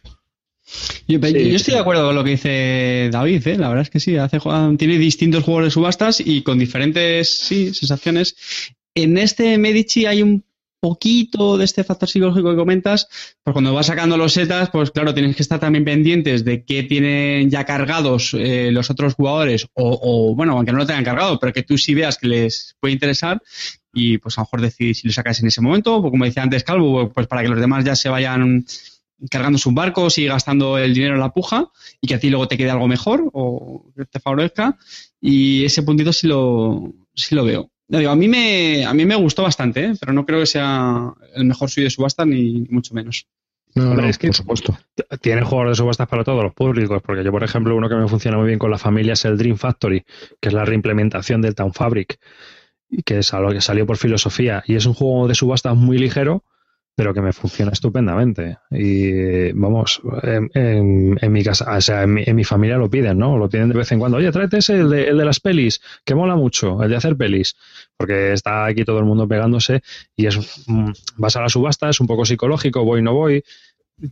Yo, 1.08 1.20
estoy 1.20 1.76
de 1.76 1.80
acuerdo 1.80 2.08
con 2.08 2.16
lo 2.16 2.24
que 2.24 2.32
dice 2.32 3.10
David, 3.12 3.48
¿eh? 3.48 3.58
la 3.58 3.70
verdad 3.70 3.84
es 3.84 3.90
que 3.90 4.00
sí, 4.00 4.18
hace, 4.18 4.40
tiene 4.78 4.98
distintos 4.98 5.44
juegos 5.44 5.66
de 5.66 5.72
subastas 5.72 6.20
y 6.20 6.42
con 6.42 6.58
diferentes 6.58 7.40
sí, 7.40 7.74
sensaciones. 7.74 8.36
En 8.96 9.18
este 9.18 9.58
Medici 9.58 10.06
hay 10.06 10.24
un 10.24 10.44
poquito 10.80 11.58
de 11.58 11.66
este 11.66 11.84
factor 11.84 12.08
psicológico 12.08 12.52
que 12.52 12.58
comentas, 12.58 13.08
pues 13.44 13.54
cuando 13.54 13.74
vas 13.74 13.88
sacando 13.88 14.18
los 14.18 14.34
setas, 14.34 14.70
pues 14.70 14.92
claro, 14.92 15.14
tienes 15.14 15.36
que 15.36 15.42
estar 15.42 15.60
también 15.60 15.84
pendientes 15.84 16.46
de 16.46 16.64
qué 16.64 16.84
tienen 16.84 17.50
ya 17.50 17.66
cargados 17.66 18.36
eh, 18.36 18.70
los 18.72 18.90
otros 18.90 19.16
jugadores, 19.16 19.68
o, 19.74 20.00
o, 20.02 20.36
bueno, 20.36 20.54
aunque 20.54 20.72
no 20.72 20.78
lo 20.80 20.86
tengan 20.86 21.04
cargado, 21.04 21.40
pero 21.40 21.54
que 21.54 21.64
tú 21.64 21.78
sí 21.78 21.94
veas 21.94 22.18
que 22.18 22.28
les 22.28 22.76
puede 22.80 22.94
interesar 22.94 23.42
y 23.94 24.18
pues 24.18 24.38
a 24.38 24.42
lo 24.42 24.46
mejor 24.46 24.62
decidir 24.62 24.96
si 24.96 25.08
lo 25.08 25.14
sacas 25.14 25.40
en 25.40 25.48
ese 25.48 25.62
momento, 25.62 25.96
o 25.96 26.12
como 26.12 26.26
decía 26.26 26.44
antes 26.44 26.64
Calvo, 26.64 27.10
pues 27.12 27.28
para 27.28 27.42
que 27.42 27.50
los 27.50 27.60
demás 27.60 27.84
ya 27.84 27.96
se 27.96 28.10
vayan 28.10 28.66
cargando 29.30 29.58
sus 29.58 29.74
barcos 29.74 30.18
y 30.18 30.26
gastando 30.26 30.78
el 30.78 30.94
dinero 30.94 31.16
en 31.16 31.22
la 31.22 31.34
puja 31.34 31.70
y 32.02 32.08
que 32.08 32.16
a 32.16 32.20
ti 32.20 32.30
luego 32.30 32.48
te 32.48 32.58
quede 32.58 32.70
algo 32.72 32.88
mejor 32.88 33.30
o 33.34 33.86
que 33.96 34.06
te 34.06 34.20
favorezca 34.20 34.78
y 35.22 35.64
ese 35.66 35.84
puntito 35.84 36.12
sí 36.14 36.28
lo, 36.28 36.94
sí 37.14 37.34
lo 37.36 37.46
veo. 37.46 37.70
Ya 37.88 38.00
digo, 38.00 38.12
a 38.12 38.16
mí 38.16 38.28
me 38.28 38.84
a 38.86 38.94
mí 38.94 39.06
me 39.06 39.16
gustó 39.16 39.44
bastante, 39.44 39.86
¿eh? 39.86 39.94
pero 40.00 40.12
no 40.12 40.26
creo 40.26 40.40
que 40.40 40.46
sea 40.48 41.14
el 41.36 41.46
mejor 41.46 41.70
suyo 41.70 41.86
de 41.86 41.92
subasta 41.92 42.26
ni, 42.26 42.62
ni 42.62 42.68
mucho 42.70 42.94
menos. 42.94 43.28
No, 43.76 43.94
no, 43.94 44.08
es 44.08 44.18
que- 44.18 44.28
por 44.28 44.36
supuesto. 44.36 44.78
tiene 45.22 45.44
juegos 45.44 45.70
de 45.70 45.76
subastas 45.76 46.08
para 46.08 46.24
todos 46.24 46.42
los 46.44 46.54
públicos, 46.54 47.02
porque 47.06 47.24
yo, 47.24 47.32
por 47.32 47.44
ejemplo, 47.44 47.76
uno 47.76 47.90
que 47.90 47.96
me 47.96 48.08
funciona 48.08 48.38
muy 48.38 48.48
bien 48.48 48.58
con 48.58 48.72
la 48.72 48.78
familia 48.78 49.14
es 49.14 49.26
el 49.26 49.38
Dream 49.38 49.58
Factory, 49.58 50.04
que 50.40 50.48
es 50.50 50.54
la 50.54 50.64
reimplementación 50.66 51.42
del 51.42 51.56
Town 51.56 51.74
Fabric, 51.74 52.18
y 52.90 53.04
que 53.04 53.20
es 53.20 53.34
algo 53.34 53.52
que 53.52 53.60
salió 53.60 53.86
por 53.86 53.98
filosofía, 53.98 54.64
y 54.66 54.76
es 54.76 54.86
un 54.86 54.94
juego 54.94 55.28
de 55.28 55.36
subastas 55.36 55.76
muy 55.76 55.98
ligero, 55.98 56.44
pero 56.96 57.14
que 57.14 57.22
me 57.22 57.34
funciona 57.34 57.72
estupendamente. 57.72 58.58
Y 58.72 59.52
vamos, 59.52 60.02
en, 60.24 61.32
mi 61.32 61.44
casa, 61.44 61.76
o 61.76 61.82
sea, 61.82 62.04
en 62.04 62.14
mi, 62.14 62.24
en 62.26 62.36
mi 62.36 62.46
familia 62.46 62.78
lo 62.78 62.90
piden, 62.90 63.18
¿no? 63.18 63.38
Lo 63.38 63.50
piden 63.50 63.70
de 63.70 63.78
vez 63.78 63.92
en 63.92 64.00
cuando. 64.00 64.18
Oye, 64.18 64.32
tráete 64.32 64.58
ese, 64.60 64.80
el 64.80 64.90
de, 64.90 65.08
el 65.10 65.18
de 65.18 65.26
las 65.26 65.42
pelis, 65.42 65.82
que 66.06 66.16
mola 66.16 66.36
mucho, 66.36 66.82
el 66.82 66.90
de 66.90 66.96
hacer 66.96 67.18
pelis, 67.18 67.56
porque 67.98 68.32
está 68.32 68.66
aquí 68.66 68.86
todo 68.86 69.00
el 69.00 69.06
mundo 69.06 69.28
pegándose 69.28 69.82
y 70.16 70.28
es, 70.28 70.64
mm, 70.68 70.92
vas 71.18 71.36
a 71.36 71.42
la 71.42 71.50
subasta, 71.50 71.90
es 71.90 72.00
un 72.00 72.08
poco 72.08 72.26
psicológico, 72.26 72.86
voy, 72.86 73.02
no 73.02 73.14
voy, 73.14 73.44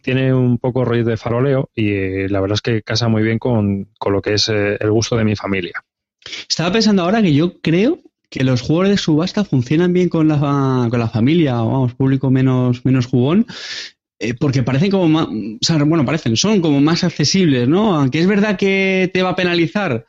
tiene 0.01 0.33
un 0.33 0.57
poco 0.57 0.83
rollo 0.83 1.05
de 1.05 1.17
faroleo 1.17 1.69
y 1.73 1.91
eh, 1.91 2.29
la 2.29 2.41
verdad 2.41 2.55
es 2.55 2.61
que 2.61 2.81
casa 2.83 3.07
muy 3.07 3.23
bien 3.23 3.39
con, 3.39 3.89
con 3.97 4.13
lo 4.13 4.21
que 4.21 4.33
es 4.33 4.49
eh, 4.49 4.77
el 4.79 4.91
gusto 4.91 5.15
de 5.15 5.23
mi 5.23 5.35
familia. 5.35 5.83
Estaba 6.49 6.71
pensando 6.71 7.03
ahora 7.03 7.21
que 7.21 7.33
yo 7.33 7.59
creo 7.61 7.99
que 8.33 8.43
los 8.43 8.61
juegos 8.61 8.89
de 8.89 8.97
subasta 8.97 9.45
funcionan 9.45 9.93
bien 9.93 10.09
con 10.09 10.27
la, 10.27 10.87
con 10.89 10.99
la 10.99 11.07
familia 11.07 11.61
o 11.61 11.71
vamos, 11.71 11.93
público 11.93 12.31
menos, 12.31 12.83
menos 12.83 13.05
jugón. 13.05 13.45
eh, 14.17 14.33
porque 14.33 14.63
parecen 14.63 14.89
como 14.89 15.07
más, 15.07 15.27
o 15.27 15.57
sea, 15.61 15.77
bueno, 15.83 16.03
parecen, 16.03 16.35
son 16.35 16.59
como 16.59 16.81
más 16.81 17.03
accesibles, 17.03 17.67
¿no? 17.67 17.95
Aunque 17.95 18.19
es 18.19 18.25
verdad 18.25 18.57
que 18.57 19.11
te 19.13 19.21
va 19.21 19.29
a 19.29 19.35
penalizar 19.35 20.07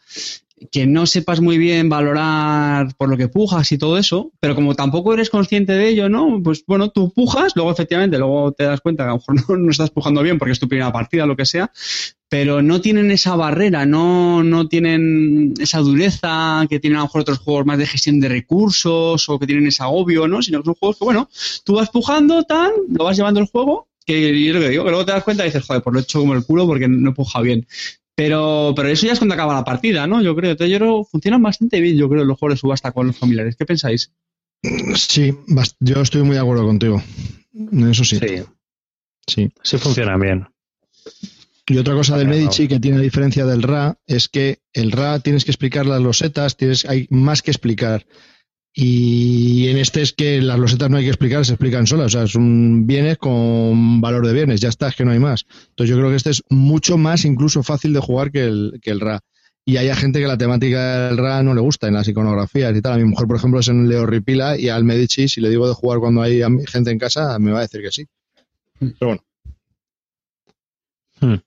que 0.70 0.86
no 0.86 1.06
sepas 1.06 1.40
muy 1.40 1.58
bien 1.58 1.88
valorar 1.88 2.94
por 2.96 3.08
lo 3.08 3.16
que 3.16 3.28
pujas 3.28 3.70
y 3.72 3.78
todo 3.78 3.98
eso, 3.98 4.32
pero 4.40 4.54
como 4.54 4.74
tampoco 4.74 5.14
eres 5.14 5.30
consciente 5.30 5.72
de 5.72 5.88
ello, 5.88 6.08
¿no? 6.08 6.40
Pues 6.42 6.64
bueno, 6.66 6.90
tú 6.90 7.12
pujas, 7.12 7.52
luego 7.54 7.70
efectivamente, 7.70 8.18
luego 8.18 8.52
te 8.52 8.64
das 8.64 8.80
cuenta 8.80 9.04
que 9.04 9.10
a 9.10 9.12
lo 9.12 9.34
mejor 9.34 9.58
no, 9.58 9.70
estás 9.70 9.90
pujando 9.90 10.22
bien 10.22 10.38
porque 10.38 10.52
es 10.52 10.60
tu 10.60 10.68
primera 10.68 10.92
partida, 10.92 11.26
lo 11.26 11.36
que 11.36 11.46
sea, 11.46 11.70
pero 12.28 12.62
no 12.62 12.80
tienen 12.80 13.10
esa 13.10 13.36
barrera, 13.36 13.86
no, 13.86 14.42
no 14.42 14.68
tienen 14.68 15.54
esa 15.58 15.78
dureza 15.78 16.66
que 16.68 16.80
tienen 16.80 16.98
a 16.98 17.00
lo 17.00 17.06
mejor 17.06 17.20
otros 17.22 17.38
juegos 17.38 17.66
más 17.66 17.78
de 17.78 17.86
gestión 17.86 18.20
de 18.20 18.28
recursos 18.28 19.28
o 19.28 19.38
que 19.38 19.46
tienen 19.46 19.66
ese 19.66 19.82
agobio, 19.82 20.26
¿no? 20.28 20.42
Sino 20.42 20.60
que 20.60 20.66
son 20.66 20.74
juegos 20.74 20.98
que, 20.98 21.04
bueno, 21.04 21.28
tú 21.64 21.74
vas 21.74 21.90
pujando, 21.90 22.44
tan, 22.44 22.70
lo 22.88 23.04
vas 23.04 23.16
llevando 23.16 23.40
el 23.40 23.46
juego, 23.46 23.88
que 24.04 24.44
yo 24.44 24.54
lo 24.54 24.60
que 24.60 24.68
digo, 24.68 24.84
que 24.84 24.90
luego 24.90 25.06
te 25.06 25.12
das 25.12 25.24
cuenta 25.24 25.44
y 25.44 25.46
dices, 25.46 25.64
joder, 25.64 25.82
pues 25.82 25.94
lo 25.94 26.00
he 26.00 26.02
hecho 26.02 26.20
como 26.20 26.34
el 26.34 26.44
culo 26.44 26.66
porque 26.66 26.88
no 26.88 27.14
he 27.16 27.42
bien. 27.42 27.66
Pero, 28.16 28.72
pero 28.76 28.88
eso 28.88 29.06
ya 29.06 29.12
es 29.12 29.18
cuando 29.18 29.34
acaba 29.34 29.54
la 29.54 29.64
partida, 29.64 30.06
¿no? 30.06 30.22
Yo 30.22 30.36
creo. 30.36 30.52
Entonces, 30.52 30.72
yo 30.72 30.78
creo 30.78 31.04
funcionan 31.04 31.42
bastante 31.42 31.80
bien, 31.80 31.96
yo 31.96 32.08
creo, 32.08 32.24
los 32.24 32.38
juegos 32.38 32.56
de 32.56 32.60
subasta 32.60 32.92
con 32.92 33.08
los 33.08 33.16
familiares. 33.16 33.56
¿Qué 33.56 33.66
pensáis? 33.66 34.12
Sí, 34.94 35.34
yo 35.80 36.00
estoy 36.00 36.22
muy 36.22 36.34
de 36.34 36.40
acuerdo 36.40 36.64
contigo. 36.64 37.02
En 37.54 37.90
Eso 37.90 38.04
sí. 38.04 38.18
Sí, 38.18 38.42
sí. 39.26 39.52
sí 39.62 39.78
funcionan 39.78 40.20
bien. 40.20 40.46
Y 41.66 41.78
otra 41.78 41.94
cosa 41.94 42.16
del. 42.16 42.28
Medici 42.28 42.68
que 42.68 42.80
tiene 42.80 43.00
diferencia 43.00 43.46
del 43.46 43.62
RA 43.62 43.98
es 44.06 44.28
que 44.28 44.60
el 44.72 44.92
RA 44.92 45.20
tienes 45.20 45.44
que 45.44 45.50
explicar 45.50 45.86
las 45.86 46.00
losetas, 46.00 46.56
tienes, 46.56 46.84
hay 46.84 47.06
más 47.10 47.42
que 47.42 47.50
explicar. 47.50 48.06
Y 48.76 49.68
en 49.68 49.78
este 49.78 50.02
es 50.02 50.12
que 50.12 50.42
las 50.42 50.58
losetas 50.58 50.90
no 50.90 50.96
hay 50.96 51.04
que 51.04 51.10
explicar, 51.10 51.46
se 51.46 51.52
explican 51.52 51.86
solas. 51.86 52.06
O 52.06 52.08
sea, 52.08 52.22
es 52.24 52.34
un 52.34 52.88
bienes 52.88 53.18
con 53.18 54.00
valor 54.00 54.26
de 54.26 54.32
bienes, 54.32 54.60
ya 54.60 54.68
está, 54.68 54.88
es 54.88 54.96
que 54.96 55.04
no 55.04 55.12
hay 55.12 55.20
más. 55.20 55.46
Entonces 55.70 55.94
yo 55.94 55.96
creo 55.96 56.10
que 56.10 56.16
este 56.16 56.30
es 56.30 56.42
mucho 56.50 56.98
más 56.98 57.24
incluso 57.24 57.62
fácil 57.62 57.92
de 57.92 58.00
jugar 58.00 58.32
que 58.32 58.44
el, 58.44 58.80
que 58.82 58.90
el 58.90 59.00
RA. 59.00 59.20
Y 59.64 59.76
hay 59.76 59.94
gente 59.94 60.20
que 60.20 60.26
la 60.26 60.36
temática 60.36 61.06
del 61.06 61.18
RA 61.18 61.44
no 61.44 61.54
le 61.54 61.60
gusta 61.60 61.86
en 61.86 61.94
las 61.94 62.08
iconografías 62.08 62.76
y 62.76 62.82
tal. 62.82 62.94
A 62.94 62.96
mi 62.96 63.04
mujer, 63.04 63.28
por 63.28 63.36
ejemplo, 63.36 63.60
es 63.60 63.68
en 63.68 63.88
Leo 63.88 64.06
Ripila 64.06 64.58
y 64.58 64.68
al 64.68 64.82
Medici, 64.82 65.28
si 65.28 65.40
le 65.40 65.50
digo 65.50 65.68
de 65.68 65.74
jugar 65.74 66.00
cuando 66.00 66.20
hay 66.20 66.42
gente 66.66 66.90
en 66.90 66.98
casa, 66.98 67.38
me 67.38 67.52
va 67.52 67.60
a 67.60 67.62
decir 67.62 67.80
que 67.80 67.92
sí. 67.92 68.06
Pero 68.80 68.96
bueno. 69.00 69.24
Hmm. 71.20 71.40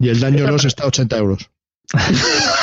Y 0.00 0.10
el 0.10 0.20
daño 0.20 0.46
los 0.46 0.66
está 0.66 0.84
a 0.84 0.88
80 0.88 1.16
euros. 1.16 1.50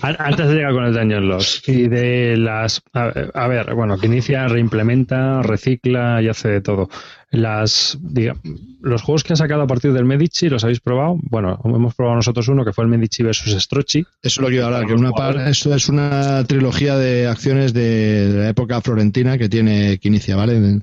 An- 0.00 0.16
Antes 0.18 0.48
de 0.48 0.54
llegar 0.54 0.72
con 0.72 0.84
el 0.84 0.94
Dungeon 0.94 1.28
Lost 1.28 1.68
y 1.68 1.88
de 1.88 2.36
las. 2.36 2.82
A, 2.92 3.12
a 3.34 3.48
ver, 3.48 3.74
bueno, 3.74 3.98
que 3.98 4.06
inicia, 4.06 4.46
reimplementa, 4.48 5.42
recicla 5.42 6.20
y 6.22 6.28
hace 6.28 6.48
de 6.48 6.60
todo. 6.60 6.88
Las, 7.30 7.98
diga- 8.02 8.38
los 8.82 9.00
juegos 9.02 9.24
que 9.24 9.32
han 9.32 9.36
sacado 9.38 9.62
a 9.62 9.66
partir 9.66 9.92
del 9.92 10.04
Medici, 10.04 10.48
¿los 10.48 10.64
habéis 10.64 10.80
probado? 10.80 11.18
Bueno, 11.22 11.58
hemos 11.64 11.94
probado 11.94 12.16
nosotros 12.16 12.46
uno 12.48 12.64
que 12.64 12.72
fue 12.72 12.84
el 12.84 12.90
Medici 12.90 13.22
versus 13.22 13.52
Strochi. 13.62 14.00
Eso 14.22 14.42
es 14.46 14.50
lo 14.50 14.62
a 14.62 14.66
hablar, 14.66 14.86
que 14.86 14.92
una 14.92 15.12
par, 15.12 15.36
esto 15.48 15.74
es 15.74 15.88
una 15.88 16.44
trilogía 16.44 16.96
de 16.96 17.26
acciones 17.26 17.72
de, 17.72 18.28
de 18.32 18.38
la 18.38 18.48
época 18.50 18.80
florentina 18.82 19.38
que 19.38 19.48
tiene 19.48 19.98
que 19.98 20.08
inicia, 20.08 20.36
¿vale? 20.36 20.80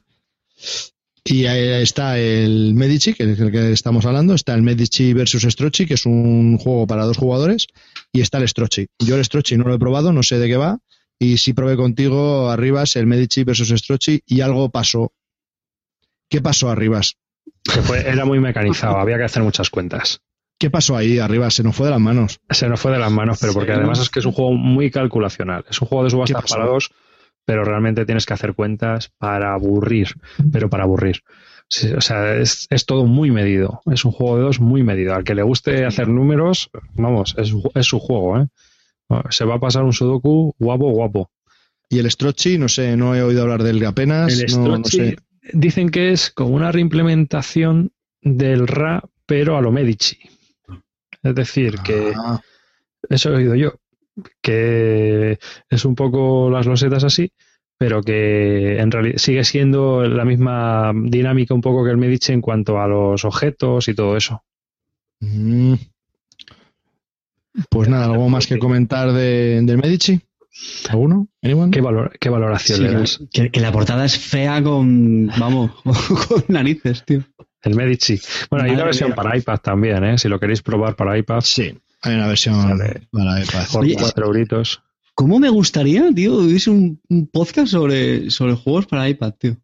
Y 1.26 1.46
ahí 1.46 1.84
está 1.84 2.18
el 2.18 2.74
Medici, 2.74 3.14
que 3.14 3.32
es 3.32 3.40
el 3.40 3.52
que 3.52 3.72
estamos 3.72 4.06
hablando, 4.06 4.34
está 4.34 4.56
el 4.56 4.64
Medici 4.64 5.14
versus 5.14 5.44
Strocci, 5.44 5.86
que 5.86 5.94
es 5.94 6.06
un 6.08 6.58
juego 6.58 6.88
para 6.88 7.04
dos 7.06 7.18
jugadores, 7.18 7.68
y 8.12 8.22
está 8.22 8.38
el 8.38 8.48
Strocci. 8.48 8.88
Yo 9.00 9.16
el 9.16 9.24
Strocci 9.26 9.58
no 9.58 9.66
lo 9.66 9.74
he 9.76 9.80
probado, 9.80 10.12
no 10.14 10.24
sé 10.24 10.40
de 10.40 10.48
qué 10.48 10.58
va, 10.58 10.80
y 11.20 11.38
sí 11.38 11.54
probé 11.54 11.76
contigo 11.78 12.50
Arribas 12.50 12.96
el 12.96 13.06
Medici 13.08 13.44
versus 13.44 13.70
Strocci 13.70 14.22
y 14.26 14.42
algo 14.42 14.70
pasó. 14.70 15.14
¿Qué 16.30 16.42
pasó 16.42 16.70
Arribas? 16.70 17.16
Que 17.64 17.82
fue, 17.82 18.08
era 18.08 18.26
muy 18.26 18.40
mecanizado, 18.40 18.98
había 18.98 19.18
que 19.18 19.24
hacer 19.24 19.44
muchas 19.44 19.70
cuentas. 19.70 20.22
¿Qué 20.60 20.70
pasó 20.70 20.96
ahí 20.98 21.20
Arribas? 21.20 21.54
Se 21.54 21.64
nos 21.64 21.76
fue 21.76 21.86
de 21.88 21.92
las 21.92 22.02
manos. 22.02 22.40
Se 22.50 22.68
nos 22.68 22.80
fue 22.80 22.92
de 22.92 23.00
las 23.00 23.12
manos, 23.12 23.38
pero 23.40 23.54
porque 23.54 23.72
Sí. 23.72 23.78
además 23.78 24.00
es 24.00 24.10
que 24.10 24.20
es 24.20 24.26
un 24.26 24.34
juego 24.34 24.54
muy 24.54 24.92
calculacional. 24.92 25.66
Es 25.70 25.82
un 25.82 25.88
juego 25.88 26.04
de 26.04 26.08
¿Qué 26.10 26.12
subastas 26.12 26.52
para 26.52 26.66
dos, 26.66 26.92
pero 27.46 27.64
realmente 27.64 28.06
tienes 28.06 28.26
que 28.26 28.34
hacer 28.34 28.54
cuentas 28.54 29.12
para 29.18 29.54
aburrir, 29.54 30.10
pero 30.52 30.70
para 30.70 30.84
aburrir. 30.84 31.22
Sí, 31.70 31.92
o 31.94 32.02
sea, 32.02 32.36
es, 32.36 32.66
es 32.72 32.86
todo 32.86 33.06
muy 33.06 33.30
medido. 33.32 33.82
Es 33.92 34.04
un 34.04 34.12
juego 34.12 34.38
de 34.38 34.44
dos 34.44 34.60
muy 34.60 34.82
medido. 34.84 35.14
Al 35.14 35.24
que 35.24 35.36
le 35.36 35.44
guste 35.44 35.86
hacer 35.86 36.08
números, 36.08 36.70
vamos, 36.96 37.36
es, 37.38 37.50
su- 37.50 37.72
es 37.76 37.86
su 37.86 38.00
juego, 38.00 38.40
¿eh? 38.42 38.48
Se 39.30 39.46
va 39.46 39.56
a 39.56 39.60
pasar 39.60 39.84
un 39.84 39.94
sudoku 39.94 40.54
guapo, 40.60 40.90
guapo. 40.92 41.32
Y 41.90 42.00
el 42.00 42.10
Strocci, 42.10 42.58
no 42.58 42.70
sé, 42.70 42.96
no 42.98 43.16
he 43.16 43.22
oído 43.24 43.42
hablar 43.44 43.64
de 43.64 43.72
él 43.72 43.86
apenas. 43.86 44.40
El 44.40 44.52
no- 44.52 44.68
no 44.68 44.78
Strozzi 44.84 44.98
sé. 44.98 45.16
dicen 45.54 45.90
que 45.90 46.12
es 46.12 46.32
como 46.32 46.56
una 46.56 46.72
reimplementación 46.72 47.92
del 48.22 48.68
RA, 48.68 49.04
pero 49.26 49.56
a 49.58 49.62
lo 49.62 49.72
Medici. 49.72 50.18
Es 51.24 51.36
decir, 51.36 51.80
que 51.84 52.14
Ah, 52.16 52.40
eso 53.10 53.32
he 53.32 53.36
oído 53.38 53.56
yo, 53.56 53.74
que 54.42 55.40
es 55.70 55.86
un 55.86 55.96
poco 55.96 56.50
las 56.50 56.66
losetas 56.66 57.04
así, 57.04 57.32
pero 57.80 58.04
que 58.04 58.78
en 58.78 58.92
realidad 58.92 59.18
sigue 59.18 59.44
siendo 59.44 60.04
la 60.04 60.26
misma 60.26 60.92
dinámica 60.94 61.54
un 61.56 61.62
poco 61.62 61.84
que 61.84 61.92
el 61.92 61.98
Medici 61.98 62.34
en 62.34 62.42
cuanto 62.42 62.80
a 62.80 62.88
los 62.88 63.26
objetos 63.26 63.88
y 63.88 63.96
todo 63.96 64.16
eso. 64.18 64.44
mm. 65.22 65.74
Pues 67.70 67.90
nada, 67.90 68.06
¿algo 68.06 68.30
más 68.30 68.48
que 68.48 68.60
comentar 68.60 69.12
de, 69.12 69.62
del 69.64 69.78
Medici? 69.80 70.22
¿Alguno? 70.90 71.28
¿Anyone? 71.42 71.72
¿Qué, 71.72 71.82
valor, 71.82 72.12
qué 72.20 72.30
valoración 72.30 72.78
Sí, 72.78 72.84
le 72.84 72.92
das? 72.92 73.20
que, 73.32 73.50
que 73.50 73.60
la 73.60 73.72
portada 73.72 74.06
es 74.06 74.18
fea 74.18 74.62
con, 74.62 75.28
vamos, 75.40 75.72
con 75.84 76.44
narices, 76.48 77.04
tío. 77.06 77.24
El 77.62 77.76
Medici. 77.76 78.20
Bueno, 78.50 78.66
hay 78.66 78.72
una 78.72 78.86
versión 78.86 79.10
mía. 79.10 79.16
para 79.16 79.38
iPad 79.38 79.58
también, 79.58 80.04
¿eh? 80.04 80.18
Si 80.18 80.30
lo 80.30 80.40
queréis 80.40 80.62
probar 80.62 80.96
para 80.96 81.18
iPad, 81.18 81.42
Sí, 81.42 81.78
hay 82.02 82.16
una 82.16 82.28
versión 82.28 82.56
Vale. 82.78 83.08
para 83.12 83.42
iPad. 83.42 83.66
por 83.72 83.82
Oye, 83.84 83.96
cuatro 84.00 84.26
euritos. 84.28 84.82
¿Cómo 85.20 85.38
me 85.38 85.50
gustaría, 85.50 86.10
tío, 86.16 86.36
hubiese 86.36 86.70
un, 86.70 87.02
un 87.10 87.28
podcast 87.28 87.74
sobre, 87.74 88.30
sobre 88.30 88.54
juegos 88.54 88.86
para 88.86 89.10
iPad, 89.10 89.34
tío? 89.38 89.58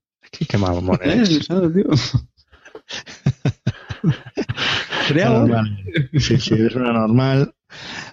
Qué, 0.50 0.58
mamón 0.58 1.00
¿Eh? 1.02 1.14
eres. 1.14 1.46
¿Sabes, 1.46 1.72
tío? 1.74 1.86
Sería 5.08 5.30
guay. 5.30 5.40
Normal. 5.40 5.84
Sí, 6.20 6.38
sí, 6.42 6.56
es 6.56 6.76
una 6.76 6.92
normal. 6.92 7.54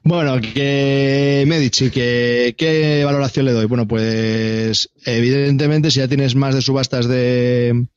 Bueno, 0.04 0.40
que 0.40 1.42
Medici, 1.48 1.90
que, 1.90 2.54
¿qué 2.56 3.02
valoración 3.04 3.46
le 3.46 3.52
doy? 3.52 3.66
Bueno, 3.66 3.88
pues 3.88 4.90
evidentemente 5.04 5.90
si 5.90 5.98
ya 5.98 6.06
tienes 6.06 6.36
más 6.36 6.54
de 6.54 6.62
subastas 6.62 7.08
de, 7.08 7.88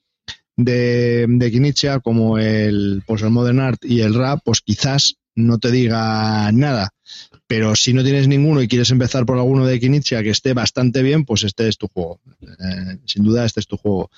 de, 0.57 1.27
de 1.29 1.51
Kinichia, 1.51 1.99
como 1.99 2.39
el, 2.39 3.03
pues 3.05 3.21
el 3.21 3.29
Modern 3.29 3.59
Art 3.59 3.85
y 3.85 4.01
el 4.01 4.15
Rap, 4.15 4.39
pues 4.43 4.61
quizás 4.61 5.17
no 5.35 5.59
te 5.59 5.69
diga 5.69 6.51
nada. 6.51 6.95
Pero 7.47 7.75
si 7.75 7.93
no 7.93 8.03
tienes 8.03 8.27
ninguno 8.27 8.61
y 8.61 8.67
quieres 8.67 8.89
empezar 8.89 9.25
por 9.25 9.37
alguno 9.37 9.65
de 9.67 9.79
Kinichia 9.79 10.23
que 10.23 10.31
esté 10.31 10.53
bastante 10.53 11.03
bien, 11.03 11.25
pues 11.25 11.43
este 11.43 11.67
es 11.67 11.77
tu 11.77 11.87
juego. 11.87 12.19
Eh, 12.41 12.97
sin 13.05 13.23
duda, 13.23 13.45
este 13.45 13.59
es 13.59 13.67
tu 13.67 13.77
juego. 13.77 14.09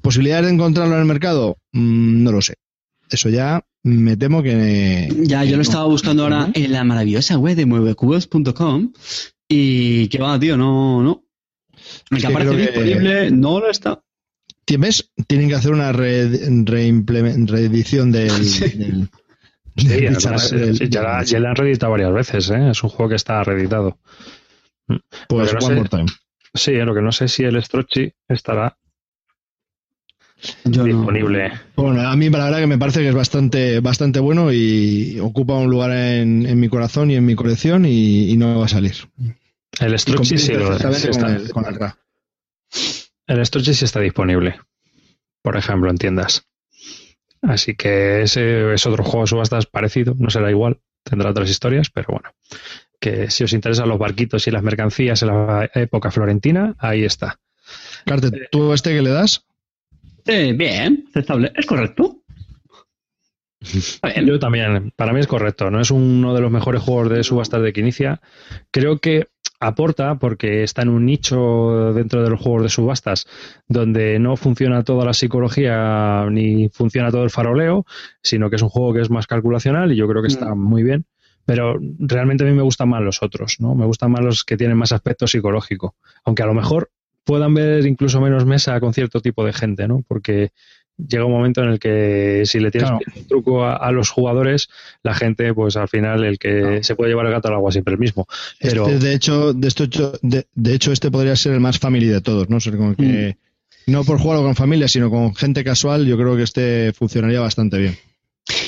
¿Posibilidades 0.00 0.46
de 0.46 0.52
encontrarlo 0.52 0.94
en 0.94 1.00
el 1.00 1.06
mercado? 1.06 1.58
Mm, 1.72 2.22
no 2.22 2.30
lo 2.32 2.40
sé. 2.40 2.54
Eso 3.10 3.28
ya 3.28 3.64
me 3.82 4.16
temo 4.16 4.42
que. 4.42 5.08
Ya, 5.22 5.42
que 5.42 5.48
yo 5.50 5.56
lo 5.56 5.62
estaba 5.62 5.84
buscando 5.86 6.22
ahora 6.22 6.48
en 6.54 6.72
la 6.72 6.84
maravillosa 6.84 7.38
web 7.38 7.56
de 7.56 7.66
muevecubos.com 7.66 8.92
y 9.48 10.06
que 10.08 10.18
va, 10.18 10.38
tío, 10.38 10.56
no, 10.56 11.02
no. 11.02 11.24
Me 12.10 12.18
Es 12.18 12.24
que 12.24 12.30
aparece 12.30 12.56
que- 12.56 12.62
disponible, 12.62 13.30
no 13.32 13.58
lo 13.60 13.68
está. 13.70 14.00
¿Ves? 14.78 15.10
Tienen 15.26 15.48
que 15.48 15.54
hacer 15.56 15.72
una 15.72 15.92
re- 15.92 16.28
reedición 16.28 18.12
del. 18.12 18.30
Sí. 18.44 18.68
del- 18.70 19.08
Sí, 19.76 20.06
además, 20.06 20.50
del- 20.50 20.76
sí, 20.76 20.88
ya, 20.88 21.02
la, 21.02 21.22
ya 21.24 21.40
la 21.40 21.50
han 21.50 21.56
reeditado 21.56 21.92
varias 21.92 22.12
veces, 22.12 22.50
¿eh? 22.50 22.70
Es 22.70 22.82
un 22.84 22.90
juego 22.90 23.10
que 23.10 23.16
está 23.16 23.42
reeditado. 23.42 23.98
Pues 24.86 25.50
pero 25.50 25.60
no 25.60 25.66
one 25.66 25.74
sé. 25.74 25.74
more 25.74 25.88
time. 25.88 26.06
Sí, 26.54 26.72
lo 26.72 26.94
que 26.94 27.02
no 27.02 27.10
sé 27.10 27.26
si 27.26 27.42
el 27.42 27.60
Strocci 27.62 28.12
estará 28.28 28.76
Yo 30.64 30.82
no. 30.82 30.84
disponible. 30.84 31.52
Bueno, 31.74 32.00
a 32.02 32.14
mí 32.14 32.30
la 32.30 32.44
verdad 32.44 32.60
que 32.60 32.66
me 32.68 32.78
parece 32.78 33.00
que 33.00 33.08
es 33.08 33.14
bastante, 33.14 33.80
bastante 33.80 34.20
bueno 34.20 34.52
y 34.52 35.18
ocupa 35.20 35.54
un 35.54 35.70
lugar 35.70 35.90
en, 35.90 36.46
en 36.46 36.60
mi 36.60 36.68
corazón 36.68 37.10
y 37.10 37.16
en 37.16 37.24
mi 37.26 37.34
colección 37.34 37.84
y, 37.86 38.30
y 38.30 38.36
no 38.36 38.58
va 38.58 38.66
a 38.66 38.68
salir. 38.68 38.94
El 39.80 39.96
compite 40.14 40.38
sí, 40.38 40.52
lo- 40.52 40.76
sí 40.78 40.82
con 40.84 40.94
está. 40.94 41.34
el- 41.34 41.50
con 41.50 41.64
el. 41.66 41.78
El 43.26 43.46
Strocci 43.46 43.74
sí 43.74 43.84
está 43.86 44.00
disponible, 44.00 44.60
por 45.42 45.56
ejemplo, 45.56 45.90
en 45.90 45.96
tiendas. 45.98 46.46
Así 47.46 47.74
que 47.74 48.22
ese 48.22 48.74
es 48.74 48.86
otro 48.86 49.04
juego 49.04 49.22
de 49.22 49.26
subastas 49.28 49.66
parecido, 49.66 50.14
no 50.18 50.30
será 50.30 50.50
igual, 50.50 50.80
tendrá 51.02 51.30
otras 51.30 51.50
historias, 51.50 51.90
pero 51.90 52.08
bueno. 52.10 52.30
Que 53.00 53.30
si 53.30 53.44
os 53.44 53.52
interesan 53.52 53.88
los 53.88 53.98
barquitos 53.98 54.46
y 54.46 54.50
las 54.50 54.62
mercancías 54.62 55.22
en 55.22 55.28
la 55.28 55.70
época 55.74 56.10
florentina, 56.10 56.74
ahí 56.78 57.04
está. 57.04 57.38
Carte, 58.06 58.48
¿tú 58.50 58.72
este 58.72 58.94
que 58.94 59.02
le 59.02 59.10
das? 59.10 59.44
Eh, 60.26 60.52
bien, 60.56 61.04
aceptable. 61.10 61.52
Es 61.54 61.66
correcto. 61.66 62.22
Bien. 64.02 64.26
Yo 64.26 64.38
también, 64.38 64.92
para 64.96 65.12
mí 65.12 65.20
es 65.20 65.26
correcto, 65.26 65.70
no 65.70 65.80
es 65.80 65.90
uno 65.90 66.34
de 66.34 66.40
los 66.40 66.50
mejores 66.50 66.82
juegos 66.82 67.10
de 67.10 67.24
subastas 67.24 67.62
de 67.62 67.72
Quinicia. 67.72 68.20
Creo 68.70 68.98
que 68.98 69.28
aporta 69.60 70.16
porque 70.16 70.62
está 70.62 70.82
en 70.82 70.88
un 70.88 71.06
nicho 71.06 71.92
dentro 71.94 72.22
de 72.22 72.30
los 72.30 72.40
juegos 72.40 72.62
de 72.62 72.68
subastas 72.68 73.26
donde 73.68 74.18
no 74.18 74.36
funciona 74.36 74.82
toda 74.82 75.04
la 75.04 75.14
psicología 75.14 76.26
ni 76.30 76.68
funciona 76.68 77.10
todo 77.10 77.24
el 77.24 77.30
faroleo, 77.30 77.86
sino 78.22 78.50
que 78.50 78.56
es 78.56 78.62
un 78.62 78.68
juego 78.68 78.92
que 78.92 79.00
es 79.00 79.10
más 79.10 79.26
calculacional 79.26 79.92
y 79.92 79.96
yo 79.96 80.08
creo 80.08 80.22
que 80.22 80.28
está 80.28 80.54
muy 80.54 80.82
bien. 80.82 81.06
Pero 81.46 81.78
realmente 81.98 82.44
a 82.44 82.46
mí 82.46 82.54
me 82.54 82.62
gustan 82.62 82.88
más 82.88 83.02
los 83.02 83.22
otros, 83.22 83.56
¿no? 83.58 83.74
Me 83.74 83.84
gustan 83.84 84.10
más 84.10 84.24
los 84.24 84.44
que 84.44 84.56
tienen 84.56 84.78
más 84.78 84.92
aspecto 84.92 85.26
psicológico. 85.26 85.94
Aunque 86.24 86.42
a 86.42 86.46
lo 86.46 86.54
mejor 86.54 86.90
puedan 87.24 87.52
ver 87.52 87.86
incluso 87.86 88.20
menos 88.20 88.46
mesa 88.46 88.78
con 88.80 88.94
cierto 88.94 89.20
tipo 89.20 89.44
de 89.44 89.52
gente, 89.52 89.86
¿no? 89.86 90.02
Porque 90.08 90.52
llega 90.96 91.24
un 91.24 91.32
momento 91.32 91.62
en 91.62 91.70
el 91.70 91.78
que 91.78 92.42
si 92.44 92.60
le 92.60 92.70
tienes 92.70 92.90
Claro. 92.90 93.04
un 93.16 93.26
truco 93.26 93.64
a, 93.64 93.76
a 93.76 93.90
los 93.92 94.10
jugadores, 94.10 94.68
la 95.02 95.14
gente, 95.14 95.52
pues 95.54 95.76
al 95.76 95.88
final 95.88 96.24
el 96.24 96.38
que 96.38 96.82
se 96.82 96.94
puede 96.94 97.10
llevar 97.10 97.26
el 97.26 97.32
gato 97.32 97.48
al 97.48 97.54
agua 97.54 97.72
siempre 97.72 97.94
el 97.94 98.00
mismo. 98.00 98.26
Pero 98.60 98.86
Este, 98.88 99.04
de 99.06 99.14
hecho, 99.14 99.52
de, 99.52 99.68
esto, 99.68 99.86
de, 100.22 100.46
de 100.54 100.74
hecho, 100.74 100.92
este 100.92 101.10
podría 101.10 101.36
ser 101.36 101.52
el 101.52 101.60
más 101.60 101.78
family 101.78 102.06
de 102.06 102.20
todos, 102.20 102.48
¿no? 102.48 102.56
O 102.58 102.60
sea, 102.60 102.76
como 102.76 102.94
que, 102.94 103.36
no 103.86 104.04
por 104.04 104.18
jugarlo 104.18 104.44
con 104.44 104.54
familia, 104.54 104.88
sino 104.88 105.10
con 105.10 105.34
gente 105.34 105.64
casual, 105.64 106.06
yo 106.06 106.16
creo 106.16 106.36
que 106.36 106.42
este 106.44 106.92
funcionaría 106.92 107.40
bastante 107.40 107.78
bien. 107.78 107.96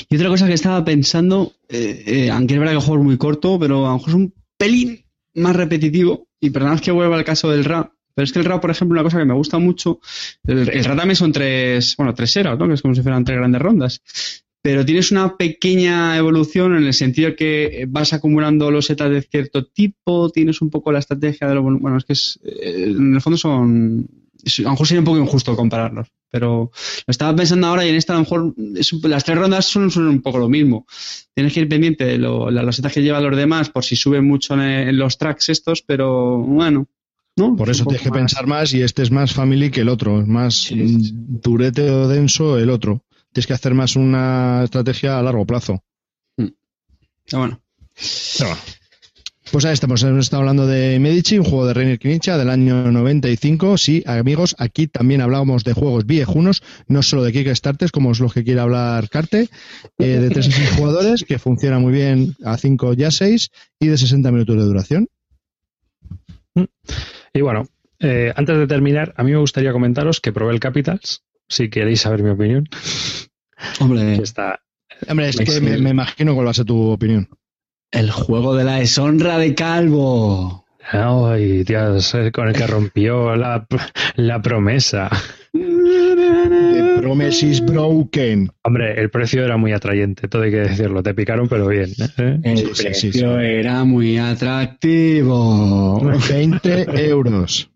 Y 0.09 0.15
otra 0.15 0.29
cosa 0.29 0.47
que 0.47 0.53
estaba 0.53 0.83
pensando, 0.83 1.53
eh, 1.69 2.03
eh, 2.07 2.31
aunque 2.31 2.55
es 2.55 2.59
verdad 2.59 2.73
que 2.73 2.79
el 2.79 2.83
juego 2.83 3.01
es 3.01 3.05
muy 3.05 3.17
corto, 3.17 3.59
pero 3.59 3.85
a 3.85 3.89
lo 3.89 3.93
mejor 3.97 4.09
es 4.09 4.15
un 4.15 4.33
pelín 4.57 5.05
más 5.35 5.55
repetitivo. 5.55 6.27
Y 6.39 6.51
perdonad 6.51 6.79
que 6.79 6.91
vuelva 6.91 7.15
al 7.17 7.23
caso 7.23 7.49
del 7.49 7.65
RA. 7.65 7.91
Pero 8.17 8.23
es 8.25 8.31
que 8.33 8.39
el 8.39 8.45
RA, 8.45 8.59
por 8.59 8.71
ejemplo, 8.71 8.95
una 8.99 9.03
cosa 9.03 9.19
que 9.19 9.25
me 9.25 9.35
gusta 9.35 9.59
mucho, 9.59 9.99
el, 10.47 10.67
el 10.69 10.83
RA 10.83 10.95
también 10.95 11.15
son 11.15 11.31
tres, 11.31 11.95
bueno, 11.97 12.15
tres 12.15 12.35
eras, 12.35 12.57
¿no? 12.57 12.67
Que 12.67 12.73
es 12.73 12.81
como 12.81 12.95
si 12.95 13.03
fueran 13.03 13.23
tres 13.23 13.37
grandes 13.37 13.61
rondas. 13.61 14.01
Pero 14.63 14.83
tienes 14.83 15.11
una 15.11 15.37
pequeña 15.37 16.17
evolución 16.17 16.75
en 16.75 16.83
el 16.85 16.93
sentido 16.93 17.35
que 17.35 17.85
vas 17.87 18.13
acumulando 18.13 18.71
los 18.71 18.87
setas 18.87 19.11
de 19.11 19.21
cierto 19.21 19.65
tipo, 19.67 20.29
tienes 20.31 20.61
un 20.61 20.71
poco 20.71 20.91
la 20.91 20.99
estrategia 20.99 21.47
de 21.47 21.55
lo 21.55 21.61
bueno, 21.63 21.97
es 21.97 22.05
que 22.05 22.13
es, 22.13 22.39
eh, 22.43 22.85
en 22.87 23.13
el 23.13 23.21
fondo 23.21 23.37
son, 23.37 24.07
a 24.09 24.61
lo 24.63 24.71
mejor 24.71 24.87
sería 24.87 24.99
un 25.01 25.05
poco 25.05 25.19
injusto 25.19 25.55
compararlos, 25.55 26.07
pero 26.29 26.71
lo 26.73 27.11
estaba 27.11 27.35
pensando 27.35 27.67
ahora 27.67 27.85
y 27.85 27.89
en 27.89 27.95
esta 27.95 28.13
a 28.13 28.17
lo 28.17 28.23
mejor 28.23 28.53
las 29.03 29.23
tres 29.23 29.37
rondas 29.37 29.65
son, 29.67 29.89
son 29.91 30.07
un 30.07 30.21
poco 30.21 30.39
lo 30.39 30.49
mismo. 30.49 30.85
Tienes 31.33 31.53
que 31.53 31.61
ir 31.61 31.69
pendiente 31.69 32.03
de 32.05 32.17
lo- 32.17 32.49
las 32.51 32.65
losetas 32.65 32.91
que 32.93 33.01
llevan 33.03 33.23
los 33.23 33.37
demás 33.37 33.69
por 33.69 33.85
si 33.85 33.95
suben 33.95 34.25
mucho 34.25 34.55
en 34.61 34.97
los 34.97 35.17
tracks 35.17 35.49
estos, 35.49 35.81
pero 35.81 36.37
bueno. 36.39 36.87
¿No? 37.37 37.55
Por 37.55 37.69
Es 37.69 37.77
eso 37.77 37.85
tienes 37.85 38.01
que 38.01 38.09
más- 38.09 38.17
pensar 38.19 38.47
más 38.47 38.73
y 38.73 38.81
este 38.81 39.03
es 39.03 39.11
más 39.11 39.33
family 39.33 39.71
que 39.71 39.81
el 39.81 39.89
otro, 39.89 40.19
es 40.19 40.27
más 40.27 40.55
Sí, 40.55 40.75
sí, 40.87 41.03
sí. 41.05 41.13
mm, 41.13 41.39
durete 41.41 41.89
o 41.89 42.07
denso 42.07 42.57
el 42.57 42.69
otro. 42.69 43.03
Tienes 43.31 43.47
que 43.47 43.53
hacer 43.53 43.73
más 43.73 43.95
una 43.95 44.61
estrategia 44.63 45.17
a 45.19 45.23
largo 45.23 45.45
plazo. 45.45 45.83
Pero 46.35 46.51
bueno. 47.39 47.61
Pero 48.37 48.49
bueno. 48.49 48.61
Pues 49.49 49.63
ahí 49.63 49.71
estamos, 49.71 50.03
hemos 50.03 50.25
estado 50.25 50.41
hablando 50.41 50.67
de 50.67 50.99
Medici, 50.99 51.37
un 51.39 51.45
juego 51.45 51.65
de 51.67 51.73
Reiner 51.73 51.99
Knizia 51.99 52.37
del 52.37 52.49
año 52.49 52.91
95. 52.91 53.77
Sí, 53.77 54.03
amigos, 54.05 54.55
aquí 54.59 54.87
también 54.87 55.21
hablábamos 55.21 55.63
de 55.63 55.71
juegos 55.71 56.05
viejunos, 56.05 56.61
no 56.89 57.01
solo 57.01 57.23
de 57.23 57.31
Kickstarters, 57.31 57.93
como 57.93 58.11
es 58.11 58.19
los 58.19 58.33
que 58.33 58.43
quiere 58.43 58.59
hablar 58.59 59.07
Carte, 59.09 59.47
eh, 59.99 60.05
de 60.05 60.29
3 60.29 60.47
a 60.49 60.51
6 60.51 60.69
jugadores, 60.71 61.23
que 61.23 61.39
funciona 61.39 61.79
muy 61.79 61.93
bien 61.93 62.35
a 62.43 62.57
5 62.57 62.93
y 62.97 63.03
a 63.05 63.11
6, 63.11 63.49
y 63.79 63.87
de 63.87 63.97
60 63.97 64.31
minutos 64.33 64.57
de 64.57 64.63
duración. 64.63 65.07
Y 67.37 67.41
bueno, 67.41 67.67
eh, 67.99 68.33
antes 68.35 68.57
de 68.57 68.65
terminar, 68.65 69.13
a 69.15 69.23
mí 69.23 69.31
me 69.31 69.37
gustaría 69.37 69.71
comentaros 69.71 70.19
que 70.19 70.31
probé 70.33 70.53
el 70.53 70.59
Capitals, 70.59 71.23
si 71.47 71.69
queréis 71.69 72.01
saber 72.01 72.23
mi 72.23 72.31
opinión. 72.31 72.67
Hombre, 73.79 74.15
está, 74.15 74.59
Hombre, 75.07 75.29
es 75.29 75.37
que 75.37 75.61
me, 75.61 75.77
me 75.77 75.91
imagino 75.91 76.33
cuál 76.33 76.47
va 76.47 76.51
a 76.51 76.55
ser 76.55 76.65
tu 76.65 76.89
opinión. 76.89 77.29
el 77.91 78.09
juego 78.09 78.55
de 78.55 78.63
la 78.63 78.77
deshonra 78.77 79.37
de 79.37 79.53
Calvo. 79.53 80.65
ay, 80.91 81.63
Dios, 81.63 82.15
eh, 82.15 82.31
con 82.31 82.47
el 82.47 82.55
que 82.55 82.65
rompió 82.65 83.35
la, 83.35 83.67
la 84.15 84.41
promesa. 84.41 85.09
The 86.97 87.03
promise 87.03 87.45
is 87.45 87.61
broken. 87.61 88.49
Hombre, 88.63 88.99
el 88.99 89.09
precio 89.11 89.45
era 89.45 89.55
muy 89.55 89.71
atrayente, 89.71 90.27
todo 90.27 90.41
hay 90.41 90.51
que 90.51 90.57
decirlo. 90.57 91.03
Te 91.03 91.13
picaron, 91.13 91.47
pero 91.47 91.67
bien. 91.67 91.91
¿eh? 92.17 92.39
El 92.43 92.57
Sí, 92.57 92.63
precio 92.65 92.93
sí, 92.95 93.11
sí. 93.19 93.23
era 93.23 93.83
muy 93.83 94.17
atractivo. 94.17 96.01
20 96.29 97.07
euros. 97.07 97.69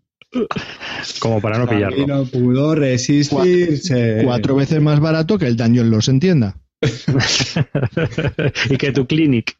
Como 1.20 1.40
para 1.40 1.58
no 1.58 1.64
Y 1.64 1.68
pillarlo. 1.68 2.06
no 2.06 2.24
pudo 2.24 2.74
resistirse. 2.74 4.22
Cuatro 4.24 4.56
veces 4.56 4.82
más 4.82 4.98
barato 4.98 5.38
que 5.38 5.46
el 5.46 5.56
Dungeon 5.56 5.90
Los 5.90 6.08
en 6.08 6.18
tienda. 6.20 6.56
y 8.70 8.76
que 8.76 8.90
tu 8.92 9.06
clinic. 9.06 9.56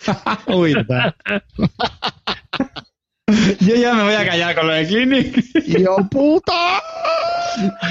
Uy, 0.48 0.74
Yo 3.60 3.74
ya 3.76 3.94
me 3.94 4.02
voy 4.04 4.14
a 4.14 4.26
callar 4.26 4.54
con 4.54 4.66
lo 4.66 4.72
de 4.72 4.86
Clinic. 4.86 5.44
¡Yo 5.66 5.96
puta! 6.10 6.80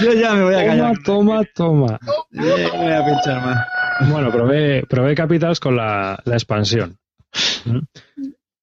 Yo 0.02 0.14
ya 0.14 0.34
me 0.34 0.44
voy 0.44 0.56
a 0.56 0.60
Toma, 0.60 0.68
callar. 0.68 0.98
toma, 1.06 1.42
toma. 1.56 2.00
Ya 2.32 2.42
me 2.42 2.78
voy 2.78 2.92
a 2.92 3.06
pinchar 3.06 3.42
más. 3.46 3.68
Bueno, 4.10 4.32
probé, 4.32 4.84
probé 4.88 5.16
Capitals 5.16 5.60
con 5.60 5.76
la, 5.78 6.20
la 6.26 6.34
expansión. 6.36 6.98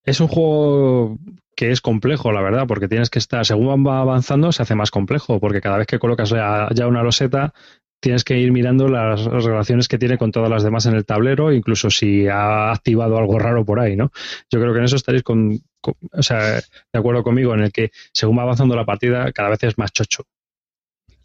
Es 0.05 0.21
un 0.21 0.29
juego 0.29 1.19
que 1.57 1.71
es 1.71 1.81
complejo, 1.81 2.33
la 2.33 2.41
verdad, 2.43 2.67
porque 2.67 2.89
tienes 2.89 3.11
que 3.11 3.19
estar, 3.19 3.45
según 3.45 3.87
va 3.87 4.01
avanzando, 4.01 4.51
se 4.53 4.63
hace 4.63 4.75
más 4.75 4.91
complejo, 4.91 5.41
porque 5.41 5.61
cada 5.61 5.79
vez 5.79 5.87
que 5.87 5.99
colocas 5.99 6.31
ya, 6.31 6.69
ya 6.75 6.87
una 6.87 7.03
loseta, 7.03 7.53
tienes 8.01 8.25
que 8.25 8.39
ir 8.39 8.51
mirando 8.51 8.89
las, 8.89 9.27
las 9.27 9.45
relaciones 9.45 9.87
que 9.89 9.99
tiene 9.99 10.17
con 10.19 10.33
todas 10.33 10.49
las 10.51 10.63
demás 10.63 10.87
en 10.87 10.95
el 10.95 11.05
tablero, 11.05 11.53
incluso 11.53 11.91
si 11.91 12.27
ha 12.29 12.73
activado 12.73 13.19
algo 13.19 13.39
raro 13.39 13.65
por 13.65 13.79
ahí, 13.79 13.95
¿no? 13.97 14.11
Yo 14.51 14.59
creo 14.61 14.73
que 14.73 14.79
en 14.79 14.85
eso 14.87 14.97
estaréis 14.97 15.23
con, 15.23 15.61
con- 15.81 15.95
o 16.13 16.23
sea, 16.23 16.57
de 16.57 16.99
acuerdo 16.99 17.23
conmigo, 17.23 17.53
en 17.55 17.61
el 17.61 17.73
que 17.73 17.91
según 18.13 18.39
va 18.39 18.43
avanzando 18.43 18.75
la 18.75 18.85
partida, 18.87 19.31
cada 19.33 19.51
vez 19.51 19.63
es 19.65 19.79
más 19.79 19.93
chocho. 19.93 20.25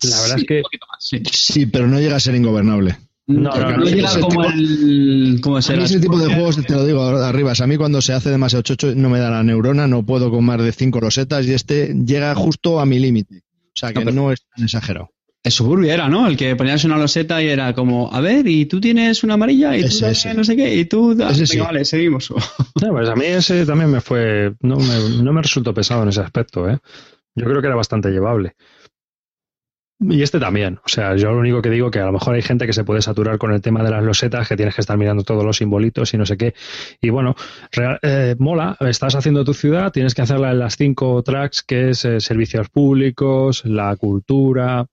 La 0.04 0.22
verdad 0.22 0.36
Sí, 0.36 0.42
es 0.42 0.48
que 0.48 0.62
más, 0.62 0.98
sí. 1.00 1.24
Sí, 1.32 1.66
pero 1.66 1.88
no 1.88 2.00
llega 2.00 2.18
a 2.18 2.20
ser 2.20 2.36
ingobernable. 2.36 2.98
No, 3.28 3.50
Porque 3.50 3.64
no, 3.66 3.72
no, 3.72 3.78
no, 3.78 3.86
llega 3.86 4.08
ese 4.10 4.20
como 4.20 4.30
tipo- 4.44 4.54
el. 4.54 5.40
¿Cómo 5.42 5.58
A 5.58 5.62
se 5.64 5.76
mí 5.78 5.84
ese 5.84 6.00
tipo 6.00 6.20
de 6.20 6.32
juegos, 6.32 6.64
te 6.64 6.74
lo 6.74 6.86
digo 6.86 7.02
arriba, 7.04 7.54
a 7.60 7.68
mí 7.68 7.76
cuando 7.78 8.02
se 8.02 8.14
hace 8.14 8.30
demasiado 8.30 8.62
chocho 8.62 8.94
no 8.94 9.10
me 9.10 9.18
da 9.18 9.32
la 9.32 9.42
neurona, 9.44 9.88
no 9.88 10.06
puedo 10.06 10.30
con 10.30 10.44
más 10.46 10.62
de 10.62 10.72
cinco 10.72 11.00
losetas 11.02 11.48
y 11.48 11.54
este 11.54 11.96
llega 12.06 12.36
justo 12.36 12.80
a 12.80 12.86
mi 12.86 13.00
límite. 13.00 13.38
O 13.40 13.72
sea 13.74 13.90
que 13.94 14.00
No, 14.00 14.06
pero- 14.06 14.16
no 14.16 14.32
es 14.32 14.46
tan 14.56 14.66
exagerado. 14.66 15.10
El 15.46 15.52
suburbio 15.52 15.94
era, 15.94 16.10
¿no? 16.10 16.28
El 16.28 16.36
que 16.36 16.56
ponías 16.56 16.84
una 16.86 16.98
loseta 16.98 17.42
y 17.42 17.48
era 17.48 17.74
como, 17.74 18.12
a 18.12 18.20
ver, 18.20 18.48
y 18.48 18.66
tú 18.66 18.82
tienes 18.82 19.24
una 19.24 19.36
amarilla 19.36 19.78
y 19.78 19.82
tú 19.82 20.06
Ese, 20.06 20.34
no 20.34 20.44
sé 20.44 20.56
qué, 20.56 20.76
y 20.76 20.86
tú. 20.86 21.12
ah, 21.22 21.30
Ese 21.30 21.42
venga, 21.42 21.46
sí. 21.48 21.60
vale, 21.60 21.86
seguimos. 21.86 22.34
No, 22.82 22.90
pues 22.92 23.08
a 23.10 23.16
mí 23.16 23.26
ese 23.26 23.66
también 23.66 23.90
me 23.92 24.02
fue, 24.02 24.54
no 24.62 24.76
me, 24.78 25.24
no 25.24 25.32
me 25.32 25.42
resultó 25.42 25.74
pesado 25.74 26.04
en 26.04 26.10
ese 26.10 26.20
aspecto, 26.22 26.70
¿eh? 26.70 26.80
Yo 27.36 27.46
creo 27.46 27.62
que 27.62 27.68
era 27.68 27.76
bastante 27.76 28.10
llevable. 28.10 28.56
Y 30.02 30.22
este 30.24 30.40
también. 30.40 30.80
O 30.86 30.90
sea, 30.90 31.16
yo 31.16 31.32
lo 31.32 31.40
único 31.40 31.62
que 31.62 31.70
digo 31.70 31.90
que 31.90 32.00
a 32.00 32.06
lo 32.06 32.12
mejor 32.12 32.36
hay 32.36 32.42
gente 32.42 32.66
que 32.66 32.74
se 32.74 32.84
puede 32.84 33.02
saturar 33.02 33.38
con 33.38 33.54
el 33.54 33.62
tema 33.62 33.82
de 33.82 33.92
las 33.92 34.04
losetas, 34.04 34.48
que 34.48 34.58
tienes 34.58 34.76
que 34.76 34.82
estar 34.82 34.98
mirando 34.98 35.24
todos 35.24 35.46
los 35.46 35.56
simbolitos 35.58 36.14
y 36.14 36.18
no 36.18 36.26
sé 36.26 36.36
qué. 36.38 36.54
Y 37.02 37.12
bueno, 37.12 37.36
real- 37.72 38.00
eh, 38.02 38.36
mola, 38.38 38.76
estás 38.82 39.16
haciendo 39.16 39.46
tu 39.46 39.54
ciudad, 39.54 39.92
tienes 39.94 40.14
que 40.14 40.22
hacerla 40.22 40.52
en 40.52 40.60
las 40.60 40.76
cinco 40.76 41.24
tracks, 41.24 41.64
que 41.64 41.92
es 41.92 42.04
eh, 42.04 42.20
servicios 42.20 42.70
públicos, 42.70 43.64
la 43.66 43.96
cultura. 43.96 44.86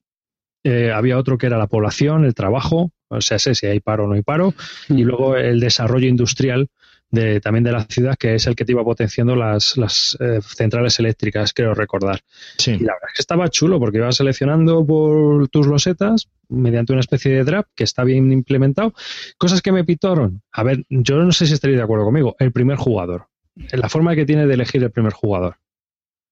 Eh, 0.64 0.92
había 0.92 1.18
otro 1.18 1.38
que 1.38 1.46
era 1.46 1.58
la 1.58 1.66
población, 1.66 2.24
el 2.24 2.34
trabajo, 2.34 2.92
o 3.08 3.20
sea, 3.20 3.38
sé 3.38 3.54
si 3.54 3.66
hay 3.66 3.80
paro 3.80 4.04
o 4.04 4.06
no 4.06 4.14
hay 4.14 4.22
paro. 4.22 4.54
Y 4.88 5.04
luego 5.04 5.36
el 5.36 5.60
desarrollo 5.60 6.08
industrial, 6.08 6.68
de, 7.10 7.40
también 7.40 7.62
de 7.62 7.72
la 7.72 7.84
ciudad, 7.84 8.16
que 8.16 8.34
es 8.36 8.46
el 8.46 8.56
que 8.56 8.64
te 8.64 8.72
iba 8.72 8.82
potenciando 8.82 9.36
las, 9.36 9.76
las 9.76 10.16
eh, 10.18 10.40
centrales 10.42 10.98
eléctricas, 10.98 11.52
creo 11.52 11.74
recordar. 11.74 12.20
Sí. 12.56 12.70
Y 12.70 12.78
la 12.78 12.94
verdad 12.94 13.10
es 13.10 13.16
que 13.16 13.22
estaba 13.22 13.48
chulo 13.48 13.78
porque 13.78 13.98
ibas 13.98 14.16
seleccionando 14.16 14.84
por 14.86 15.48
tus 15.48 15.66
losetas 15.66 16.28
mediante 16.48 16.92
una 16.92 17.00
especie 17.00 17.32
de 17.32 17.44
drap 17.44 17.66
que 17.74 17.84
está 17.84 18.02
bien 18.04 18.32
implementado. 18.32 18.94
Cosas 19.36 19.60
que 19.60 19.72
me 19.72 19.84
pitaron. 19.84 20.42
A 20.52 20.62
ver, 20.62 20.84
yo 20.88 21.16
no 21.16 21.32
sé 21.32 21.46
si 21.46 21.52
estaréis 21.52 21.78
de 21.78 21.84
acuerdo 21.84 22.06
conmigo. 22.06 22.34
El 22.38 22.52
primer 22.52 22.78
jugador. 22.78 23.26
La 23.72 23.90
forma 23.90 24.14
que 24.14 24.24
tiene 24.24 24.46
de 24.46 24.54
elegir 24.54 24.82
el 24.82 24.90
primer 24.90 25.12
jugador. 25.12 25.56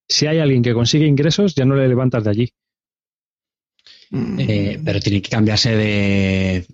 Si 0.09 0.27
hay 0.27 0.39
alguien 0.39 0.62
que 0.62 0.73
consigue 0.73 1.07
ingresos, 1.07 1.55
ya 1.55 1.66
no 1.66 1.77
le 1.77 1.86
levantas 1.86 2.24
de 2.24 2.31
allí. 2.31 2.52
Eh, 4.12 4.80
pero 4.84 4.98
tiene 5.00 5.22
que 5.22 5.30
cambiarse 5.30 5.76
de. 5.76 6.66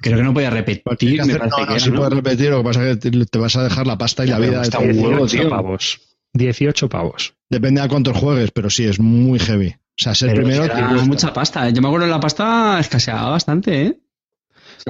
Creo 0.00 0.16
que 0.16 0.22
no 0.24 0.32
podía 0.32 0.48
repetir. 0.50 0.82
Pues 0.82 1.02
me 1.02 1.20
hacer- 1.20 1.38
parece 1.38 1.60
no, 1.60 1.66
que 1.66 1.90
no, 1.90 1.94
¿no? 1.94 1.96
puedes 2.00 2.14
repetir, 2.14 2.50
lo 2.50 2.58
que 2.58 2.64
pasa 2.64 2.88
es 2.90 2.98
que 2.98 3.10
te, 3.26 3.38
vas 3.38 3.56
a 3.56 3.64
dejar 3.64 3.86
la 3.86 3.98
pasta 3.98 4.24
y 4.24 4.28
la 4.28 4.38
vida. 4.38 4.62
está 4.62 4.78
de- 4.78 4.90
un 4.92 4.98
huevo, 4.98 5.18
18 5.26 5.42
tío. 5.42 5.50
pavos. 5.50 6.00
18 6.32 6.88
pavos. 6.88 7.34
Depende 7.50 7.82
a 7.82 7.88
cuántos 7.88 8.16
juegues, 8.16 8.50
pero 8.52 8.70
sí, 8.70 8.84
es 8.84 8.98
muy 8.98 9.38
heavy. 9.38 9.68
O 9.68 10.02
sea, 10.02 10.14
ser 10.14 10.30
Pero 10.30 10.42
primero 10.44 10.66
cuesta. 10.66 11.04
mucha 11.04 11.32
pasta. 11.34 11.68
Yo 11.68 11.82
me 11.82 11.88
acuerdo 11.88 12.06
la 12.06 12.18
pasta 12.20 12.78
escaseaba 12.80 13.28
bastante, 13.28 13.82
¿eh? 13.82 13.98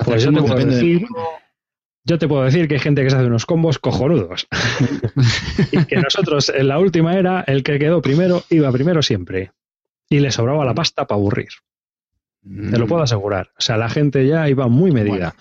Pues 0.04 0.22
yo 0.22 0.32
te 0.32 0.40
puedo 0.40 0.54
decir, 0.64 1.04
yo 2.04 2.18
te 2.18 2.28
puedo 2.28 2.44
decir 2.44 2.68
que 2.68 2.74
hay 2.74 2.80
gente 2.80 3.02
que 3.02 3.10
se 3.10 3.16
hace 3.16 3.26
unos 3.26 3.44
combos 3.44 3.80
cojonudos. 3.80 4.46
y 5.72 5.84
que 5.84 5.96
nosotros 5.96 6.52
en 6.54 6.68
la 6.68 6.78
última 6.78 7.16
era, 7.18 7.40
el 7.46 7.64
que 7.64 7.80
quedó 7.80 8.00
primero 8.00 8.44
iba 8.50 8.70
primero 8.70 9.02
siempre. 9.02 9.50
Y 10.08 10.20
le 10.20 10.30
sobraba 10.30 10.64
la 10.64 10.74
pasta 10.74 11.06
para 11.06 11.18
aburrir. 11.18 11.48
Te 12.42 12.78
lo 12.78 12.86
puedo 12.86 13.02
asegurar. 13.02 13.48
O 13.58 13.60
sea, 13.60 13.76
la 13.76 13.88
gente 13.88 14.26
ya 14.26 14.48
iba 14.48 14.68
muy 14.68 14.90
medida. 14.90 15.34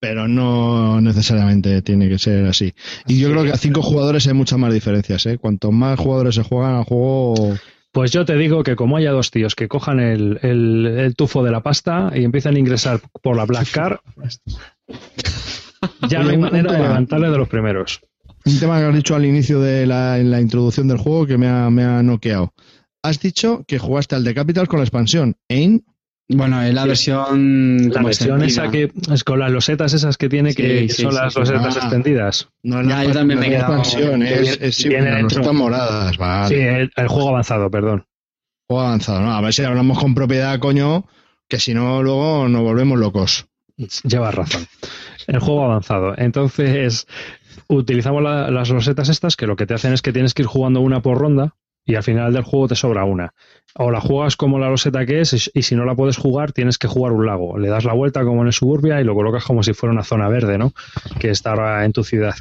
Pero 0.00 0.28
no 0.28 1.00
necesariamente 1.00 1.82
tiene 1.82 2.08
que 2.08 2.18
ser 2.18 2.46
así. 2.46 2.72
Y 3.08 3.18
yo 3.18 3.30
creo 3.30 3.42
que 3.44 3.50
a 3.52 3.56
cinco 3.56 3.82
jugadores 3.82 4.26
hay 4.28 4.34
muchas 4.34 4.58
más 4.58 4.72
diferencias. 4.72 5.26
¿eh? 5.26 5.38
Cuanto 5.38 5.72
más 5.72 5.98
jugadores 5.98 6.36
se 6.36 6.42
juegan 6.44 6.74
al 6.76 6.84
juego, 6.84 7.56
Pues 7.90 8.12
yo 8.12 8.24
te 8.24 8.36
digo 8.36 8.62
que 8.62 8.76
como 8.76 8.96
haya 8.96 9.10
dos 9.10 9.30
tíos 9.32 9.54
que 9.56 9.66
cojan 9.66 9.98
el, 9.98 10.38
el- 10.42 10.86
el 10.86 11.16
tufo 11.16 11.42
de 11.42 11.50
la 11.50 11.62
pasta 11.62 12.12
y 12.14 12.22
empiezan 12.22 12.54
a 12.54 12.58
ingresar 12.60 13.00
por 13.22 13.36
la 13.36 13.44
Black 13.44 13.70
Card, 13.72 13.96
Ya 16.08 16.22
no 16.22 16.30
hay 16.30 16.38
manera 16.38 16.72
de 16.72 16.78
levantarle 16.78 17.30
de 17.30 17.38
los 17.38 17.48
primeros. 17.48 18.00
Un 18.44 18.58
tema 18.58 18.78
que 18.78 18.84
has 18.86 18.94
dicho 18.94 19.14
al 19.14 19.24
inicio 19.26 19.60
de 19.60 19.86
la, 19.86 20.18
en 20.18 20.30
la 20.30 20.40
introducción 20.40 20.88
del 20.88 20.98
juego 20.98 21.26
que 21.26 21.38
me 21.38 21.48
ha, 21.48 21.70
me 21.70 21.84
ha 21.84 22.02
noqueado. 22.02 22.52
Has 23.02 23.20
dicho 23.20 23.64
que 23.66 23.78
jugaste 23.78 24.14
al 24.16 24.24
de 24.24 24.34
Capital 24.34 24.66
con 24.68 24.78
la 24.80 24.84
expansión. 24.84 25.36
¿Ain? 25.48 25.84
Bueno, 26.30 26.60
es 26.62 26.74
la 26.74 26.84
versión. 26.84 27.88
La 27.90 28.02
versión 28.02 28.42
esa 28.42 28.70
que 28.70 28.92
es 29.10 29.24
con 29.24 29.38
las 29.38 29.50
losetas 29.50 29.94
esas 29.94 30.18
que 30.18 30.28
tiene 30.28 30.54
que, 30.54 30.80
Sí, 30.80 30.86
que 30.88 30.92
sí, 30.92 31.02
son 31.02 31.12
sí, 31.12 31.18
las 31.18 31.32
sí. 31.32 31.40
losetas 31.40 31.76
Ah. 31.76 31.80
extendidas. 31.80 32.48
No, 32.62 32.82
Ya, 32.86 33.02
yo 33.04 33.12
también 33.12 33.40
me 33.40 33.46
he 33.46 33.50
no 33.50 33.56
es 33.56 33.62
quedado- 33.62 33.78
expansión, 33.78 34.20
que 34.20 34.34
es, 34.34 34.40
viene- 34.40 34.58
es, 34.68 34.74
sí, 34.76 34.88
viene 34.88 35.22
las 35.22 35.52
moradas. 35.54 36.16
Vale. 36.18 36.48
Sí, 36.48 36.60
el, 36.60 36.90
el 36.94 37.08
juego 37.08 37.30
avanzado, 37.30 37.70
perdón. 37.70 38.04
Juego 38.68 38.82
avanzado, 38.86 39.20
¿no? 39.20 39.32
A 39.32 39.40
ver 39.40 39.54
si 39.54 39.62
hablamos 39.64 39.98
con 39.98 40.14
propiedad, 40.14 40.58
coño, 40.58 41.06
que 41.48 41.58
si 41.58 41.72
no, 41.72 42.02
luego 42.02 42.46
nos 42.48 42.60
volvemos 42.60 42.98
locos. 42.98 43.46
Llevas 44.04 44.34
razón. 44.34 44.66
El 45.26 45.38
juego 45.38 45.64
avanzado. 45.64 46.12
Entonces, 46.18 47.06
utilizamos 47.68 48.22
la- 48.22 48.50
las 48.50 48.68
losetas 48.68 49.08
estas 49.08 49.34
que 49.36 49.46
lo 49.46 49.56
que 49.56 49.64
te 49.66 49.72
hacen 49.74 49.94
es 49.94 50.02
que 50.02 50.12
tienes 50.12 50.34
que 50.34 50.42
ir 50.42 50.48
jugando 50.48 50.80
una 50.80 51.00
por 51.00 51.16
ronda 51.18 51.54
y 51.88 51.94
al 51.94 52.02
final 52.02 52.34
del 52.34 52.44
juego 52.44 52.68
te 52.68 52.76
sobra 52.76 53.04
una. 53.04 53.32
O 53.74 53.90
la 53.90 54.00
juegas 54.00 54.36
como 54.36 54.58
la 54.58 54.68
loseta 54.68 55.06
que 55.06 55.20
es 55.22 55.50
y, 55.54 55.62
si 55.62 55.74
no 55.74 55.86
la 55.86 55.96
puedes 55.96 56.18
jugar 56.18 56.52
tienes 56.52 56.76
que 56.76 56.86
jugar 56.86 57.12
un 57.12 57.24
lago. 57.24 57.58
Le 57.58 57.68
das 57.68 57.84
la 57.84 57.94
vuelta 57.94 58.24
como 58.24 58.42
en 58.42 58.48
el 58.48 58.52
suburbia 58.52 59.00
y 59.00 59.04
lo 59.04 59.14
colocas 59.14 59.42
como 59.42 59.62
si 59.62 59.72
fuera 59.72 59.94
una 59.94 60.04
zona 60.04 60.28
verde, 60.28 60.58
¿no? 60.58 60.74
Que 61.18 61.30
está 61.30 61.84
en 61.86 61.92
tu 61.92 62.04
ciudad. 62.04 62.34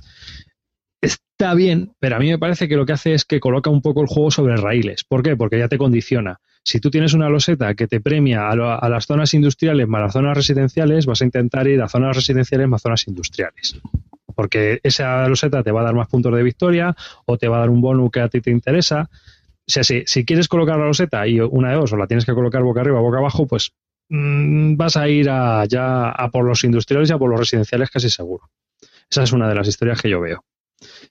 Está 1.01 1.53
bien, 1.53 1.93
pero 1.99 2.17
a 2.17 2.19
mí 2.19 2.29
me 2.29 2.37
parece 2.37 2.67
que 2.67 2.75
lo 2.75 2.85
que 2.85 2.91
hace 2.91 3.13
es 3.13 3.23
que 3.23 3.39
coloca 3.39 3.69
un 3.69 3.81
poco 3.81 4.01
el 4.01 4.07
juego 4.07 4.31
sobre 4.31 4.57
raíles. 4.57 5.05
¿Por 5.05 5.23
qué? 5.23 5.37
Porque 5.37 5.57
ya 5.57 5.69
te 5.69 5.77
condiciona. 5.77 6.41
Si 6.63 6.81
tú 6.81 6.91
tienes 6.91 7.13
una 7.13 7.29
loseta 7.29 7.73
que 7.73 7.87
te 7.87 8.01
premia 8.01 8.49
a 8.49 8.89
las 8.89 9.05
zonas 9.05 9.33
industriales 9.33 9.87
más 9.87 10.01
las 10.01 10.11
zonas 10.11 10.35
residenciales, 10.35 11.05
vas 11.05 11.21
a 11.21 11.25
intentar 11.25 11.69
ir 11.69 11.81
a 11.81 11.87
zonas 11.87 12.17
residenciales 12.17 12.67
más 12.67 12.81
zonas 12.81 13.07
industriales. 13.07 13.79
Porque 14.35 14.81
esa 14.83 15.25
loseta 15.29 15.63
te 15.63 15.71
va 15.71 15.81
a 15.81 15.85
dar 15.85 15.95
más 15.95 16.09
puntos 16.09 16.35
de 16.35 16.43
victoria 16.43 16.93
o 17.25 17.37
te 17.37 17.47
va 17.47 17.57
a 17.57 17.59
dar 17.61 17.69
un 17.69 17.79
bonus 17.79 18.11
que 18.11 18.19
a 18.19 18.27
ti 18.27 18.41
te 18.41 18.51
interesa. 18.51 19.09
O 19.67 19.71
sea, 19.71 19.83
si, 19.83 20.03
si 20.05 20.23
quieres 20.23 20.47
colocar 20.47 20.77
la 20.77 20.85
loseta 20.85 21.27
y 21.27 21.39
una 21.41 21.71
de 21.71 21.75
dos, 21.75 21.91
o 21.91 21.97
la 21.97 22.07
tienes 22.07 22.25
que 22.25 22.33
colocar 22.33 22.63
boca 22.63 22.81
arriba 22.81 22.99
o 22.99 23.03
boca 23.03 23.17
abajo, 23.17 23.47
pues 23.47 23.73
mm, 24.09 24.77
vas 24.77 24.95
a 24.95 25.09
ir 25.09 25.29
a, 25.29 25.65
ya 25.65 26.09
a 26.09 26.29
por 26.31 26.45
los 26.45 26.63
industriales 26.63 27.09
y 27.09 27.13
a 27.13 27.17
por 27.17 27.29
los 27.29 27.39
residenciales 27.39 27.89
casi 27.89 28.09
seguro. 28.09 28.49
Esa 29.09 29.23
es 29.23 29.33
una 29.33 29.49
de 29.49 29.55
las 29.55 29.67
historias 29.67 30.01
que 30.01 30.09
yo 30.09 30.21
veo. 30.21 30.43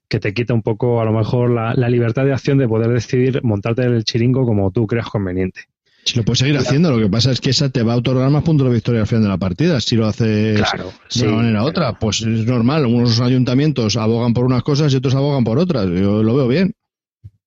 Que 0.09 0.21
te 0.21 0.33
quita 0.33 0.55
un 0.55 0.63
poco, 0.63 1.01
a 1.01 1.05
lo 1.05 1.13
mejor, 1.13 1.51
la, 1.51 1.75
la 1.75 1.91
libertad 1.91 2.25
de 2.25 2.33
acción 2.33 2.57
de 2.57 2.69
poder 2.69 2.89
decidir 2.89 3.43
montarte 3.43 3.83
el 3.83 4.05
chiringo 4.05 4.47
como 4.47 4.71
tú 4.71 4.87
creas 4.87 5.09
conveniente. 5.09 5.63
Si 6.07 6.17
lo 6.17 6.25
puedes 6.25 6.39
seguir 6.39 6.57
haciendo, 6.57 6.93
lo 6.93 6.99
que 7.01 7.11
pasa 7.11 7.33
es 7.33 7.41
que 7.41 7.51
esa 7.51 7.69
te 7.69 7.83
va 7.83 7.95
a 7.95 7.97
otorgar 7.97 8.31
más 8.31 8.45
puntos 8.45 8.69
de 8.69 8.75
victoria 8.75 9.01
al 9.01 9.09
final 9.09 9.25
de 9.25 9.29
la 9.29 9.39
partida. 9.39 9.81
Si 9.81 9.97
lo 9.97 10.07
haces 10.07 10.57
Claro, 10.57 10.93
de 11.13 11.27
una 11.27 11.37
manera 11.39 11.65
u 11.65 11.67
otra, 11.67 11.99
pues 11.99 12.23
es 12.23 12.47
normal. 12.47 12.87
Unos 12.87 13.21
ayuntamientos 13.21 13.97
abogan 13.97 14.33
por 14.33 14.45
unas 14.45 14.63
cosas 14.63 14.93
y 14.93 14.97
otros 14.97 15.17
abogan 15.17 15.43
por 15.43 15.59
otras. 15.59 15.87
Yo 15.87 16.23
lo 16.23 16.37
veo 16.37 16.47
bien. 16.47 16.76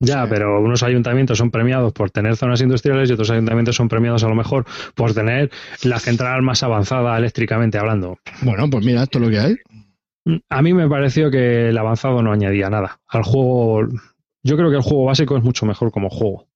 Ya, 0.02 0.26
pero 0.30 0.62
unos 0.62 0.82
ayuntamientos 0.84 1.38
son 1.38 1.52
premiados 1.52 1.92
por 1.92 2.10
tener 2.10 2.38
zonas 2.38 2.62
industriales 2.62 3.10
y 3.10 3.14
otros 3.14 3.30
ayuntamientos 3.32 3.76
son 3.76 3.90
premiados 3.90 4.24
a 4.24 4.30
lo 4.30 4.36
mejor 4.36 4.66
por 4.96 5.14
tener 5.14 5.52
la 5.84 6.00
central 6.00 6.42
más 6.42 6.64
avanzada 6.64 7.18
eléctricamente 7.18 7.78
hablando. 7.78 8.18
Bueno, 8.42 8.70
pues 8.70 8.86
mira, 8.86 9.04
esto 9.04 9.18
es 9.20 9.26
lo 9.26 9.30
que 9.30 9.40
hay. 9.40 9.56
A 10.50 10.62
mí 10.62 10.74
me 10.74 10.88
pareció 10.88 11.30
que 11.30 11.70
el 11.70 11.78
avanzado 11.78 12.22
no 12.24 12.32
añadía 12.32 12.70
nada. 12.70 13.00
Al 13.08 13.24
juego, 13.24 13.88
yo 14.44 14.56
creo 14.56 14.70
que 14.70 14.78
el 14.78 14.84
juego 14.84 15.06
básico 15.06 15.36
es 15.38 15.44
mucho 15.44 15.66
mejor 15.66 15.92
como 15.92 16.10
juego, 16.10 16.48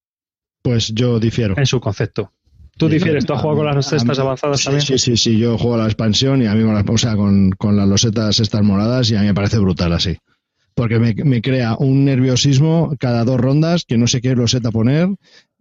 Pues 0.61 0.93
yo 0.93 1.19
difiero. 1.19 1.55
en 1.57 1.65
su 1.65 1.81
concepto. 1.81 2.31
¿Tú 2.77 2.87
difieres? 2.87 3.25
¿Tú 3.25 3.33
has 3.33 3.41
jugado 3.41 3.57
con 3.57 3.65
las 3.75 3.85
cestas 3.87 4.17
avanzadas 4.19 4.59
sí, 4.61 4.65
también? 4.65 4.81
Sí, 4.85 4.97
sí, 4.97 5.17
sí. 5.17 5.37
Yo 5.37 5.57
juego 5.57 5.75
a 5.75 5.79
la 5.79 5.85
expansión 5.85 6.41
y 6.41 6.47
a 6.47 6.55
mí 6.55 6.63
con, 6.63 6.73
las- 6.73 6.85
o 6.89 6.97
sea, 6.97 7.15
con, 7.15 7.51
con 7.51 7.75
las 7.75 7.87
losetas 7.87 8.39
estas 8.39 8.63
moradas 8.63 9.11
y 9.11 9.15
a 9.15 9.19
mí 9.21 9.27
me 9.27 9.33
parece 9.33 9.59
brutal 9.59 9.91
así. 9.93 10.17
Porque 10.75 10.99
me, 10.99 11.13
me 11.13 11.41
crea 11.41 11.75
un 11.77 12.05
nerviosismo 12.05 12.95
cada 12.99 13.23
dos 13.23 13.39
rondas 13.39 13.85
que 13.85 13.97
no 13.97 14.07
sé 14.07 14.21
qué 14.21 14.35
loseta 14.35 14.71
poner 14.71 15.09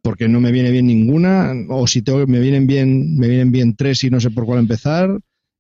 porque 0.03 0.29
no 0.29 0.41
me 0.41 0.51
viene 0.51 0.71
bien 0.71 0.87
ninguna 0.87 1.53
o 1.69 1.87
si 1.87 2.03
tengo, 2.03 2.27
me 2.27 2.41
vienen 2.41 2.67
bien 2.67 3.17
me 3.17 3.29
vienen 3.29 3.53
bien 3.53 3.77
tres 3.77 4.03
y 4.05 4.11
no 4.11 4.21
sé 4.21 4.31
por 4.31 4.45
cuál 4.47 4.59
empezar 4.59 5.17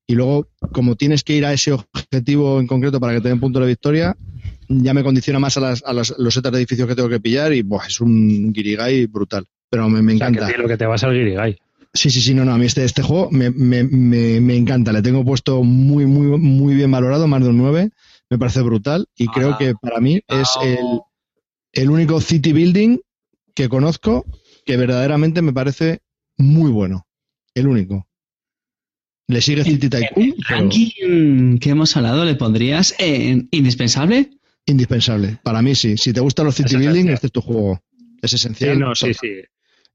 y 0.06 0.14
luego 0.14 0.48
como 0.72 0.96
tienes 0.96 1.22
que 1.22 1.36
ir 1.36 1.46
a 1.46 1.52
ese 1.52 1.72
objetivo 1.72 2.58
en 2.58 2.66
concreto 2.66 2.98
para 2.98 3.14
que 3.14 3.20
te 3.20 3.28
den 3.28 3.38
punto 3.38 3.60
de 3.60 3.66
victoria 3.68 4.16
ya 4.68 4.94
me 4.94 5.04
condiciona 5.04 5.38
más 5.38 5.56
a 5.58 5.60
las, 5.60 5.84
a 5.84 5.92
las 5.92 6.14
losetas 6.18 6.50
de 6.50 6.58
edificios 6.58 6.88
que 6.88 6.96
tengo 6.96 7.08
que 7.08 7.20
pillar 7.20 7.52
y 7.52 7.62
buah, 7.62 7.86
es 7.86 8.00
un 8.00 8.52
guirigay 8.52 9.06
brutal 9.06 9.46
pero 9.72 9.88
me, 9.88 10.02
me 10.02 10.14
O 10.14 10.18
sea, 10.18 10.26
que 10.26 10.34
encanta 10.34 10.52
ti 10.52 10.60
lo 10.60 10.68
que 10.68 10.76
te 10.76 10.84
va 10.84 10.96
a 10.96 10.98
salir 10.98 11.24
Guirigay. 11.24 11.58
Sí, 11.94 12.10
sí, 12.10 12.20
sí, 12.20 12.34
no, 12.34 12.44
no, 12.44 12.52
a 12.52 12.58
mí 12.58 12.66
este, 12.66 12.84
este 12.84 13.02
juego 13.02 13.30
me, 13.30 13.50
me, 13.50 13.84
me, 13.84 14.38
me 14.40 14.54
encanta, 14.54 14.92
le 14.92 15.00
tengo 15.00 15.24
puesto 15.24 15.62
muy, 15.62 16.04
muy, 16.04 16.38
muy 16.38 16.74
bien 16.74 16.90
valorado, 16.90 17.26
más 17.26 17.42
de 17.42 17.48
un 17.48 17.58
9, 17.58 17.90
me 18.32 18.38
parece 18.38 18.62
brutal 18.62 19.06
y 19.14 19.28
creo 19.28 19.56
que 19.58 19.74
para 19.74 20.00
mí 20.00 20.22
es 20.26 20.48
el, 20.62 21.00
el 21.72 21.90
único 21.90 22.20
city 22.20 22.52
building 22.54 22.98
que 23.54 23.68
conozco 23.68 24.24
que 24.64 24.76
verdaderamente 24.78 25.42
me 25.42 25.52
parece 25.52 26.00
muy 26.38 26.70
bueno, 26.70 27.06
el 27.54 27.66
único. 27.66 28.06
Le 29.28 29.40
sigue 29.42 29.64
City 29.64 29.88
Tycoon, 29.90 30.34
pero 30.48 30.60
ranking 30.62 31.58
que 31.58 31.70
hemos 31.70 31.96
hablado, 31.96 32.24
¿le 32.24 32.34
pondrías 32.34 32.94
en 32.98 33.48
indispensable? 33.50 34.30
indispensable. 34.66 35.38
Para 35.42 35.60
mí 35.60 35.74
sí, 35.74 35.96
si 35.98 36.12
te 36.12 36.20
gustan 36.20 36.46
los 36.46 36.54
city 36.54 36.74
Es 36.76 36.80
building, 36.80 36.90
esencial. 37.08 37.14
este 37.14 37.26
es 37.26 37.32
tu 37.32 37.40
juego. 37.42 37.80
Es 38.22 38.30
Sí, 38.30 38.36
esencial. 38.36 38.78
no, 38.78 38.94
sí, 38.94 39.12
sí. 39.12 39.28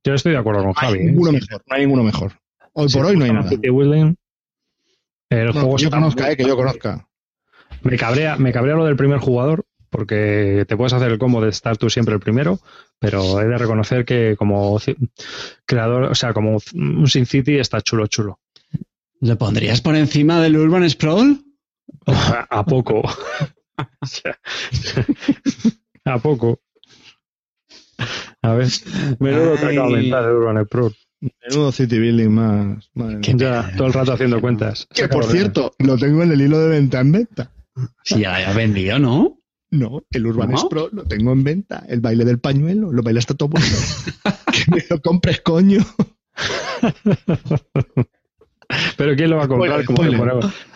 Yo 0.03 0.14
estoy 0.14 0.34
de 0.34 0.38
acuerdo 0.38 0.61
con 0.61 0.69
No 0.73 0.76
hay 0.80 0.88
Javi. 0.89 0.99
¿eh? 0.99 1.03
ninguno 1.05 1.31
Sí, 1.31 1.38
mejor, 1.41 1.64
no 1.68 1.76
hay 1.76 1.81
ninguno 1.81 2.03
mejor. 2.03 2.39
Hoy 2.73 2.89
sí, 2.89 2.97
por 2.97 3.05
hoy 3.07 3.18
no 3.18 3.26
hay 3.26 3.31
nada. 3.34 3.49
City 3.49 3.69
Building, 3.69 4.15
el 5.30 5.45
No, 5.47 5.53
juego 5.53 5.76
que 5.77 5.84
yo 5.84 5.89
conozca, 5.89 6.23
muy- 6.23 6.34
eh, 6.34 6.38
que 6.38 6.43
yo 6.45 6.55
conozca. 6.55 7.07
Me 7.83 7.97
cabrea, 7.97 8.37
me 8.37 8.51
cabrea 8.51 8.75
lo 8.75 8.85
del 8.85 8.95
primer 8.95 9.19
jugador, 9.19 9.65
porque 9.89 10.65
te 10.67 10.77
puedes 10.77 10.93
hacer 10.93 11.11
el 11.11 11.19
combo 11.19 11.41
de 11.41 11.49
estar 11.49 11.77
tú 11.77 11.89
siempre 11.89 12.13
el 12.13 12.19
primero, 12.19 12.59
pero 12.99 13.39
he 13.41 13.45
de 13.45 13.57
reconocer 13.57 14.05
que 14.05 14.35
como 14.37 14.79
creador, 15.65 16.03
o 16.03 16.15
sea, 16.15 16.33
como 16.33 16.57
un 16.73 17.07
Sin 17.07 17.25
City 17.25 17.57
está 17.57 17.81
chulo, 17.81 18.07
chulo. 18.07 18.39
¿Le 19.19 19.35
pondrías 19.35 19.81
por 19.81 19.95
encima 19.95 20.41
del 20.41 20.57
Urban 20.57 20.89
Sprawl? 20.89 21.43
A, 22.49 22.65
poco. 22.65 23.01
A 26.05 26.19
poco. 26.19 26.59
A 28.41 28.53
ver, 28.53 28.67
menudo 29.19 29.55
te 29.55 29.65
acabo 29.65 29.89
de 29.89 29.99
Ay. 29.99 30.05
inventar 30.05 30.23
el 30.25 30.35
Urban 30.35 30.65
Pro. 30.67 30.91
Menudo 31.19 31.71
city 31.71 31.97
building 31.97 32.29
más. 32.29 32.91
madre. 32.93 33.19
Ya, 33.21 33.71
todo 33.75 33.87
el 33.87 33.93
rato 33.93 34.13
haciendo 34.13 34.39
cuentas. 34.39 34.87
Que 34.93 35.07
por 35.07 35.25
cierto, 35.25 35.73
lo 35.79 35.97
tengo 35.97 36.21
en 36.21 36.31
el 36.31 36.41
hilo 36.41 36.59
de 36.59 36.69
venta 36.69 36.99
en 36.99 37.11
venta. 37.11 37.51
Si 38.03 38.19
ya 38.19 38.31
la 38.31 38.35
había 38.37 38.53
vendido, 38.53 38.99
¿no? 38.99 39.39
No, 39.69 40.01
el 40.11 40.25
Urban 40.25 40.51
¿No? 40.51 40.69
Pro 40.69 40.89
lo 40.91 41.03
tengo 41.03 41.33
en 41.33 41.43
venta. 41.43 41.83
El 41.89 41.99
baile 41.99 42.23
del 42.25 42.39
pañuelo, 42.39 42.91
lo 42.93 43.03
baila 43.03 43.19
hasta 43.19 43.33
todo 43.33 43.49
bueno. 43.49 43.65
que 44.53 44.71
me 44.71 44.83
lo 44.89 45.01
compres, 45.01 45.41
coño. 45.41 45.79
Pero 48.97 49.15
¿quién 49.15 49.29
lo 49.29 49.37
va 49.37 49.43
a 49.45 49.47
comprar? 49.47 49.83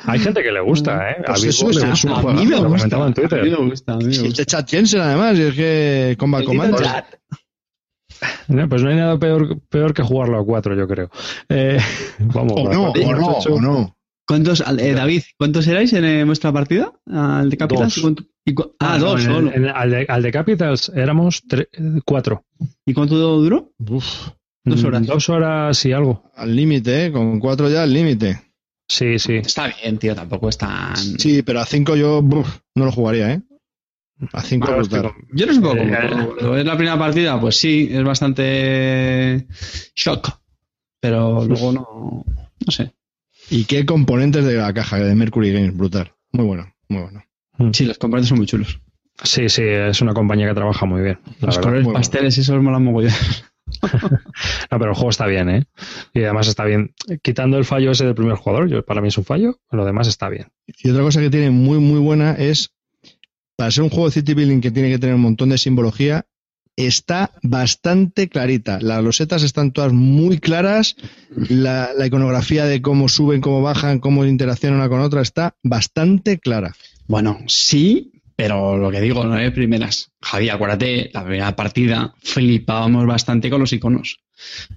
Hay 0.05 0.19
gente 0.19 0.41
que 0.43 0.51
le 0.51 0.61
gusta, 0.61 1.11
¿eh? 1.11 1.15
A 1.27 1.33
Pues 1.33 1.43
eso 1.45 1.67
a 1.67 1.73
juegazo, 1.73 2.33
mí 2.33 2.45
me 2.45 2.51
lo 2.55 2.69
gusta. 2.69 2.77
comentaba 2.77 3.07
en 3.07 3.13
Twitter. 3.13 3.39
A 3.39 3.43
mí 3.43 3.49
me 3.49 3.57
gusta, 3.69 3.93
a 3.93 3.97
mí 3.97 4.05
me 4.05 4.13
Si 4.13 4.19
gusta. 4.19 4.41
este 4.41 4.45
chat 4.45 4.69
Jensen, 4.69 5.01
además, 5.01 5.37
y 5.37 5.41
es 5.41 5.53
que 5.55 6.15
Combat 6.17 6.43
Commander. 6.45 6.87
No, 8.47 8.69
pues 8.69 8.83
no 8.83 8.89
hay 8.89 8.95
nada 8.97 9.17
peor, 9.17 9.59
peor 9.69 9.93
que 9.93 10.03
jugarlo 10.03 10.39
a 10.39 10.45
cuatro, 10.45 10.75
yo 10.75 10.87
creo. 10.87 11.09
Eh, 11.49 11.79
vamos, 12.19 12.53
O 12.55 12.63
con 12.63 12.71
no, 12.71 12.91
o 12.91 13.15
no, 13.15 13.27
o 13.37 13.61
no. 13.61 13.97
¿Cuántos, 14.27 14.61
eh, 14.61 14.93
David, 14.93 15.23
cuántos 15.37 15.67
erais 15.67 15.91
en 15.93 16.05
eh, 16.05 16.23
vuestra 16.23 16.51
partida? 16.53 16.91
¿Al 17.07 17.49
de 17.49 17.57
Capitals? 17.57 17.95
Dos. 17.95 17.97
¿Y 17.97 18.01
cuánto- 18.01 18.23
y 18.45 18.53
cu- 18.53 18.75
ah, 18.79 18.97
no, 18.97 19.05
dos 19.05 19.21
en 19.25 19.29
el- 19.29 19.35
solo. 19.35 19.53
en 19.53 19.63
el- 19.65 19.69
al, 19.69 19.91
de, 19.91 20.05
al 20.07 20.21
de 20.23 20.31
Capitals 20.31 20.89
éramos 20.95 21.43
eh, 21.51 21.67
cuatro. 22.05 22.45
¿Y 22.85 22.93
cuánto 22.93 23.15
duró? 23.17 23.71
Uf, 23.79 24.29
Dos 24.63 24.83
Mm, 24.83 24.85
horas. 24.85 25.07
Dos 25.07 25.29
horas 25.29 25.85
y 25.85 25.91
algo. 25.91 26.31
al 26.35 26.55
límite, 26.55 27.05
¿eh? 27.07 27.11
Con 27.11 27.39
cuatro 27.39 27.67
ya 27.69 27.83
al 27.83 27.91
límite. 27.93 28.39
Sí, 28.87 29.17
sí. 29.19 29.35
Está 29.35 29.67
bien, 29.81 29.97
tío, 29.97 30.13
tampoco 30.13 30.49
es 30.49 30.57
tan... 30.57 30.95
Sí, 30.97 31.41
pero 31.43 31.61
a 31.61 31.65
cinco 31.65 31.95
yo 31.95 32.21
buf, 32.21 32.59
no 32.75 32.85
lo 32.85 32.91
jugaría, 32.91 33.33
¿eh? 33.33 33.41
A 34.33 34.41
cinco 34.43 34.67
Bueno, 34.71 35.15
Yo 35.33 35.45
no 35.47 35.61
poco 35.61 35.77
Eh, 35.77 35.97
cómo. 36.09 36.27
Cuando 36.35 36.57
es 36.57 36.65
la 36.65 36.75
primera 36.77 36.99
partida, 36.99 37.39
pues 37.41 37.57
sí, 37.57 37.89
es 37.91 38.03
bastante 38.03 39.47
shock. 39.95 40.29
Pero 40.99 41.43
luego 41.45 41.71
no. 41.71 42.23
No 42.65 42.71
sé. 42.71 42.91
Y 43.51 43.65
qué 43.65 43.85
componentes 43.85 44.45
de 44.45 44.53
la 44.53 44.73
caja 44.73 44.97
de 44.97 45.13
Mercury 45.13 45.51
Games, 45.51 45.75
brutal. 45.75 46.13
Muy 46.31 46.45
bueno, 46.45 46.73
muy 46.87 47.01
bueno. 47.01 47.25
Sí, 47.73 47.83
los 47.83 47.97
componentes 47.97 48.29
son 48.29 48.37
muy 48.37 48.47
chulos. 48.47 48.79
Sí, 49.23 49.49
sí, 49.49 49.63
es 49.63 50.01
una 50.01 50.13
compañía 50.13 50.47
que 50.47 50.53
trabaja 50.53 50.85
muy 50.85 51.01
bien. 51.01 51.19
Los 51.25 51.41
verdad. 51.41 51.61
colores 51.61 51.83
muy 51.83 51.91
bueno. 51.91 51.99
pasteles, 51.99 52.37
esos 52.37 52.63
molan 52.63 52.83
mogollón. 52.83 53.11
No, 54.71 54.79
pero 54.79 54.91
el 54.91 54.95
juego 54.95 55.09
está 55.09 55.27
bien, 55.27 55.49
¿eh? 55.49 55.65
Y 56.13 56.23
además 56.23 56.47
está 56.47 56.63
bien. 56.63 56.93
Quitando 57.21 57.57
el 57.57 57.65
fallo 57.65 57.91
ese 57.91 58.05
del 58.05 58.15
primer 58.15 58.35
jugador, 58.35 58.69
yo, 58.69 58.85
para 58.85 59.01
mí 59.01 59.09
es 59.09 59.17
un 59.17 59.25
fallo, 59.25 59.59
lo 59.69 59.85
demás 59.85 60.07
está 60.07 60.29
bien. 60.29 60.47
Y 60.81 60.89
otra 60.89 61.03
cosa 61.03 61.19
que 61.19 61.29
tiene 61.29 61.51
muy, 61.51 61.79
muy 61.79 61.99
buena 61.99 62.33
es, 62.33 62.73
para 63.57 63.71
ser 63.71 63.83
un 63.83 63.89
juego 63.89 64.05
de 64.05 64.11
City 64.11 64.33
Building 64.33 64.61
que 64.61 64.71
tiene 64.71 64.89
que 64.89 64.99
tener 64.99 65.15
un 65.15 65.21
montón 65.21 65.49
de 65.49 65.57
simbología, 65.57 66.25
está 66.85 67.31
bastante 67.43 68.29
clarita. 68.29 68.79
Las 68.81 69.03
losetas 69.03 69.43
están 69.43 69.71
todas 69.71 69.93
muy 69.93 70.39
claras. 70.39 70.95
La, 71.49 71.91
la 71.97 72.07
iconografía 72.07 72.65
de 72.65 72.81
cómo 72.81 73.09
suben, 73.09 73.41
cómo 73.41 73.61
bajan, 73.61 73.99
cómo 73.99 74.25
interaccionan 74.25 74.79
una 74.79 74.89
con 74.89 75.01
otra 75.01 75.21
está 75.21 75.55
bastante 75.63 76.39
clara. 76.39 76.75
Bueno, 77.07 77.39
sí, 77.47 78.20
pero 78.41 78.75
lo 78.75 78.89
que 78.89 78.99
digo, 78.99 79.23
no 79.23 79.37
es 79.37 79.51
primeras. 79.51 80.13
Javi, 80.19 80.49
acuérdate, 80.49 81.11
la 81.13 81.23
primera 81.23 81.55
partida 81.55 82.15
flipábamos 82.23 83.05
bastante 83.05 83.51
con 83.51 83.59
los 83.59 83.71
iconos. 83.71 84.19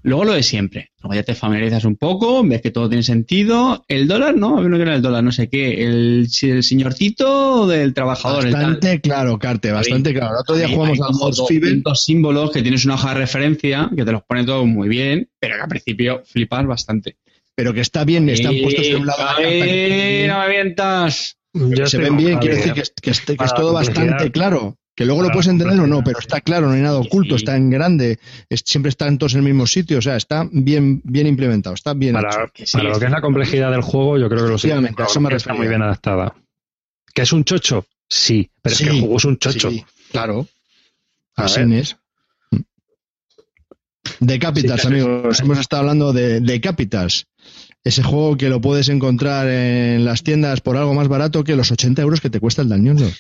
Luego 0.03 0.27
lo 0.27 0.35
de 0.35 0.43
siempre. 0.43 0.91
Luego 1.01 1.15
ya 1.15 1.23
te 1.23 1.35
familiarizas 1.35 1.87
un 1.87 1.97
poco, 1.97 2.45
ves 2.45 2.61
que 2.61 2.71
todo 2.71 2.91
tiene 2.91 3.03
sentido. 3.03 3.83
El 3.89 4.07
dólar, 4.07 4.37
no, 4.37 4.59
había 4.59 4.67
uno 4.67 4.77
que 4.77 4.83
era 4.83 4.95
el 4.95 5.01
dólar, 5.01 5.25
no 5.25 5.33
sé 5.33 5.49
qué. 5.49 5.83
El, 5.83 6.29
el 6.43 6.63
señorcito 6.63 7.67
del 7.67 7.95
trabajador. 7.95 8.45
el 8.45 8.53
tal. 8.53 8.65
Bastante 8.65 9.01
claro, 9.01 9.39
Carte, 9.39 9.73
bastante 9.73 10.13
claro. 10.13 10.35
El 10.35 10.41
otro 10.41 10.57
día 10.57 10.69
jugamos 10.69 11.01
al 11.01 11.15
Hot. 11.15 11.35
200 11.35 12.05
símbolos 12.05 12.51
que 12.51 12.61
tienes 12.61 12.85
una 12.85 12.97
hoja 12.97 13.15
de 13.15 13.21
referencia 13.21 13.91
que 13.97 14.05
te 14.05 14.13
los 14.13 14.25
pone 14.25 14.45
todo 14.45 14.67
muy 14.67 14.91
bien, 14.91 15.31
pero 15.41 15.55
que 15.57 15.63
al 15.63 15.69
principio 15.69 16.23
flipas 16.27 16.67
bastante. 16.67 17.17
pero 17.55 17.73
que 17.73 17.81
está 17.81 18.05
bien, 18.05 18.29
están 18.29 18.55
puestos 18.61 18.85
en 18.89 18.97
un 18.97 19.07
lado 19.07 19.41
de 19.41 20.27
la 20.27 20.35
no 20.35 20.39
me 20.39 20.45
avientas! 20.45 21.39
Yo 21.55 21.87
se 21.87 21.99
ven 21.99 22.17
bien, 22.17 22.39
quiere 22.39 22.57
decir 22.57 22.73
que, 22.75 22.81
es- 22.81 22.93
que 23.01 23.11
es, 23.11 23.21
que 23.21 23.33
es 23.33 23.39
Para 23.39 23.55
todo 23.55 23.73
bastante 23.73 24.31
claro. 24.33 24.77
Que 24.97 25.05
luego 25.05 25.23
lo 25.23 25.31
puedes 25.31 25.49
entender 25.49 25.79
o 25.81 25.87
no, 25.89 26.05
pero 26.05 26.21
está 26.21 26.41
claro, 26.41 26.69
no 26.69 26.75
hay 26.75 26.81
nada 26.83 26.99
oculto, 26.99 27.35
está 27.35 27.57
en 27.57 27.69
grande, 27.69 28.21
es- 28.49 28.63
siempre 28.65 28.91
están 28.91 29.19
todos 29.19 29.33
en 29.35 29.39
el 29.41 29.45
mismo 29.45 29.67
sitio, 29.67 29.99
o 29.99 30.03
sea, 30.03 30.17
está 30.17 30.47
bien, 30.53 31.01
bien 31.05 31.27
implementado, 31.27 31.75
está 31.75 31.95
bien 31.95 32.15
hecho. 32.17 32.23
Para, 32.29 32.51
sí, 32.55 32.65
para 32.77 32.89
lo 32.91 32.99
que 33.01 33.07
es 33.07 33.11
la 33.11 33.21
complejidad 33.21 33.73
del 33.73 33.81
juego, 33.83 34.19
yo 34.19 34.29
creo 34.29 34.47
que 34.47 34.55
Efectivamente, 34.55 35.03
a 35.03 35.07
eso 35.07 35.21
me 35.21 35.35
está 35.35 35.53
muy 35.53 35.67
bien 35.67 35.83
adaptada. 35.83 36.35
¿Que 37.13 37.23
es 37.23 37.33
un 37.33 37.43
chocho? 37.45 37.87
Sí, 38.09 38.49
pero 38.63 38.75
Sí, 38.77 38.85
es 38.85 38.89
que 38.91 38.95
el 38.97 39.01
juego 39.01 39.17
es 39.17 39.25
un 39.25 39.37
chocho. 39.39 39.71
Sí, 39.71 39.85
claro. 40.13 40.47
A 41.37 41.45
Así 41.47 41.65
ver. 41.65 41.73
es. 41.81 41.97
De 44.21 44.39
Capitals, 44.39 44.83
Sí, 44.83 44.87
amigos. 44.89 45.41
Hemos 45.41 45.59
estado 45.59 45.81
hablando 45.81 46.13
de, 46.13 46.41
de 46.41 46.61
Capitals. 46.61 47.27
Ese 47.85 48.03
juego 48.03 48.39
que 48.39 48.49
lo 48.49 48.63
puedes 48.63 48.89
encontrar 48.89 49.47
en 49.47 50.07
las 50.07 50.23
tiendas 50.23 50.63
por 50.63 50.79
algo 50.79 50.95
más 50.95 51.09
barato 51.09 51.45
que 51.45 51.55
los 51.55 51.71
80 51.71 52.01
euros 52.01 52.23
que 52.23 52.31
te 52.31 52.41
cuesta 52.41 52.63
el 52.63 52.71
Lord. 52.71 53.13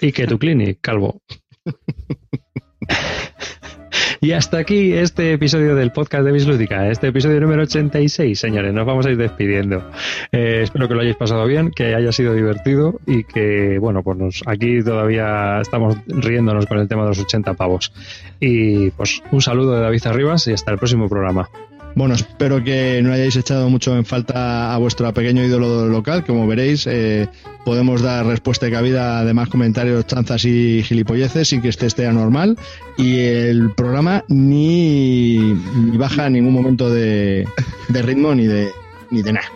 Y 0.00 0.10
que 0.10 0.26
tu 0.26 0.36
clinic, 0.36 0.80
calvo. 0.80 1.22
y 4.20 4.32
hasta 4.32 4.58
aquí 4.58 4.94
este 4.94 5.32
episodio 5.32 5.76
del 5.76 5.92
podcast 5.92 6.24
de 6.24 6.32
Bislúdica, 6.32 6.90
este 6.90 7.06
episodio 7.06 7.40
número 7.40 7.62
86, 7.62 8.36
señores. 8.36 8.74
Nos 8.74 8.84
vamos 8.84 9.06
a 9.06 9.10
ir 9.10 9.16
despidiendo. 9.16 9.88
Eh, 10.32 10.62
espero 10.64 10.88
que 10.88 10.94
lo 10.94 11.02
hayáis 11.02 11.16
pasado 11.16 11.46
bien, 11.46 11.70
que 11.70 11.94
haya 11.94 12.10
sido 12.10 12.34
divertido 12.34 12.98
y 13.06 13.22
que, 13.22 13.78
bueno, 13.78 14.02
pues 14.02 14.18
nos, 14.18 14.42
aquí 14.46 14.82
todavía 14.82 15.60
estamos 15.60 15.96
riéndonos 16.08 16.66
con 16.66 16.80
el 16.80 16.88
tema 16.88 17.02
de 17.02 17.10
los 17.10 17.20
80 17.20 17.54
pavos. 17.54 17.92
Y 18.40 18.90
pues 18.90 19.22
un 19.30 19.40
saludo 19.40 19.76
de 19.76 19.82
David 19.82 20.06
Arribas 20.06 20.48
y 20.48 20.52
hasta 20.52 20.72
el 20.72 20.78
próximo 20.78 21.08
programa. 21.08 21.48
Bueno, 21.94 22.14
espero 22.14 22.62
que 22.62 23.00
no 23.02 23.12
hayáis 23.12 23.36
echado 23.36 23.68
mucho 23.68 23.96
en 23.96 24.04
falta 24.04 24.72
a 24.72 24.78
vuestro 24.78 25.12
pequeño 25.12 25.44
ídolo 25.44 25.86
local. 25.86 26.24
Como 26.24 26.46
veréis, 26.46 26.86
eh, 26.86 27.28
podemos 27.64 28.00
dar 28.00 28.26
respuesta 28.26 28.68
y 28.68 28.70
cabida 28.70 29.18
a 29.18 29.24
demás 29.24 29.48
comentarios, 29.48 30.06
chanzas 30.06 30.44
y 30.44 30.82
gilipolleces 30.84 31.48
sin 31.48 31.60
que 31.60 31.68
este 31.68 31.86
esté 31.86 32.06
anormal. 32.06 32.56
Y 32.96 33.18
el 33.18 33.72
programa 33.74 34.24
ni, 34.28 35.38
ni 35.38 35.96
baja 35.96 36.26
en 36.26 36.34
ningún 36.34 36.54
momento 36.54 36.90
de, 36.90 37.46
ritmo 37.88 38.34
ni 38.34 38.46
de, 38.46 38.68
ni 39.10 39.22
de 39.22 39.32
nada. 39.32 39.48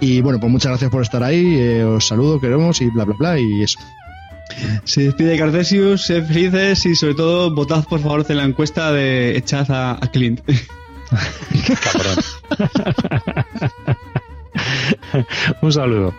Y 0.00 0.20
bueno, 0.20 0.38
pues 0.38 0.52
muchas 0.52 0.70
gracias 0.70 0.90
por 0.90 1.02
estar 1.02 1.22
ahí. 1.22 1.56
eh, 1.58 1.84
os 1.84 2.06
saludo, 2.06 2.38
queremos 2.38 2.82
y 2.82 2.90
bla, 2.90 3.04
bla, 3.04 3.16
bla. 3.18 3.40
Y 3.40 3.62
eso. 3.62 3.78
Se 4.84 5.00
despide 5.00 5.38
Cartesius, 5.38 6.02
sed 6.02 6.24
felices 6.26 6.84
y 6.86 6.94
sobre 6.94 7.14
todo 7.14 7.52
votad 7.52 7.84
por 7.88 7.98
favor 7.98 8.24
en 8.28 8.36
la 8.36 8.44
encuesta 8.44 8.92
de 8.92 9.36
echad 9.36 9.66
a 9.70 9.98
Clint. 10.12 10.42
Cabrón. 11.82 12.16
un 15.62 15.72
saludo. 15.72 16.14